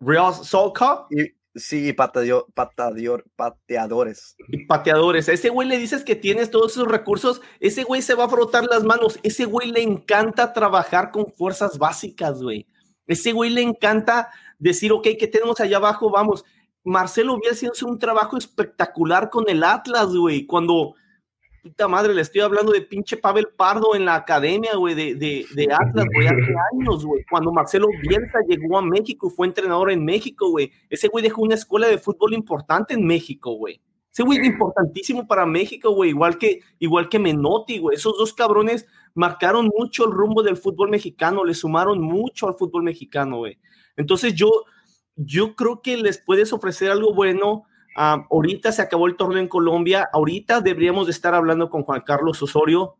Real 0.00 0.34
Soccer 0.34 0.88
Y, 1.08 1.32
sí, 1.58 1.88
y 1.88 1.92
pateador, 1.94 2.46
pateador, 2.52 3.24
pateadores. 3.36 4.36
y 4.48 4.66
pateadores. 4.66 5.30
A 5.30 5.32
ese 5.32 5.48
güey 5.48 5.66
le 5.66 5.78
dices 5.78 6.04
que 6.04 6.14
tienes 6.14 6.50
todos 6.50 6.72
esos 6.72 6.88
recursos, 6.88 7.40
ese 7.58 7.84
güey 7.84 8.02
se 8.02 8.14
va 8.14 8.24
a 8.24 8.28
frotar 8.28 8.64
las 8.64 8.84
manos. 8.84 9.18
Ese 9.22 9.46
güey 9.46 9.72
le 9.72 9.80
encanta 9.80 10.52
trabajar 10.52 11.10
con 11.10 11.32
fuerzas 11.32 11.78
básicas, 11.78 12.42
güey. 12.42 12.66
Ese 13.06 13.32
güey 13.32 13.48
le 13.48 13.62
encanta 13.62 14.28
decir, 14.58 14.92
ok, 14.92 15.08
¿qué 15.18 15.26
tenemos 15.26 15.58
allá 15.60 15.78
abajo? 15.78 16.10
Vamos. 16.10 16.44
Marcelo 16.84 17.38
Bielsa 17.38 17.68
hizo 17.72 17.86
un 17.86 17.98
trabajo 17.98 18.36
espectacular 18.36 19.30
con 19.30 19.44
el 19.48 19.62
Atlas, 19.62 20.14
güey. 20.14 20.46
Cuando, 20.46 20.94
puta 21.62 21.86
madre, 21.86 22.14
le 22.14 22.22
estoy 22.22 22.40
hablando 22.40 22.72
de 22.72 22.82
pinche 22.82 23.16
Pavel 23.16 23.48
Pardo 23.56 23.94
en 23.94 24.04
la 24.04 24.16
academia, 24.16 24.74
güey, 24.76 24.94
de, 24.94 25.14
de, 25.14 25.46
de 25.54 25.72
Atlas, 25.72 26.06
güey, 26.12 26.26
hace 26.26 26.54
años, 26.72 27.04
güey. 27.04 27.24
Cuando 27.30 27.52
Marcelo 27.52 27.86
Bielsa 28.02 28.38
llegó 28.48 28.78
a 28.78 28.82
México 28.82 29.28
y 29.28 29.34
fue 29.34 29.46
entrenador 29.46 29.90
en 29.92 30.04
México, 30.04 30.50
güey. 30.50 30.72
Ese 30.90 31.08
güey 31.08 31.22
dejó 31.22 31.42
una 31.42 31.54
escuela 31.54 31.86
de 31.86 31.98
fútbol 31.98 32.34
importante 32.34 32.94
en 32.94 33.06
México, 33.06 33.52
güey. 33.54 33.80
Ese 34.12 34.24
güey 34.24 34.40
es 34.40 34.46
importantísimo 34.46 35.26
para 35.26 35.46
México, 35.46 35.90
güey, 35.92 36.10
igual 36.10 36.36
que, 36.36 36.60
igual 36.78 37.08
que 37.08 37.18
Menotti, 37.18 37.78
güey. 37.78 37.96
Esos 37.96 38.18
dos 38.18 38.34
cabrones 38.34 38.86
marcaron 39.14 39.70
mucho 39.74 40.04
el 40.04 40.12
rumbo 40.12 40.42
del 40.42 40.58
fútbol 40.58 40.90
mexicano, 40.90 41.44
le 41.44 41.54
sumaron 41.54 42.00
mucho 42.00 42.46
al 42.46 42.54
fútbol 42.54 42.82
mexicano, 42.82 43.38
güey. 43.38 43.58
Entonces 43.96 44.34
yo, 44.34 44.64
yo 45.16 45.54
creo 45.56 45.82
que 45.82 45.96
les 45.96 46.18
puedes 46.18 46.52
ofrecer 46.52 46.90
algo 46.90 47.14
bueno. 47.14 47.64
Ah, 47.96 48.26
ahorita 48.30 48.72
se 48.72 48.82
acabó 48.82 49.06
el 49.06 49.16
torneo 49.16 49.38
en 49.38 49.48
Colombia, 49.48 50.08
ahorita 50.12 50.60
deberíamos 50.62 51.06
de 51.06 51.12
estar 51.12 51.34
hablando 51.34 51.68
con 51.68 51.82
Juan 51.82 52.00
Carlos 52.06 52.42
Osorio. 52.42 52.96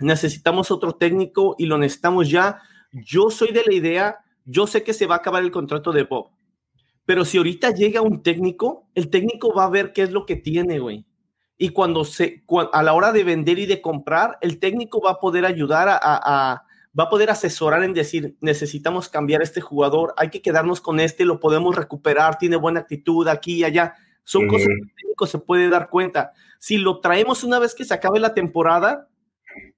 Necesitamos 0.00 0.70
otro 0.70 0.92
técnico 0.94 1.54
y 1.58 1.66
lo 1.66 1.78
necesitamos 1.78 2.28
ya. 2.28 2.60
Yo 2.92 3.30
soy 3.30 3.52
de 3.52 3.62
la 3.64 3.72
idea, 3.72 4.16
yo 4.44 4.66
sé 4.66 4.82
que 4.82 4.92
se 4.94 5.06
va 5.06 5.14
a 5.16 5.18
acabar 5.18 5.42
el 5.44 5.52
contrato 5.52 5.92
de 5.92 6.02
Bob, 6.02 6.30
pero 7.06 7.24
si 7.24 7.38
ahorita 7.38 7.70
llega 7.70 8.02
un 8.02 8.22
técnico, 8.22 8.88
el 8.94 9.10
técnico 9.10 9.54
va 9.54 9.64
a 9.64 9.70
ver 9.70 9.92
qué 9.92 10.02
es 10.02 10.10
lo 10.12 10.26
que 10.26 10.36
tiene, 10.36 10.78
güey. 10.80 11.06
Y 11.56 11.68
cuando 11.68 12.04
se, 12.04 12.44
a 12.72 12.82
la 12.82 12.92
hora 12.94 13.12
de 13.12 13.22
vender 13.22 13.60
y 13.60 13.66
de 13.66 13.80
comprar, 13.80 14.38
el 14.40 14.58
técnico 14.58 15.00
va 15.00 15.12
a 15.12 15.20
poder 15.20 15.46
ayudar 15.46 15.88
a- 15.88 15.98
a- 16.02 16.64
va 16.98 17.04
a 17.04 17.08
poder 17.08 17.30
asesorar 17.30 17.82
en 17.84 17.94
decir, 17.94 18.36
necesitamos 18.40 19.08
cambiar 19.08 19.40
a 19.40 19.44
este 19.44 19.60
jugador, 19.60 20.14
hay 20.16 20.30
que 20.30 20.42
quedarnos 20.42 20.80
con 20.80 21.00
este, 21.00 21.24
lo 21.24 21.40
podemos 21.40 21.74
recuperar, 21.74 22.38
tiene 22.38 22.56
buena 22.56 22.80
actitud 22.80 23.26
aquí 23.28 23.56
y 23.56 23.64
allá. 23.64 23.94
Son 24.24 24.46
cosas 24.46 24.68
que 24.68 24.74
el 24.74 24.94
técnico 24.94 25.26
se 25.26 25.38
puede 25.38 25.68
dar 25.68 25.88
cuenta. 25.90 26.32
Si 26.58 26.76
lo 26.76 27.00
traemos 27.00 27.42
una 27.42 27.58
vez 27.58 27.74
que 27.74 27.84
se 27.84 27.94
acabe 27.94 28.20
la 28.20 28.34
temporada, 28.34 29.08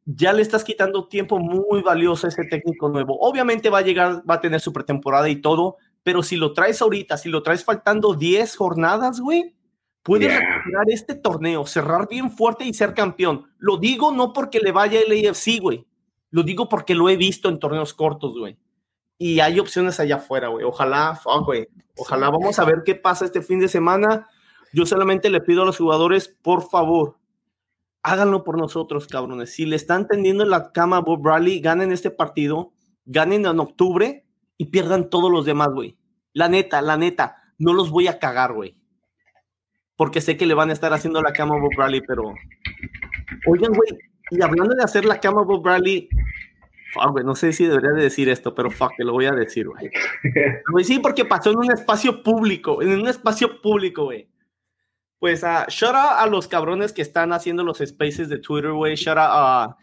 ya 0.05 0.33
le 0.33 0.43
estás 0.43 0.65
quitando 0.65 1.09
tiempo 1.09 1.39
muy 1.39 1.83
valioso 1.83 2.27
a 2.27 2.29
ese 2.29 2.45
técnico 2.45 2.89
nuevo. 2.89 3.19
Obviamente 3.21 3.71
va 3.71 3.79
a 3.79 3.83
llegar, 3.83 4.23
va 4.29 4.35
a 4.35 4.41
tener 4.41 4.61
su 4.61 4.73
pretemporada 4.73 5.29
y 5.29 5.37
todo, 5.37 5.77
pero 6.03 6.23
si 6.23 6.37
lo 6.37 6.53
traes 6.53 6.83
ahorita, 6.83 7.17
si 7.17 7.31
lo 7.31 7.43
traes 7.43 7.65
faltando 7.65 8.15
10 8.15 8.55
jornadas, 8.57 9.21
güey, 9.21 9.55
puedes 10.03 10.29
Yeah. 10.29 10.41
recuperar 10.41 10.85
este 10.89 11.15
torneo, 11.15 11.65
cerrar 11.67 12.07
bien 12.09 12.31
fuerte 12.31 12.65
y 12.65 12.75
ser 12.75 12.93
campeón. 12.93 13.47
Lo 13.57 13.79
digo 13.79 14.13
no 14.13 14.33
porque 14.35 14.61
le 14.61 14.73
vaya 14.73 15.01
el 15.01 15.27
AFC, 15.27 15.59
güey. 15.61 15.87
Lo 16.35 16.43
digo 16.43 16.69
porque 16.69 16.97
lo 16.97 17.09
he 17.09 17.17
visto 17.17 17.49
en 17.49 17.61
torneos 17.61 17.95
cortos, 17.95 18.37
güey. 18.37 18.59
Y 19.19 19.39
hay 19.39 19.61
opciones 19.61 20.01
allá 20.01 20.17
afuera, 20.17 20.49
güey. 20.49 20.65
Ojalá, 20.65 21.15
fuck, 21.15 21.47
güey. 21.47 21.69
Ojalá 21.97 22.29
vamos 22.29 22.59
a 22.59 22.65
ver 22.65 22.83
qué 22.85 22.97
pasa 22.97 23.25
este 23.25 23.41
fin 23.41 23.61
de 23.61 23.69
semana. 23.69 24.27
Yo 24.73 24.85
solamente 24.85 25.31
le 25.31 25.41
pido 25.41 25.63
a 25.63 25.65
los 25.65 25.79
jugadores, 25.79 26.27
por 26.27 26.69
favor, 26.69 27.19
háganlo 28.03 28.43
por 28.43 28.59
nosotros, 28.59 29.07
cabrones. 29.07 29.53
Si 29.55 29.65
le 29.65 29.77
están 29.77 30.09
tendiendo 30.09 30.45
la 30.45 30.73
cama 30.73 30.97
a 30.97 31.01
Bob 31.03 31.23
Bradley, 31.23 31.61
ganen 31.61 31.93
este 31.93 32.11
partido, 32.11 32.73
ganen 33.05 33.47
en 33.47 33.61
octubre 33.61 34.27
y 34.59 34.65
pierdan 34.65 35.11
todos 35.11 35.31
los 35.31 35.45
demás, 35.45 35.69
güey. 35.69 35.97
La 36.33 36.49
neta, 36.49 36.83
la 36.83 36.97
neta, 36.97 37.37
no 37.59 37.75
los 37.75 37.93
voy 37.93 38.09
a 38.09 38.19
cagar, 38.19 38.55
güey. 38.55 38.77
Porque 39.95 40.21
sé 40.21 40.37
que 40.37 40.47
le 40.47 40.55
van 40.55 40.71
a 40.71 40.73
estar 40.73 40.93
haciendo 40.93 41.23
la 41.23 41.33
cama 41.33 41.55
a 41.55 41.61
Bob 41.61 41.71
Bradley, 41.77 42.01
pero. 42.01 42.25
Oigan, 43.47 43.73
güey, 43.73 44.01
y 44.33 44.43
hablando 44.43 44.75
de 44.75 44.83
hacer 44.83 45.05
la 45.05 45.21
cama 45.21 45.43
a 45.43 45.45
Bob 45.45 45.63
Bradley, 45.63 46.09
no 47.25 47.35
sé 47.35 47.53
si 47.53 47.67
debería 47.67 47.91
de 47.91 48.03
decir 48.03 48.29
esto, 48.29 48.55
pero 48.55 48.71
fuck, 48.71 48.93
lo 48.99 49.13
voy 49.13 49.27
a 49.27 49.33
decir, 49.33 49.69
güey. 49.69 49.91
Güey, 50.71 50.85
sí, 50.85 50.99
porque 50.99 51.25
pasó 51.25 51.51
en 51.51 51.59
un 51.59 51.73
espacio 51.73 52.23
público, 52.23 52.83
en 52.83 53.01
un 53.01 53.09
espacio 53.09 53.61
público, 53.61 54.05
güey. 54.05 54.29
Pues, 55.19 55.43
uh, 55.43 55.69
shout 55.69 55.95
out 55.95 56.19
a 56.19 56.27
los 56.27 56.49
cabrones 56.49 56.93
que 56.93 57.03
están 57.03 57.33
haciendo 57.33 57.65
los 57.65 57.79
spaces 57.79 58.29
de 58.29 58.39
Twitter, 58.39 58.73
güey. 58.73 58.95
Shout 58.95 59.17
out 59.17 59.31
a 59.31 59.77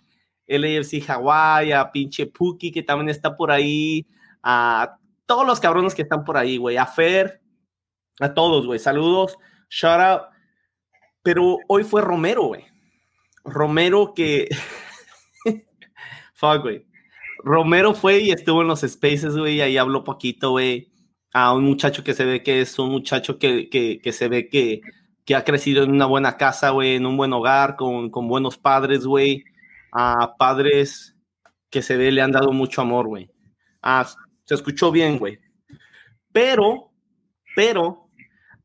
LAFC 0.47 1.09
Hawaii, 1.09 1.71
a 1.71 1.91
pinche 1.91 2.27
Puki, 2.27 2.71
que 2.71 2.83
también 2.83 3.09
está 3.09 3.35
por 3.35 3.51
ahí. 3.51 4.05
A 4.43 4.97
todos 5.25 5.47
los 5.47 5.59
cabrones 5.59 5.95
que 5.95 6.03
están 6.03 6.23
por 6.23 6.37
ahí, 6.37 6.57
güey. 6.57 6.77
A 6.77 6.85
Fer, 6.85 7.41
a 8.19 8.33
todos, 8.33 8.65
güey. 8.65 8.79
Saludos. 8.79 9.37
Shout 9.69 9.99
out. 9.99 10.21
Pero 11.23 11.57
hoy 11.67 11.83
fue 11.83 12.01
Romero, 12.01 12.43
güey. 12.43 12.65
Romero 13.43 14.13
que. 14.13 14.47
Fuck, 16.35 16.61
güey. 16.61 16.90
Romero 17.43 17.93
fue 17.93 18.19
y 18.19 18.31
estuvo 18.31 18.61
en 18.61 18.67
los 18.67 18.81
spaces, 18.81 19.35
güey. 19.37 19.61
Ahí 19.61 19.77
habló 19.77 20.03
poquito, 20.03 20.51
güey. 20.51 20.91
A 21.33 21.53
un 21.53 21.63
muchacho 21.65 22.03
que 22.03 22.13
se 22.13 22.25
ve 22.25 22.43
que 22.43 22.61
es 22.61 22.77
un 22.79 22.89
muchacho 22.89 23.39
que, 23.39 23.69
que, 23.69 23.99
que 24.01 24.11
se 24.11 24.27
ve 24.27 24.49
que, 24.49 24.81
que 25.25 25.35
ha 25.35 25.43
crecido 25.43 25.83
en 25.83 25.91
una 25.91 26.05
buena 26.05 26.37
casa, 26.37 26.71
güey, 26.71 26.95
en 26.95 27.05
un 27.05 27.17
buen 27.17 27.33
hogar, 27.33 27.75
con, 27.75 28.09
con 28.09 28.27
buenos 28.27 28.57
padres, 28.57 29.05
güey. 29.05 29.43
A 29.91 30.35
padres 30.37 31.15
que 31.69 31.81
se 31.81 31.97
ve 31.97 32.11
le 32.11 32.21
han 32.21 32.31
dado 32.31 32.51
mucho 32.51 32.81
amor, 32.81 33.07
güey. 33.07 33.31
Ah, 33.81 34.07
se 34.45 34.55
escuchó 34.55 34.91
bien, 34.91 35.17
güey. 35.17 35.39
Pero, 36.31 36.91
pero, 37.55 38.09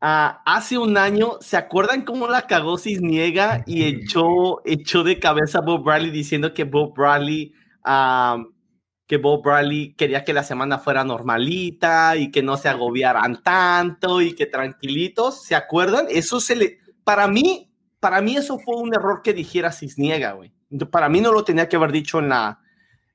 ah, 0.01 0.43
hace 0.45 0.79
un 0.79 0.97
año, 0.99 1.39
¿se 1.41 1.57
acuerdan 1.57 2.03
cómo 2.03 2.29
la 2.29 2.43
cagó 2.43 2.79
Cisniega 2.79 3.63
y 3.67 3.85
echó, 3.85 4.63
echó 4.65 5.03
de 5.05 5.19
cabeza 5.19 5.59
a 5.59 5.63
Bob 5.63 5.85
Bradley 5.85 6.11
diciendo 6.11 6.53
que 6.55 6.65
Bob 6.65 6.95
Bradley, 6.95 7.53
ah, 7.85 8.45
que 9.07 9.19
Bob 9.19 9.43
Bradley 9.45 9.95
quería 9.95 10.25
que 10.25 10.33
la 10.33 10.43
semana 10.43 10.79
fuera 10.79 11.05
normalita 11.05 12.17
y 12.17 12.31
que 12.31 12.43
no 12.43 12.57
se 12.57 12.69
agobiaran 12.69 13.43
tanto 13.43 14.21
y 14.21 14.35
que 14.35 14.47
tranquilitos? 14.47 15.45
¿Se 15.45 15.55
acuerdan? 15.55 16.07
Eso 16.11 16.41
se 16.41 16.57
le, 16.57 16.79
para 17.05 17.29
mí, 17.29 17.73
para 18.01 18.21
mí 18.21 18.37
eso 18.37 18.59
fue 18.59 18.77
un 18.77 18.95
error 18.95 19.23
que 19.23 19.33
dijera 19.33 19.73
Cisniega, 19.73 20.33
güey. 20.33 20.53
Para 20.91 21.09
mí 21.09 21.21
no 21.21 21.33
lo 21.33 21.45
tenía 21.45 21.69
que 21.69 21.77
haber 21.77 21.93
dicho 21.93 22.19
en 22.19 22.29
la, 22.29 22.61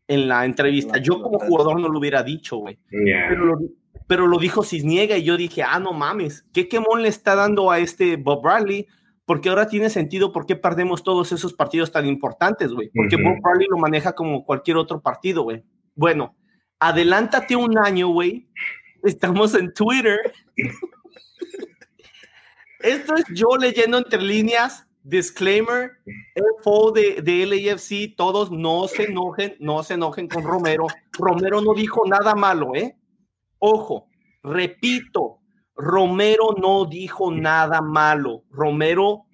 en 0.08 0.28
la 0.28 0.46
entrevista. 0.46 0.98
Yo 0.98 1.22
como 1.22 1.40
jugador 1.40 1.80
no 1.80 1.90
lo 1.90 2.00
hubiera 2.00 2.24
dicho, 2.24 2.58
güey. 2.58 2.80
Yeah. 2.90 3.28
Pero 3.30 3.46
lo, 3.46 3.60
pero 4.08 4.28
lo 4.28 4.40
dijo 4.40 4.64
Cisniega 4.64 5.18
y 5.18 5.24
yo 5.24 5.36
dije, 5.36 5.64
ah, 5.64 5.80
no 5.80 5.94
mames, 5.94 6.46
¿qué 6.54 6.68
quemón 6.70 7.02
le 7.02 7.10
está 7.10 7.36
dando 7.36 7.70
a 7.72 7.80
este 7.80 8.16
Bob 8.16 8.44
Bradley? 8.44 8.88
Porque 9.26 9.50
ahora 9.50 9.68
tiene 9.68 9.90
sentido 9.90 10.32
por 10.32 10.46
qué 10.46 10.56
perdemos 10.56 11.04
todos 11.04 11.32
esos 11.32 11.54
partidos 11.54 11.92
tan 11.92 12.06
importantes, 12.06 12.74
güey. 12.74 12.90
Porque. 12.94 13.16
Bob 13.16 13.42
Bradley 13.42 13.68
lo 13.70 13.78
maneja 13.78 14.14
como 14.14 14.46
cualquier 14.46 14.78
otro 14.78 15.02
partido, 15.02 15.44
güey. 15.44 15.64
Bueno, 15.96 16.36
adelántate 16.80 17.56
un 17.56 17.78
año, 17.78 18.10
güey. 18.10 18.48
Estamos 19.04 19.54
en 19.56 19.74
Twitter. 19.74 20.20
Esto 22.80 23.16
es 23.16 23.26
yo 23.34 23.58
leyendo 23.60 23.98
entre 23.98 24.22
líneas. 24.22 24.88
Disclaimer, 25.04 25.94
FO 26.64 26.92
de, 26.92 27.22
de 27.24 27.46
LAFC, 27.48 28.16
todos 28.16 28.52
no 28.52 28.88
se 28.88 29.06
enojen, 29.06 29.56
no 29.60 29.82
se 29.82 29.96
enojen 29.96 30.28
con 30.28 30.44
Romero. 30.44 30.86
Romero 31.14 31.60
no 31.60 31.74
dijo 31.74 32.04
nada 32.06 32.36
malo, 32.36 32.76
¿eh? 32.76 32.96
Ojo, 33.58 34.08
repito, 34.44 35.40
Romero 35.76 36.56
no 36.62 36.86
dijo 36.86 37.32
nada 37.32 37.82
malo. 37.82 38.44
Romero, 38.52 39.26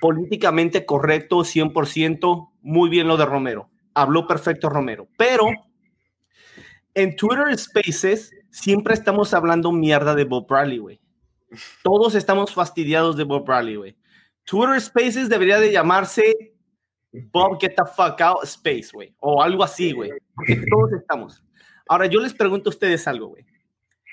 políticamente 0.00 0.86
correcto, 0.86 1.44
100%, 1.44 2.52
muy 2.62 2.88
bien 2.88 3.08
lo 3.08 3.18
de 3.18 3.26
Romero. 3.26 3.68
Habló 3.92 4.26
perfecto 4.26 4.70
Romero. 4.70 5.08
Pero 5.18 5.48
en 6.94 7.16
Twitter 7.16 7.56
Spaces 7.56 8.32
siempre 8.50 8.94
estamos 8.94 9.34
hablando 9.34 9.72
mierda 9.72 10.14
de 10.14 10.24
Bob 10.24 10.46
Bradley, 10.48 10.78
güey. 10.78 11.00
Todos 11.82 12.14
estamos 12.14 12.52
fastidiados 12.52 13.16
de 13.16 13.24
Bob 13.24 13.44
Bradley, 13.46 13.76
güey. 13.76 13.96
Twitter 14.44 14.80
Spaces 14.80 15.28
debería 15.28 15.58
de 15.60 15.72
llamarse 15.72 16.54
Bob 17.12 17.60
Get 17.60 17.74
the 17.76 17.84
Fuck 17.96 18.20
Out 18.20 18.44
Space, 18.44 18.88
güey. 18.92 19.14
O 19.20 19.42
algo 19.42 19.62
así, 19.64 19.92
güey. 19.92 20.10
Todos 20.70 20.92
estamos. 20.98 21.42
Ahora, 21.88 22.06
yo 22.06 22.20
les 22.20 22.34
pregunto 22.34 22.70
a 22.70 22.72
ustedes 22.72 23.06
algo, 23.08 23.28
güey. 23.28 23.44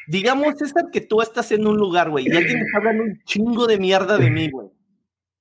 Digamos, 0.07 0.55
César, 0.57 0.85
que 0.91 1.01
tú 1.01 1.21
estás 1.21 1.51
en 1.51 1.65
un 1.65 1.77
lugar, 1.77 2.09
güey, 2.09 2.27
y 2.27 2.35
alguien 2.35 2.57
está 2.59 2.77
hablando 2.77 3.03
un 3.03 3.19
chingo 3.25 3.65
de 3.65 3.79
mierda 3.79 4.17
de 4.17 4.29
mí, 4.29 4.49
güey. 4.49 4.69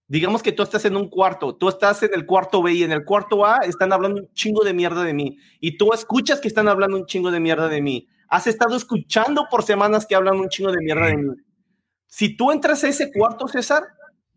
Digamos 0.06 0.42
que 0.42 0.52
tú 0.52 0.62
estás 0.62 0.84
en 0.84 0.96
un 0.96 1.08
cuarto, 1.08 1.56
tú 1.56 1.68
estás 1.68 2.02
en 2.02 2.10
el 2.14 2.26
cuarto 2.26 2.62
B 2.62 2.74
y 2.74 2.82
en 2.82 2.92
el 2.92 3.04
cuarto 3.04 3.46
A 3.46 3.58
están 3.58 3.92
hablando 3.92 4.20
un 4.20 4.32
chingo 4.34 4.62
de 4.62 4.74
mierda 4.74 5.02
de 5.02 5.14
mí. 5.14 5.38
Y 5.60 5.78
tú 5.78 5.92
escuchas 5.94 6.40
que 6.40 6.48
están 6.48 6.68
hablando 6.68 6.96
un 6.96 7.06
chingo 7.06 7.30
de 7.30 7.40
mierda 7.40 7.68
de 7.68 7.80
mí. 7.80 8.06
Has 8.28 8.46
estado 8.46 8.76
escuchando 8.76 9.46
por 9.50 9.62
semanas 9.62 10.06
que 10.06 10.14
hablan 10.14 10.38
un 10.38 10.48
chingo 10.48 10.72
de 10.72 10.82
mierda 10.82 11.06
de 11.06 11.16
mí. 11.16 11.34
Si 12.06 12.36
tú 12.36 12.52
entras 12.52 12.84
a 12.84 12.88
ese 12.88 13.10
cuarto, 13.10 13.48
César, 13.48 13.82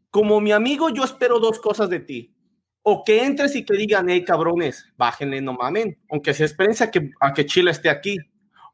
como 0.10 0.40
mi 0.40 0.52
amigo, 0.52 0.90
yo 0.90 1.04
espero 1.04 1.40
dos 1.40 1.60
cosas 1.60 1.90
de 1.90 2.00
ti. 2.00 2.34
O 2.82 3.04
que 3.04 3.26
entres 3.26 3.56
y 3.56 3.66
que 3.66 3.76
digan, 3.76 4.10
hey, 4.10 4.24
cabrones, 4.24 4.86
bájenle, 4.98 5.42
no 5.42 5.54
mamen, 5.54 6.00
aunque 6.10 6.34
se 6.34 6.46
experiencia 6.46 6.86
a 6.86 6.92
que, 6.92 7.12
a 7.20 7.34
que 7.34 7.46
Chile 7.46 7.72
esté 7.72 7.90
aquí. 7.90 8.18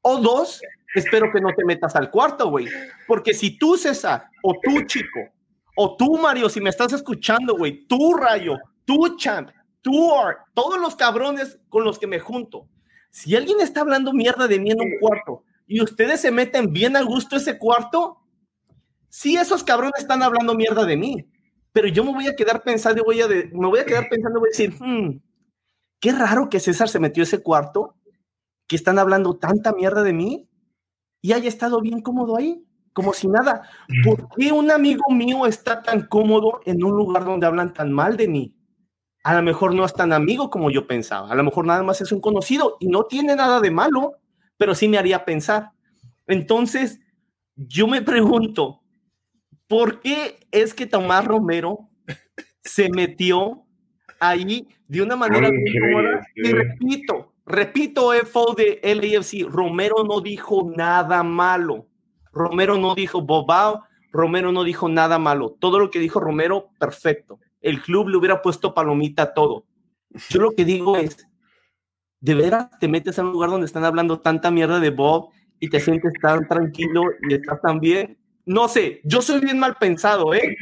O 0.03 0.19
dos, 0.19 0.61
espero 0.93 1.31
que 1.33 1.41
no 1.41 1.49
te 1.55 1.65
metas 1.65 1.95
al 1.95 2.11
cuarto, 2.11 2.49
güey. 2.49 2.67
Porque 3.07 3.33
si 3.33 3.57
tú, 3.57 3.77
César, 3.77 4.29
o 4.43 4.53
tú, 4.61 4.83
chico, 4.85 5.19
o 5.75 5.95
tú, 5.97 6.17
Mario, 6.17 6.49
si 6.49 6.61
me 6.61 6.69
estás 6.69 6.93
escuchando, 6.93 7.55
güey, 7.55 7.85
tú, 7.87 8.13
Rayo, 8.13 8.57
tú, 8.85 9.15
Champ, 9.17 9.49
tú, 9.81 10.13
Art, 10.15 10.39
todos 10.53 10.79
los 10.79 10.95
cabrones 10.95 11.59
con 11.69 11.83
los 11.83 11.99
que 11.99 12.07
me 12.07 12.19
junto, 12.19 12.67
si 13.09 13.35
alguien 13.35 13.59
está 13.59 13.81
hablando 13.81 14.13
mierda 14.13 14.47
de 14.47 14.59
mí 14.59 14.71
en 14.71 14.81
un 14.81 14.99
cuarto 14.99 15.43
y 15.67 15.81
ustedes 15.81 16.21
se 16.21 16.31
meten 16.31 16.73
bien 16.73 16.95
a 16.95 17.03
gusto 17.03 17.35
ese 17.35 17.57
cuarto, 17.57 18.17
sí, 19.09 19.35
esos 19.35 19.63
cabrones 19.63 19.99
están 19.99 20.23
hablando 20.23 20.55
mierda 20.55 20.85
de 20.85 20.97
mí, 20.97 21.27
pero 21.71 21.87
yo 21.87 22.03
me 22.03 22.13
voy 22.13 22.27
a 22.27 22.35
quedar 22.35 22.63
pensando, 22.63 23.03
voy 23.03 23.21
a 23.21 23.27
me 23.27 23.67
voy 23.67 23.79
a 23.79 23.85
quedar 23.85 24.07
pensando, 24.09 24.39
voy 24.39 24.49
a 24.49 24.57
decir, 24.57 24.73
hmm, 24.79 25.21
qué 25.99 26.11
raro 26.11 26.49
que 26.49 26.59
César 26.59 26.89
se 26.89 26.99
metió 26.99 27.21
a 27.21 27.25
ese 27.25 27.41
cuarto, 27.41 27.95
que 28.67 28.75
están 28.75 28.99
hablando 28.99 29.37
tanta 29.37 29.73
mierda 29.73 30.03
de 30.03 30.13
mí 30.13 30.49
y 31.21 31.33
haya 31.33 31.49
estado 31.49 31.81
bien 31.81 32.01
cómodo 32.01 32.35
ahí, 32.35 32.65
como 32.93 33.13
si 33.13 33.27
nada. 33.27 33.63
¿Por 34.03 34.29
qué 34.29 34.51
un 34.51 34.71
amigo 34.71 35.03
mío 35.09 35.45
está 35.45 35.81
tan 35.81 36.07
cómodo 36.07 36.61
en 36.65 36.83
un 36.83 36.95
lugar 36.95 37.25
donde 37.25 37.47
hablan 37.47 37.73
tan 37.73 37.91
mal 37.91 38.15
de 38.15 38.27
mí? 38.27 38.55
A 39.23 39.35
lo 39.35 39.41
mejor 39.41 39.73
no 39.73 39.85
es 39.85 39.93
tan 39.93 40.13
amigo 40.13 40.49
como 40.49 40.69
yo 40.69 40.85
pensaba, 40.85 41.31
a 41.31 41.35
lo 41.35 41.43
mejor 41.43 41.65
nada 41.65 41.81
más 41.81 42.01
es 42.01 42.11
un 42.11 42.19
conocido 42.19 42.77
y 42.79 42.87
no 42.87 43.05
tiene 43.05 43.35
nada 43.35 43.61
de 43.61 43.71
malo, 43.71 44.17
pero 44.57 44.75
sí 44.75 44.87
me 44.87 44.97
haría 44.97 45.25
pensar. 45.25 45.71
Entonces, 46.27 46.99
yo 47.55 47.87
me 47.87 48.01
pregunto, 48.01 48.81
¿por 49.67 50.01
qué 50.01 50.45
es 50.51 50.73
que 50.73 50.85
Tomás 50.85 51.25
Romero 51.25 51.89
se 52.63 52.89
metió 52.89 53.65
ahí 54.19 54.67
de 54.87 55.01
una 55.01 55.15
manera? 55.15 55.49
Y 56.35 56.51
repito, 56.51 57.33
repito, 57.45 58.11
FO 58.25 58.53
de 58.55 58.81
LAFC, 58.83 59.49
Romero 59.49 60.03
no 60.03 60.19
dijo 60.19 60.69
nada 60.75 61.23
malo. 61.23 61.87
Romero 62.34 62.77
no 62.77 62.95
dijo 62.95 63.22
bobao, 63.22 63.84
Romero 64.11 64.51
no 64.51 64.64
dijo 64.64 64.89
nada 64.89 65.19
malo. 65.19 65.55
Todo 65.60 65.80
lo 65.80 65.89
que 65.89 65.99
dijo 65.99 66.19
Romero, 66.19 66.69
perfecto. 66.80 67.39
El 67.61 67.81
club 67.81 68.10
le 68.10 68.18
hubiera 68.18 68.41
puesto 68.41 68.73
palomita 68.73 69.23
a 69.23 69.34
todo. 69.34 69.65
Yo 70.30 70.41
lo 70.41 70.51
que 70.51 70.65
digo 70.65 70.97
es, 70.97 71.27
¿de 72.19 72.35
veras 72.35 72.69
te 72.80 72.88
metes 72.88 73.18
a 73.18 73.23
un 73.23 73.31
lugar 73.31 73.49
donde 73.49 73.65
están 73.65 73.85
hablando 73.85 74.19
tanta 74.19 74.51
mierda 74.51 74.80
de 74.80 74.89
Bob 74.89 75.30
y 75.60 75.69
te 75.69 75.80
sientes 75.80 76.14
tan 76.22 76.47
tranquilo 76.47 77.03
y 77.27 77.35
estás 77.35 77.61
tan 77.61 77.80
bien? 77.80 78.18
No 78.45 78.68
sé, 78.68 79.01
yo 79.03 79.22
soy 79.22 79.39
bien 79.39 79.57
mal 79.57 79.76
pensado, 79.80 80.34
¿eh? 80.34 80.57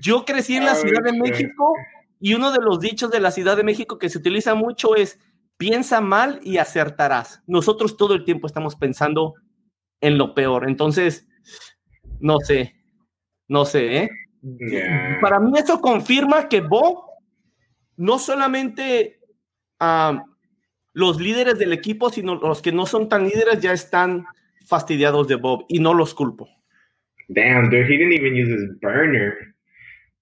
Yo 0.00 0.24
crecí 0.24 0.56
en 0.56 0.64
la 0.64 0.76
Ciudad 0.76 1.02
de 1.02 1.18
México 1.18 1.74
y 2.20 2.34
uno 2.34 2.52
de 2.52 2.60
los 2.60 2.78
dichos 2.78 3.10
de 3.10 3.20
la 3.20 3.32
Ciudad 3.32 3.56
de 3.56 3.64
México 3.64 3.98
que 3.98 4.08
se 4.08 4.18
utiliza 4.18 4.54
mucho 4.54 4.94
es, 4.94 5.18
piensa 5.56 6.00
mal 6.00 6.38
y 6.42 6.58
acertarás. 6.58 7.42
Nosotros 7.46 7.96
todo 7.96 8.14
el 8.14 8.24
tiempo 8.24 8.46
estamos 8.46 8.76
pensando 8.76 9.34
en 10.00 10.18
lo 10.18 10.34
peor. 10.34 10.68
Entonces, 10.68 11.28
no 12.20 12.38
sé, 12.40 12.74
no 13.48 13.64
sé, 13.64 13.96
¿eh? 13.96 14.10
Para 15.20 15.38
mí 15.38 15.52
eso 15.58 15.80
confirma 15.80 16.48
que 16.48 16.60
Bob 16.60 17.04
no 17.96 18.18
solamente 18.18 19.20
los 20.92 21.20
líderes 21.20 21.58
del 21.58 21.72
equipo, 21.72 22.10
sino 22.10 22.36
los 22.36 22.62
que 22.62 22.72
no 22.72 22.86
son 22.86 23.08
tan 23.08 23.24
líderes 23.24 23.60
ya 23.60 23.72
están 23.72 24.24
fastidiados 24.66 25.28
de 25.28 25.36
Bob 25.36 25.64
y 25.68 25.80
no 25.80 25.94
los 25.94 26.14
culpo. 26.14 26.48
Damn, 27.28 27.70
dude, 27.70 27.84
he 27.84 27.96
didn't 27.96 28.12
even 28.12 28.34
use 28.34 28.50
his 28.50 28.80
burner. 28.80 29.54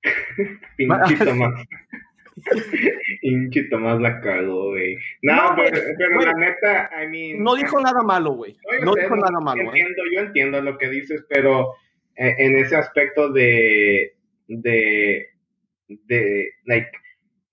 Pinchito 2.40 2.56
más. 2.56 3.20
Pinchito 3.20 3.78
más 3.78 4.00
la 4.00 4.20
cagó, 4.20 4.70
güey. 4.70 4.96
No, 5.22 5.56
pero, 5.56 6.20
la 6.20 6.32
neta, 6.34 6.90
I 7.02 7.06
mean. 7.08 7.42
No 7.42 7.54
dijo 7.54 7.80
nada 7.80 8.02
malo, 8.02 8.32
güey. 8.32 8.56
No, 8.82 8.94
dijo 8.94 9.16
nada 9.16 9.40
malo, 9.40 9.62
¿eh? 9.62 9.66
entiendo, 9.66 10.02
Yo 10.14 10.20
entiendo 10.20 10.62
lo 10.62 10.78
que 10.78 10.88
dices, 10.88 11.24
pero 11.28 11.74
eh, 12.16 12.34
en 12.38 12.56
ese 12.56 12.76
aspecto 12.76 13.32
de. 13.32 14.12
de. 14.48 15.26
de. 15.88 16.50
like. 16.66 16.90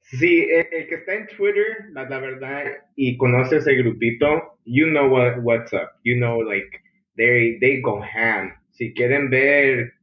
Sí, 0.02 0.48
el, 0.52 0.88
que 0.88 0.96
está 0.96 1.16
en 1.16 1.28
Twitter, 1.28 1.66
la, 1.92 2.08
la, 2.08 2.20
verdad, 2.20 2.64
y 2.96 3.18
conoce 3.18 3.58
ese 3.58 3.74
grupito, 3.74 4.60
you 4.64 4.86
know 4.86 5.08
what, 5.08 5.40
what's 5.42 5.74
up. 5.74 5.90
You 6.04 6.16
know, 6.16 6.44
like, 6.44 6.70
they, 7.18 7.58
they 7.60 7.82
go 7.82 8.02
ham. 8.04 8.54
Si 8.70 8.94
quieren 8.94 9.32
ver 9.32 9.94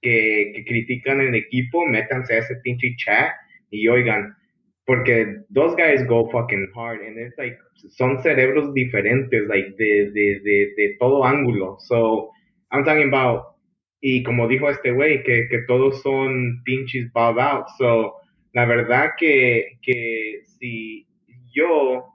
que, 0.00 0.52
que 0.54 0.64
critican 0.64 1.20
el 1.20 1.34
equipo, 1.34 1.84
métanse 1.86 2.34
a 2.34 2.38
ese 2.38 2.56
pinche 2.62 2.96
chat 2.96 3.34
y 3.70 3.88
oigan, 3.88 4.36
porque 4.86 5.44
those 5.50 5.74
guys 5.76 6.02
go 6.06 6.28
fucking 6.30 6.72
hard 6.74 7.00
and 7.00 7.18
it's 7.18 7.36
like 7.38 7.56
son 7.90 8.18
cerebros 8.22 8.74
diferentes 8.74 9.46
like 9.48 9.76
de, 9.76 10.10
de, 10.10 10.40
de, 10.40 10.74
de 10.76 10.96
todo 10.98 11.24
ángulo. 11.24 11.76
So 11.80 12.30
I'm 12.72 12.84
talking 12.84 13.08
about 13.08 13.56
y 14.02 14.22
como 14.22 14.48
dijo 14.48 14.68
este 14.68 14.92
güey 14.92 15.22
que, 15.22 15.48
que 15.48 15.58
todos 15.68 16.02
son 16.02 16.62
pinches 16.64 17.12
bob 17.12 17.38
out. 17.38 17.66
So 17.78 18.14
la 18.52 18.64
verdad 18.64 19.10
que 19.16 19.78
que 19.82 20.40
si 20.58 21.06
yo 21.52 22.06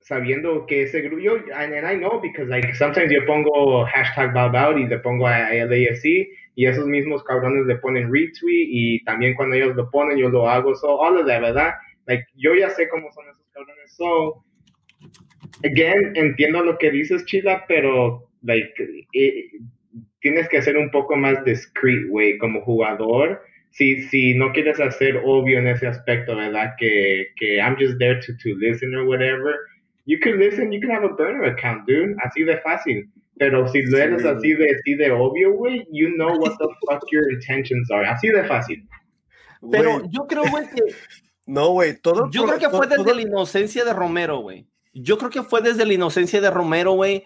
sabiendo 0.00 0.64
que 0.66 0.84
ese 0.84 1.02
grupo 1.02 1.20
yo 1.20 1.36
and, 1.54 1.74
I 1.74 1.96
know 1.96 2.20
because 2.20 2.48
like 2.48 2.74
sometimes 2.74 3.12
yo 3.12 3.26
pongo 3.26 3.84
hashtag 3.84 4.32
bob 4.32 4.56
out 4.56 4.78
y 4.78 4.86
le 4.86 4.98
pongo 5.00 5.26
a 5.26 5.50
LAFC 5.52 6.28
y 6.58 6.66
esos 6.66 6.88
mismos 6.88 7.22
cabrones 7.22 7.66
le 7.66 7.76
ponen 7.76 8.12
retweet 8.12 8.66
y 8.68 9.04
también 9.04 9.36
cuando 9.36 9.54
ellos 9.54 9.76
lo 9.76 9.88
ponen 9.92 10.18
yo 10.18 10.28
lo 10.28 10.50
hago, 10.50 10.74
so 10.74 11.00
all 11.00 11.16
of 11.16 11.26
that, 11.28 11.40
¿verdad? 11.40 11.74
Like, 12.08 12.24
yo 12.34 12.52
ya 12.56 12.68
sé 12.70 12.88
cómo 12.88 13.12
son 13.12 13.26
esos 13.28 13.46
cabrones, 13.54 13.92
so, 13.92 14.44
again, 15.62 16.14
entiendo 16.16 16.64
lo 16.64 16.76
que 16.76 16.90
dices, 16.90 17.24
Chila, 17.26 17.64
pero, 17.68 18.28
like, 18.42 18.72
eh, 19.12 19.50
tienes 20.18 20.48
que 20.48 20.60
ser 20.60 20.76
un 20.76 20.90
poco 20.90 21.14
más 21.14 21.44
discreet, 21.44 22.08
güey, 22.08 22.36
como 22.38 22.60
jugador, 22.62 23.40
si, 23.70 24.02
si 24.08 24.34
no 24.34 24.50
quieres 24.50 24.80
hacer 24.80 25.22
obvio 25.24 25.60
en 25.60 25.68
ese 25.68 25.86
aspecto, 25.86 26.34
¿verdad? 26.34 26.74
Que, 26.76 27.28
que 27.36 27.58
I'm 27.58 27.76
just 27.78 28.00
there 28.00 28.18
to, 28.18 28.32
to 28.42 28.56
listen 28.58 28.96
or 28.96 29.06
whatever, 29.06 29.54
you 30.06 30.18
can 30.18 30.40
listen, 30.40 30.72
you 30.72 30.80
can 30.80 30.90
have 30.90 31.04
a 31.04 31.14
burner 31.14 31.44
account, 31.44 31.86
dude, 31.86 32.16
así 32.24 32.42
de 32.42 32.56
fácil. 32.62 33.08
Pero 33.38 33.68
si 33.68 33.82
lo 33.82 33.98
eres 33.98 34.24
así 34.24 34.52
de, 34.52 34.70
así 34.70 34.94
de 34.94 35.10
obvio, 35.12 35.54
güey, 35.54 35.86
you 35.92 36.08
know 36.16 36.36
what 36.38 36.56
the 36.58 36.66
fuck 36.86 37.02
your 37.10 37.32
intentions 37.32 37.90
are. 37.90 38.06
Así 38.06 38.28
de 38.28 38.44
fácil. 38.44 38.88
Pero 39.70 40.02
yo 40.10 40.26
creo, 40.26 40.44
güey, 40.50 40.64
que. 40.68 40.82
No, 41.46 41.70
güey, 41.70 41.98
todo. 41.98 42.28
Yo 42.30 42.44
creo 42.44 42.58
que 42.58 42.68
fue 42.68 42.86
desde 42.86 43.14
la 43.14 43.22
inocencia 43.22 43.82
de 43.82 43.94
Romero, 43.94 44.40
güey. 44.40 44.68
Yo 44.92 45.16
creo 45.16 45.30
que 45.30 45.42
fue 45.42 45.62
desde 45.62 45.86
la 45.86 45.94
inocencia 45.94 46.42
de 46.42 46.50
Romero, 46.50 46.92
güey. 46.92 47.24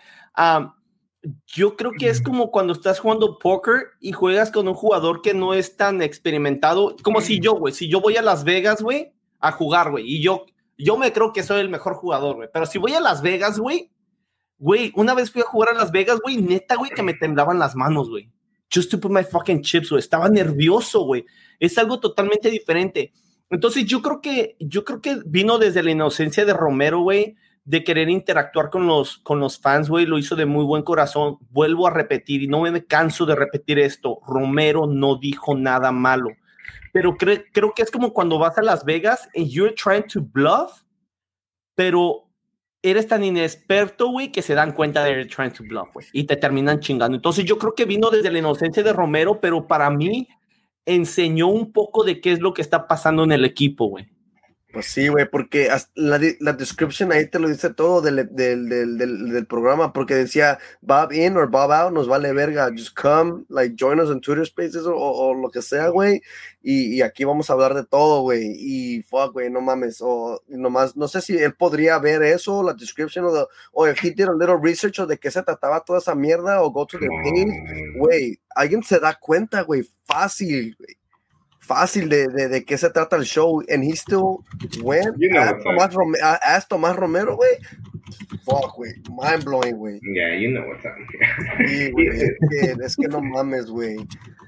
yo 1.46 1.76
creo 1.76 1.90
que 1.98 2.08
es 2.08 2.22
como 2.22 2.52
cuando 2.52 2.72
estás 2.72 3.00
jugando 3.00 3.36
póker 3.40 3.86
y 4.00 4.12
juegas 4.12 4.52
con 4.52 4.68
un 4.68 4.74
jugador 4.74 5.22
que 5.22 5.34
no 5.34 5.54
es 5.54 5.76
tan 5.76 6.02
experimentado. 6.02 6.94
Como 7.02 7.20
si 7.20 7.40
yo, 7.40 7.54
güey, 7.54 7.74
si 7.74 7.88
yo 7.88 8.00
voy 8.00 8.16
a 8.16 8.22
Las 8.22 8.44
Vegas, 8.44 8.80
güey, 8.80 9.12
a 9.40 9.50
jugar, 9.50 9.90
güey, 9.90 10.04
y 10.06 10.22
yo, 10.22 10.46
yo 10.78 10.96
me 10.96 11.12
creo 11.12 11.32
que 11.32 11.42
soy 11.42 11.60
el 11.60 11.68
mejor 11.68 11.94
jugador, 11.94 12.36
güey. 12.36 12.48
Pero 12.52 12.66
si 12.66 12.78
voy 12.78 12.92
a 12.94 13.00
Las 13.00 13.22
Vegas, 13.22 13.58
güey, 13.58 13.90
Güey, 14.62 14.92
una 14.94 15.12
vez 15.12 15.32
fui 15.32 15.42
a 15.42 15.44
jugar 15.44 15.70
a 15.70 15.74
Las 15.74 15.90
Vegas, 15.90 16.20
güey, 16.22 16.36
neta, 16.36 16.76
güey, 16.76 16.92
que 16.92 17.02
me 17.02 17.14
temblaban 17.14 17.58
las 17.58 17.74
manos, 17.74 18.08
güey. 18.08 18.30
Just 18.72 18.92
to 18.92 19.00
put 19.00 19.10
my 19.10 19.24
fucking 19.24 19.60
chips, 19.60 19.90
güey. 19.90 19.98
Estaba 19.98 20.28
nervioso, 20.28 21.00
güey. 21.00 21.26
Es 21.58 21.78
algo 21.78 21.98
totalmente 21.98 22.48
diferente. 22.48 23.12
Entonces, 23.50 23.84
yo 23.86 24.00
creo 24.02 24.20
que, 24.20 24.54
yo 24.60 24.84
creo 24.84 25.00
que 25.02 25.18
vino 25.26 25.58
desde 25.58 25.82
la 25.82 25.90
inocencia 25.90 26.44
de 26.44 26.54
Romero, 26.54 27.00
güey, 27.00 27.34
de 27.64 27.82
querer 27.82 28.08
interactuar 28.08 28.70
con 28.70 28.86
los, 28.86 29.18
con 29.18 29.40
los 29.40 29.58
fans, 29.58 29.88
güey. 29.88 30.06
Lo 30.06 30.16
hizo 30.16 30.36
de 30.36 30.46
muy 30.46 30.64
buen 30.64 30.84
corazón. 30.84 31.38
Vuelvo 31.50 31.88
a 31.88 31.90
repetir 31.90 32.40
y 32.40 32.46
no 32.46 32.60
me 32.60 32.86
canso 32.86 33.26
de 33.26 33.34
repetir 33.34 33.80
esto. 33.80 34.20
Romero 34.24 34.86
no 34.86 35.16
dijo 35.16 35.56
nada 35.56 35.90
malo. 35.90 36.28
Pero 36.92 37.16
creo 37.16 37.74
que 37.74 37.82
es 37.82 37.90
como 37.90 38.12
cuando 38.12 38.38
vas 38.38 38.56
a 38.58 38.62
Las 38.62 38.84
Vegas 38.84 39.28
and 39.34 39.48
you're 39.48 39.74
trying 39.74 40.06
to 40.06 40.20
bluff, 40.20 40.82
pero 41.74 42.31
eres 42.82 43.06
tan 43.06 43.24
inexperto, 43.24 44.08
güey, 44.08 44.32
que 44.32 44.42
se 44.42 44.54
dan 44.54 44.72
cuenta 44.72 45.04
de 45.04 45.24
trying 45.26 45.52
to 45.52 45.64
bluff, 45.64 45.92
güey, 45.94 46.06
y 46.12 46.24
te 46.24 46.36
terminan 46.36 46.80
chingando. 46.80 47.16
Entonces 47.16 47.44
yo 47.44 47.58
creo 47.58 47.74
que 47.74 47.84
vino 47.84 48.10
desde 48.10 48.30
la 48.30 48.40
inocencia 48.40 48.82
de 48.82 48.92
Romero, 48.92 49.40
pero 49.40 49.66
para 49.66 49.88
mí 49.90 50.28
enseñó 50.84 51.46
un 51.48 51.72
poco 51.72 52.04
de 52.04 52.20
qué 52.20 52.32
es 52.32 52.40
lo 52.40 52.52
que 52.52 52.62
está 52.62 52.88
pasando 52.88 53.24
en 53.24 53.32
el 53.32 53.44
equipo, 53.44 53.86
güey. 53.86 54.08
Pues 54.72 54.86
sí, 54.86 55.08
güey, 55.08 55.28
porque 55.28 55.68
la, 55.94 56.18
la 56.40 56.52
description 56.54 57.12
ahí 57.12 57.26
te 57.26 57.38
lo 57.38 57.46
dice 57.46 57.74
todo 57.74 58.00
del, 58.00 58.34
del, 58.34 58.70
del, 58.70 58.96
del, 58.96 59.46
programa, 59.46 59.92
porque 59.92 60.14
decía 60.14 60.58
Bob 60.80 61.12
in 61.12 61.36
or 61.36 61.50
Bob 61.50 61.70
out, 61.70 61.92
nos 61.92 62.08
vale 62.08 62.32
verga, 62.32 62.70
just 62.70 62.96
come, 62.98 63.44
like 63.50 63.76
join 63.78 64.00
us 64.00 64.08
in 64.08 64.22
Twitter 64.22 64.46
Spaces 64.46 64.86
o, 64.86 64.94
o 64.94 65.34
lo 65.34 65.50
que 65.50 65.60
sea, 65.60 65.88
güey, 65.88 66.22
y, 66.62 66.96
y, 66.96 67.02
aquí 67.02 67.24
vamos 67.24 67.50
a 67.50 67.52
hablar 67.52 67.74
de 67.74 67.84
todo, 67.84 68.22
güey, 68.22 68.54
y 68.56 69.02
fuck, 69.02 69.34
güey, 69.34 69.50
no 69.50 69.60
mames, 69.60 69.98
o 70.00 70.40
nomás, 70.48 70.96
no 70.96 71.06
sé 71.06 71.20
si 71.20 71.36
él 71.36 71.54
podría 71.54 71.98
ver 71.98 72.22
eso, 72.22 72.62
la 72.62 72.72
description, 72.72 73.26
o, 73.26 73.48
o 73.72 73.86
if 73.86 74.02
he 74.02 74.10
did 74.10 74.28
a 74.28 74.32
little 74.32 74.56
research 74.56 74.98
o 75.00 75.06
de 75.06 75.18
qué 75.18 75.30
se 75.30 75.42
trataba 75.42 75.84
toda 75.84 75.98
esa 75.98 76.14
mierda, 76.14 76.62
o 76.62 76.70
go 76.70 76.86
to 76.86 76.98
the 76.98 77.08
page, 77.08 77.98
güey, 77.98 78.40
alguien 78.54 78.82
se 78.82 78.98
da 78.98 79.18
cuenta, 79.20 79.60
güey, 79.60 79.82
fácil, 80.06 80.74
güey 80.78 81.01
fácil 81.74 82.08
de, 82.08 82.28
de, 82.28 82.48
de, 82.48 82.64
qué 82.64 82.76
se 82.76 82.90
trata 82.90 83.16
el 83.16 83.24
show. 83.24 83.62
And 83.68 83.84
he 83.84 83.96
still 83.96 84.44
went. 84.82 85.16
You 85.18 85.30
know 85.30 85.58
Tomás, 85.62 85.94
Romero, 85.94 86.26
Tomás 86.68 86.96
Romero, 86.96 87.36
güey. 87.36 87.50
Fuck, 88.44 88.76
güey. 88.76 88.92
Mind 89.08 89.44
blowing, 89.44 89.76
güey. 89.76 90.00
Yeah, 90.02 90.34
you 90.38 90.50
know 90.50 90.64
what's 90.68 90.84
up. 90.84 90.92
Sí, 91.66 91.90
güey. 91.92 92.08
es, 92.08 92.22
que, 92.50 92.84
es 92.84 92.96
que 92.96 93.08
no 93.08 93.20
mames, 93.20 93.66
güey. 93.66 93.96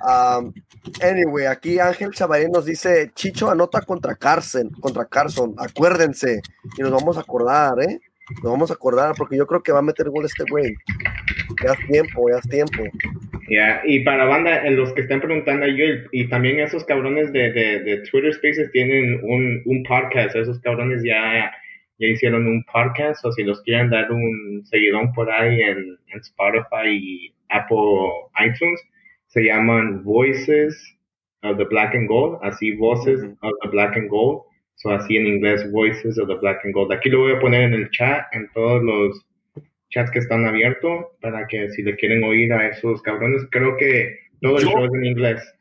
Um, 0.06 0.52
anyway, 1.00 1.46
aquí 1.46 1.78
Ángel 1.78 2.10
Chavarín 2.12 2.50
nos 2.50 2.66
dice: 2.66 3.10
Chicho 3.14 3.50
anota 3.50 3.80
contra 3.80 4.14
Carson, 4.14 4.70
contra 4.80 5.06
Carson. 5.06 5.54
Acuérdense. 5.58 6.42
Y 6.76 6.82
nos 6.82 6.90
vamos 6.90 7.16
a 7.16 7.20
acordar, 7.20 7.80
¿eh? 7.80 8.00
Nos 8.42 8.52
vamos 8.52 8.70
a 8.70 8.74
acordar 8.74 9.14
porque 9.16 9.36
yo 9.36 9.46
creo 9.46 9.62
que 9.62 9.72
va 9.72 9.80
a 9.80 9.82
meter 9.82 10.10
gol 10.10 10.24
este 10.24 10.44
güey. 10.50 10.74
Ya 11.62 11.72
es 11.72 11.86
tiempo, 11.86 12.28
ya 12.30 12.38
es 12.38 12.48
tiempo. 12.48 12.84
Ya, 13.48 13.82
y 13.84 14.00
para 14.00 14.24
banda, 14.24 14.66
en 14.66 14.76
los 14.76 14.92
que 14.94 15.02
están 15.02 15.20
preguntando, 15.20 15.66
yo 15.66 15.84
y 16.12 16.28
también 16.28 16.60
esos 16.60 16.84
cabrones 16.84 17.32
de, 17.32 17.52
de, 17.52 17.80
de 17.80 17.98
Twitter 17.98 18.32
Spaces 18.32 18.72
tienen 18.72 19.20
un, 19.22 19.62
un, 19.66 19.82
podcast, 19.82 20.34
esos 20.34 20.58
cabrones 20.60 21.02
ya, 21.04 21.52
ya 21.98 22.06
hicieron 22.06 22.46
un 22.46 22.64
podcast, 22.72 23.24
o 23.24 23.32
si 23.32 23.42
los 23.42 23.60
quieren 23.62 23.90
dar 23.90 24.10
un 24.10 24.62
seguidón 24.64 25.12
por 25.12 25.30
ahí 25.30 25.60
en, 25.60 25.98
en 26.06 26.20
Spotify 26.20 26.88
y 26.88 27.34
Apple 27.50 27.76
iTunes, 28.40 28.80
se 29.26 29.42
llaman 29.42 30.02
Voices 30.04 30.96
of 31.42 31.58
the 31.58 31.64
Black 31.64 31.94
and 31.94 32.08
Gold, 32.08 32.38
así 32.42 32.72
Voices 32.76 33.22
of 33.42 33.52
the 33.62 33.68
Black 33.68 33.96
and 33.96 34.08
Gold, 34.08 34.42
so 34.76 34.90
así 34.90 35.16
en 35.16 35.26
inglés 35.26 35.70
Voices 35.70 36.18
of 36.18 36.28
the 36.28 36.36
Black 36.36 36.64
and 36.64 36.72
Gold. 36.72 36.92
Aquí 36.92 37.10
lo 37.10 37.20
voy 37.20 37.32
a 37.32 37.40
poner 37.40 37.62
en 37.62 37.74
el 37.74 37.90
chat, 37.90 38.24
en 38.32 38.48
todos 38.54 38.82
los 38.82 39.26
chats 39.94 40.10
que 40.10 40.18
están 40.18 40.44
abiertos 40.44 41.06
para 41.20 41.46
que 41.46 41.70
si 41.70 41.82
le 41.82 41.96
quieren 41.96 42.24
oír 42.24 42.52
a 42.52 42.66
esos 42.66 43.00
cabrones, 43.02 43.42
creo 43.50 43.76
que 43.76 44.18
todo 44.42 44.58
el 44.58 44.64
show 44.64 44.84
es 44.84 44.92
en 44.92 45.04
inglés. 45.04 45.54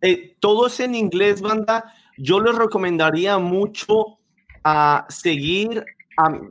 Eh, 0.00 0.36
todo 0.38 0.68
es 0.68 0.80
en 0.80 0.94
inglés, 0.94 1.40
banda. 1.40 1.92
Yo 2.16 2.40
les 2.40 2.54
recomendaría 2.54 3.38
mucho 3.38 4.18
a 4.64 5.06
seguir, 5.08 5.84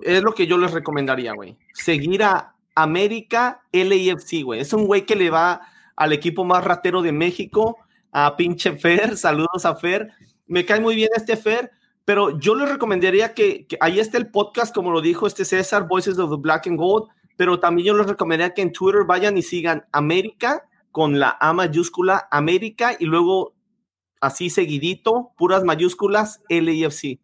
es 0.03 0.21
lo 0.21 0.33
que 0.33 0.45
yo 0.45 0.57
les 0.57 0.71
recomendaría, 0.71 1.33
güey. 1.33 1.57
Seguir 1.73 2.23
a 2.23 2.53
América 2.75 3.61
LAFC, 3.71 4.43
güey. 4.43 4.59
Es 4.59 4.73
un 4.73 4.85
güey 4.85 5.05
que 5.05 5.15
le 5.15 5.29
va 5.29 5.61
al 5.95 6.13
equipo 6.13 6.43
más 6.43 6.63
ratero 6.63 7.01
de 7.01 7.13
México, 7.13 7.77
a 8.11 8.35
pinche 8.35 8.73
Fer. 8.73 9.17
Saludos 9.17 9.65
a 9.65 9.75
Fer. 9.75 10.09
Me 10.47 10.65
cae 10.65 10.81
muy 10.81 10.95
bien 10.95 11.09
este 11.15 11.37
Fer 11.37 11.71
pero 12.03 12.37
yo 12.39 12.55
les 12.55 12.69
recomendaría 12.69 13.33
que, 13.33 13.65
que, 13.67 13.77
ahí 13.79 13.99
está 13.99 14.17
el 14.17 14.31
podcast, 14.31 14.73
como 14.73 14.91
lo 14.91 15.01
dijo 15.01 15.27
este 15.27 15.45
César, 15.45 15.87
Voices 15.87 16.17
of 16.17 16.31
the 16.31 16.37
Black 16.37 16.67
and 16.67 16.77
Gold, 16.77 17.07
pero 17.37 17.59
también 17.59 17.87
yo 17.87 17.97
les 17.97 18.07
recomendaría 18.07 18.53
que 18.53 18.61
en 18.61 18.71
Twitter 18.71 19.03
vayan 19.05 19.37
y 19.37 19.41
sigan 19.41 19.85
América 19.91 20.67
con 20.91 21.19
la 21.19 21.37
A 21.39 21.53
mayúscula 21.53 22.27
América 22.31 22.95
y 22.99 23.05
luego 23.05 23.55
así 24.19 24.49
seguidito, 24.49 25.31
puras 25.37 25.63
mayúsculas 25.63 26.41
LAFC. 26.49 27.19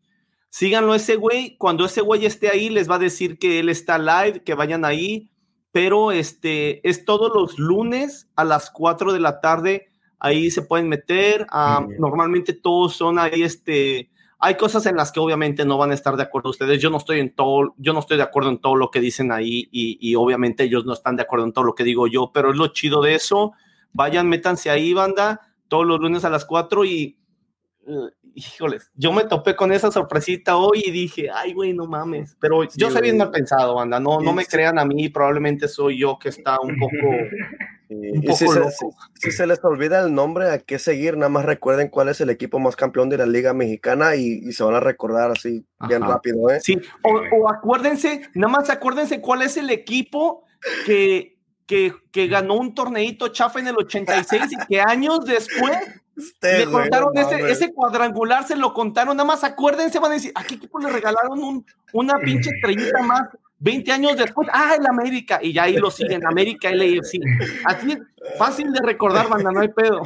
Síganlo 0.49 0.95
ese 0.95 1.15
güey, 1.15 1.57
cuando 1.57 1.85
ese 1.85 2.01
güey 2.01 2.25
esté 2.25 2.49
ahí 2.49 2.69
les 2.69 2.89
va 2.89 2.95
a 2.95 2.99
decir 2.99 3.38
que 3.38 3.59
él 3.59 3.69
está 3.69 3.99
live, 3.99 4.43
que 4.43 4.55
vayan 4.55 4.85
ahí, 4.85 5.29
pero 5.71 6.11
este 6.11 6.88
es 6.88 7.05
todos 7.05 7.31
los 7.34 7.59
lunes 7.59 8.27
a 8.35 8.43
las 8.43 8.71
4 8.71 9.13
de 9.13 9.19
la 9.19 9.41
tarde, 9.41 9.89
ahí 10.19 10.49
se 10.49 10.63
pueden 10.63 10.89
meter, 10.89 11.45
ah, 11.51 11.85
normalmente 11.99 12.53
todos 12.53 12.95
son 12.95 13.19
ahí 13.19 13.43
este 13.43 14.09
hay 14.39 14.55
cosas 14.55 14.85
en 14.85 14.95
las 14.95 15.11
que 15.11 15.19
obviamente 15.19 15.65
no 15.65 15.77
van 15.77 15.91
a 15.91 15.93
estar 15.95 16.15
de 16.15 16.23
acuerdo 16.23 16.49
ustedes. 16.49 16.81
Yo 16.81 16.89
no 16.89 16.97
estoy 16.97 17.19
en 17.19 17.34
todo, 17.34 17.73
yo 17.77 17.93
no 17.93 17.99
estoy 17.99 18.18
de 18.18 18.23
acuerdo 18.23 18.49
en 18.49 18.59
todo 18.59 18.76
lo 18.76 18.91
que 18.91 18.99
dicen 18.99 19.31
ahí 19.31 19.68
y, 19.72 20.15
obviamente 20.15 20.64
ellos 20.64 20.85
no 20.85 20.93
están 20.93 21.15
de 21.15 21.23
acuerdo 21.23 21.45
en 21.45 21.53
todo 21.53 21.64
lo 21.64 21.76
que 21.76 21.84
digo 21.84 22.07
yo, 22.07 22.31
pero 22.34 22.51
es 22.51 22.57
lo 22.57 22.68
chido 22.68 23.01
de 23.01 23.15
eso. 23.15 23.53
Vayan, 23.93 24.30
métanse 24.30 24.69
ahí, 24.69 24.93
banda, 24.93 25.41
todos 25.68 25.85
los 25.85 25.99
lunes 25.99 26.23
a 26.23 26.30
las 26.30 26.45
4 26.45 26.85
y, 26.85 27.18
uh, 27.88 28.09
híjoles, 28.35 28.91
yo 28.95 29.11
me 29.11 29.23
topé 29.23 29.55
con 29.55 29.72
esa 29.72 29.91
sorpresita 29.91 30.57
hoy 30.57 30.84
y 30.85 30.91
dije, 30.91 31.30
ay, 31.34 31.53
güey, 31.53 31.73
no 31.73 31.88
mames. 31.88 32.38
Pero 32.39 32.64
yo 32.76 32.91
soy 32.91 33.01
bien 33.01 33.18
mal 33.18 33.31
pensado, 33.31 33.73
banda, 33.73 33.99
no, 33.99 34.22
no 34.22 34.34
me 34.34 34.45
crean 34.45 34.77
a 34.77 34.85
mí, 34.85 35.09
probablemente 35.09 35.68
soy 35.68 35.97
yo 35.97 36.19
que 36.19 36.30
está 36.30 36.59
un 36.59 36.77
poco 36.77 36.93
y 37.89 38.34
si 38.34 39.31
se, 39.31 39.47
les 39.47 39.64
olvida 39.64 40.03
el 40.03 40.14
nombre, 40.14 40.51
a 40.51 40.59
qué 40.59 40.77
seguir, 40.77 41.15
nada 41.15 41.30
más 41.30 41.45
recuerden 41.45 41.89
cuál 41.89 42.09
es 42.09 42.19
el 42.19 42.30
equipo 42.30 42.59
más 42.59 42.76
campeón 42.76 43.09
de 43.09 43.18
la 43.18 43.26
Liga 43.26 43.53
Mexicana 43.53 44.15
y, 44.15 44.51
se 44.51 44.64
van 44.64 44.76
a 44.76 44.80
recordar 44.80 45.31
así 45.31 45.65
bien 45.88 46.01
rápido. 46.01 46.49
¿eh? 46.49 46.59
Sí, 46.61 46.80
o, 47.03 47.49
acuérdense, 47.49 48.22
nada 48.34 48.51
más 48.51 48.69
acuérdense 48.69 49.22
cuál 49.22 49.41
es 49.41 49.57
el 49.57 49.69
equipo 49.69 50.43
que, 50.85 51.38
que, 51.65 51.93
que 52.11 52.27
ganó 52.27 52.55
un 52.55 52.76
torneito 52.76 53.30
chafa 53.30 53.59
en 53.59 53.68
el 53.68 53.76
86 53.77 54.43
y 54.51 54.65
que 54.68 54.81
años 54.81 55.26
después 55.26 55.77
le 56.41 56.65
contaron 56.65 57.14
ese, 57.18 57.73
cuadrangular, 57.73 58.45
se 58.45 58.55
lo 58.55 58.73
contaron, 58.73 59.15
nada 59.15 59.27
más 59.27 59.43
acuérdense, 59.43 59.99
van 59.99 60.11
a 60.11 60.15
decir, 60.15 60.31
¿a 60.35 60.43
qué 60.43 60.55
equipo 60.55 60.80
le 60.80 60.89
regalaron 60.89 61.41
un, 61.43 61.65
una 61.93 62.15
pinche 62.19 62.49
estrellita 62.49 63.03
más? 63.03 63.30
20 63.59 63.91
años 63.91 64.17
después, 64.17 64.47
ah, 64.53 64.75
el 64.79 64.85
América, 64.85 65.39
y 65.41 65.51
ya 65.53 65.63
ahí 65.63 65.77
lo 65.77 65.89
siguen, 65.89 66.25
América, 66.25 66.71
LAFC. 66.71 67.19
Así 67.65 67.97
fácil 68.38 68.71
de 68.71 68.79
recordar, 68.84 69.29
banda, 69.29 69.51
no 69.51 69.61
hay 69.61 69.69
pedo. 69.69 70.03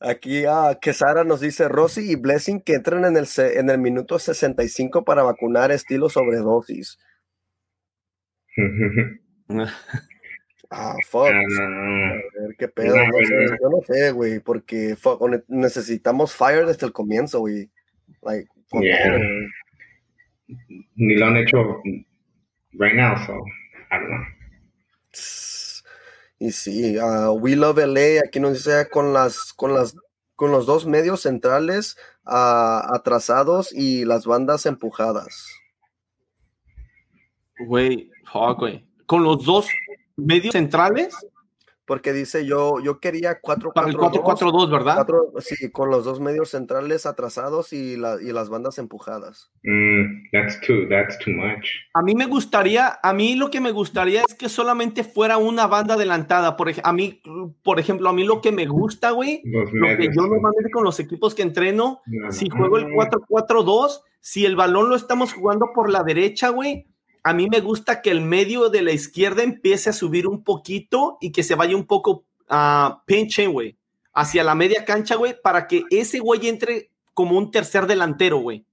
Aquí 0.00 0.44
ah, 0.46 0.78
Quesara 0.80 1.22
nos 1.22 1.40
dice 1.40 1.68
Rosy 1.68 2.12
y 2.12 2.16
Blessing 2.16 2.62
que 2.62 2.74
entran 2.74 3.04
en 3.04 3.16
el, 3.16 3.26
en 3.36 3.68
el 3.68 3.78
minuto 3.78 4.18
65 4.18 5.04
para 5.04 5.22
vacunar 5.22 5.70
estilo 5.70 6.08
sobredosis. 6.08 6.98
ah, 10.70 10.96
fuck. 11.06 11.26
A 11.26 11.32
ver 12.40 12.56
qué 12.58 12.68
pedo. 12.68 12.94
yo 12.96 13.68
no 13.70 13.82
sé, 13.86 14.12
güey, 14.12 14.40
porque 14.40 14.96
necesitamos 15.48 16.34
fire 16.34 16.64
desde 16.64 16.86
el 16.86 16.92
comienzo, 16.92 17.40
güey. 17.40 17.68
Like, 18.22 18.48
Ni 20.94 21.16
lo 21.16 21.26
han 21.26 21.36
hecho 21.36 21.82
right 22.78 22.94
now, 22.94 23.16
so 23.26 23.44
I 23.90 23.98
don't 23.98 24.08
know. 24.08 24.24
Y 26.38 26.50
sí, 26.50 26.98
uh, 26.98 27.32
We 27.32 27.56
Love 27.56 27.78
LA 27.86 28.20
aquí 28.26 28.40
nos 28.40 28.54
dice 28.54 28.88
con 28.90 29.12
las 29.12 29.52
con 29.52 29.72
las 29.72 29.96
con 30.36 30.50
los 30.50 30.66
dos 30.66 30.84
medios 30.84 31.22
centrales 31.22 31.96
uh, 32.26 32.94
atrasados 32.94 33.72
y 33.72 34.04
las 34.04 34.26
bandas 34.26 34.66
empujadas. 34.66 35.48
Güey, 37.66 38.10
güey. 38.58 38.84
Con 39.06 39.22
los 39.22 39.44
dos 39.44 39.68
medios 40.16 40.52
centrales 40.52 41.14
porque 41.86 42.12
dice 42.12 42.46
yo, 42.46 42.80
yo 42.80 42.98
quería 42.98 43.40
4 43.40 43.72
Para 43.72 43.88
el 43.88 43.96
4-4-2, 43.96 44.70
¿verdad? 44.70 45.06
sí, 45.38 45.70
con 45.70 45.90
los 45.90 46.04
dos 46.04 46.20
medios 46.20 46.50
centrales 46.50 47.06
atrasados 47.06 47.72
y, 47.72 47.96
la, 47.96 48.16
y 48.20 48.32
las 48.32 48.48
bandas 48.48 48.78
empujadas. 48.78 49.50
Mm, 49.62 50.30
that's 50.32 50.60
too, 50.60 50.88
that's 50.88 51.18
too 51.18 51.32
much. 51.32 51.68
A 51.94 52.02
mí 52.02 52.14
me 52.14 52.26
gustaría, 52.26 52.98
a 53.02 53.12
mí 53.12 53.34
lo 53.34 53.50
que 53.50 53.60
me 53.60 53.70
gustaría 53.70 54.22
es 54.26 54.34
que 54.34 54.48
solamente 54.48 55.04
fuera 55.04 55.36
una 55.36 55.66
banda 55.66 55.94
adelantada. 55.94 56.56
Por, 56.56 56.70
a 56.82 56.92
mí, 56.92 57.22
por 57.62 57.78
ejemplo, 57.78 58.08
a 58.08 58.12
mí 58.12 58.24
lo 58.24 58.40
que 58.40 58.52
me 58.52 58.66
gusta, 58.66 59.10
güey, 59.10 59.42
lo 59.44 59.96
que 59.96 60.06
yo 60.06 60.22
normalmente 60.22 60.70
con 60.72 60.84
los 60.84 60.98
equipos 61.00 61.34
que 61.34 61.42
entreno, 61.42 62.00
si 62.30 62.48
juego 62.48 62.78
el 62.78 62.86
4-4-2, 62.86 64.00
si 64.20 64.46
el 64.46 64.56
balón 64.56 64.88
lo 64.88 64.96
estamos 64.96 65.34
jugando 65.34 65.66
por 65.74 65.90
la 65.90 66.02
derecha, 66.02 66.48
güey, 66.48 66.86
a 67.24 67.32
mí 67.32 67.48
me 67.48 67.60
gusta 67.60 68.02
que 68.02 68.10
el 68.10 68.20
medio 68.20 68.68
de 68.68 68.82
la 68.82 68.92
izquierda 68.92 69.42
empiece 69.42 69.88
a 69.88 69.94
subir 69.94 70.28
un 70.28 70.44
poquito 70.44 71.16
y 71.22 71.32
que 71.32 71.42
se 71.42 71.54
vaya 71.54 71.74
un 71.74 71.86
poco 71.86 72.24
a 72.50 73.02
uh, 73.08 73.50
güey, 73.50 73.78
hacia 74.12 74.44
la 74.44 74.54
media 74.54 74.84
cancha, 74.84 75.16
güey, 75.16 75.34
para 75.42 75.66
que 75.66 75.84
ese 75.90 76.18
güey 76.18 76.46
entre 76.48 76.90
como 77.14 77.38
un 77.38 77.50
tercer 77.50 77.86
delantero, 77.86 78.38
güey. 78.38 78.66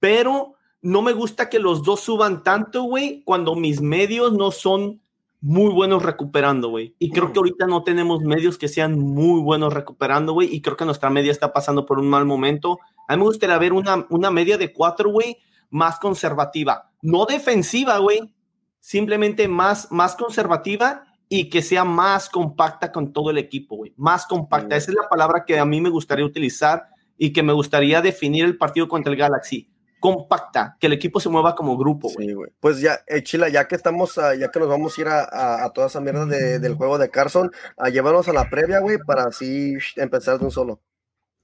Pero 0.00 0.54
no 0.82 1.02
me 1.02 1.12
gusta 1.12 1.48
que 1.48 1.60
los 1.60 1.84
dos 1.84 2.00
suban 2.00 2.42
tanto, 2.42 2.82
güey, 2.82 3.22
cuando 3.24 3.54
mis 3.54 3.80
medios 3.80 4.32
no 4.32 4.50
son 4.50 5.00
muy 5.40 5.72
buenos 5.72 6.02
recuperando, 6.02 6.70
güey. 6.70 6.96
Y 6.98 7.10
creo 7.12 7.32
que 7.32 7.38
ahorita 7.38 7.68
no 7.68 7.84
tenemos 7.84 8.22
medios 8.22 8.58
que 8.58 8.66
sean 8.66 8.98
muy 8.98 9.40
buenos 9.40 9.72
recuperando, 9.72 10.32
güey. 10.32 10.52
Y 10.52 10.62
creo 10.62 10.76
que 10.76 10.84
nuestra 10.84 11.10
media 11.10 11.30
está 11.30 11.52
pasando 11.52 11.86
por 11.86 12.00
un 12.00 12.08
mal 12.08 12.24
momento. 12.24 12.80
A 13.06 13.14
mí 13.14 13.20
me 13.20 13.28
gustaría 13.28 13.56
ver 13.58 13.72
una, 13.72 14.04
una 14.10 14.32
media 14.32 14.58
de 14.58 14.72
cuatro, 14.72 15.10
güey, 15.10 15.36
más 15.70 16.00
conservativa 16.00 16.90
no 17.06 17.24
defensiva, 17.24 17.98
güey, 17.98 18.34
simplemente 18.80 19.46
más, 19.48 19.90
más 19.92 20.16
conservativa 20.16 21.04
y 21.28 21.48
que 21.48 21.62
sea 21.62 21.84
más 21.84 22.28
compacta 22.28 22.90
con 22.92 23.12
todo 23.12 23.30
el 23.30 23.38
equipo, 23.38 23.76
güey, 23.76 23.94
más 23.96 24.26
compacta. 24.26 24.76
Esa 24.76 24.90
es 24.90 24.96
la 24.96 25.08
palabra 25.08 25.44
que 25.46 25.58
a 25.58 25.64
mí 25.64 25.80
me 25.80 25.88
gustaría 25.88 26.24
utilizar 26.24 26.88
y 27.16 27.32
que 27.32 27.42
me 27.42 27.52
gustaría 27.52 28.02
definir 28.02 28.44
el 28.44 28.58
partido 28.58 28.88
contra 28.88 29.12
el 29.12 29.18
Galaxy. 29.18 29.72
compacta, 29.98 30.76
que 30.78 30.88
el 30.88 30.92
equipo 30.92 31.18
se 31.18 31.28
mueva 31.28 31.56
como 31.56 31.76
grupo, 31.76 32.10
güey. 32.14 32.28
pues 32.60 32.80
ya, 32.80 33.00
eh, 33.08 33.22
Chila, 33.22 33.48
ya 33.48 33.66
que 33.66 33.74
estamos, 33.74 34.18
ah, 34.18 34.34
ya 34.34 34.50
que 34.50 34.60
nos 34.60 34.68
vamos 34.68 34.96
a 34.96 35.00
ir 35.00 35.08
a, 35.08 35.70
toda 35.74 35.86
esa 35.86 36.00
mierda 36.00 36.26
del 36.26 36.74
juego 36.74 36.98
de 36.98 37.10
Carson, 37.10 37.50
a 37.76 37.88
llevarnos 37.88 38.28
a 38.28 38.32
la 38.32 38.48
previa, 38.48 38.78
güey, 38.80 38.98
para 38.98 39.24
así 39.24 39.74
empezar 39.96 40.38
de 40.38 40.44
un 40.44 40.50
solo. 40.50 40.80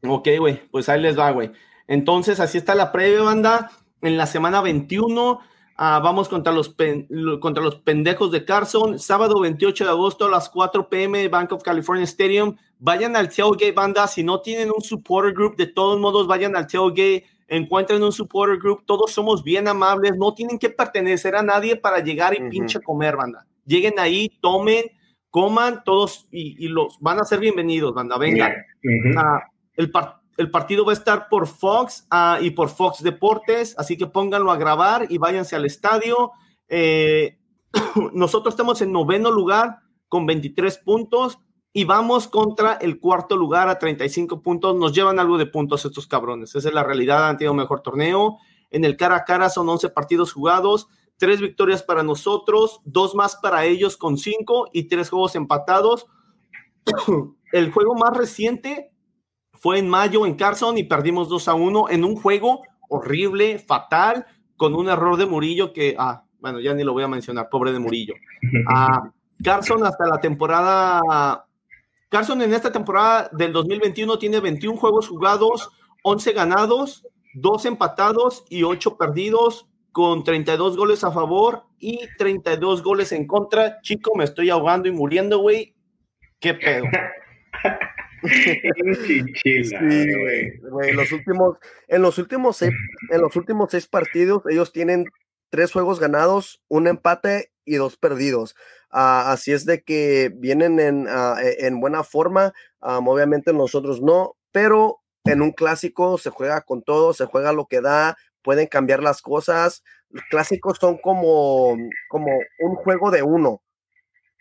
Ok, 0.06 0.28
güey, 0.38 0.68
pues 0.70 0.88
ahí 0.88 1.00
les 1.00 1.18
va, 1.18 1.30
güey. 1.30 1.50
Entonces, 1.88 2.40
así 2.40 2.58
está 2.58 2.74
la 2.74 2.92
previa, 2.92 3.22
banda. 3.22 3.70
En 4.02 4.16
la 4.16 4.26
semana 4.26 4.60
21 4.60 5.40
ah, 5.76 6.00
vamos 6.02 6.28
contra 6.28 6.52
los, 6.52 6.74
contra 7.40 7.62
los 7.62 7.76
pendejos 7.76 8.30
de 8.30 8.44
Carson. 8.44 8.98
Sábado 8.98 9.40
28 9.40 9.84
de 9.84 9.90
agosto 9.90 10.26
a 10.26 10.30
las 10.30 10.48
4 10.48 10.88
pm, 10.88 11.28
Bank 11.28 11.52
of 11.52 11.62
California 11.62 12.04
Stadium. 12.04 12.56
Vayan 12.78 13.16
al 13.16 13.28
tailgate, 13.28 13.72
banda. 13.72 14.06
Si 14.06 14.22
no 14.24 14.40
tienen 14.40 14.70
un 14.74 14.82
supporter 14.82 15.32
group, 15.32 15.56
de 15.56 15.66
todos 15.66 16.00
modos, 16.00 16.26
vayan 16.26 16.56
al 16.56 16.66
tailgate 16.66 17.24
encuentren 17.52 18.02
un 18.02 18.12
supporter 18.12 18.58
group, 18.58 18.84
todos 18.86 19.12
somos 19.12 19.44
bien 19.44 19.68
amables, 19.68 20.16
no 20.16 20.32
tienen 20.32 20.58
que 20.58 20.70
pertenecer 20.70 21.36
a 21.36 21.42
nadie 21.42 21.76
para 21.76 22.00
llegar 22.00 22.34
y 22.34 22.48
pinche 22.48 22.80
comer, 22.80 23.14
banda. 23.14 23.46
Lleguen 23.66 23.98
ahí, 23.98 24.30
tomen, 24.40 24.86
coman, 25.28 25.84
todos 25.84 26.26
y, 26.30 26.68
los 26.68 26.98
van 27.00 27.20
a 27.20 27.24
ser 27.24 27.40
bienvenidos, 27.40 27.92
banda. 27.92 28.16
Venga. 28.16 28.54
Ah, 29.18 29.42
el, 29.76 29.90
el, 30.36 30.50
partido 30.50 30.84
va 30.84 30.92
a 30.92 30.94
estar 30.94 31.28
por 31.28 31.46
Fox 31.46 32.06
ah, 32.10 32.38
y 32.40 32.50
por 32.50 32.68
Fox 32.68 33.02
Deportes, 33.02 33.74
así 33.78 33.96
que 33.96 34.06
pónganlo 34.06 34.50
a 34.50 34.56
grabar 34.56 35.06
y 35.08 35.18
váyanse 35.18 35.56
al 35.56 35.64
estadio. 35.64 36.32
Eh, 36.68 37.38
nosotros 38.12 38.52
estamos 38.52 38.80
en 38.82 38.92
noveno 38.92 39.30
lugar 39.30 39.80
con 40.08 40.26
23 40.26 40.78
puntos 40.78 41.38
y 41.72 41.84
vamos 41.84 42.28
contra 42.28 42.74
el 42.74 43.00
cuarto 43.00 43.36
lugar 43.36 43.68
a 43.68 43.78
35 43.78 44.42
puntos. 44.42 44.76
Nos 44.76 44.92
llevan 44.92 45.18
algo 45.18 45.38
de 45.38 45.46
puntos 45.46 45.84
estos 45.84 46.06
cabrones. 46.06 46.54
Esa 46.54 46.68
es 46.68 46.74
la 46.74 46.84
realidad. 46.84 47.28
Han 47.28 47.38
tenido 47.38 47.54
mejor 47.54 47.80
torneo. 47.80 48.38
En 48.70 48.84
el 48.84 48.96
cara 48.96 49.16
a 49.16 49.24
cara 49.24 49.48
son 49.48 49.68
11 49.68 49.90
partidos 49.90 50.32
jugados, 50.32 50.88
tres 51.16 51.40
victorias 51.40 51.82
para 51.82 52.02
nosotros, 52.02 52.80
dos 52.84 53.14
más 53.14 53.36
para 53.36 53.64
ellos 53.64 53.96
con 53.96 54.18
cinco 54.18 54.68
y 54.72 54.84
tres 54.88 55.10
juegos 55.10 55.34
empatados. 55.34 56.06
el 57.52 57.70
juego 57.70 57.94
más 57.94 58.16
reciente 58.16 58.91
fue 59.62 59.78
en 59.78 59.88
mayo 59.88 60.26
en 60.26 60.34
Carson 60.34 60.76
y 60.76 60.82
perdimos 60.82 61.28
2 61.28 61.46
a 61.46 61.54
1 61.54 61.90
en 61.90 62.04
un 62.04 62.16
juego 62.16 62.62
horrible, 62.88 63.60
fatal, 63.60 64.26
con 64.56 64.74
un 64.74 64.88
error 64.88 65.16
de 65.16 65.26
Murillo 65.26 65.72
que, 65.72 65.94
ah, 65.96 66.24
bueno, 66.40 66.58
ya 66.58 66.74
ni 66.74 66.82
lo 66.82 66.92
voy 66.92 67.04
a 67.04 67.08
mencionar, 67.08 67.48
pobre 67.48 67.72
de 67.72 67.78
Murillo. 67.78 68.14
Ah, 68.68 69.08
Carson 69.40 69.86
hasta 69.86 70.04
la 70.06 70.20
temporada 70.20 71.46
Carson 72.08 72.42
en 72.42 72.52
esta 72.52 72.72
temporada 72.72 73.30
del 73.32 73.52
2021 73.52 74.18
tiene 74.18 74.40
21 74.40 74.76
juegos 74.76 75.08
jugados, 75.08 75.70
11 76.02 76.32
ganados, 76.32 77.06
2 77.34 77.66
empatados 77.66 78.44
y 78.48 78.64
8 78.64 78.96
perdidos, 78.96 79.68
con 79.92 80.24
32 80.24 80.76
goles 80.76 81.04
a 81.04 81.12
favor 81.12 81.62
y 81.78 82.00
32 82.18 82.82
goles 82.82 83.12
en 83.12 83.28
contra. 83.28 83.80
Chico, 83.82 84.16
me 84.16 84.24
estoy 84.24 84.50
ahogando 84.50 84.88
y 84.88 84.90
muriendo, 84.90 85.38
güey. 85.38 85.76
¿Qué 86.40 86.54
pedo? 86.54 86.84
sí, 89.04 89.22
güey. 90.70 90.92
los 90.92 91.12
últimos, 91.12 91.58
en 91.88 92.02
los 92.02 92.18
últimos 92.18 92.56
seis, 92.56 92.72
en 93.10 93.20
los 93.20 93.36
últimos 93.36 93.70
seis 93.70 93.86
partidos, 93.86 94.42
ellos 94.48 94.72
tienen 94.72 95.06
tres 95.50 95.72
juegos 95.72 96.00
ganados, 96.00 96.62
un 96.68 96.88
empate 96.88 97.52
y 97.64 97.76
dos 97.76 97.96
perdidos. 97.96 98.54
Ah, 98.90 99.32
así 99.32 99.52
es 99.52 99.64
de 99.64 99.82
que 99.82 100.30
vienen 100.34 100.80
en, 100.80 101.06
ah, 101.08 101.36
e, 101.42 101.66
en 101.66 101.80
buena 101.80 102.04
forma. 102.04 102.52
obviamente 102.80 103.52
nosotros 103.52 104.02
no, 104.02 104.36
pero 104.52 105.00
en 105.24 105.42
un 105.42 105.52
clásico 105.52 106.18
se 106.18 106.30
juega 106.30 106.62
con 106.62 106.82
todo, 106.82 107.14
se 107.14 107.26
juega 107.26 107.52
lo 107.52 107.66
que 107.66 107.80
da, 107.80 108.16
pueden 108.42 108.66
cambiar 108.66 109.02
las 109.02 109.22
cosas. 109.22 109.82
Los 110.10 110.24
clásicos 110.30 110.78
son 110.78 110.98
como, 110.98 111.76
como 112.08 112.30
un 112.60 112.74
juego 112.76 113.10
de 113.10 113.22
uno. 113.22 113.62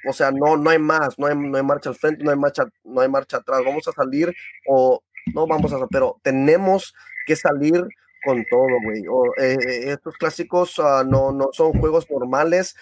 O 0.08 0.14
sea, 0.14 0.32
no, 0.32 0.58
no 0.58 0.70
hay 0.70 0.80
más, 0.80 1.18
no 1.18 1.28
hay, 1.28 1.36
no 1.38 1.58
hay 1.58 1.64
marcha 1.64 1.90
al 1.90 1.96
frente, 1.96 2.24
no 2.24 2.32
hay 2.32 2.38
marcha, 2.38 2.64
no 2.84 3.02
hay 3.02 3.10
marcha 3.10 3.38
atrás. 3.38 3.62
Vamos 3.66 3.88
a 3.88 3.92
salir 3.92 4.34
o 4.68 5.02
no 5.34 5.48
vamos 5.48 5.72
a, 5.74 5.88
pero 5.88 6.20
tenemos 6.24 6.94
que 7.26 7.36
salir 7.36 7.88
con 8.24 8.44
todo, 8.50 8.68
güey. 8.84 9.04
Eh, 9.38 9.58
eh, 9.68 9.92
estos 9.92 10.16
clásicos 10.18 10.80
ah, 10.80 11.04
no, 11.08 11.32
no 11.32 11.50
son 11.52 11.74
juegos 11.74 12.10
normales 12.10 12.76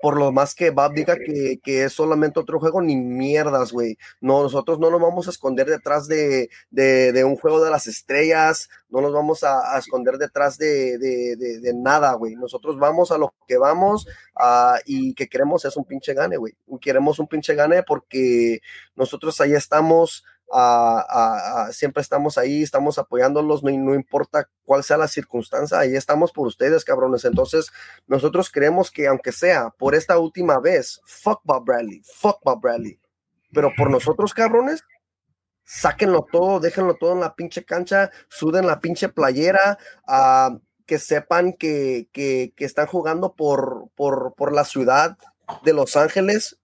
por 0.00 0.18
lo 0.18 0.32
más 0.32 0.54
que 0.54 0.70
Bob 0.70 0.92
diga 0.92 1.16
que, 1.16 1.58
que, 1.62 1.84
es 1.84 1.92
solamente 1.92 2.40
otro 2.40 2.60
juego, 2.60 2.80
ni 2.82 2.96
mierdas, 2.96 3.72
güey. 3.72 3.96
No, 4.20 4.42
nosotros 4.42 4.78
no 4.78 4.90
nos 4.90 5.00
vamos 5.00 5.26
a 5.26 5.30
esconder 5.30 5.66
detrás 5.66 6.06
de, 6.06 6.50
de, 6.70 7.12
de 7.12 7.24
un 7.24 7.36
juego 7.36 7.64
de 7.64 7.70
las 7.70 7.86
estrellas, 7.86 8.68
no 8.88 9.00
nos 9.00 9.12
vamos 9.12 9.42
a, 9.42 9.78
esconder 9.78 10.18
detrás 10.18 10.58
de, 10.58 10.98
de 10.98 11.72
nada, 11.74 12.12
güey. 12.14 12.34
Nosotros 12.36 12.78
vamos 12.78 13.10
a 13.10 13.18
lo 13.18 13.34
que 13.46 13.56
vamos 13.56 14.06
uh, 14.36 14.78
y 14.84 15.14
que 15.14 15.28
queremos 15.28 15.64
es 15.64 15.76
un 15.76 15.84
pinche 15.84 16.14
gane, 16.14 16.36
güey. 16.36 16.54
Queremos 16.80 17.18
un 17.18 17.26
pinche 17.26 17.54
gane 17.54 17.82
porque 17.82 18.60
nosotros 18.94 19.40
ahí 19.40 19.54
estamos 19.54 20.24
siempre 21.72 22.00
estamos 22.00 22.38
ahí, 22.38 22.62
estamos 22.62 22.98
apoyándolos, 22.98 23.62
no, 23.62 23.94
importa 23.94 24.48
cuál 24.64 24.84
sea 24.84 24.96
la 24.96 25.08
circunstancia, 25.08 25.78
ahí 25.78 25.94
estamos 25.96 26.32
por 26.32 26.46
ustedes, 26.46 26.84
cabrones. 26.84 27.24
Entonces, 27.24 27.72
nosotros 28.06 28.50
creemos 28.50 28.90
que 28.90 29.06
aunque 29.06 29.32
sea 29.32 29.70
por 29.70 29.94
esta 29.94 30.18
última 30.18 30.58
vez, 30.58 31.00
fuck 31.04 31.40
Bob 31.44 31.64
Bradley, 31.64 32.02
fuck 32.04 32.40
Bob 32.44 32.60
Bradley, 32.60 33.00
pero 33.52 33.72
por 33.76 33.90
nosotros, 33.90 34.34
cabrones, 34.34 34.84
sáquenlo 35.64 36.26
todo, 36.30 36.60
déjenlo 36.60 36.94
todo 36.94 37.12
en 37.12 37.20
la 37.20 37.34
pinche 37.34 37.64
cancha, 37.64 38.10
suden 38.28 38.66
la 38.66 38.80
pinche 38.80 39.08
playera, 39.08 39.78
que 40.86 40.98
sepan 40.98 41.52
que, 41.52 42.08
que, 42.12 42.52
que, 42.56 42.64
están 42.64 42.86
jugando 42.86 43.34
por, 43.34 43.88
por, 43.96 44.34
por 44.36 44.52
la 44.52 44.64
ciudad 44.64 45.18
de 45.64 45.72
Los 45.72 45.96
Ángeles 45.96 46.58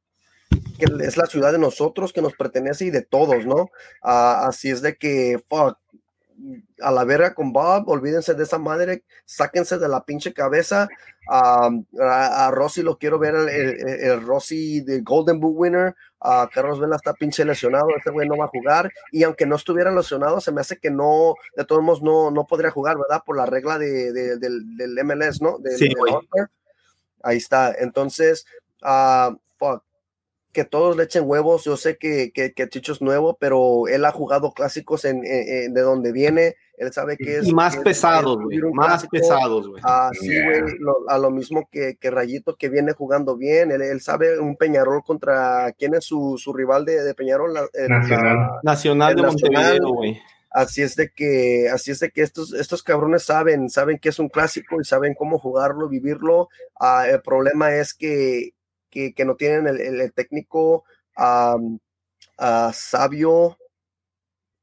que 0.82 1.04
es 1.04 1.16
la 1.16 1.26
ciudad 1.26 1.52
de 1.52 1.58
nosotros, 1.58 2.12
que 2.12 2.22
nos 2.22 2.34
pertenece 2.34 2.86
y 2.86 2.90
de 2.90 3.02
todos, 3.02 3.46
¿no? 3.46 3.70
Ah, 4.02 4.46
así 4.46 4.70
es 4.70 4.82
de 4.82 4.96
que, 4.96 5.42
fuck, 5.48 5.78
a 6.80 6.90
la 6.90 7.04
verga 7.04 7.34
con 7.34 7.52
Bob, 7.52 7.88
olvídense 7.88 8.34
de 8.34 8.42
esa 8.42 8.58
madre, 8.58 9.04
sáquense 9.24 9.78
de 9.78 9.88
la 9.88 10.04
pinche 10.04 10.32
cabeza. 10.32 10.88
a, 11.28 11.70
a, 12.00 12.50
Rossi 12.50 12.82
lo 12.82 12.98
quiero 12.98 13.18
ver, 13.18 13.34
el, 13.36 13.48
el, 13.48 14.22
Rossi 14.22 14.80
de 14.80 15.02
Golden 15.02 15.38
Boot 15.38 15.54
winner. 15.56 15.94
A 16.24 16.48
Carlos 16.52 16.78
Vela 16.78 16.96
está 16.96 17.14
pinche 17.14 17.44
lesionado, 17.44 17.88
este 17.96 18.10
güey 18.10 18.28
no 18.28 18.36
va 18.36 18.46
a 18.46 18.48
jugar. 18.48 18.92
Y 19.10 19.22
aunque 19.24 19.46
no 19.46 19.56
estuviera 19.56 19.92
lesionado, 19.92 20.40
se 20.40 20.52
me 20.52 20.60
hace 20.60 20.78
que 20.78 20.90
no, 20.90 21.34
de 21.56 21.64
todos 21.64 21.82
modos, 21.82 22.02
no, 22.02 22.30
no 22.30 22.46
podría 22.46 22.70
jugar, 22.70 22.96
¿verdad? 22.96 23.22
Por 23.24 23.36
la 23.36 23.46
regla 23.46 23.78
de, 23.78 24.12
del, 24.12 24.38
del, 24.38 25.04
MLS, 25.04 25.42
¿no? 25.42 25.58
sí, 25.76 25.92
Ahí 27.24 27.36
está. 27.36 27.72
Entonces, 27.72 28.46
uh, 28.82 29.36
fuck 29.58 29.84
que 30.52 30.64
todos 30.64 30.96
le 30.96 31.04
echen 31.04 31.24
huevos. 31.26 31.64
Yo 31.64 31.76
sé 31.76 31.96
que, 31.96 32.30
que, 32.32 32.52
que 32.52 32.68
Chicho 32.68 32.92
es 32.92 33.02
nuevo, 33.02 33.36
pero 33.40 33.88
él 33.88 34.04
ha 34.04 34.12
jugado 34.12 34.52
clásicos 34.52 35.04
en, 35.04 35.22
de 35.22 35.80
donde 35.80 36.12
viene. 36.12 36.56
Él 36.76 36.92
sabe 36.92 37.16
que 37.16 37.38
es. 37.38 37.48
Y 37.48 37.52
más 37.52 37.76
pesados, 37.76 38.38
güey. 38.42 38.58
Más 38.72 39.06
pesados, 39.06 39.68
güey. 39.68 39.82
Así, 39.84 40.28
güey. 40.42 40.62
a 41.08 41.18
lo 41.18 41.30
mismo 41.30 41.68
que, 41.70 41.96
que, 41.96 42.10
Rayito, 42.10 42.56
que 42.56 42.68
viene 42.68 42.92
jugando 42.92 43.36
bien. 43.36 43.70
Él, 43.70 43.82
él, 43.82 44.00
sabe 44.00 44.38
un 44.38 44.56
Peñarol 44.56 45.02
contra. 45.02 45.72
¿Quién 45.78 45.94
es 45.94 46.04
su, 46.04 46.38
su 46.38 46.52
rival 46.52 46.84
de, 46.84 47.02
de 47.02 47.14
Peñarol? 47.14 47.52
Nacional. 47.88 48.60
Nacional 48.62 49.16
de 49.16 49.22
Montevideo, 49.22 49.92
güey. 49.94 50.20
Así 50.50 50.82
es 50.82 50.96
de 50.96 51.10
que, 51.10 51.70
así 51.72 51.92
es 51.92 52.00
de 52.00 52.10
que 52.10 52.20
estos, 52.20 52.52
estos 52.52 52.82
cabrones 52.82 53.22
saben, 53.22 53.70
saben 53.70 53.98
que 53.98 54.10
es 54.10 54.18
un 54.18 54.28
clásico 54.28 54.78
y 54.80 54.84
saben 54.84 55.14
cómo 55.14 55.38
jugarlo, 55.38 55.88
vivirlo. 55.88 56.50
Ah, 56.78 57.06
el 57.08 57.22
problema 57.22 57.74
es 57.74 57.94
que 57.94 58.52
que, 58.92 59.24
no 59.24 59.34
tienen 59.36 59.66
el, 59.66 60.12
técnico 60.12 60.84
sabio 62.72 63.58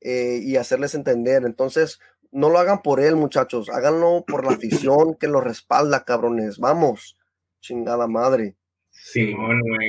eh, 0.01 0.39
y 0.41 0.55
hacerles 0.55 0.95
entender. 0.95 1.43
Entonces, 1.45 1.99
no 2.31 2.49
lo 2.49 2.59
hagan 2.59 2.81
por 2.81 2.99
él, 2.99 3.15
muchachos, 3.15 3.69
háganlo 3.69 4.23
por 4.27 4.45
la 4.45 4.53
afición 4.53 5.15
que 5.19 5.27
lo 5.27 5.41
respalda, 5.41 6.05
cabrones. 6.05 6.59
Vamos, 6.59 7.17
chingada 7.59 8.07
madre. 8.07 8.55
Sí, 8.91 9.33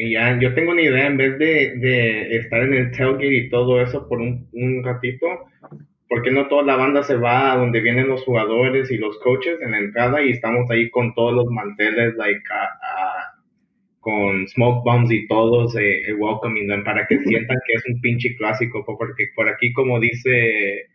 ya, 0.09 0.39
yo 0.39 0.55
tengo 0.55 0.71
una 0.71 0.83
idea, 0.83 1.07
en 1.07 1.17
vez 1.17 1.39
de, 1.39 2.37
estar 2.37 2.63
en 2.63 2.75
el 2.75 2.91
tailgate 2.93 3.27
y 3.27 3.51
todo 3.51 3.81
eso 3.83 4.09
por 4.09 4.21
un, 4.21 4.83
ratito, 4.85 5.27
¿por 6.09 6.23
qué 6.23 6.31
no 6.31 6.49
toda 6.49 6.63
la 6.63 6.77
banda 6.77 7.03
se 7.03 7.17
va 7.17 7.53
a 7.53 7.57
donde 7.57 7.81
vienen 7.81 8.09
los 8.09 8.23
jugadores 8.23 8.91
y 8.91 8.99
los 8.99 9.19
coaches 9.19 9.61
en 9.61 9.73
la 9.73 9.79
entrada 9.79 10.23
y 10.23 10.31
estamos 10.31 10.71
ahí 10.71 10.91
con 10.91 11.13
todos 11.15 11.35
los 11.35 11.47
manteles, 11.47 12.15
like, 12.17 12.43
con 14.01 14.49
smoke 14.49 14.83
bombs 14.85 15.13
y 15.13 15.27
todos 15.29 15.77
eh, 15.77 16.03
eh, 16.09 16.15
welcoming 16.15 16.69
them 16.69 16.85
para 16.85 17.07
que 17.07 17.19
sientan 17.25 17.59
que 17.67 17.75
es 17.75 17.83
un 17.87 18.01
pinche 18.01 18.35
clásico, 18.37 18.85
porque 18.85 19.29
por 19.37 19.49
aquí 19.49 19.73
como 19.73 20.01
dice 20.01 20.87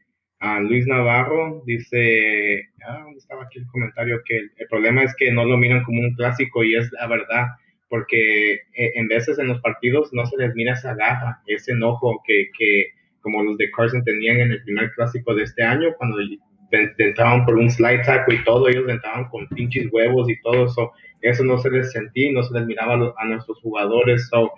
uh, 0.41 0.61
Luis 0.61 0.88
Navarro, 0.88 1.64
dice, 1.65 2.69
ah, 2.88 3.02
¿dónde 3.03 3.19
estaba 3.19 3.44
aquí 3.44 3.60
el 3.60 3.68
comentario? 3.68 4.22
Que 4.26 4.38
el, 4.38 4.68
problema 4.69 5.03
es 5.03 5.15
que 5.15 5.32
no 5.32 5.45
lo 5.45 5.57
miran 5.57 5.84
como 5.84 6.02
un 6.02 6.15
clásico 6.15 6.64
y 6.64 6.76
es 6.76 6.91
la 6.94 7.07
verdad, 7.07 7.48
porque 7.90 8.53
eh, 8.53 8.91
en 8.95 9.07
veces 9.07 9.38
en 9.40 9.48
los 9.48 9.61
partidos 9.61 10.10
no 10.14 10.26
se 10.26 10.38
les 10.38 10.56
mira 10.56 10.73
esa 10.73 10.95
gafa, 10.95 11.41
ese 11.48 11.73
enojo 11.73 12.22
que, 12.26 12.49
que 12.57 12.88
como 13.22 13.44
los 13.44 13.57
de 13.57 13.72
Carson 13.72 14.03
tenían 14.03 14.40
en 14.40 14.52
el 14.52 14.64
primer 14.64 14.91
clásico 14.91 15.34
de 15.36 15.44
este 15.44 15.64
año, 15.64 15.94
cuando 15.98 16.18
entraban 16.98 17.46
por 17.46 17.56
un 17.56 17.70
slide 17.70 18.04
tackle 18.04 18.36
y 18.36 18.44
todo, 18.44 18.68
ellos 18.68 18.88
entraban 18.88 19.26
con 19.30 19.48
pinches 19.50 19.88
huevos 19.92 20.30
y 20.30 20.40
todo 20.42 20.66
eso, 20.66 20.92
eso 21.22 21.44
no 21.44 21.58
se 21.58 21.70
les 21.72 21.92
sentía, 21.92 22.32
no 22.32 22.44
se 22.44 22.54
les 22.54 22.66
miraba 22.66 23.14
a, 23.18 23.26
nuestros 23.26 23.60
jugadores, 23.62 24.28
so, 24.30 24.52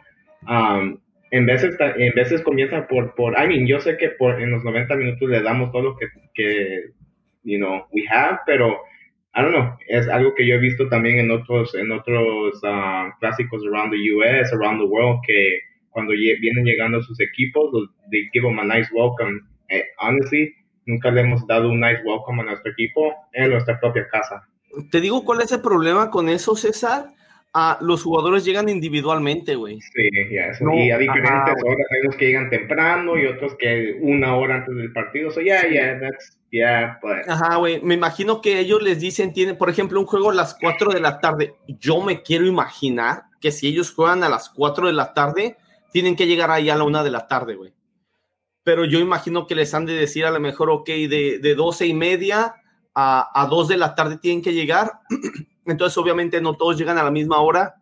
um, 0.48 1.00
en 1.32 1.46
veces, 1.46 1.76
en 1.80 2.14
veces 2.14 2.42
comienza 2.42 2.88
por, 2.88 3.14
por, 3.16 3.34
I 3.34 3.48
mean, 3.48 3.68
yo 3.68 3.80
sé 3.80 3.98
que 3.98 4.10
por, 4.10 4.42
en 4.42 4.52
los 4.52 4.64
90 4.64 4.96
minutos 4.96 5.30
le 5.30 5.42
damos 5.42 5.72
todo 5.72 5.82
lo 5.82 5.98
que, 5.98 6.08
que, 6.34 6.86
you 7.44 7.58
know, 7.58 7.86
we 7.92 8.04
have, 8.10 8.40
pero, 8.46 8.78
I 9.36 9.42
don't 9.42 9.54
know, 9.54 9.78
es 9.88 10.08
algo 10.08 10.34
que 10.34 10.48
yo 10.48 10.56
he 10.56 10.60
visto 10.60 10.90
también 10.90 11.20
en 11.20 11.32
otros, 11.32 11.76
en 11.76 11.92
otros 11.92 12.56
uh, 12.64 13.12
clásicos 13.20 13.64
around 13.68 13.92
the 13.92 14.12
US, 14.14 14.52
around 14.54 14.80
the 14.80 14.88
world, 14.88 15.20
que 15.28 15.60
cuando 15.98 16.14
vienen 16.14 16.64
llegando 16.64 17.02
sus 17.02 17.20
equipos, 17.20 17.72
they 18.12 18.30
give 18.32 18.46
them 18.46 18.60
a 18.60 18.64
nice 18.64 18.88
welcome. 18.94 19.42
Eh, 19.70 19.84
honestly, 20.00 20.54
nunca 20.88 21.12
le 21.12 21.22
hemos 21.22 21.46
dado 21.46 21.70
un 21.70 21.80
nice 21.80 22.02
welcome 22.04 22.42
a 22.42 22.46
nuestro 22.46 22.72
equipo 22.72 23.14
en 23.34 23.52
nuestra 23.52 23.80
propia 23.80 24.08
casa. 24.08 24.48
Te 24.90 25.00
digo 25.00 25.24
cuál 25.24 25.42
es 25.42 25.52
el 25.52 25.62
problema 25.62 26.10
con 26.10 26.30
eso, 26.30 26.56
César. 26.56 27.08
Ah, 27.54 27.78
los 27.82 28.04
jugadores 28.04 28.46
llegan 28.46 28.70
individualmente, 28.70 29.56
güey. 29.56 29.80
Sí, 29.82 30.10
ya, 30.32 30.52
y 30.76 30.92
a 30.92 30.98
diferentes 30.98 31.56
horas. 31.64 31.88
Hay 31.90 32.02
unos 32.04 32.16
que 32.16 32.26
llegan 32.26 32.50
temprano 32.50 33.18
y 33.18 33.26
otros 33.26 33.56
que 33.58 33.98
una 34.02 34.36
hora 34.36 34.56
antes 34.56 34.76
del 34.76 34.92
partido. 34.94 35.32
So, 35.32 35.42
yeah, 35.42 35.68
yeah, 35.68 36.00
that's, 36.00 36.38
yeah, 36.52 37.00
but... 37.02 37.28
Ajá, 37.28 37.56
güey. 37.56 37.82
Me 37.82 37.96
imagino 37.96 38.42
que 38.42 38.60
ellos 38.60 38.84
les 38.84 39.00
dicen, 39.00 39.34
tienen, 39.34 39.58
por 39.58 39.70
ejemplo, 39.70 40.00
un 40.00 40.06
juego 40.06 40.30
a 40.30 40.36
las 40.36 40.56
4 40.62 40.92
de 40.92 41.00
la 41.00 41.20
tarde. 41.20 41.56
Yo 41.68 42.02
me 42.02 42.22
quiero 42.22 42.46
imaginar 42.46 43.24
que 43.42 43.52
si 43.52 43.68
ellos 43.68 43.92
juegan 43.92 44.24
a 44.24 44.30
las 44.30 44.50
4 44.50 44.88
de 44.88 44.94
la 44.94 45.14
tarde, 45.14 45.58
tienen 45.92 46.16
que 46.16 46.28
llegar 46.28 46.52
ahí 46.52 46.70
a 46.70 46.76
la 46.76 46.84
1 46.84 47.04
de 47.04 47.12
la 47.12 47.28
tarde, 47.28 47.56
güey. 47.56 47.74
Pero 48.68 48.84
yo 48.84 49.00
imagino 49.00 49.48
que 49.48 49.56
les 49.56 49.74
han 49.74 49.86
de 49.86 49.94
decir 49.94 50.26
a 50.26 50.30
lo 50.30 50.42
mejor, 50.42 50.70
ok, 50.70 50.88
de, 50.88 51.40
de 51.42 51.56
12 51.56 51.88
y 51.88 51.94
media 51.94 52.56
a, 52.94 53.30
a 53.34 53.48
2 53.48 53.70
de 53.70 53.78
la 53.78 53.96
tarde 53.96 54.18
tienen 54.18 54.42
que 54.42 54.52
llegar. 54.52 54.92
Entonces, 55.66 55.98
obviamente, 55.98 56.42
no 56.42 56.58
todos 56.58 56.78
llegan 56.78 56.98
a 56.98 57.04
la 57.04 57.10
misma 57.10 57.40
hora. 57.40 57.76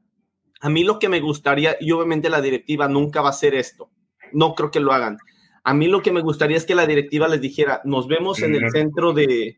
A 0.61 0.69
mí 0.69 0.83
lo 0.83 0.99
que 0.99 1.09
me 1.09 1.21
gustaría, 1.21 1.75
y 1.79 1.91
obviamente 1.91 2.29
la 2.29 2.39
directiva 2.39 2.87
nunca 2.87 3.21
va 3.21 3.29
a 3.29 3.31
hacer 3.31 3.55
esto, 3.55 3.89
no 4.31 4.53
creo 4.53 4.69
que 4.69 4.79
lo 4.79 4.93
hagan. 4.93 5.17
A 5.63 5.73
mí 5.73 5.87
lo 5.87 6.03
que 6.03 6.11
me 6.11 6.21
gustaría 6.21 6.55
es 6.55 6.65
que 6.65 6.75
la 6.75 6.85
directiva 6.85 7.27
les 7.27 7.41
dijera, 7.41 7.81
nos 7.83 8.07
vemos 8.07 8.43
en 8.43 8.53
el 8.53 8.69
centro 8.69 9.11
de, 9.11 9.57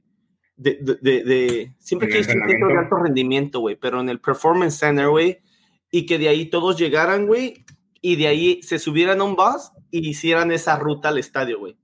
de, 0.56 0.78
de, 0.82 1.24
de 1.26 1.74
siempre 1.78 2.08
que 2.08 2.20
es 2.20 2.28
un 2.28 2.40
centro 2.48 2.70
de 2.70 2.78
alto 2.78 2.95
rendimiento, 3.04 3.60
güey, 3.60 3.76
pero 3.76 3.99
en 3.99 4.08
el 4.08 4.22
Performance 4.22 4.80
Center, 4.80 5.10
güey, 5.10 5.40
y 5.91 6.06
que 6.06 6.20
de 6.20 6.30
ahí 6.30 6.45
todos 6.45 6.78
llegaran, 6.78 7.28
güey, 7.28 7.66
y 8.02 8.16
de 8.16 8.28
ahí 8.28 8.64
se 8.64 8.80
subieran 8.80 9.20
a 9.20 9.26
un 9.26 9.36
bus 9.36 9.72
y 9.91 10.09
hicieran 10.09 10.51
esa 10.51 10.77
ruta 10.77 11.09
al 11.09 11.18
estadio, 11.18 11.59
güey. 11.59 11.77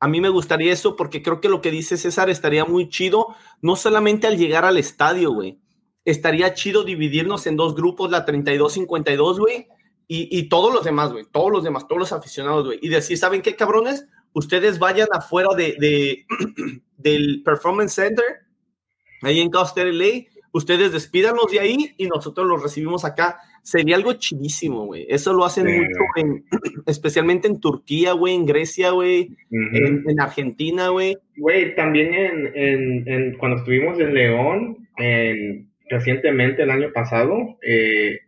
A 0.00 0.08
mí 0.08 0.20
me 0.20 0.30
gustaría 0.30 0.72
eso 0.72 0.96
porque 0.96 1.22
creo 1.22 1.40
que 1.40 1.50
lo 1.50 1.60
que 1.60 1.70
dice 1.70 1.98
César 1.98 2.30
estaría 2.30 2.64
muy 2.64 2.88
chido, 2.88 3.34
no 3.60 3.76
solamente 3.76 4.26
al 4.26 4.38
llegar 4.38 4.64
al 4.64 4.78
estadio, 4.78 5.32
güey. 5.32 5.60
Estaría 6.06 6.54
chido 6.54 6.84
dividirnos 6.84 7.46
en 7.46 7.56
dos 7.56 7.74
grupos, 7.74 8.10
la 8.10 8.24
32-52, 8.24 9.38
güey, 9.38 9.66
y, 10.08 10.36
y, 10.36 10.48
todos 10.48 10.72
los 10.72 10.82
demás, 10.82 11.12
güey, 11.12 11.24
todos 11.30 11.52
los 11.52 11.62
demás, 11.62 11.86
todos 11.86 12.00
los 12.00 12.12
aficionados, 12.12 12.64
güey. 12.64 12.78
Y 12.82 12.88
decir, 12.88 13.16
¿saben 13.16 13.42
qué, 13.42 13.54
cabrones? 13.54 14.06
Ustedes 14.32 14.78
vayan 14.78 15.06
afuera 15.12 15.50
de, 15.56 15.76
de 15.78 16.26
del 16.96 17.42
Performance 17.44 17.92
Center, 17.92 18.24
ahí 19.22 19.40
en 19.40 19.50
Costa 19.50 19.84
LA, 19.84 20.24
ustedes 20.52 20.92
despídanlos 20.92 21.50
de 21.50 21.60
ahí 21.60 21.94
y 21.96 22.06
nosotros 22.06 22.46
los 22.46 22.62
recibimos 22.62 23.04
acá 23.04 23.38
sería 23.62 23.96
algo 23.96 24.14
chidísimo, 24.14 24.86
güey. 24.86 25.06
Eso 25.08 25.32
lo 25.32 25.44
hacen 25.44 25.66
mucho, 25.66 26.00
en, 26.16 26.44
especialmente 26.86 27.48
en 27.48 27.60
Turquía, 27.60 28.12
güey, 28.12 28.34
en 28.34 28.46
Grecia, 28.46 28.90
güey, 28.90 29.36
en, 29.50 30.20
Argentina, 30.20 30.88
güey. 30.88 31.16
Güey, 31.36 31.74
también 31.74 32.14
en, 32.14 33.08
en, 33.08 33.36
cuando 33.36 33.58
estuvimos 33.58 33.98
en 34.00 34.14
León, 34.14 34.88
recientemente 35.88 36.62
el 36.62 36.70
año 36.70 36.92
pasado, 36.92 37.58
eh, 37.62 38.20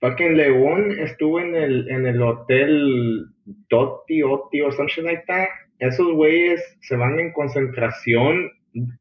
en 0.00 0.36
León 0.36 0.92
estuve 0.98 1.42
en 1.42 1.56
el, 1.56 1.90
en 1.90 2.06
el 2.06 2.22
hotel 2.22 3.26
Dotti, 3.68 4.22
Oti 4.22 4.62
o 4.62 4.72
something 4.72 5.02
like 5.02 5.24
that. 5.26 5.48
Esos 5.78 6.12
güeyes 6.12 6.60
se 6.82 6.96
van 6.96 7.18
en 7.18 7.32
concentración 7.32 8.50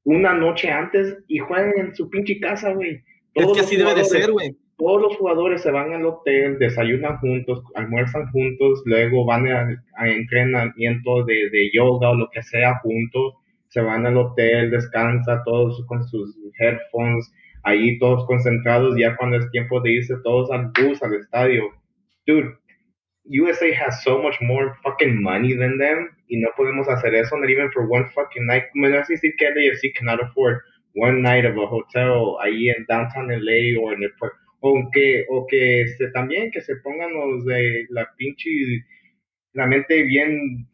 una 0.03 0.33
noche 0.33 0.69
antes 0.69 1.17
y 1.27 1.39
juegan 1.39 1.73
en 1.77 1.95
su 1.95 2.09
pinche 2.09 2.39
casa, 2.39 2.73
güey. 2.73 3.01
Es 3.33 3.51
que 3.53 3.59
así 3.59 3.75
debe 3.75 3.93
de 3.93 4.03
ser, 4.03 4.31
güey 4.31 4.55
todos 4.77 5.01
los 5.01 5.17
jugadores 5.17 5.61
se 5.61 5.71
van 5.71 5.91
al 5.91 6.05
hotel, 6.05 6.59
desayunan 6.59 7.17
juntos, 7.17 7.63
almuerzan 7.73 8.31
juntos, 8.31 8.83
luego 8.85 9.25
van 9.25 9.47
a, 9.47 10.07
entrenamiento 10.07 11.25
de, 11.25 11.49
de, 11.49 11.71
yoga 11.73 12.11
o 12.11 12.15
lo 12.15 12.29
que 12.29 12.43
sea 12.43 12.75
juntos, 12.79 13.33
se 13.69 13.81
van 13.81 14.05
al 14.05 14.17
hotel, 14.17 14.69
descansan 14.69 15.41
todos 15.45 15.83
con 15.87 16.07
sus 16.07 16.37
headphones, 16.59 17.33
ahí 17.63 17.97
todos 17.97 18.25
concentrados, 18.27 18.95
ya 18.97 19.17
cuando 19.17 19.37
es 19.37 19.49
tiempo 19.49 19.81
de 19.81 19.93
irse 19.93 20.13
todos 20.23 20.51
al 20.51 20.71
bus, 20.79 21.01
al 21.01 21.15
estadio. 21.15 21.63
Dude, 22.27 22.55
USA 23.25 23.73
has 23.73 24.03
so 24.03 24.21
much 24.21 24.39
more 24.41 24.73
fucking 24.83 25.21
money 25.21 25.57
than 25.57 25.79
them 25.79 26.09
y 26.27 26.37
no 26.37 26.49
podemos 26.55 26.87
hacer 26.89 27.15
eso, 27.15 27.37
not 27.37 27.49
even 27.49 27.71
for 27.71 27.85
one 27.89 28.09
fucking 28.13 28.45
night. 28.45 28.63
Me 28.73 28.87
a 28.87 29.03
decir 29.07 29.33
que 29.37 29.49
LAFC 29.49 29.93
cannot 29.97 30.21
afford 30.21 30.59
one 30.95 31.21
night 31.21 31.45
of 31.45 31.57
a 31.57 31.65
hotel 31.65 32.35
ahí 32.41 32.69
en 32.69 32.85
downtown 32.87 33.27
LA 33.29 33.79
o 33.81 33.91
en 33.91 34.03
el 34.03 34.13
puerto 34.19 34.37
o 34.59 34.89
que, 34.91 35.25
o 35.29 35.45
que 35.47 35.87
se, 35.97 36.09
también 36.11 36.51
que 36.51 36.61
se 36.61 36.75
pongan 36.77 37.13
los 37.13 37.45
de 37.45 37.85
la 37.89 38.09
pinche, 38.17 38.49
la 39.53 39.67
mente 39.67 40.03
bien 40.03 40.67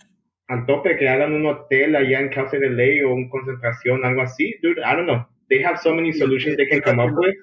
al 0.48 0.66
tope, 0.66 0.98
que 0.98 1.10
hagan 1.10 1.34
un 1.34 1.46
hotel 1.46 1.96
allá 1.96 2.20
en 2.20 2.30
de 2.30 2.70
Ley 2.70 3.02
o 3.02 3.14
una 3.14 3.30
concentración, 3.30 4.06
algo 4.06 4.22
así, 4.22 4.56
dude, 4.62 4.80
I 4.82 4.96
don't 4.96 5.06
know. 5.06 5.26
They 5.50 5.64
have 5.64 5.78
so 5.82 5.94
many 5.94 6.14
solutions 6.14 6.58
they 6.58 6.68
can 6.68 6.82
come 6.82 7.04
up 7.04 7.18
with. 7.18 7.36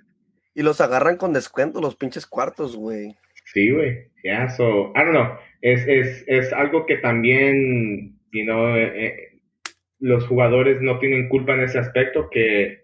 Y 0.54 0.62
los 0.62 0.80
agarran 0.80 1.16
con 1.16 1.32
descuento 1.32 1.80
los 1.80 1.96
pinches 1.96 2.26
cuartos, 2.26 2.76
güey. 2.76 3.16
Sí, 3.52 3.70
güey. 3.70 4.10
Yeah, 4.22 4.48
so, 4.48 4.92
I 4.94 5.04
don't 5.04 5.12
know. 5.12 5.38
Es, 5.62 5.86
es, 5.86 6.24
es 6.26 6.52
algo 6.52 6.86
que 6.86 6.96
también, 6.96 8.18
you 8.32 8.44
know, 8.44 8.76
eh, 8.76 9.06
eh, 9.06 9.40
los 9.98 10.26
jugadores 10.26 10.80
no 10.80 10.98
tienen 10.98 11.28
culpa 11.28 11.54
en 11.54 11.62
ese 11.62 11.78
aspecto, 11.78 12.28
que 12.30 12.80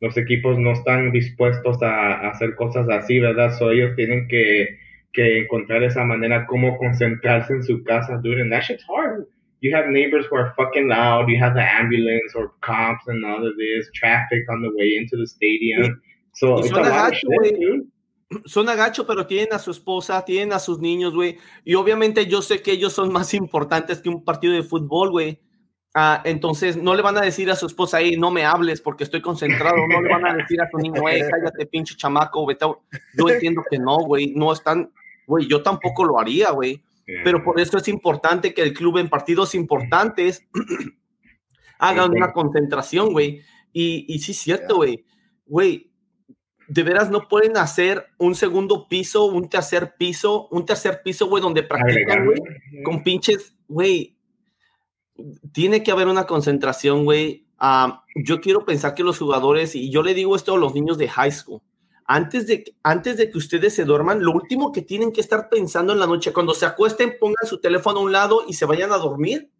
los 0.00 0.16
equipos 0.16 0.58
no 0.58 0.72
están 0.72 1.10
dispuestos 1.12 1.82
a, 1.82 2.28
hacer 2.28 2.54
cosas 2.54 2.88
así, 2.88 3.18
¿verdad? 3.18 3.52
So 3.58 3.70
ellos 3.70 3.94
tienen 3.96 4.28
que, 4.28 4.78
que 5.12 5.38
encontrar 5.38 5.82
esa 5.82 6.04
manera 6.04 6.46
como 6.46 6.76
concentrarse 6.78 7.54
en 7.54 7.62
su 7.62 7.82
casa, 7.84 8.20
dude, 8.22 8.40
and 8.40 8.52
that 8.52 8.62
shit's 8.62 8.84
hard. 8.88 9.26
You 9.60 9.74
have 9.74 9.88
neighbors 9.88 10.26
who 10.30 10.36
are 10.36 10.54
fucking 10.56 10.88
loud, 10.88 11.28
you 11.28 11.38
have 11.38 11.54
the 11.54 11.60
ambulance 11.60 12.34
or 12.34 12.52
cops 12.62 13.06
and 13.08 13.24
all 13.24 13.46
of 13.46 13.56
this, 13.58 13.90
traffic 13.94 14.44
on 14.48 14.62
the 14.62 14.70
way 14.74 14.96
into 14.96 15.16
the 15.16 15.26
stadium. 15.26 16.00
So 16.32 16.58
it's 16.58 16.70
a 16.70 16.80
lot 16.80 17.12
dude 17.58 17.86
son 18.44 18.68
agacho, 18.68 19.06
pero 19.06 19.26
tienen 19.26 19.52
a 19.52 19.58
su 19.58 19.70
esposa, 19.70 20.24
tienen 20.24 20.52
a 20.52 20.58
sus 20.58 20.78
niños, 20.78 21.14
güey. 21.14 21.38
Y 21.64 21.74
obviamente 21.74 22.26
yo 22.26 22.42
sé 22.42 22.62
que 22.62 22.72
ellos 22.72 22.92
son 22.92 23.12
más 23.12 23.34
importantes 23.34 24.00
que 24.00 24.08
un 24.08 24.24
partido 24.24 24.54
de 24.54 24.62
fútbol, 24.62 25.10
güey. 25.10 25.40
Ah, 25.92 26.22
entonces 26.24 26.76
no 26.76 26.94
le 26.94 27.02
van 27.02 27.18
a 27.18 27.22
decir 27.22 27.50
a 27.50 27.56
su 27.56 27.66
esposa, 27.66 27.96
ahí 27.96 28.16
no 28.16 28.30
me 28.30 28.44
hables 28.44 28.80
porque 28.80 29.02
estoy 29.02 29.20
concentrado, 29.20 29.76
no 29.88 30.00
le 30.00 30.08
van 30.08 30.24
a 30.24 30.34
decir 30.34 30.62
a 30.62 30.70
tu 30.70 30.78
niño, 30.78 31.02
hey, 31.08 31.20
cállate 31.30 31.66
pinche 31.66 31.96
chamaco, 31.96 32.46
vete. 32.46 32.64
Yo 33.18 33.28
entiendo 33.28 33.62
que 33.68 33.76
no, 33.76 33.96
güey, 33.98 34.32
no 34.36 34.52
están, 34.52 34.92
güey, 35.26 35.48
yo 35.48 35.62
tampoco 35.62 36.04
lo 36.04 36.20
haría, 36.20 36.50
güey. 36.52 36.82
Pero 37.24 37.42
por 37.42 37.58
eso 37.58 37.76
es 37.76 37.88
importante 37.88 38.54
que 38.54 38.62
el 38.62 38.72
club 38.72 38.98
en 38.98 39.08
partidos 39.08 39.56
importantes 39.56 40.46
hagan 41.80 42.12
una 42.12 42.32
concentración, 42.32 43.10
güey. 43.10 43.42
Y, 43.72 44.04
y 44.08 44.20
sí, 44.20 44.30
es 44.30 44.38
cierto, 44.38 44.76
güey. 44.76 45.04
Güey, 45.44 45.89
de 46.70 46.84
veras 46.84 47.10
no 47.10 47.26
pueden 47.26 47.56
hacer 47.56 48.06
un 48.16 48.36
segundo 48.36 48.86
piso, 48.86 49.24
un 49.24 49.48
tercer 49.48 49.96
piso, 49.98 50.46
un 50.52 50.64
tercer 50.64 51.02
piso, 51.02 51.26
güey, 51.26 51.42
donde 51.42 51.64
practican, 51.64 52.24
güey, 52.24 52.38
con 52.84 53.02
pinches, 53.02 53.56
güey, 53.66 54.16
tiene 55.52 55.82
que 55.82 55.90
haber 55.90 56.06
una 56.06 56.26
concentración, 56.28 57.04
güey. 57.04 57.44
Ah, 57.58 58.04
yo 58.14 58.40
quiero 58.40 58.64
pensar 58.64 58.94
que 58.94 59.02
los 59.02 59.18
jugadores, 59.18 59.74
y 59.74 59.90
yo 59.90 60.04
le 60.04 60.14
digo 60.14 60.36
esto 60.36 60.54
a 60.54 60.58
los 60.58 60.72
niños 60.72 60.96
de 60.96 61.08
high 61.08 61.32
school, 61.32 61.60
antes 62.06 62.46
de, 62.46 62.72
antes 62.84 63.16
de 63.16 63.30
que 63.32 63.38
ustedes 63.38 63.74
se 63.74 63.84
duerman, 63.84 64.22
lo 64.22 64.30
último 64.30 64.70
que 64.70 64.82
tienen 64.82 65.10
que 65.10 65.20
estar 65.20 65.48
pensando 65.48 65.92
en 65.92 65.98
la 65.98 66.06
noche, 66.06 66.32
cuando 66.32 66.54
se 66.54 66.66
acuesten, 66.66 67.16
pongan 67.18 67.48
su 67.48 67.60
teléfono 67.60 67.98
a 67.98 68.02
un 68.04 68.12
lado 68.12 68.44
y 68.46 68.52
se 68.52 68.64
vayan 68.64 68.92
a 68.92 68.98
dormir. 68.98 69.50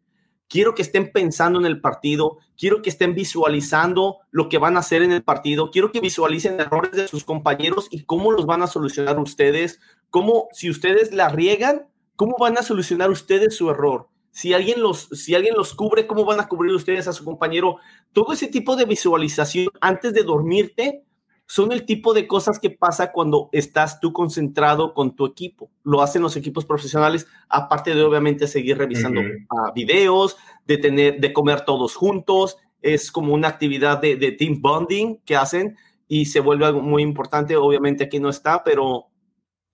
Quiero 0.50 0.74
que 0.74 0.82
estén 0.82 1.12
pensando 1.12 1.58
en 1.58 1.64
el 1.64 1.80
partido, 1.80 2.36
quiero 2.58 2.82
que 2.82 2.90
estén 2.90 3.14
visualizando 3.14 4.18
lo 4.30 4.50
que 4.50 4.58
van 4.58 4.76
a 4.76 4.80
hacer 4.80 5.00
en 5.00 5.12
el 5.12 5.22
partido, 5.22 5.70
quiero 5.70 5.92
que 5.92 6.00
visualicen 6.00 6.60
errores 6.60 6.92
de 6.92 7.08
sus 7.08 7.24
compañeros 7.24 7.86
y 7.90 8.02
cómo 8.02 8.32
los 8.32 8.44
van 8.44 8.60
a 8.60 8.66
solucionar 8.66 9.18
ustedes, 9.20 9.80
cómo 10.10 10.48
si 10.52 10.68
ustedes 10.68 11.14
la 11.14 11.28
riegan, 11.28 11.86
cómo 12.16 12.36
van 12.38 12.58
a 12.58 12.62
solucionar 12.62 13.10
ustedes 13.10 13.56
su 13.56 13.70
error 13.70 14.08
si 14.32 14.54
alguien 14.54 14.80
los, 14.80 15.08
si 15.12 15.34
alguien 15.34 15.54
los 15.56 15.74
cubre, 15.74 16.06
¿cómo 16.06 16.24
van 16.24 16.40
a 16.40 16.48
cubrir 16.48 16.74
ustedes 16.74 17.08
a 17.08 17.12
su 17.12 17.24
compañero? 17.24 17.76
Todo 18.12 18.32
ese 18.32 18.46
tipo 18.46 18.76
de 18.76 18.84
visualización 18.84 19.68
antes 19.80 20.12
de 20.12 20.22
dormirte 20.22 21.04
son 21.50 21.72
el 21.72 21.84
tipo 21.84 22.14
de 22.14 22.28
cosas 22.28 22.60
que 22.60 22.70
pasa 22.70 23.10
cuando 23.10 23.48
estás 23.50 23.98
tú 23.98 24.12
concentrado 24.12 24.94
con 24.94 25.16
tu 25.16 25.26
equipo. 25.26 25.68
Lo 25.82 26.00
hacen 26.00 26.22
los 26.22 26.36
equipos 26.36 26.64
profesionales, 26.64 27.26
aparte 27.48 27.92
de 27.92 28.04
obviamente 28.04 28.46
seguir 28.46 28.78
revisando 28.78 29.20
ah, 29.20 29.72
videos, 29.74 30.36
de 30.64 30.78
tener, 30.78 31.18
de 31.18 31.32
comer 31.32 31.64
todos 31.64 31.96
juntos. 31.96 32.56
Es 32.82 33.10
como 33.10 33.34
una 33.34 33.48
actividad 33.48 34.00
de, 34.00 34.14
de, 34.14 34.30
team 34.30 34.62
bonding 34.62 35.16
que 35.24 35.34
hacen 35.34 35.76
y 36.06 36.26
se 36.26 36.38
vuelve 36.38 36.66
algo 36.66 36.82
muy 36.82 37.02
importante. 37.02 37.56
Obviamente 37.56 38.04
aquí 38.04 38.20
no 38.20 38.28
está, 38.28 38.62
pero, 38.62 39.06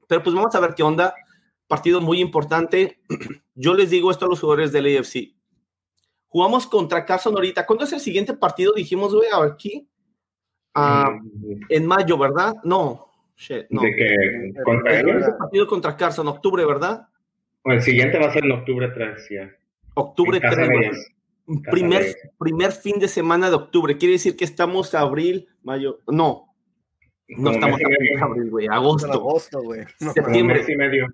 pero 0.09 0.23
pues 0.23 0.35
vamos 0.35 0.55
a 0.55 0.61
ver 0.61 0.75
qué 0.75 0.83
onda. 0.83 1.15
Partido 1.67 2.01
muy 2.01 2.23
importante. 2.23 3.03
Yo 3.55 3.75
les 3.75 3.91
digo 3.91 4.11
esto 4.11 4.25
a 4.25 4.29
los 4.31 4.41
jugadores 4.41 4.73
del 4.73 4.97
AFC. 4.97 5.35
Jugamos 6.29 6.67
contra 6.67 7.05
Carson 7.05 7.35
ahorita. 7.35 7.67
¿Cuándo 7.67 7.85
es 7.85 7.93
el 7.93 8.01
siguiente 8.01 8.33
partido? 8.33 8.73
Dijimos, 8.73 9.15
güey, 9.15 9.29
aquí. 9.45 9.87
Ah, 10.79 11.19
en 11.71 11.87
mayo, 11.87 12.19
¿verdad? 12.19 12.55
No. 12.63 13.09
no. 13.71 13.81
¿De 13.81 13.97
que 13.97 14.63
contra 14.63 15.01
el, 15.01 15.25
partido 15.39 15.67
contra 15.67 15.97
Carson, 15.97 16.29
octubre, 16.29 16.67
¿verdad? 16.67 17.09
el 17.65 17.83
siguiente 17.83 18.19
va 18.19 18.27
a 18.27 18.33
ser 18.33 18.45
en 18.45 18.53
octubre 18.53 18.89
3, 18.89 19.29
ya. 19.31 19.51
Octubre 19.95 20.39
3. 20.39 21.13
Primer, 21.71 22.15
primer 22.39 22.73
fin 22.73 22.99
de 22.99 23.09
semana 23.09 23.49
de 23.49 23.57
octubre. 23.57 23.97
Quiere 23.97 24.13
decir 24.13 24.37
que 24.37 24.45
estamos 24.45 24.95
abril, 24.95 25.49
mayo. 25.63 26.01
No. 26.07 26.55
No, 27.29 27.53
estamos 27.53 27.81
en 27.81 28.23
abril, 28.23 28.51
güey. 28.51 28.67
Agosto. 28.69 29.11
Agosto, 29.11 29.63
güey. 29.63 29.85
Septiembre. 29.99 30.63
y 30.69 30.77
medio. 30.77 31.07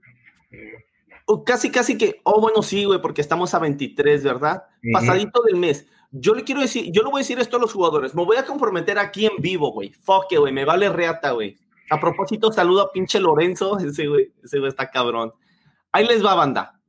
Casi, 1.47 1.71
casi 1.71 1.97
que, 1.97 2.21
oh, 2.25 2.41
bueno, 2.41 2.63
sí, 2.63 2.85
güey, 2.85 3.01
porque 3.01 3.21
estamos 3.21 3.55
a 3.55 3.61
23, 3.61 4.25
¿verdad? 4.25 4.65
Pasadito 4.93 5.43
del 5.43 5.57
mes. 5.57 5.87
Yo 6.15 6.35
le 6.35 6.45
quiero 6.45 6.61
decir, 6.61 6.93
yo 6.93 7.03
le 7.03 7.11
voy 7.11 7.21
a 7.21 7.25
decir 7.25 7.39
esto 7.39 7.57
a 7.57 7.61
los 7.61 7.73
jugadores. 7.73 8.15
Me 8.15 8.23
voy 8.23 8.37
a 8.37 8.45
comprometer 8.45 8.99
aquí 8.99 9.25
en 9.25 9.33
vivo, 9.39 9.73
güey. 9.73 9.93
Fuck, 9.93 10.27
güey. 10.39 10.53
Me 10.53 10.67
vale 10.67 10.91
reata, 10.91 11.31
güey. 11.31 11.59
A 11.91 11.99
propósito, 11.99 12.53
saludo 12.53 12.83
a 12.83 12.93
pinche 12.93 13.19
Lorenzo. 13.19 13.79
Ese 13.81 14.07
güey, 14.07 14.33
ese 14.45 14.59
güey 14.59 14.69
está 14.69 14.91
cabrón. 14.91 15.33
Ahí 15.91 16.07
les 16.07 16.25
va, 16.25 16.35
banda. 16.35 16.81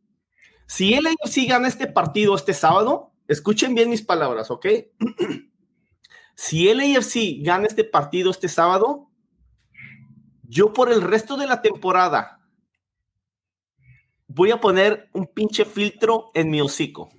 Si 0.68 0.94
el 0.94 1.08
AFC 1.08 1.48
gana 1.48 1.68
este 1.68 1.88
partido 1.88 2.36
este 2.36 2.54
sábado, 2.54 3.12
escuchen 3.28 3.76
bien 3.76 3.90
mis 3.90 4.02
palabras, 4.02 4.52
¿ok? 4.52 4.66
si 6.36 6.70
el 6.70 6.80
AFC 6.80 7.44
gana 7.44 7.68
este 7.68 7.84
partido 7.84 8.32
este 8.32 8.48
sábado, 8.48 9.10
yo 10.44 10.74
por 10.74 10.92
el 10.92 11.02
resto 11.02 11.38
de 11.38 11.48
la 11.48 11.62
temporada 11.62 12.40
voy 14.28 14.52
a 14.52 14.60
poner 14.60 15.10
un 15.14 15.28
pinche 15.28 15.66
filtro 15.66 16.32
en 16.34 16.50
mi 16.50 16.62
hocico. 16.62 17.10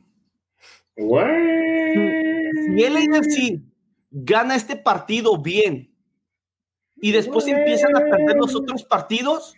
What? 0.96 1.53
Si 2.74 2.82
el 2.82 2.96
AFC 2.96 3.60
gana 4.10 4.56
este 4.56 4.76
partido 4.76 5.40
bien 5.40 5.94
y 6.96 7.12
después 7.12 7.46
empiezan 7.46 7.96
a 7.96 8.00
perder 8.00 8.36
los 8.36 8.54
otros 8.54 8.84
partidos, 8.84 9.54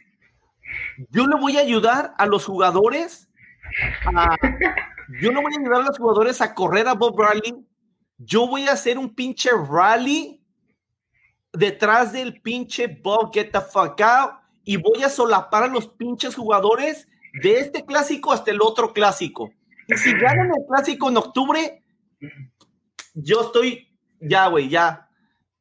yo 1.11 1.27
le 1.27 1.41
voy 1.41 1.57
a 1.57 1.61
ayudar 1.61 2.15
a 2.19 2.27
los 2.27 2.45
jugadores 2.45 3.29
a, 4.07 4.37
yo 5.21 5.33
no 5.33 5.43
voy 5.43 5.53
a 5.55 5.61
ayudar 5.61 5.81
a 5.83 5.87
los 5.87 5.99
jugadores 5.99 6.41
a 6.41 6.55
correr 6.55 6.89
a 6.89 6.95
Bob 6.95 7.17
Bradley. 7.17 7.55
Yo 8.19 8.47
voy 8.47 8.63
a 8.69 8.73
hacer 8.73 8.99
un 8.99 9.15
pinche 9.15 9.51
rally 9.51 10.43
detrás 11.53 12.13
del 12.13 12.41
pinche 12.41 12.87
Bob 12.87 13.33
Get 13.33 13.51
the 13.53 13.61
fuck 13.61 14.01
out 14.01 14.41
y 14.65 14.77
voy 14.77 15.03
a 15.03 15.09
solapar 15.09 15.65
a 15.65 15.69
los 15.69 15.89
pinches 15.89 16.35
jugadores 16.35 17.09
de 17.43 17.61
este 17.61 17.85
clásico 17.85 18.33
hasta 18.33 18.51
el 18.51 18.61
otro 18.61 18.93
clásico. 18.93 19.51
Y 19.87 19.97
si 19.97 20.13
ganan 20.13 20.49
el 20.49 20.67
clásico 20.67 21.09
en 21.09 21.17
octubre, 21.19 21.83
yo 23.17 23.41
estoy, 23.41 23.89
ya, 24.21 24.47
güey, 24.49 24.69
ya. 24.69 25.09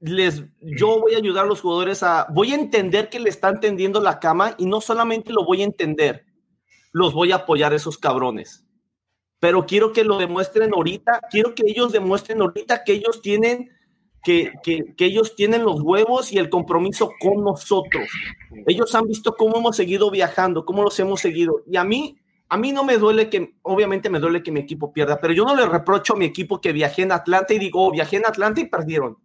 Les, 0.02 0.44
yo 0.60 0.99
voy 0.99 1.15
a 1.15 1.18
ayudar 1.18 1.45
a 1.45 1.48
los 1.48 1.61
jugadores 1.61 2.03
a, 2.03 2.27
voy 2.30 2.52
a 2.52 2.56
entender 2.56 3.10
que 3.10 3.19
le 3.19 3.30
están 3.30 3.60
tendiendo 3.60 4.02
la 4.02 4.19
cama 4.19 4.53
y 4.57 4.65
no 4.65 4.82
solamente 4.82 5.32
lo 5.32 5.45
voy 5.45 5.61
a 5.61 5.65
entender, 5.65 6.26
los 6.91 7.14
voy 7.14 7.32
a 7.32 7.38
apoyar 7.38 7.73
esos 7.73 7.98
cabrones. 7.98 8.65
Pero 9.40 9.65
quiero 9.65 9.94
que 9.94 10.03
lo 10.03 10.18
demuestren 10.18 10.73
ahorita, 10.73 11.22
quiero 11.32 11.56
que 11.56 11.64
ellos 11.65 11.91
demuestren 11.91 12.41
ahorita 12.41 12.84
que 12.84 12.94
ellos 12.94 13.22
tienen 13.22 13.72
que, 14.23 14.52
que, 14.64 14.95
que, 14.98 15.06
ellos 15.06 15.36
tienen 15.36 15.64
los 15.64 15.82
huevos 15.82 16.34
y 16.34 16.40
el 16.40 16.49
compromiso 16.49 17.11
con 17.19 17.44
nosotros. 17.44 18.10
Ellos 18.65 18.94
han 18.95 19.07
visto 19.07 19.36
cómo 19.36 19.57
hemos 19.57 19.76
seguido 19.76 20.10
viajando, 20.10 20.65
cómo 20.65 20.84
los 20.84 20.99
hemos 20.99 21.22
seguido. 21.22 21.61
Y 21.68 21.77
a 21.77 21.84
mí, 21.84 22.18
a 22.48 22.58
mí 22.58 22.72
no 22.72 22.84
me 22.84 22.98
duele 22.98 23.30
que, 23.30 23.56
obviamente 23.64 24.10
me 24.10 24.20
duele 24.20 24.44
que 24.44 24.52
mi 24.52 24.60
equipo 24.60 24.94
pierda, 24.94 25.20
pero 25.20 25.34
yo 25.34 25.46
no 25.46 25.56
le 25.56 25.66
reprocho 25.66 26.14
a 26.14 26.18
mi 26.18 26.26
equipo 26.26 26.62
que 26.62 26.72
viajé 26.72 27.02
en 27.02 27.12
Atlanta 27.12 27.54
y 27.54 27.60
digo, 27.60 27.88
oh, 27.88 27.92
viajé 27.92 28.18
en 28.18 28.26
Atlanta 28.26 28.62
y 28.62 28.66
perdieron. 28.66 29.18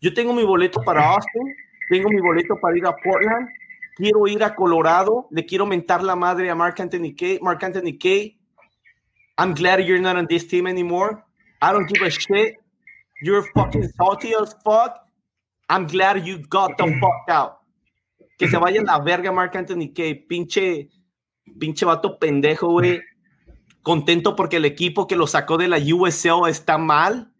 Yo 0.00 0.14
tengo 0.14 0.32
mi 0.32 0.44
boleto 0.44 0.80
para 0.82 1.10
Austin, 1.10 1.54
tengo 1.88 2.08
mi 2.08 2.20
boleto 2.20 2.56
para 2.60 2.78
ir 2.78 2.86
a 2.86 2.94
Portland, 2.96 3.48
quiero 3.96 4.26
ir 4.26 4.42
a 4.44 4.54
Colorado, 4.54 5.26
le 5.30 5.44
quiero 5.44 5.66
mentar 5.66 6.02
la 6.02 6.16
madre 6.16 6.48
a 6.48 6.54
Mark 6.54 6.80
Anthony 6.80 7.14
Kay. 7.14 7.38
Mark 7.42 7.62
Anthony 7.62 7.98
Kay, 7.98 8.38
I'm 9.36 9.54
glad 9.54 9.80
you're 9.80 10.00
not 10.00 10.16
on 10.16 10.26
this 10.26 10.46
team 10.46 10.66
anymore. 10.66 11.24
I 11.60 11.72
don't 11.72 11.88
give 11.88 12.02
a 12.02 12.10
shit. 12.10 12.56
You're 13.22 13.44
fucking 13.54 13.90
salty 13.98 14.32
as 14.34 14.54
fuck. 14.64 14.96
I'm 15.68 15.86
glad 15.86 16.26
you 16.26 16.38
got 16.48 16.78
the 16.78 16.86
fuck 17.00 17.28
out. 17.28 17.58
Que 18.38 18.48
se 18.48 18.56
vaya 18.56 18.82
la 18.82 18.98
verga 19.00 19.30
Mark 19.30 19.54
Anthony 19.54 19.92
Kay, 19.92 20.14
pinche 20.26 20.88
pinche 21.60 21.84
vato 21.84 22.18
pendejo, 22.18 22.66
güey. 22.68 23.00
Contento 23.82 24.34
porque 24.34 24.56
el 24.56 24.64
equipo 24.64 25.06
que 25.06 25.14
lo 25.14 25.28
sacó 25.28 25.56
de 25.56 25.68
la 25.68 25.78
USL 25.78 26.48
está 26.48 26.76
mal. 26.76 27.32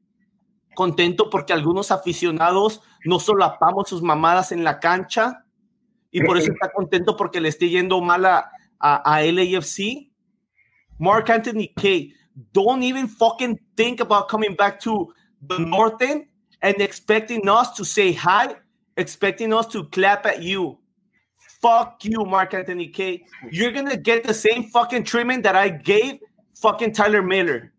Contento 0.74 1.28
porque 1.28 1.52
algunos 1.52 1.90
aficionados 1.90 2.80
no 3.05 3.18
solapamos 3.18 3.88
sus 3.88 4.02
mamadas 4.02 4.52
en 4.52 4.62
la 4.62 4.78
cancha. 4.78 5.44
Y 6.12 6.22
por 6.22 6.38
eso 6.38 6.52
está 6.52 6.70
contento 6.72 7.16
porque 7.16 7.40
le 7.40 7.48
esté 7.48 7.68
yendo 7.68 8.01
mal 8.01 8.24
a, 8.24 8.51
a, 8.78 8.97
a 8.97 9.22
LAFC. 9.22 10.10
Mark 10.98 11.30
Anthony 11.30 11.72
K, 11.74 12.12
don't 12.52 12.82
even 12.82 13.09
fucking 13.09 13.59
think 13.74 14.01
about 14.01 14.28
coming 14.28 14.55
back 14.55 14.78
to 14.80 15.12
the 15.42 15.59
North 15.59 16.01
End 16.02 16.26
and 16.62 16.80
expecting 16.80 17.48
us 17.48 17.72
to 17.72 17.84
say 17.84 18.12
hi, 18.12 18.55
expecting 18.97 19.52
us 19.52 19.66
to 19.68 19.84
clap 19.84 20.26
at 20.26 20.42
you. 20.42 20.78
Fuck 21.61 22.05
you, 22.05 22.24
Mark 22.24 22.55
Anthony 22.55 22.89
K. 22.89 23.24
You're 23.51 23.73
gonna 23.73 23.97
get 23.97 24.24
the 24.24 24.32
same 24.35 24.65
fucking 24.70 25.05
treatment 25.05 25.43
that 25.43 25.57
I 25.57 25.69
gave 25.69 26.20
fucking 26.57 26.93
Tyler 26.93 27.23
Miller. 27.23 27.73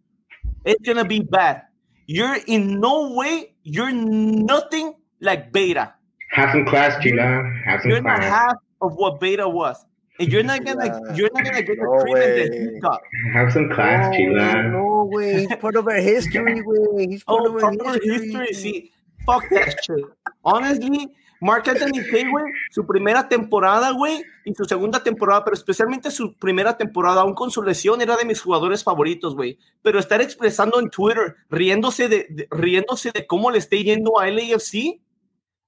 It's 0.66 0.86
gonna 0.86 1.06
be 1.06 1.22
bad. 1.22 1.64
You're 2.06 2.38
in 2.48 2.80
no 2.80 3.14
way, 3.14 3.54
you're 3.64 3.92
nothing 3.92 4.94
like 5.20 5.52
beta. 5.52 5.94
Have 6.32 6.52
some 6.52 6.66
class, 6.66 7.02
Gina. 7.02 7.44
Have 7.66 7.82
some 7.82 7.92
you're 7.92 8.02
class. 8.02 8.20
not 8.20 8.30
half 8.30 8.56
of 8.82 8.96
what 8.96 9.20
beta 9.20 9.48
was. 9.48 9.84
And 10.20 10.32
you're 10.32 10.44
not 10.44 10.64
gonna 10.64 10.86
yeah. 10.86 11.16
you're 11.16 11.30
not 11.34 11.44
gonna 11.44 11.64
get 11.64 11.78
the 11.80 12.04
treatment 12.04 12.10
way. 12.12 12.48
that 12.50 12.74
he 12.74 12.80
got. 12.80 13.02
Have 13.34 13.52
some 13.52 13.70
class, 13.70 14.12
no, 14.12 14.18
Chila. 14.18 14.72
No 14.72 15.06
way. 15.06 15.40
He's 15.48 15.56
part 15.60 15.76
of 15.76 15.88
our 15.88 15.96
history, 15.96 16.62
way. 16.64 17.08
He's 17.08 17.24
part 17.24 17.42
oh, 17.44 17.58
of 17.58 17.64
our 17.64 17.94
history. 17.94 18.28
history. 18.28 18.54
See, 18.54 18.92
fuck 19.26 19.44
that 19.50 19.84
shit. 19.84 20.06
Honestly, 20.46 21.08
Mark 21.42 21.68
Anthony 21.68 22.04
Kay, 22.12 22.30
güey, 22.30 22.46
su 22.70 22.86
primera 22.86 23.28
temporada, 23.28 23.92
güey, 23.92 24.24
y 24.46 24.54
su 24.54 24.64
segunda 24.66 25.02
temporada, 25.02 25.44
pero 25.44 25.56
especialmente 25.56 26.12
su 26.12 26.38
primera 26.38 26.78
temporada, 26.78 27.22
aún 27.22 27.34
con 27.34 27.50
su 27.50 27.64
lesión, 27.64 28.00
era 28.00 28.16
de 28.16 28.26
mis 28.26 28.40
jugadores 28.40 28.84
favoritos, 28.84 29.36
güey. 29.36 29.58
Pero 29.82 29.98
estar 29.98 30.22
expresando 30.22 30.80
en 30.80 30.92
Twitter, 30.92 31.36
riéndose 31.50 32.08
de, 32.08 32.28
de, 32.30 32.48
riéndose 32.52 33.12
de 33.12 33.26
cómo 33.26 33.50
le 33.50 33.58
esté 33.58 33.84
yendo 33.84 34.20
a 34.20 34.28
LAFC, 34.28 35.02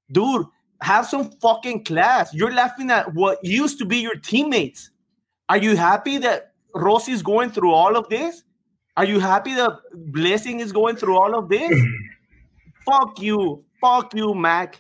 dude, 0.08 0.48
have 0.80 1.08
some 1.08 1.32
fucking 1.42 1.84
class. 1.84 2.32
You're 2.34 2.54
laughing 2.54 2.92
at 2.92 3.14
what 3.16 3.40
used 3.42 3.80
to 3.80 3.86
be 3.86 3.98
your 3.98 4.20
teammates. 4.20 4.92
Are 5.50 5.58
you 5.58 5.76
happy 5.76 6.20
that 6.20 6.54
Rossi 6.76 7.14
is 7.14 7.24
going 7.24 7.50
through 7.50 7.74
all 7.74 7.98
of 7.98 8.10
this? 8.10 8.44
Are 8.96 9.06
you 9.06 9.20
happy 9.20 9.56
that 9.56 9.80
Blessing 9.92 10.60
is 10.60 10.72
going 10.72 10.98
through 10.98 11.18
all 11.18 11.36
of 11.36 11.50
this? 11.50 11.72
Fuck 12.86 13.20
you. 13.20 13.64
Fuck 13.82 14.14
you, 14.14 14.34
Mac. 14.34 14.80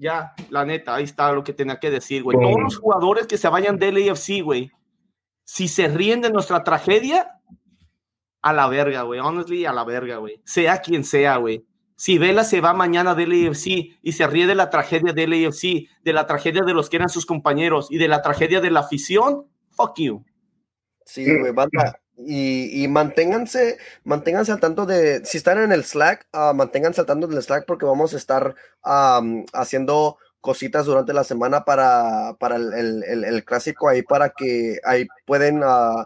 Ya, 0.00 0.32
la 0.48 0.64
neta, 0.64 0.94
ahí 0.94 1.04
está 1.04 1.30
lo 1.30 1.44
que 1.44 1.52
tenía 1.52 1.78
que 1.78 1.90
decir, 1.90 2.22
güey. 2.22 2.38
Todos 2.40 2.58
los 2.58 2.78
jugadores 2.78 3.26
que 3.26 3.36
se 3.36 3.48
vayan 3.48 3.78
del 3.78 4.10
AFC, 4.10 4.40
güey, 4.42 4.72
si 5.44 5.68
se 5.68 5.88
ríen 5.88 6.22
de 6.22 6.30
nuestra 6.30 6.64
tragedia, 6.64 7.38
a 8.40 8.54
la 8.54 8.66
verga, 8.68 9.02
güey. 9.02 9.20
Honestly, 9.20 9.66
a 9.66 9.74
la 9.74 9.84
verga, 9.84 10.16
güey. 10.16 10.40
Sea 10.46 10.80
quien 10.80 11.04
sea, 11.04 11.36
güey. 11.36 11.66
Si 11.96 12.16
Vela 12.16 12.44
se 12.44 12.62
va 12.62 12.72
mañana 12.72 13.14
del 13.14 13.32
AFC 13.32 13.98
y 14.00 14.12
se 14.12 14.26
ríe 14.26 14.46
de 14.46 14.54
la 14.54 14.70
tragedia 14.70 15.12
del 15.12 15.34
AFC, 15.34 15.86
de 16.02 16.12
la 16.14 16.26
tragedia 16.26 16.62
de 16.62 16.72
los 16.72 16.88
que 16.88 16.96
eran 16.96 17.10
sus 17.10 17.26
compañeros 17.26 17.88
y 17.90 17.98
de 17.98 18.08
la 18.08 18.22
tragedia 18.22 18.62
de 18.62 18.70
la 18.70 18.80
afición, 18.80 19.48
fuck 19.68 19.98
you. 19.98 20.24
Sí, 21.04 21.26
güey, 21.38 21.52
banda. 21.52 21.99
Y, 22.26 22.84
y, 22.84 22.88
manténganse, 22.88 23.78
manténganse 24.04 24.52
al 24.52 24.60
tanto 24.60 24.84
de, 24.84 25.24
si 25.24 25.38
están 25.38 25.58
en 25.58 25.72
el 25.72 25.84
Slack, 25.84 26.26
uh, 26.34 26.54
manténganse 26.54 27.00
al 27.00 27.06
tanto 27.06 27.26
del 27.26 27.42
Slack 27.42 27.64
porque 27.66 27.86
vamos 27.86 28.12
a 28.12 28.16
estar 28.18 28.54
um, 28.84 29.44
haciendo 29.52 30.18
cositas 30.40 30.86
durante 30.86 31.12
la 31.12 31.24
semana 31.24 31.64
para, 31.64 32.34
para 32.38 32.56
el, 32.56 32.72
el, 33.04 33.24
el, 33.24 33.44
clásico 33.44 33.88
ahí, 33.88 34.02
para 34.02 34.30
que 34.30 34.78
ahí 34.84 35.06
pueden 35.26 35.62
uh, 35.62 36.04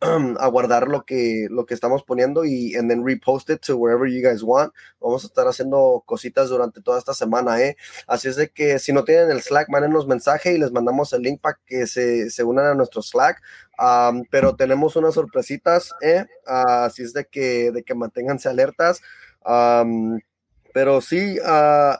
a 0.38 0.46
guardar 0.48 0.88
lo 0.88 1.04
que, 1.04 1.46
lo 1.50 1.64
que 1.64 1.74
estamos 1.74 2.02
poniendo 2.02 2.44
y 2.44 2.74
and 2.74 2.90
then 2.90 3.02
repost 3.04 3.48
it 3.48 3.60
to 3.62 3.76
wherever 3.76 4.06
you 4.06 4.20
guys 4.20 4.42
want. 4.42 4.72
Vamos 5.00 5.24
a 5.24 5.26
estar 5.28 5.46
haciendo 5.46 6.02
cositas 6.04 6.48
durante 6.50 6.82
toda 6.82 6.98
esta 6.98 7.14
semana, 7.14 7.60
¿eh? 7.60 7.76
Así 8.06 8.28
es 8.28 8.36
de 8.36 8.50
que 8.50 8.78
si 8.78 8.92
no 8.92 9.04
tienen 9.04 9.30
el 9.30 9.42
Slack, 9.42 9.68
mándenos 9.70 10.06
mensaje 10.06 10.52
y 10.52 10.58
les 10.58 10.70
mandamos 10.70 11.12
el 11.12 11.22
link 11.22 11.40
para 11.40 11.58
que 11.66 11.86
se, 11.86 12.30
se, 12.30 12.44
unan 12.44 12.66
a 12.66 12.74
nuestro 12.74 13.00
Slack. 13.02 13.40
pero 14.30 14.54
tenemos 14.56 14.96
unas 14.96 15.14
sorpresitas, 15.14 15.92
¿eh? 16.02 16.26
así 16.46 17.02
es 17.02 17.12
de 17.12 17.26
que, 17.26 17.70
de 17.72 17.82
que 17.82 17.94
manténganse 17.94 18.48
alertas. 18.48 19.00
pero 20.72 21.00
sí, 21.00 21.38
uh, 21.40 21.96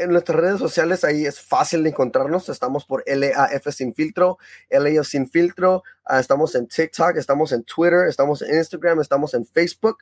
en 0.00 0.10
nuestras 0.10 0.40
redes 0.40 0.58
sociales 0.58 1.04
ahí 1.04 1.26
es 1.26 1.40
fácil 1.40 1.82
de 1.82 1.90
encontrarnos. 1.90 2.48
Estamos 2.48 2.84
por 2.84 3.04
LAF 3.06 3.68
Sin 3.70 3.94
Filtro, 3.94 4.38
LAF 4.70 5.06
Sin 5.06 5.28
Filtro. 5.28 5.82
Ah, 6.04 6.20
estamos 6.20 6.54
en 6.54 6.66
TikTok, 6.66 7.16
estamos 7.16 7.52
en 7.52 7.62
Twitter, 7.64 8.08
estamos 8.08 8.42
en 8.42 8.56
Instagram, 8.56 9.00
estamos 9.00 9.34
en 9.34 9.44
Facebook. 9.44 9.98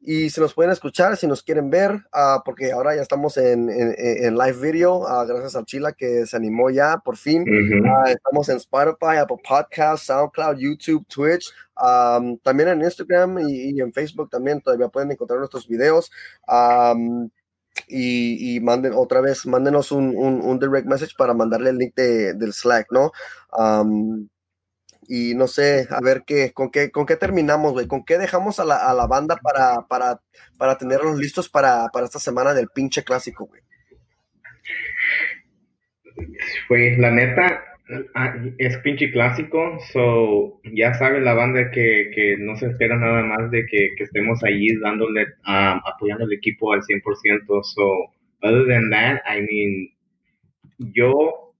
Y 0.00 0.30
si 0.30 0.40
nos 0.40 0.54
pueden 0.54 0.70
escuchar, 0.70 1.16
si 1.16 1.26
nos 1.26 1.42
quieren 1.42 1.68
ver, 1.68 1.92
uh, 1.92 2.40
porque 2.44 2.70
ahora 2.70 2.94
ya 2.94 3.02
estamos 3.02 3.36
en, 3.38 3.68
en, 3.68 4.38
live 4.38 4.60
video, 4.60 4.98
uh, 4.98 5.26
gracias 5.26 5.56
a 5.56 5.64
Chila 5.64 5.94
que 5.94 6.26
se 6.26 6.36
animó 6.36 6.70
ya 6.70 6.98
por 7.04 7.16
fin. 7.16 7.44
estamos 8.06 8.48
en 8.48 8.58
Spotify, 8.58 9.16
Apple 9.18 9.38
Podcasts, 9.46 10.06
SoundCloud, 10.06 10.58
YouTube, 10.58 11.04
Twitch, 11.08 11.52
um, 11.76 12.38
también 12.38 12.68
en 12.68 12.82
Instagram 12.82 13.38
y, 13.48 13.80
en 13.80 13.92
Facebook 13.92 14.30
también 14.30 14.60
todavía 14.60 14.88
pueden 14.88 15.10
encontrar 15.10 15.40
nuestros 15.40 15.66
videos. 15.66 16.12
Um, 16.46 17.28
y, 17.86 18.58
manden 18.60 18.92
otra 18.94 19.20
vez, 19.20 19.46
mándenos 19.46 19.92
un, 19.92 20.58
direct 20.58 20.86
message 20.86 21.14
para 21.16 21.34
mandarle 21.34 21.70
el 21.70 21.78
link 21.78 21.94
del 21.94 22.52
Slack, 22.52 22.88
¿no? 22.90 23.12
y 25.08 25.34
no 25.34 25.46
sé, 25.46 25.86
a 25.90 26.00
ver 26.00 26.24
qué, 26.26 26.52
con 26.52 26.70
qué, 26.70 26.90
con 26.90 27.06
qué 27.06 27.16
terminamos, 27.16 27.72
güey, 27.72 27.86
con 27.86 28.04
qué 28.04 28.18
dejamos 28.18 28.58
a 28.58 28.64
la, 28.64 29.06
banda 29.06 29.36
para, 29.36 29.86
para, 29.86 30.20
para 30.58 30.78
tenerlos 30.78 31.18
listos 31.18 31.48
para, 31.48 31.88
para 31.92 32.06
esta 32.06 32.18
semana 32.18 32.54
del 32.54 32.68
pinche 32.68 33.04
clásico, 33.04 33.46
güey. 33.46 33.62
Pues 36.68 36.98
la 36.98 37.10
neta, 37.10 37.62
es 38.58 38.76
pinche 38.78 39.12
clásico, 39.12 39.78
so 39.92 40.60
ya 40.64 40.94
sabe 40.94 41.20
la 41.20 41.34
banda 41.34 41.70
que, 41.70 42.10
que 42.12 42.36
no 42.38 42.56
se 42.56 42.66
espera 42.66 42.96
nada 42.96 43.22
más 43.22 43.50
de 43.50 43.64
que, 43.66 43.90
que 43.96 44.04
estemos 44.04 44.42
allí 44.42 44.76
dándole, 44.80 45.26
um, 45.46 45.80
apoyando 45.84 46.24
al 46.24 46.32
equipo 46.32 46.72
al 46.72 46.82
100%. 46.82 47.62
So, 47.62 47.82
other 48.42 48.66
than 48.66 48.90
that, 48.90 49.20
I 49.26 49.40
mean, 49.42 49.94
yo, 50.78 51.54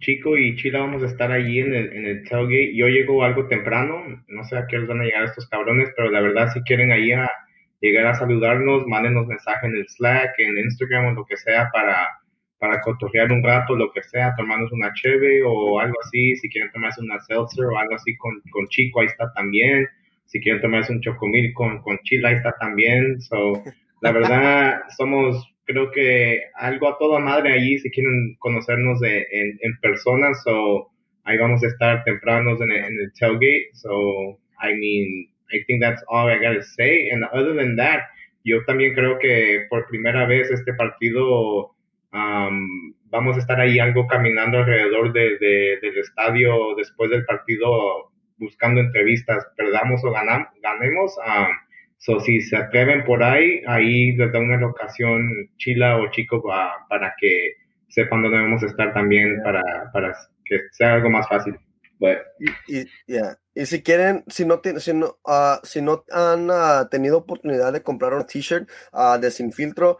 Chico 0.00 0.36
y 0.36 0.56
Chila 0.56 0.80
vamos 0.80 1.02
a 1.02 1.06
estar 1.06 1.30
allí 1.30 1.60
en 1.60 1.74
el, 1.74 1.92
en 1.92 2.06
el 2.06 2.28
tailgate. 2.28 2.74
Yo 2.74 2.88
llego 2.88 3.22
algo 3.22 3.46
temprano, 3.46 4.02
no 4.28 4.44
sé 4.44 4.56
a 4.56 4.66
qué 4.66 4.78
hora 4.78 4.86
van 4.86 5.02
a 5.02 5.04
llegar 5.04 5.24
estos 5.24 5.48
cabrones, 5.48 5.90
pero 5.96 6.10
la 6.10 6.20
verdad, 6.20 6.48
si 6.52 6.62
quieren 6.62 6.92
ahí 6.92 7.12
a 7.12 7.30
llegar 7.80 8.06
a 8.06 8.14
saludarnos, 8.14 8.86
mándenos 8.86 9.26
mensaje 9.26 9.66
en 9.66 9.76
el 9.76 9.88
Slack, 9.88 10.38
en 10.38 10.58
Instagram 10.58 11.06
o 11.06 11.12
lo 11.12 11.24
que 11.26 11.36
sea 11.36 11.68
para 11.72 12.08
para 12.62 12.80
cotorrear 12.80 13.32
un 13.32 13.42
rato, 13.42 13.74
lo 13.74 13.90
que 13.90 14.04
sea, 14.04 14.36
tomarnos 14.36 14.70
una 14.70 14.92
cheve 14.94 15.42
o 15.44 15.80
algo 15.80 15.96
así, 16.04 16.36
si 16.36 16.48
quieren 16.48 16.70
tomarse 16.70 17.00
una 17.00 17.18
seltzer 17.18 17.64
o 17.64 17.76
algo 17.76 17.96
así 17.96 18.16
con, 18.16 18.40
con 18.52 18.68
Chico, 18.68 19.00
ahí 19.00 19.06
está 19.06 19.32
también, 19.32 19.88
si 20.26 20.40
quieren 20.40 20.62
tomarse 20.62 20.92
un 20.92 21.00
chocomil 21.00 21.52
con, 21.54 21.82
con 21.82 21.98
Chile, 22.04 22.28
ahí 22.28 22.34
está 22.36 22.54
también, 22.60 23.20
so, 23.20 23.60
la 24.00 24.12
verdad, 24.12 24.80
somos, 24.96 25.44
creo 25.64 25.90
que 25.90 26.40
algo 26.54 26.88
a 26.88 26.98
toda 26.98 27.18
madre 27.18 27.52
allí, 27.52 27.80
si 27.80 27.90
quieren 27.90 28.36
conocernos 28.38 29.00
de, 29.00 29.26
en, 29.32 29.58
en 29.60 29.80
persona, 29.80 30.32
so, 30.32 30.88
ahí 31.24 31.38
vamos 31.38 31.64
a 31.64 31.66
estar 31.66 32.04
tempranos 32.04 32.60
en 32.60 32.70
en 32.70 33.00
el 33.00 33.12
tailgate, 33.18 33.70
so, 33.72 34.38
I 34.62 34.72
mean, 34.78 35.28
I 35.52 35.64
think 35.66 35.82
that's 35.82 36.04
all 36.06 36.30
I 36.30 36.36
gotta 36.38 36.62
say, 36.62 37.10
and 37.10 37.24
other 37.32 37.56
than 37.56 37.74
that, 37.74 38.02
yo 38.44 38.64
también 38.66 38.94
creo 38.94 39.18
que 39.18 39.66
por 39.68 39.88
primera 39.88 40.26
vez 40.26 40.48
este 40.52 40.74
partido 40.74 41.71
vamos 42.12 43.36
a 43.36 43.40
estar 43.40 43.60
ahí 43.60 43.78
algo 43.78 44.06
caminando 44.06 44.58
alrededor 44.58 45.12
de, 45.12 45.38
del 45.80 45.98
estadio 45.98 46.74
después 46.76 47.10
del 47.10 47.24
partido 47.24 48.12
buscando 48.38 48.80
entrevistas, 48.80 49.46
perdamos 49.56 50.04
o 50.04 50.10
ganamos, 50.10 50.48
ganemos. 50.62 51.14
so, 51.98 52.20
si 52.20 52.40
se 52.40 52.56
atreven 52.56 53.04
por 53.04 53.22
ahí, 53.22 53.62
ahí 53.66 54.12
les 54.12 54.32
da 54.32 54.38
una 54.40 54.56
locación 54.56 55.50
chila 55.58 55.98
o 55.98 56.10
chico 56.10 56.42
para 56.88 57.14
que 57.18 57.54
sepan 57.88 58.22
dónde 58.22 58.38
vamos 58.38 58.62
a 58.62 58.66
estar 58.66 58.92
también 58.92 59.40
para, 59.44 59.62
para 59.92 60.14
que 60.44 60.60
sea 60.72 60.94
algo 60.94 61.10
más 61.10 61.28
fácil. 61.28 61.56
Y, 62.66 62.86
y, 63.54 63.66
si 63.66 63.82
quieren, 63.82 64.24
si 64.26 64.44
no, 64.44 64.60
si 64.78 64.92
no, 64.92 65.18
uh, 65.24 65.58
si 65.62 65.80
no 65.80 66.04
han 66.10 66.50
uh, 66.50 66.88
tenido 66.90 67.18
oportunidad 67.18 67.72
de 67.72 67.82
comprar 67.82 68.14
un 68.14 68.26
t-shirt 68.26 68.68
uh, 68.92 69.18
de 69.20 69.30
Sin 69.30 69.52
Filtro, 69.52 69.98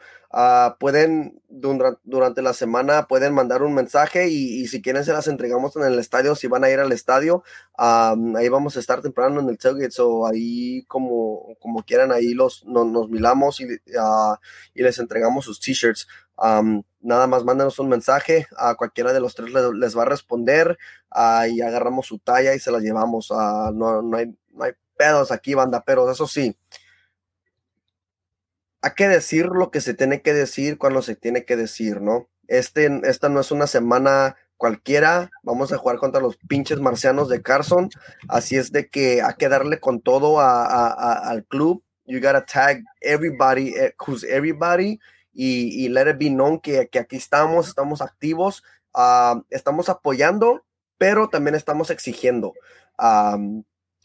pueden 0.79 1.42
durante 1.53 2.43
la 2.43 2.55
semana 2.55 3.07
pueden 3.07 3.35
mandar 3.35 3.63
un 3.63 3.75
mensaje 3.75 4.29
y, 4.29 4.67
si 4.69 4.81
quieren 4.81 5.05
se 5.05 5.13
las 5.13 5.29
entregamos 5.29 5.77
en 5.77 5.85
el 5.85 5.99
estadio, 5.99 6.35
si 6.35 6.47
van 6.47 6.65
a 6.65 6.71
ir 6.71 6.81
al 6.81 6.93
estadio, 6.93 7.45
ahí 7.77 8.49
vamos 8.49 8.77
a 8.77 8.81
estar 8.81 9.03
temprano 9.03 9.41
en 9.41 9.49
el 9.49 9.59
tailgate, 9.59 10.01
o 10.01 10.27
ahí 10.27 10.85
como, 10.89 11.55
como 11.61 11.83
quieran, 11.83 12.13
ahí 12.13 12.35
los, 12.35 12.65
nos 12.65 13.09
milamos 13.09 13.61
y, 13.61 13.67
y 14.75 14.83
les 14.83 14.99
entregamos 14.99 15.45
sus 15.45 15.61
t-shirts 15.61 16.07
nada 17.01 17.27
más 17.27 17.45
mándenos 17.45 17.79
un 17.79 17.89
mensaje, 17.89 18.47
a 18.57 18.75
cualquiera 18.75 19.13
de 19.13 19.21
los 19.21 19.35
tres 19.35 19.53
les, 19.53 19.97
va 19.97 20.03
a 20.03 20.07
responder 20.07 20.79
y 21.49 21.61
agarramos 21.61 22.07
su 22.07 22.19
talla 22.19 22.55
y 22.55 22.59
se 22.59 22.71
la 22.71 22.79
llevamos. 22.79 23.31
no, 23.31 24.03
no, 24.03 24.17
hay, 24.17 24.35
no 24.53 24.65
hay 24.65 24.73
pedos 24.97 25.31
aquí, 25.31 25.55
banda, 25.55 25.83
pero 25.85 26.11
eso 26.11 26.27
sí, 26.27 26.57
hay 28.83 28.91
que 28.97 29.09
decir 29.09 29.47
lo 29.47 29.71
que 29.71 29.81
se 29.81 29.95
tiene 29.95 30.23
que 30.23 30.35
decir 30.35 30.77
cuando 30.77 31.03
se 31.03 31.15
tiene 31.15 31.45
que 31.45 31.57
decir, 31.57 32.01
¿no? 32.01 32.29
Este, 32.49 32.91
esta 33.05 33.29
no 33.29 33.41
es 33.41 33.53
una 33.53 33.67
semana 33.69 34.37
cualquiera, 34.57 35.31
vamos 35.43 35.73
a 35.73 35.79
jugar 35.79 35.99
contra 35.99 36.21
los 36.21 36.37
pinches 36.37 36.81
marcianos 36.81 37.29
de 37.29 37.43
Carson, 37.43 37.91
así 38.29 38.57
es 38.57 38.71
de 38.71 38.89
que 38.89 39.23
hay 39.23 39.35
que 39.39 39.49
darle 39.49 39.81
con 39.81 40.01
todo 40.01 40.41
al 40.41 41.45
club. 41.47 41.83
You 42.05 42.21
gotta 42.21 42.45
tag 42.45 42.85
everybody, 43.01 43.75
eh, 43.77 43.95
who's 44.05 44.25
everybody, 44.25 44.99
y, 45.33 45.89
let 45.89 46.11
it 46.11 46.19
be 46.19 46.29
known 46.29 46.61
que, 46.61 46.89
que 46.89 46.99
aquí 46.99 47.17
estamos, 47.17 47.69
estamos 47.69 48.03
activos, 48.03 48.63
ah, 48.93 49.41
estamos 49.51 49.89
apoyando, 49.89 50.65
pero 50.99 51.29
también 51.29 51.55
estamos 51.55 51.91
exigiendo. 51.91 52.55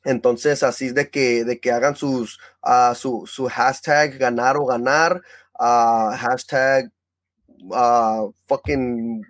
Entonces, 0.08 0.64
así 0.64 0.86
es 0.88 0.96
de 0.96 1.10
que, 1.10 1.44
de 1.44 1.60
que 1.60 1.70
hagan 1.70 1.98
sus, 1.98 2.40
uh, 2.64 2.96
su, 2.96 3.26
su, 3.28 3.48
hashtag 3.50 4.18
ganar 4.18 4.56
o 4.56 4.66
ganar, 4.66 5.22
uh, 5.60 6.16
hashtag 6.16 6.90
fucking 8.48 9.22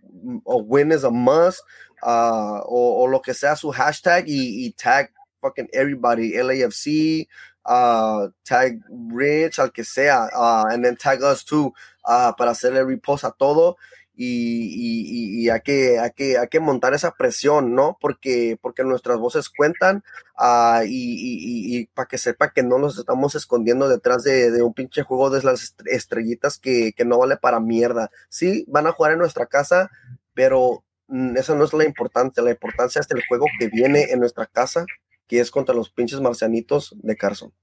win 0.46 0.92
is 0.92 1.04
a 1.04 1.10
must, 1.10 1.64
o, 2.04 3.02
o, 3.02 3.08
lo 3.08 3.20
que 3.24 3.34
sea 3.34 3.56
su 3.56 3.72
hashtag 3.72 4.26
y, 4.28 4.68
y 4.68 4.72
tag 4.74 5.12
fucking 5.42 5.68
everybody, 5.74 6.34
LAFC, 6.38 7.28
uh, 7.66 8.30
tag 8.46 8.80
Rich, 9.12 9.58
al 9.58 9.72
que 9.72 9.84
sea, 9.84 10.30
uh, 10.32 10.66
and 10.72 10.86
then 10.86 10.96
tag 10.96 11.24
us 11.24 11.44
too, 11.44 11.74
uh, 12.06 12.34
para 12.34 12.52
hacerle 12.52 12.86
repost 12.86 13.24
a 13.24 13.34
todo. 13.36 13.78
Y, 14.20 14.74
y, 14.74 15.44
y, 15.44 15.50
hay, 15.50 15.62
que, 15.62 16.00
que, 16.16 16.38
que 16.50 16.60
montar 16.60 16.96
esa 16.96 17.12
presión, 17.12 17.76
¿no? 17.76 17.98
Porque, 18.02 18.58
porque 18.60 18.84
nuestras 18.84 19.20
voces 19.20 19.48
cuentan 19.50 20.04
uh, 20.40 20.84
y, 20.84 21.78
y, 21.78 21.86
para 21.94 22.08
que 22.08 22.18
sepa 22.18 22.52
que 22.52 22.64
no 22.64 22.80
nos 22.80 22.98
estamos 22.98 23.36
escondiendo 23.36 23.88
detrás 23.88 24.24
de, 24.24 24.50
de 24.50 24.64
un 24.64 24.74
pinche 24.74 25.04
juego 25.04 25.30
de 25.30 25.44
las 25.44 25.76
estrellitas 25.86 26.58
que, 26.58 26.94
que, 26.94 27.06
no 27.06 27.20
vale 27.20 27.38
para 27.38 27.60
mierda. 27.60 28.10
Sí, 28.28 28.66
van 28.68 28.88
a 28.88 28.92
jugar 28.92 29.12
en 29.12 29.20
nuestra 29.20 29.46
casa, 29.46 29.92
pero 30.34 30.84
mm, 31.08 31.38
eso 31.38 31.56
no 31.56 31.64
es 31.64 31.74
la 31.74 31.86
importancia. 31.86 32.42
La 32.42 32.52
importancia 32.52 33.00
es 33.00 33.12
el 33.12 33.24
juego 33.28 33.46
que 33.60 33.68
viene 33.68 34.08
en 34.10 34.20
nuestra 34.20 34.48
casa 34.48 34.86
que 35.28 35.40
es 35.40 35.52
contra 35.52 35.76
los 35.76 35.90
pinches 35.90 36.22
marcianitos 36.22 36.96
de 36.98 37.16
Carson. 37.16 37.54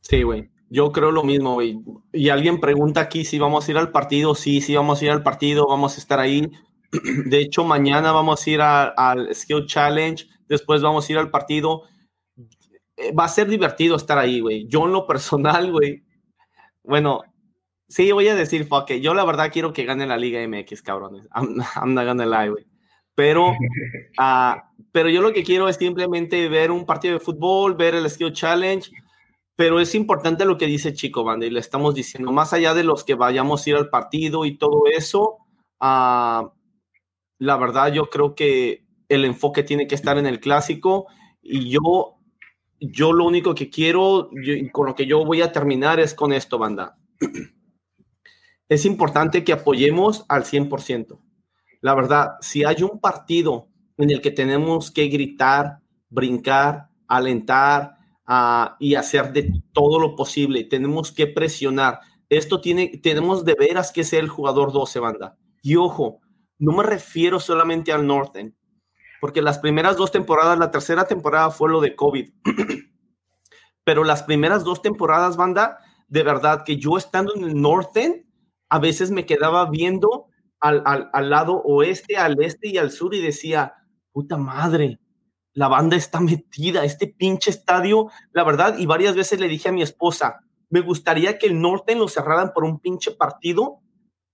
Sí, 0.00 0.22
güey. 0.22 0.50
Yo 0.70 0.92
creo 0.92 1.10
lo 1.10 1.22
mismo, 1.22 1.54
güey. 1.54 1.78
Y 2.12 2.30
alguien 2.30 2.60
pregunta 2.60 3.00
aquí 3.00 3.24
si 3.24 3.38
vamos 3.38 3.66
a 3.66 3.70
ir 3.70 3.76
al 3.76 3.92
partido. 3.92 4.34
Sí, 4.34 4.60
sí, 4.60 4.74
vamos 4.74 5.00
a 5.00 5.04
ir 5.04 5.10
al 5.10 5.22
partido, 5.22 5.66
vamos 5.68 5.96
a 5.96 6.00
estar 6.00 6.18
ahí. 6.18 6.50
De 7.26 7.38
hecho, 7.38 7.64
mañana 7.64 8.12
vamos 8.12 8.46
a 8.46 8.50
ir 8.50 8.60
al 8.60 9.34
Skill 9.34 9.66
Challenge, 9.66 10.26
después 10.48 10.82
vamos 10.82 11.08
a 11.08 11.12
ir 11.12 11.18
al 11.18 11.30
partido. 11.30 11.82
Eh, 12.96 13.12
va 13.12 13.24
a 13.24 13.28
ser 13.28 13.48
divertido 13.48 13.96
estar 13.96 14.18
ahí, 14.18 14.40
güey. 14.40 14.66
Yo 14.68 14.86
en 14.86 14.92
lo 14.92 15.06
personal, 15.06 15.70
güey. 15.72 16.04
Bueno, 16.82 17.22
sí, 17.88 18.12
voy 18.12 18.28
a 18.28 18.34
decir, 18.34 18.66
fuck 18.66 18.90
Yo 18.92 19.14
la 19.14 19.24
verdad 19.24 19.50
quiero 19.52 19.72
que 19.72 19.84
gane 19.84 20.06
la 20.06 20.16
Liga 20.16 20.46
MX, 20.46 20.82
cabrones. 20.82 21.26
I'm, 21.34 21.56
I'm 21.76 21.94
not 21.94 22.06
gonna 22.06 22.26
lie, 22.26 22.50
güey. 22.50 22.66
Pero, 23.14 23.50
uh, 23.50 24.54
pero 24.92 25.08
yo 25.08 25.22
lo 25.22 25.32
que 25.32 25.44
quiero 25.44 25.68
es 25.68 25.76
simplemente 25.76 26.48
ver 26.48 26.70
un 26.70 26.84
partido 26.86 27.14
de 27.14 27.20
fútbol, 27.20 27.74
ver 27.74 27.94
el 27.94 28.08
Skill 28.08 28.32
Challenge, 28.32 28.90
pero 29.56 29.80
es 29.80 29.94
importante 29.94 30.44
lo 30.44 30.58
que 30.58 30.66
dice 30.66 30.94
Chico 30.94 31.24
Banda 31.24 31.46
y 31.46 31.50
le 31.50 31.60
estamos 31.60 31.94
diciendo, 31.94 32.32
más 32.32 32.52
allá 32.52 32.74
de 32.74 32.84
los 32.84 33.04
que 33.04 33.14
vayamos 33.14 33.64
a 33.66 33.70
ir 33.70 33.76
al 33.76 33.88
partido 33.88 34.44
y 34.44 34.56
todo 34.58 34.84
eso, 34.92 35.38
uh, 35.80 36.50
la 37.38 37.56
verdad 37.56 37.92
yo 37.92 38.10
creo 38.10 38.34
que 38.34 38.84
el 39.08 39.24
enfoque 39.24 39.62
tiene 39.62 39.86
que 39.86 39.94
estar 39.94 40.18
en 40.18 40.26
el 40.26 40.40
clásico 40.40 41.06
y 41.42 41.70
yo, 41.70 42.16
yo 42.80 43.12
lo 43.12 43.24
único 43.26 43.54
que 43.54 43.70
quiero 43.70 44.30
con 44.72 44.86
lo 44.86 44.94
que 44.94 45.06
yo 45.06 45.24
voy 45.24 45.42
a 45.42 45.52
terminar 45.52 46.00
es 46.00 46.14
con 46.14 46.32
esto, 46.32 46.58
banda. 46.58 46.98
Es 48.66 48.86
importante 48.86 49.44
que 49.44 49.52
apoyemos 49.52 50.24
al 50.26 50.44
100%. 50.44 51.20
La 51.82 51.94
verdad, 51.94 52.36
si 52.40 52.64
hay 52.64 52.82
un 52.82 52.98
partido 52.98 53.68
en 53.98 54.10
el 54.10 54.22
que 54.22 54.30
tenemos 54.30 54.90
que 54.90 55.08
gritar, 55.08 55.80
brincar, 56.08 56.88
alentar 57.06 57.93
y 58.78 58.94
hacer 58.94 59.32
de 59.32 59.62
todo 59.72 59.98
lo 60.00 60.16
posible, 60.16 60.64
tenemos 60.64 61.12
que 61.12 61.26
presionar. 61.26 62.00
Esto 62.28 62.60
tiene, 62.60 62.88
tenemos 63.02 63.44
de 63.44 63.54
veras 63.54 63.92
que 63.92 64.04
ser 64.04 64.20
el 64.20 64.28
jugador 64.28 64.72
12, 64.72 64.98
banda. 64.98 65.36
Y 65.62 65.76
ojo, 65.76 66.20
no 66.58 66.72
me 66.72 66.82
refiero 66.82 67.40
solamente 67.40 67.92
al 67.92 68.06
Northern, 68.06 68.56
porque 69.20 69.42
las 69.42 69.58
primeras 69.58 69.96
dos 69.96 70.10
temporadas, 70.10 70.58
la 70.58 70.70
tercera 70.70 71.06
temporada 71.06 71.50
fue 71.50 71.70
lo 71.70 71.80
de 71.80 71.94
COVID, 71.94 72.30
pero 73.84 74.04
las 74.04 74.22
primeras 74.22 74.64
dos 74.64 74.80
temporadas, 74.80 75.36
banda, 75.36 75.78
de 76.08 76.22
verdad 76.22 76.64
que 76.64 76.76
yo 76.76 76.96
estando 76.96 77.34
en 77.34 77.44
el 77.44 77.60
Northern, 77.60 78.26
a 78.68 78.78
veces 78.78 79.10
me 79.10 79.26
quedaba 79.26 79.68
viendo 79.70 80.26
al, 80.60 80.82
al, 80.86 81.10
al 81.12 81.30
lado 81.30 81.60
oeste, 81.64 82.16
al 82.16 82.42
este 82.42 82.68
y 82.68 82.78
al 82.78 82.90
sur 82.90 83.14
y 83.14 83.20
decía, 83.20 83.74
puta 84.12 84.36
madre, 84.36 84.98
la 85.54 85.68
banda 85.68 85.96
está 85.96 86.20
metida, 86.20 86.84
este 86.84 87.06
pinche 87.06 87.50
estadio, 87.50 88.10
la 88.32 88.44
verdad, 88.44 88.76
y 88.78 88.86
varias 88.86 89.14
veces 89.14 89.40
le 89.40 89.48
dije 89.48 89.68
a 89.68 89.72
mi 89.72 89.82
esposa, 89.82 90.40
me 90.68 90.80
gustaría 90.80 91.38
que 91.38 91.46
el 91.46 91.60
norte 91.60 91.94
lo 91.94 92.08
cerraran 92.08 92.52
por 92.52 92.64
un 92.64 92.80
pinche 92.80 93.12
partido 93.12 93.80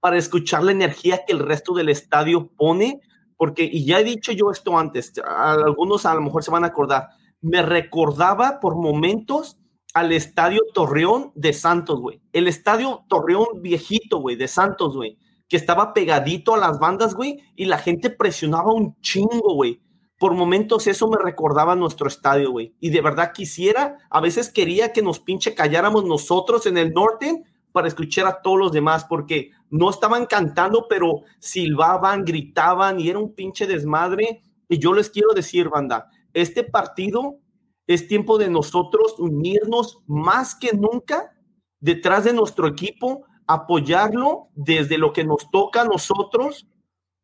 para 0.00 0.16
escuchar 0.16 0.62
la 0.62 0.72
energía 0.72 1.20
que 1.26 1.34
el 1.34 1.40
resto 1.40 1.74
del 1.74 1.90
estadio 1.90 2.50
pone, 2.56 3.00
porque, 3.36 3.68
y 3.70 3.84
ya 3.84 4.00
he 4.00 4.04
dicho 4.04 4.32
yo 4.32 4.50
esto 4.50 4.78
antes, 4.78 5.12
algunos 5.24 6.06
a 6.06 6.14
lo 6.14 6.22
mejor 6.22 6.42
se 6.42 6.50
van 6.50 6.64
a 6.64 6.68
acordar, 6.68 7.08
me 7.42 7.62
recordaba 7.62 8.58
por 8.60 8.76
momentos 8.76 9.58
al 9.92 10.12
estadio 10.12 10.60
Torreón 10.72 11.32
de 11.34 11.52
Santos, 11.52 12.00
güey. 12.00 12.20
El 12.32 12.48
estadio 12.48 13.04
Torreón 13.08 13.60
viejito, 13.60 14.20
güey, 14.20 14.36
de 14.36 14.48
Santos, 14.48 14.96
güey, 14.96 15.18
que 15.48 15.56
estaba 15.56 15.92
pegadito 15.92 16.54
a 16.54 16.58
las 16.58 16.78
bandas, 16.78 17.14
güey, 17.14 17.38
y 17.56 17.66
la 17.66 17.78
gente 17.78 18.08
presionaba 18.08 18.72
un 18.72 18.98
chingo, 19.00 19.54
güey. 19.54 19.82
Por 20.20 20.34
momentos 20.34 20.86
eso 20.86 21.08
me 21.08 21.16
recordaba 21.16 21.74
nuestro 21.74 22.06
estadio, 22.06 22.50
güey. 22.50 22.74
Y 22.78 22.90
de 22.90 23.00
verdad 23.00 23.32
quisiera, 23.32 23.96
a 24.10 24.20
veces 24.20 24.52
quería 24.52 24.92
que 24.92 25.00
nos 25.00 25.18
pinche 25.18 25.54
calláramos 25.54 26.04
nosotros 26.04 26.66
en 26.66 26.76
el 26.76 26.92
norte 26.92 27.42
para 27.72 27.88
escuchar 27.88 28.26
a 28.26 28.42
todos 28.42 28.58
los 28.58 28.72
demás, 28.72 29.06
porque 29.08 29.50
no 29.70 29.88
estaban 29.88 30.26
cantando, 30.26 30.88
pero 30.90 31.22
silbaban, 31.38 32.26
gritaban 32.26 33.00
y 33.00 33.08
era 33.08 33.18
un 33.18 33.34
pinche 33.34 33.66
desmadre. 33.66 34.42
Y 34.68 34.78
yo 34.78 34.92
les 34.92 35.08
quiero 35.08 35.32
decir, 35.32 35.70
banda, 35.70 36.10
este 36.34 36.64
partido 36.64 37.38
es 37.86 38.06
tiempo 38.06 38.36
de 38.36 38.50
nosotros 38.50 39.18
unirnos 39.18 40.02
más 40.06 40.54
que 40.54 40.74
nunca 40.74 41.32
detrás 41.80 42.24
de 42.24 42.34
nuestro 42.34 42.68
equipo, 42.68 43.24
apoyarlo 43.46 44.48
desde 44.54 44.98
lo 44.98 45.14
que 45.14 45.24
nos 45.24 45.50
toca 45.50 45.80
a 45.80 45.86
nosotros. 45.86 46.66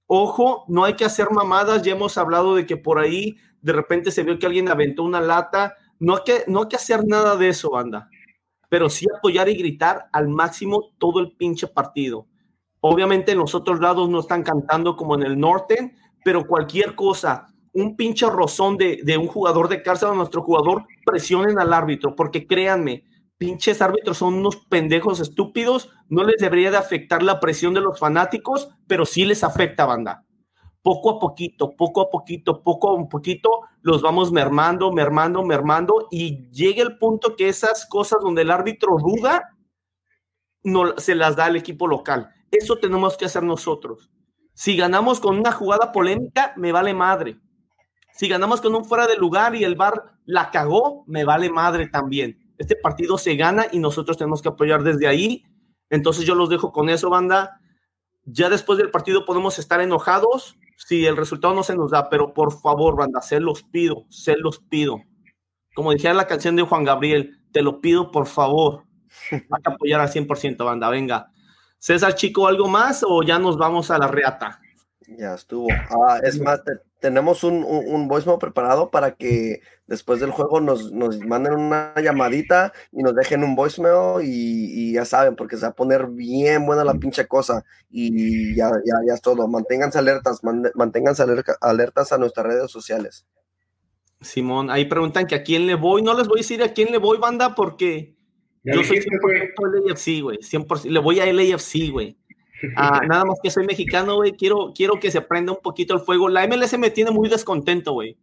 Ojo, 0.06 0.64
no 0.68 0.84
hay 0.84 0.94
que 0.94 1.04
hacer 1.04 1.30
mamadas, 1.30 1.82
ya 1.82 1.92
hemos 1.92 2.16
hablado 2.18 2.54
de 2.54 2.66
que 2.66 2.76
por 2.76 2.98
ahí 2.98 3.36
de 3.60 3.72
repente 3.72 4.10
se 4.10 4.22
vio 4.22 4.38
que 4.38 4.46
alguien 4.46 4.68
aventó 4.68 5.02
una 5.02 5.20
lata. 5.20 5.74
No 5.98 6.16
hay 6.16 6.22
que, 6.24 6.44
no 6.46 6.62
hay 6.62 6.68
que 6.68 6.76
hacer 6.76 7.04
nada 7.06 7.36
de 7.36 7.48
eso, 7.48 7.70
banda 7.70 8.08
pero 8.68 8.88
sí 8.88 9.06
apoyar 9.16 9.48
y 9.48 9.56
gritar 9.56 10.08
al 10.12 10.28
máximo 10.28 10.92
todo 10.98 11.20
el 11.20 11.32
pinche 11.32 11.66
partido. 11.66 12.26
Obviamente 12.80 13.32
en 13.32 13.38
los 13.38 13.54
otros 13.54 13.80
lados 13.80 14.08
no 14.08 14.20
están 14.20 14.42
cantando 14.42 14.96
como 14.96 15.14
en 15.14 15.22
el 15.22 15.38
norte, 15.38 15.94
pero 16.24 16.46
cualquier 16.46 16.94
cosa, 16.94 17.46
un 17.72 17.96
pinche 17.96 18.28
rozón 18.28 18.76
de, 18.76 19.00
de 19.02 19.16
un 19.16 19.26
jugador 19.26 19.68
de 19.68 19.82
cárcel 19.82 20.10
a 20.10 20.14
nuestro 20.14 20.42
jugador, 20.42 20.84
presionen 21.04 21.58
al 21.58 21.72
árbitro, 21.72 22.14
porque 22.14 22.46
créanme, 22.46 23.04
pinches 23.38 23.82
árbitros 23.82 24.18
son 24.18 24.34
unos 24.34 24.56
pendejos 24.56 25.20
estúpidos, 25.20 25.90
no 26.08 26.24
les 26.24 26.36
debería 26.36 26.70
de 26.70 26.76
afectar 26.76 27.22
la 27.22 27.40
presión 27.40 27.74
de 27.74 27.80
los 27.80 27.98
fanáticos, 27.98 28.70
pero 28.86 29.06
sí 29.06 29.24
les 29.24 29.44
afecta, 29.44 29.86
banda 29.86 30.26
poco 30.86 31.10
a 31.10 31.18
poquito, 31.18 31.74
poco 31.74 32.00
a 32.00 32.10
poquito, 32.10 32.62
poco 32.62 32.96
a 32.96 33.08
poquito, 33.08 33.50
los 33.82 34.02
vamos 34.02 34.30
mermando, 34.30 34.92
mermando, 34.92 35.42
mermando, 35.42 36.06
y 36.12 36.48
llega 36.52 36.80
el 36.80 36.96
punto 36.96 37.34
que 37.34 37.48
esas 37.48 37.86
cosas 37.86 38.20
donde 38.22 38.42
el 38.42 38.52
árbitro 38.52 38.96
duda, 38.96 39.50
no, 40.62 40.96
se 40.96 41.16
las 41.16 41.34
da 41.34 41.46
al 41.46 41.56
equipo 41.56 41.88
local. 41.88 42.30
Eso 42.52 42.78
tenemos 42.78 43.16
que 43.16 43.24
hacer 43.24 43.42
nosotros. 43.42 44.12
Si 44.54 44.76
ganamos 44.76 45.18
con 45.18 45.36
una 45.36 45.50
jugada 45.50 45.90
polémica, 45.90 46.54
me 46.56 46.70
vale 46.70 46.94
madre. 46.94 47.40
Si 48.12 48.28
ganamos 48.28 48.60
con 48.60 48.72
un 48.72 48.84
fuera 48.84 49.08
de 49.08 49.16
lugar 49.16 49.56
y 49.56 49.64
el 49.64 49.74
bar 49.74 50.20
la 50.24 50.52
cagó, 50.52 51.02
me 51.08 51.24
vale 51.24 51.50
madre 51.50 51.88
también. 51.88 52.38
Este 52.58 52.76
partido 52.76 53.18
se 53.18 53.36
gana 53.36 53.66
y 53.72 53.78
nosotros 53.78 54.16
tenemos 54.16 54.42
que 54.42 54.48
apoyar 54.48 54.82
desde 54.82 55.06
ahí. 55.06 55.44
Entonces 55.90 56.24
yo 56.24 56.34
los 56.34 56.48
dejo 56.48 56.72
con 56.72 56.88
eso, 56.88 57.10
banda. 57.10 57.60
Ya 58.24 58.48
después 58.48 58.78
del 58.78 58.90
partido 58.90 59.24
podemos 59.24 59.58
estar 59.58 59.80
enojados, 59.80 60.56
si 60.76 61.06
el 61.06 61.16
resultado 61.16 61.54
no 61.54 61.62
se 61.62 61.76
nos 61.76 61.90
da, 61.90 62.08
pero 62.10 62.34
por 62.34 62.52
favor, 62.52 62.96
banda, 62.96 63.20
se 63.20 63.40
los 63.40 63.62
pido, 63.62 64.04
se 64.08 64.36
los 64.36 64.58
pido. 64.58 65.00
Como 65.74 65.92
dijera 65.92 66.14
la 66.14 66.26
canción 66.26 66.56
de 66.56 66.62
Juan 66.62 66.84
Gabriel, 66.84 67.40
te 67.52 67.62
lo 67.62 67.80
pido 67.80 68.10
por 68.10 68.26
favor. 68.26 68.84
Hay 69.30 69.40
que 69.40 69.72
apoyar 69.72 70.00
al 70.00 70.08
100%, 70.08 70.64
banda, 70.64 70.90
venga. 70.90 71.30
César, 71.78 72.14
chico, 72.14 72.48
¿algo 72.48 72.68
más 72.68 73.04
o 73.06 73.22
ya 73.22 73.38
nos 73.38 73.56
vamos 73.56 73.90
a 73.90 73.98
la 73.98 74.08
reata? 74.08 74.60
Ya 75.08 75.34
estuvo. 75.34 75.68
Ah, 75.70 76.18
es 76.22 76.40
más, 76.40 76.62
tenemos 77.00 77.44
un, 77.44 77.62
un, 77.62 77.86
un 77.86 78.08
voicemail 78.08 78.38
preparado 78.38 78.90
para 78.90 79.14
que 79.14 79.60
después 79.86 80.18
del 80.18 80.30
juego 80.30 80.60
nos, 80.60 80.90
nos, 80.92 81.20
manden 81.20 81.54
una 81.54 81.94
llamadita 82.02 82.72
y 82.90 83.02
nos 83.02 83.14
dejen 83.14 83.44
un 83.44 83.54
voicemail 83.54 84.24
y, 84.24 84.90
y, 84.90 84.92
ya 84.94 85.04
saben, 85.04 85.36
porque 85.36 85.56
se 85.56 85.62
va 85.62 85.68
a 85.68 85.74
poner 85.74 86.08
bien 86.08 86.66
buena 86.66 86.84
la 86.84 86.94
pinche 86.94 87.26
cosa 87.26 87.64
y 87.90 88.56
ya, 88.56 88.70
ya, 88.84 88.94
ya 89.06 89.14
es 89.14 89.22
todo. 89.22 89.46
Manténganse 89.46 89.98
alertas, 89.98 90.42
man, 90.42 90.64
manténganse 90.74 91.24
alertas 91.60 92.12
a 92.12 92.18
nuestras 92.18 92.46
redes 92.46 92.70
sociales. 92.70 93.26
Simón, 94.20 94.70
ahí 94.70 94.86
preguntan 94.86 95.26
que 95.26 95.34
a 95.34 95.42
quién 95.42 95.66
le 95.66 95.74
voy. 95.74 96.02
No 96.02 96.14
les 96.14 96.26
voy 96.26 96.40
a 96.40 96.42
decir 96.42 96.62
a 96.62 96.72
quién 96.72 96.90
le 96.90 96.98
voy, 96.98 97.18
banda, 97.18 97.54
porque 97.54 98.16
yo 98.64 98.82
soy 98.82 98.98
100% 98.98 99.86
LAFC, 99.86 100.22
güey. 100.22 100.38
100%, 100.38 100.90
le 100.90 100.98
voy 100.98 101.20
a 101.20 101.32
LAFC, 101.32 101.90
güey. 101.92 102.18
Ah, 102.76 103.00
nada 103.08 103.24
más 103.24 103.38
que 103.42 103.50
soy 103.50 103.66
mexicano, 103.66 104.16
güey. 104.16 104.32
Quiero, 104.32 104.72
quiero 104.74 104.98
que 105.00 105.10
se 105.10 105.20
prenda 105.20 105.52
un 105.52 105.58
poquito 105.62 105.94
el 105.94 106.00
fuego. 106.00 106.28
La 106.28 106.46
MLS 106.46 106.78
me 106.78 106.90
tiene 106.90 107.10
muy 107.10 107.28
descontento, 107.28 107.92
güey. 107.92 108.16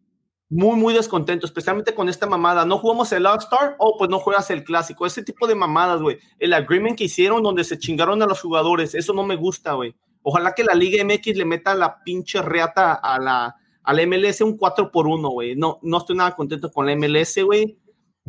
Muy, 0.49 0.75
muy 0.75 0.93
descontento, 0.93 1.47
especialmente 1.47 1.95
con 1.95 2.09
esta 2.09 2.27
mamada. 2.27 2.65
No 2.65 2.77
jugamos 2.77 3.11
el 3.11 3.25
All-Star, 3.25 3.75
o 3.79 3.89
oh, 3.89 3.97
pues 3.97 4.09
no 4.09 4.19
juegas 4.19 4.51
el 4.51 4.63
clásico. 4.63 5.05
Ese 5.05 5.23
tipo 5.23 5.47
de 5.47 5.55
mamadas, 5.55 6.01
güey. 6.01 6.19
El 6.37 6.53
agreement 6.53 6.97
que 6.97 7.05
hicieron 7.05 7.41
donde 7.41 7.63
se 7.63 7.79
chingaron 7.79 8.21
a 8.21 8.27
los 8.27 8.41
jugadores, 8.41 8.93
eso 8.93 9.13
no 9.13 9.23
me 9.23 9.35
gusta, 9.35 9.73
güey. 9.73 9.95
Ojalá 10.21 10.53
que 10.53 10.63
la 10.63 10.73
Liga 10.73 11.03
MX 11.03 11.37
le 11.37 11.45
meta 11.45 11.75
la 11.75 12.03
pinche 12.03 12.41
reata 12.41 12.93
a 12.93 13.19
la, 13.19 13.55
a 13.83 13.93
la 13.93 14.05
MLS 14.05 14.41
un 14.41 14.57
4 14.57 14.91
por 14.91 15.07
1, 15.07 15.29
güey. 15.29 15.55
No, 15.55 15.79
no 15.81 15.97
estoy 15.97 16.15
nada 16.15 16.35
contento 16.35 16.71
con 16.71 16.85
la 16.85 16.95
MLS, 16.95 17.43
güey. 17.43 17.77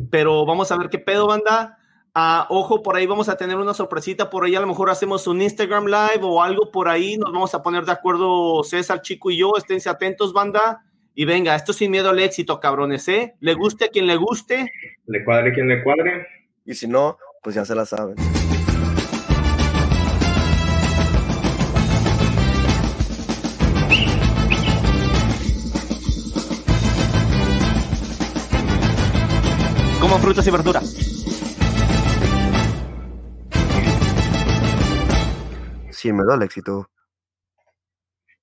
Pero 0.09 0.45
vamos 0.45 0.71
a 0.71 0.77
ver 0.77 0.89
qué 0.89 0.99
pedo, 0.99 1.27
banda. 1.27 1.77
Uh, 2.17 2.47
ojo, 2.47 2.81
por 2.81 2.95
ahí 2.95 3.05
vamos 3.05 3.27
a 3.27 3.35
tener 3.35 3.57
una 3.57 3.73
sorpresita, 3.73 4.29
por 4.29 4.45
ahí 4.45 4.55
a 4.55 4.61
lo 4.61 4.67
mejor 4.67 4.89
hacemos 4.89 5.27
un 5.27 5.41
Instagram 5.41 5.87
Live 5.87 6.21
o 6.21 6.41
algo 6.41 6.71
por 6.71 6.87
ahí, 6.87 7.17
nos 7.17 7.33
vamos 7.33 7.53
a 7.53 7.61
poner 7.61 7.83
de 7.83 7.91
acuerdo 7.91 8.63
César, 8.63 9.01
Chico 9.01 9.31
y 9.31 9.37
yo, 9.39 9.51
esténse 9.57 9.89
atentos, 9.89 10.31
banda, 10.31 10.85
y 11.13 11.25
venga, 11.25 11.53
esto 11.57 11.73
sin 11.73 11.91
miedo 11.91 12.09
al 12.09 12.19
éxito, 12.19 12.61
cabrones, 12.61 13.05
¿eh? 13.09 13.35
Le 13.41 13.53
guste 13.53 13.85
a 13.85 13.87
quien 13.89 14.07
le 14.07 14.15
guste. 14.15 14.71
Le 15.07 15.25
cuadre 15.25 15.51
quien 15.53 15.67
le 15.67 15.83
cuadre. 15.83 16.25
Y 16.65 16.73
si 16.73 16.87
no, 16.87 17.17
pues 17.43 17.55
ya 17.55 17.65
se 17.65 17.75
la 17.75 17.85
saben. 17.85 18.15
Como 29.99 30.17
frutas 30.19 30.47
y 30.47 30.51
verduras. 30.51 31.14
Me 36.13 36.25
da 36.25 36.35
el 36.35 36.43
éxito. 36.43 36.89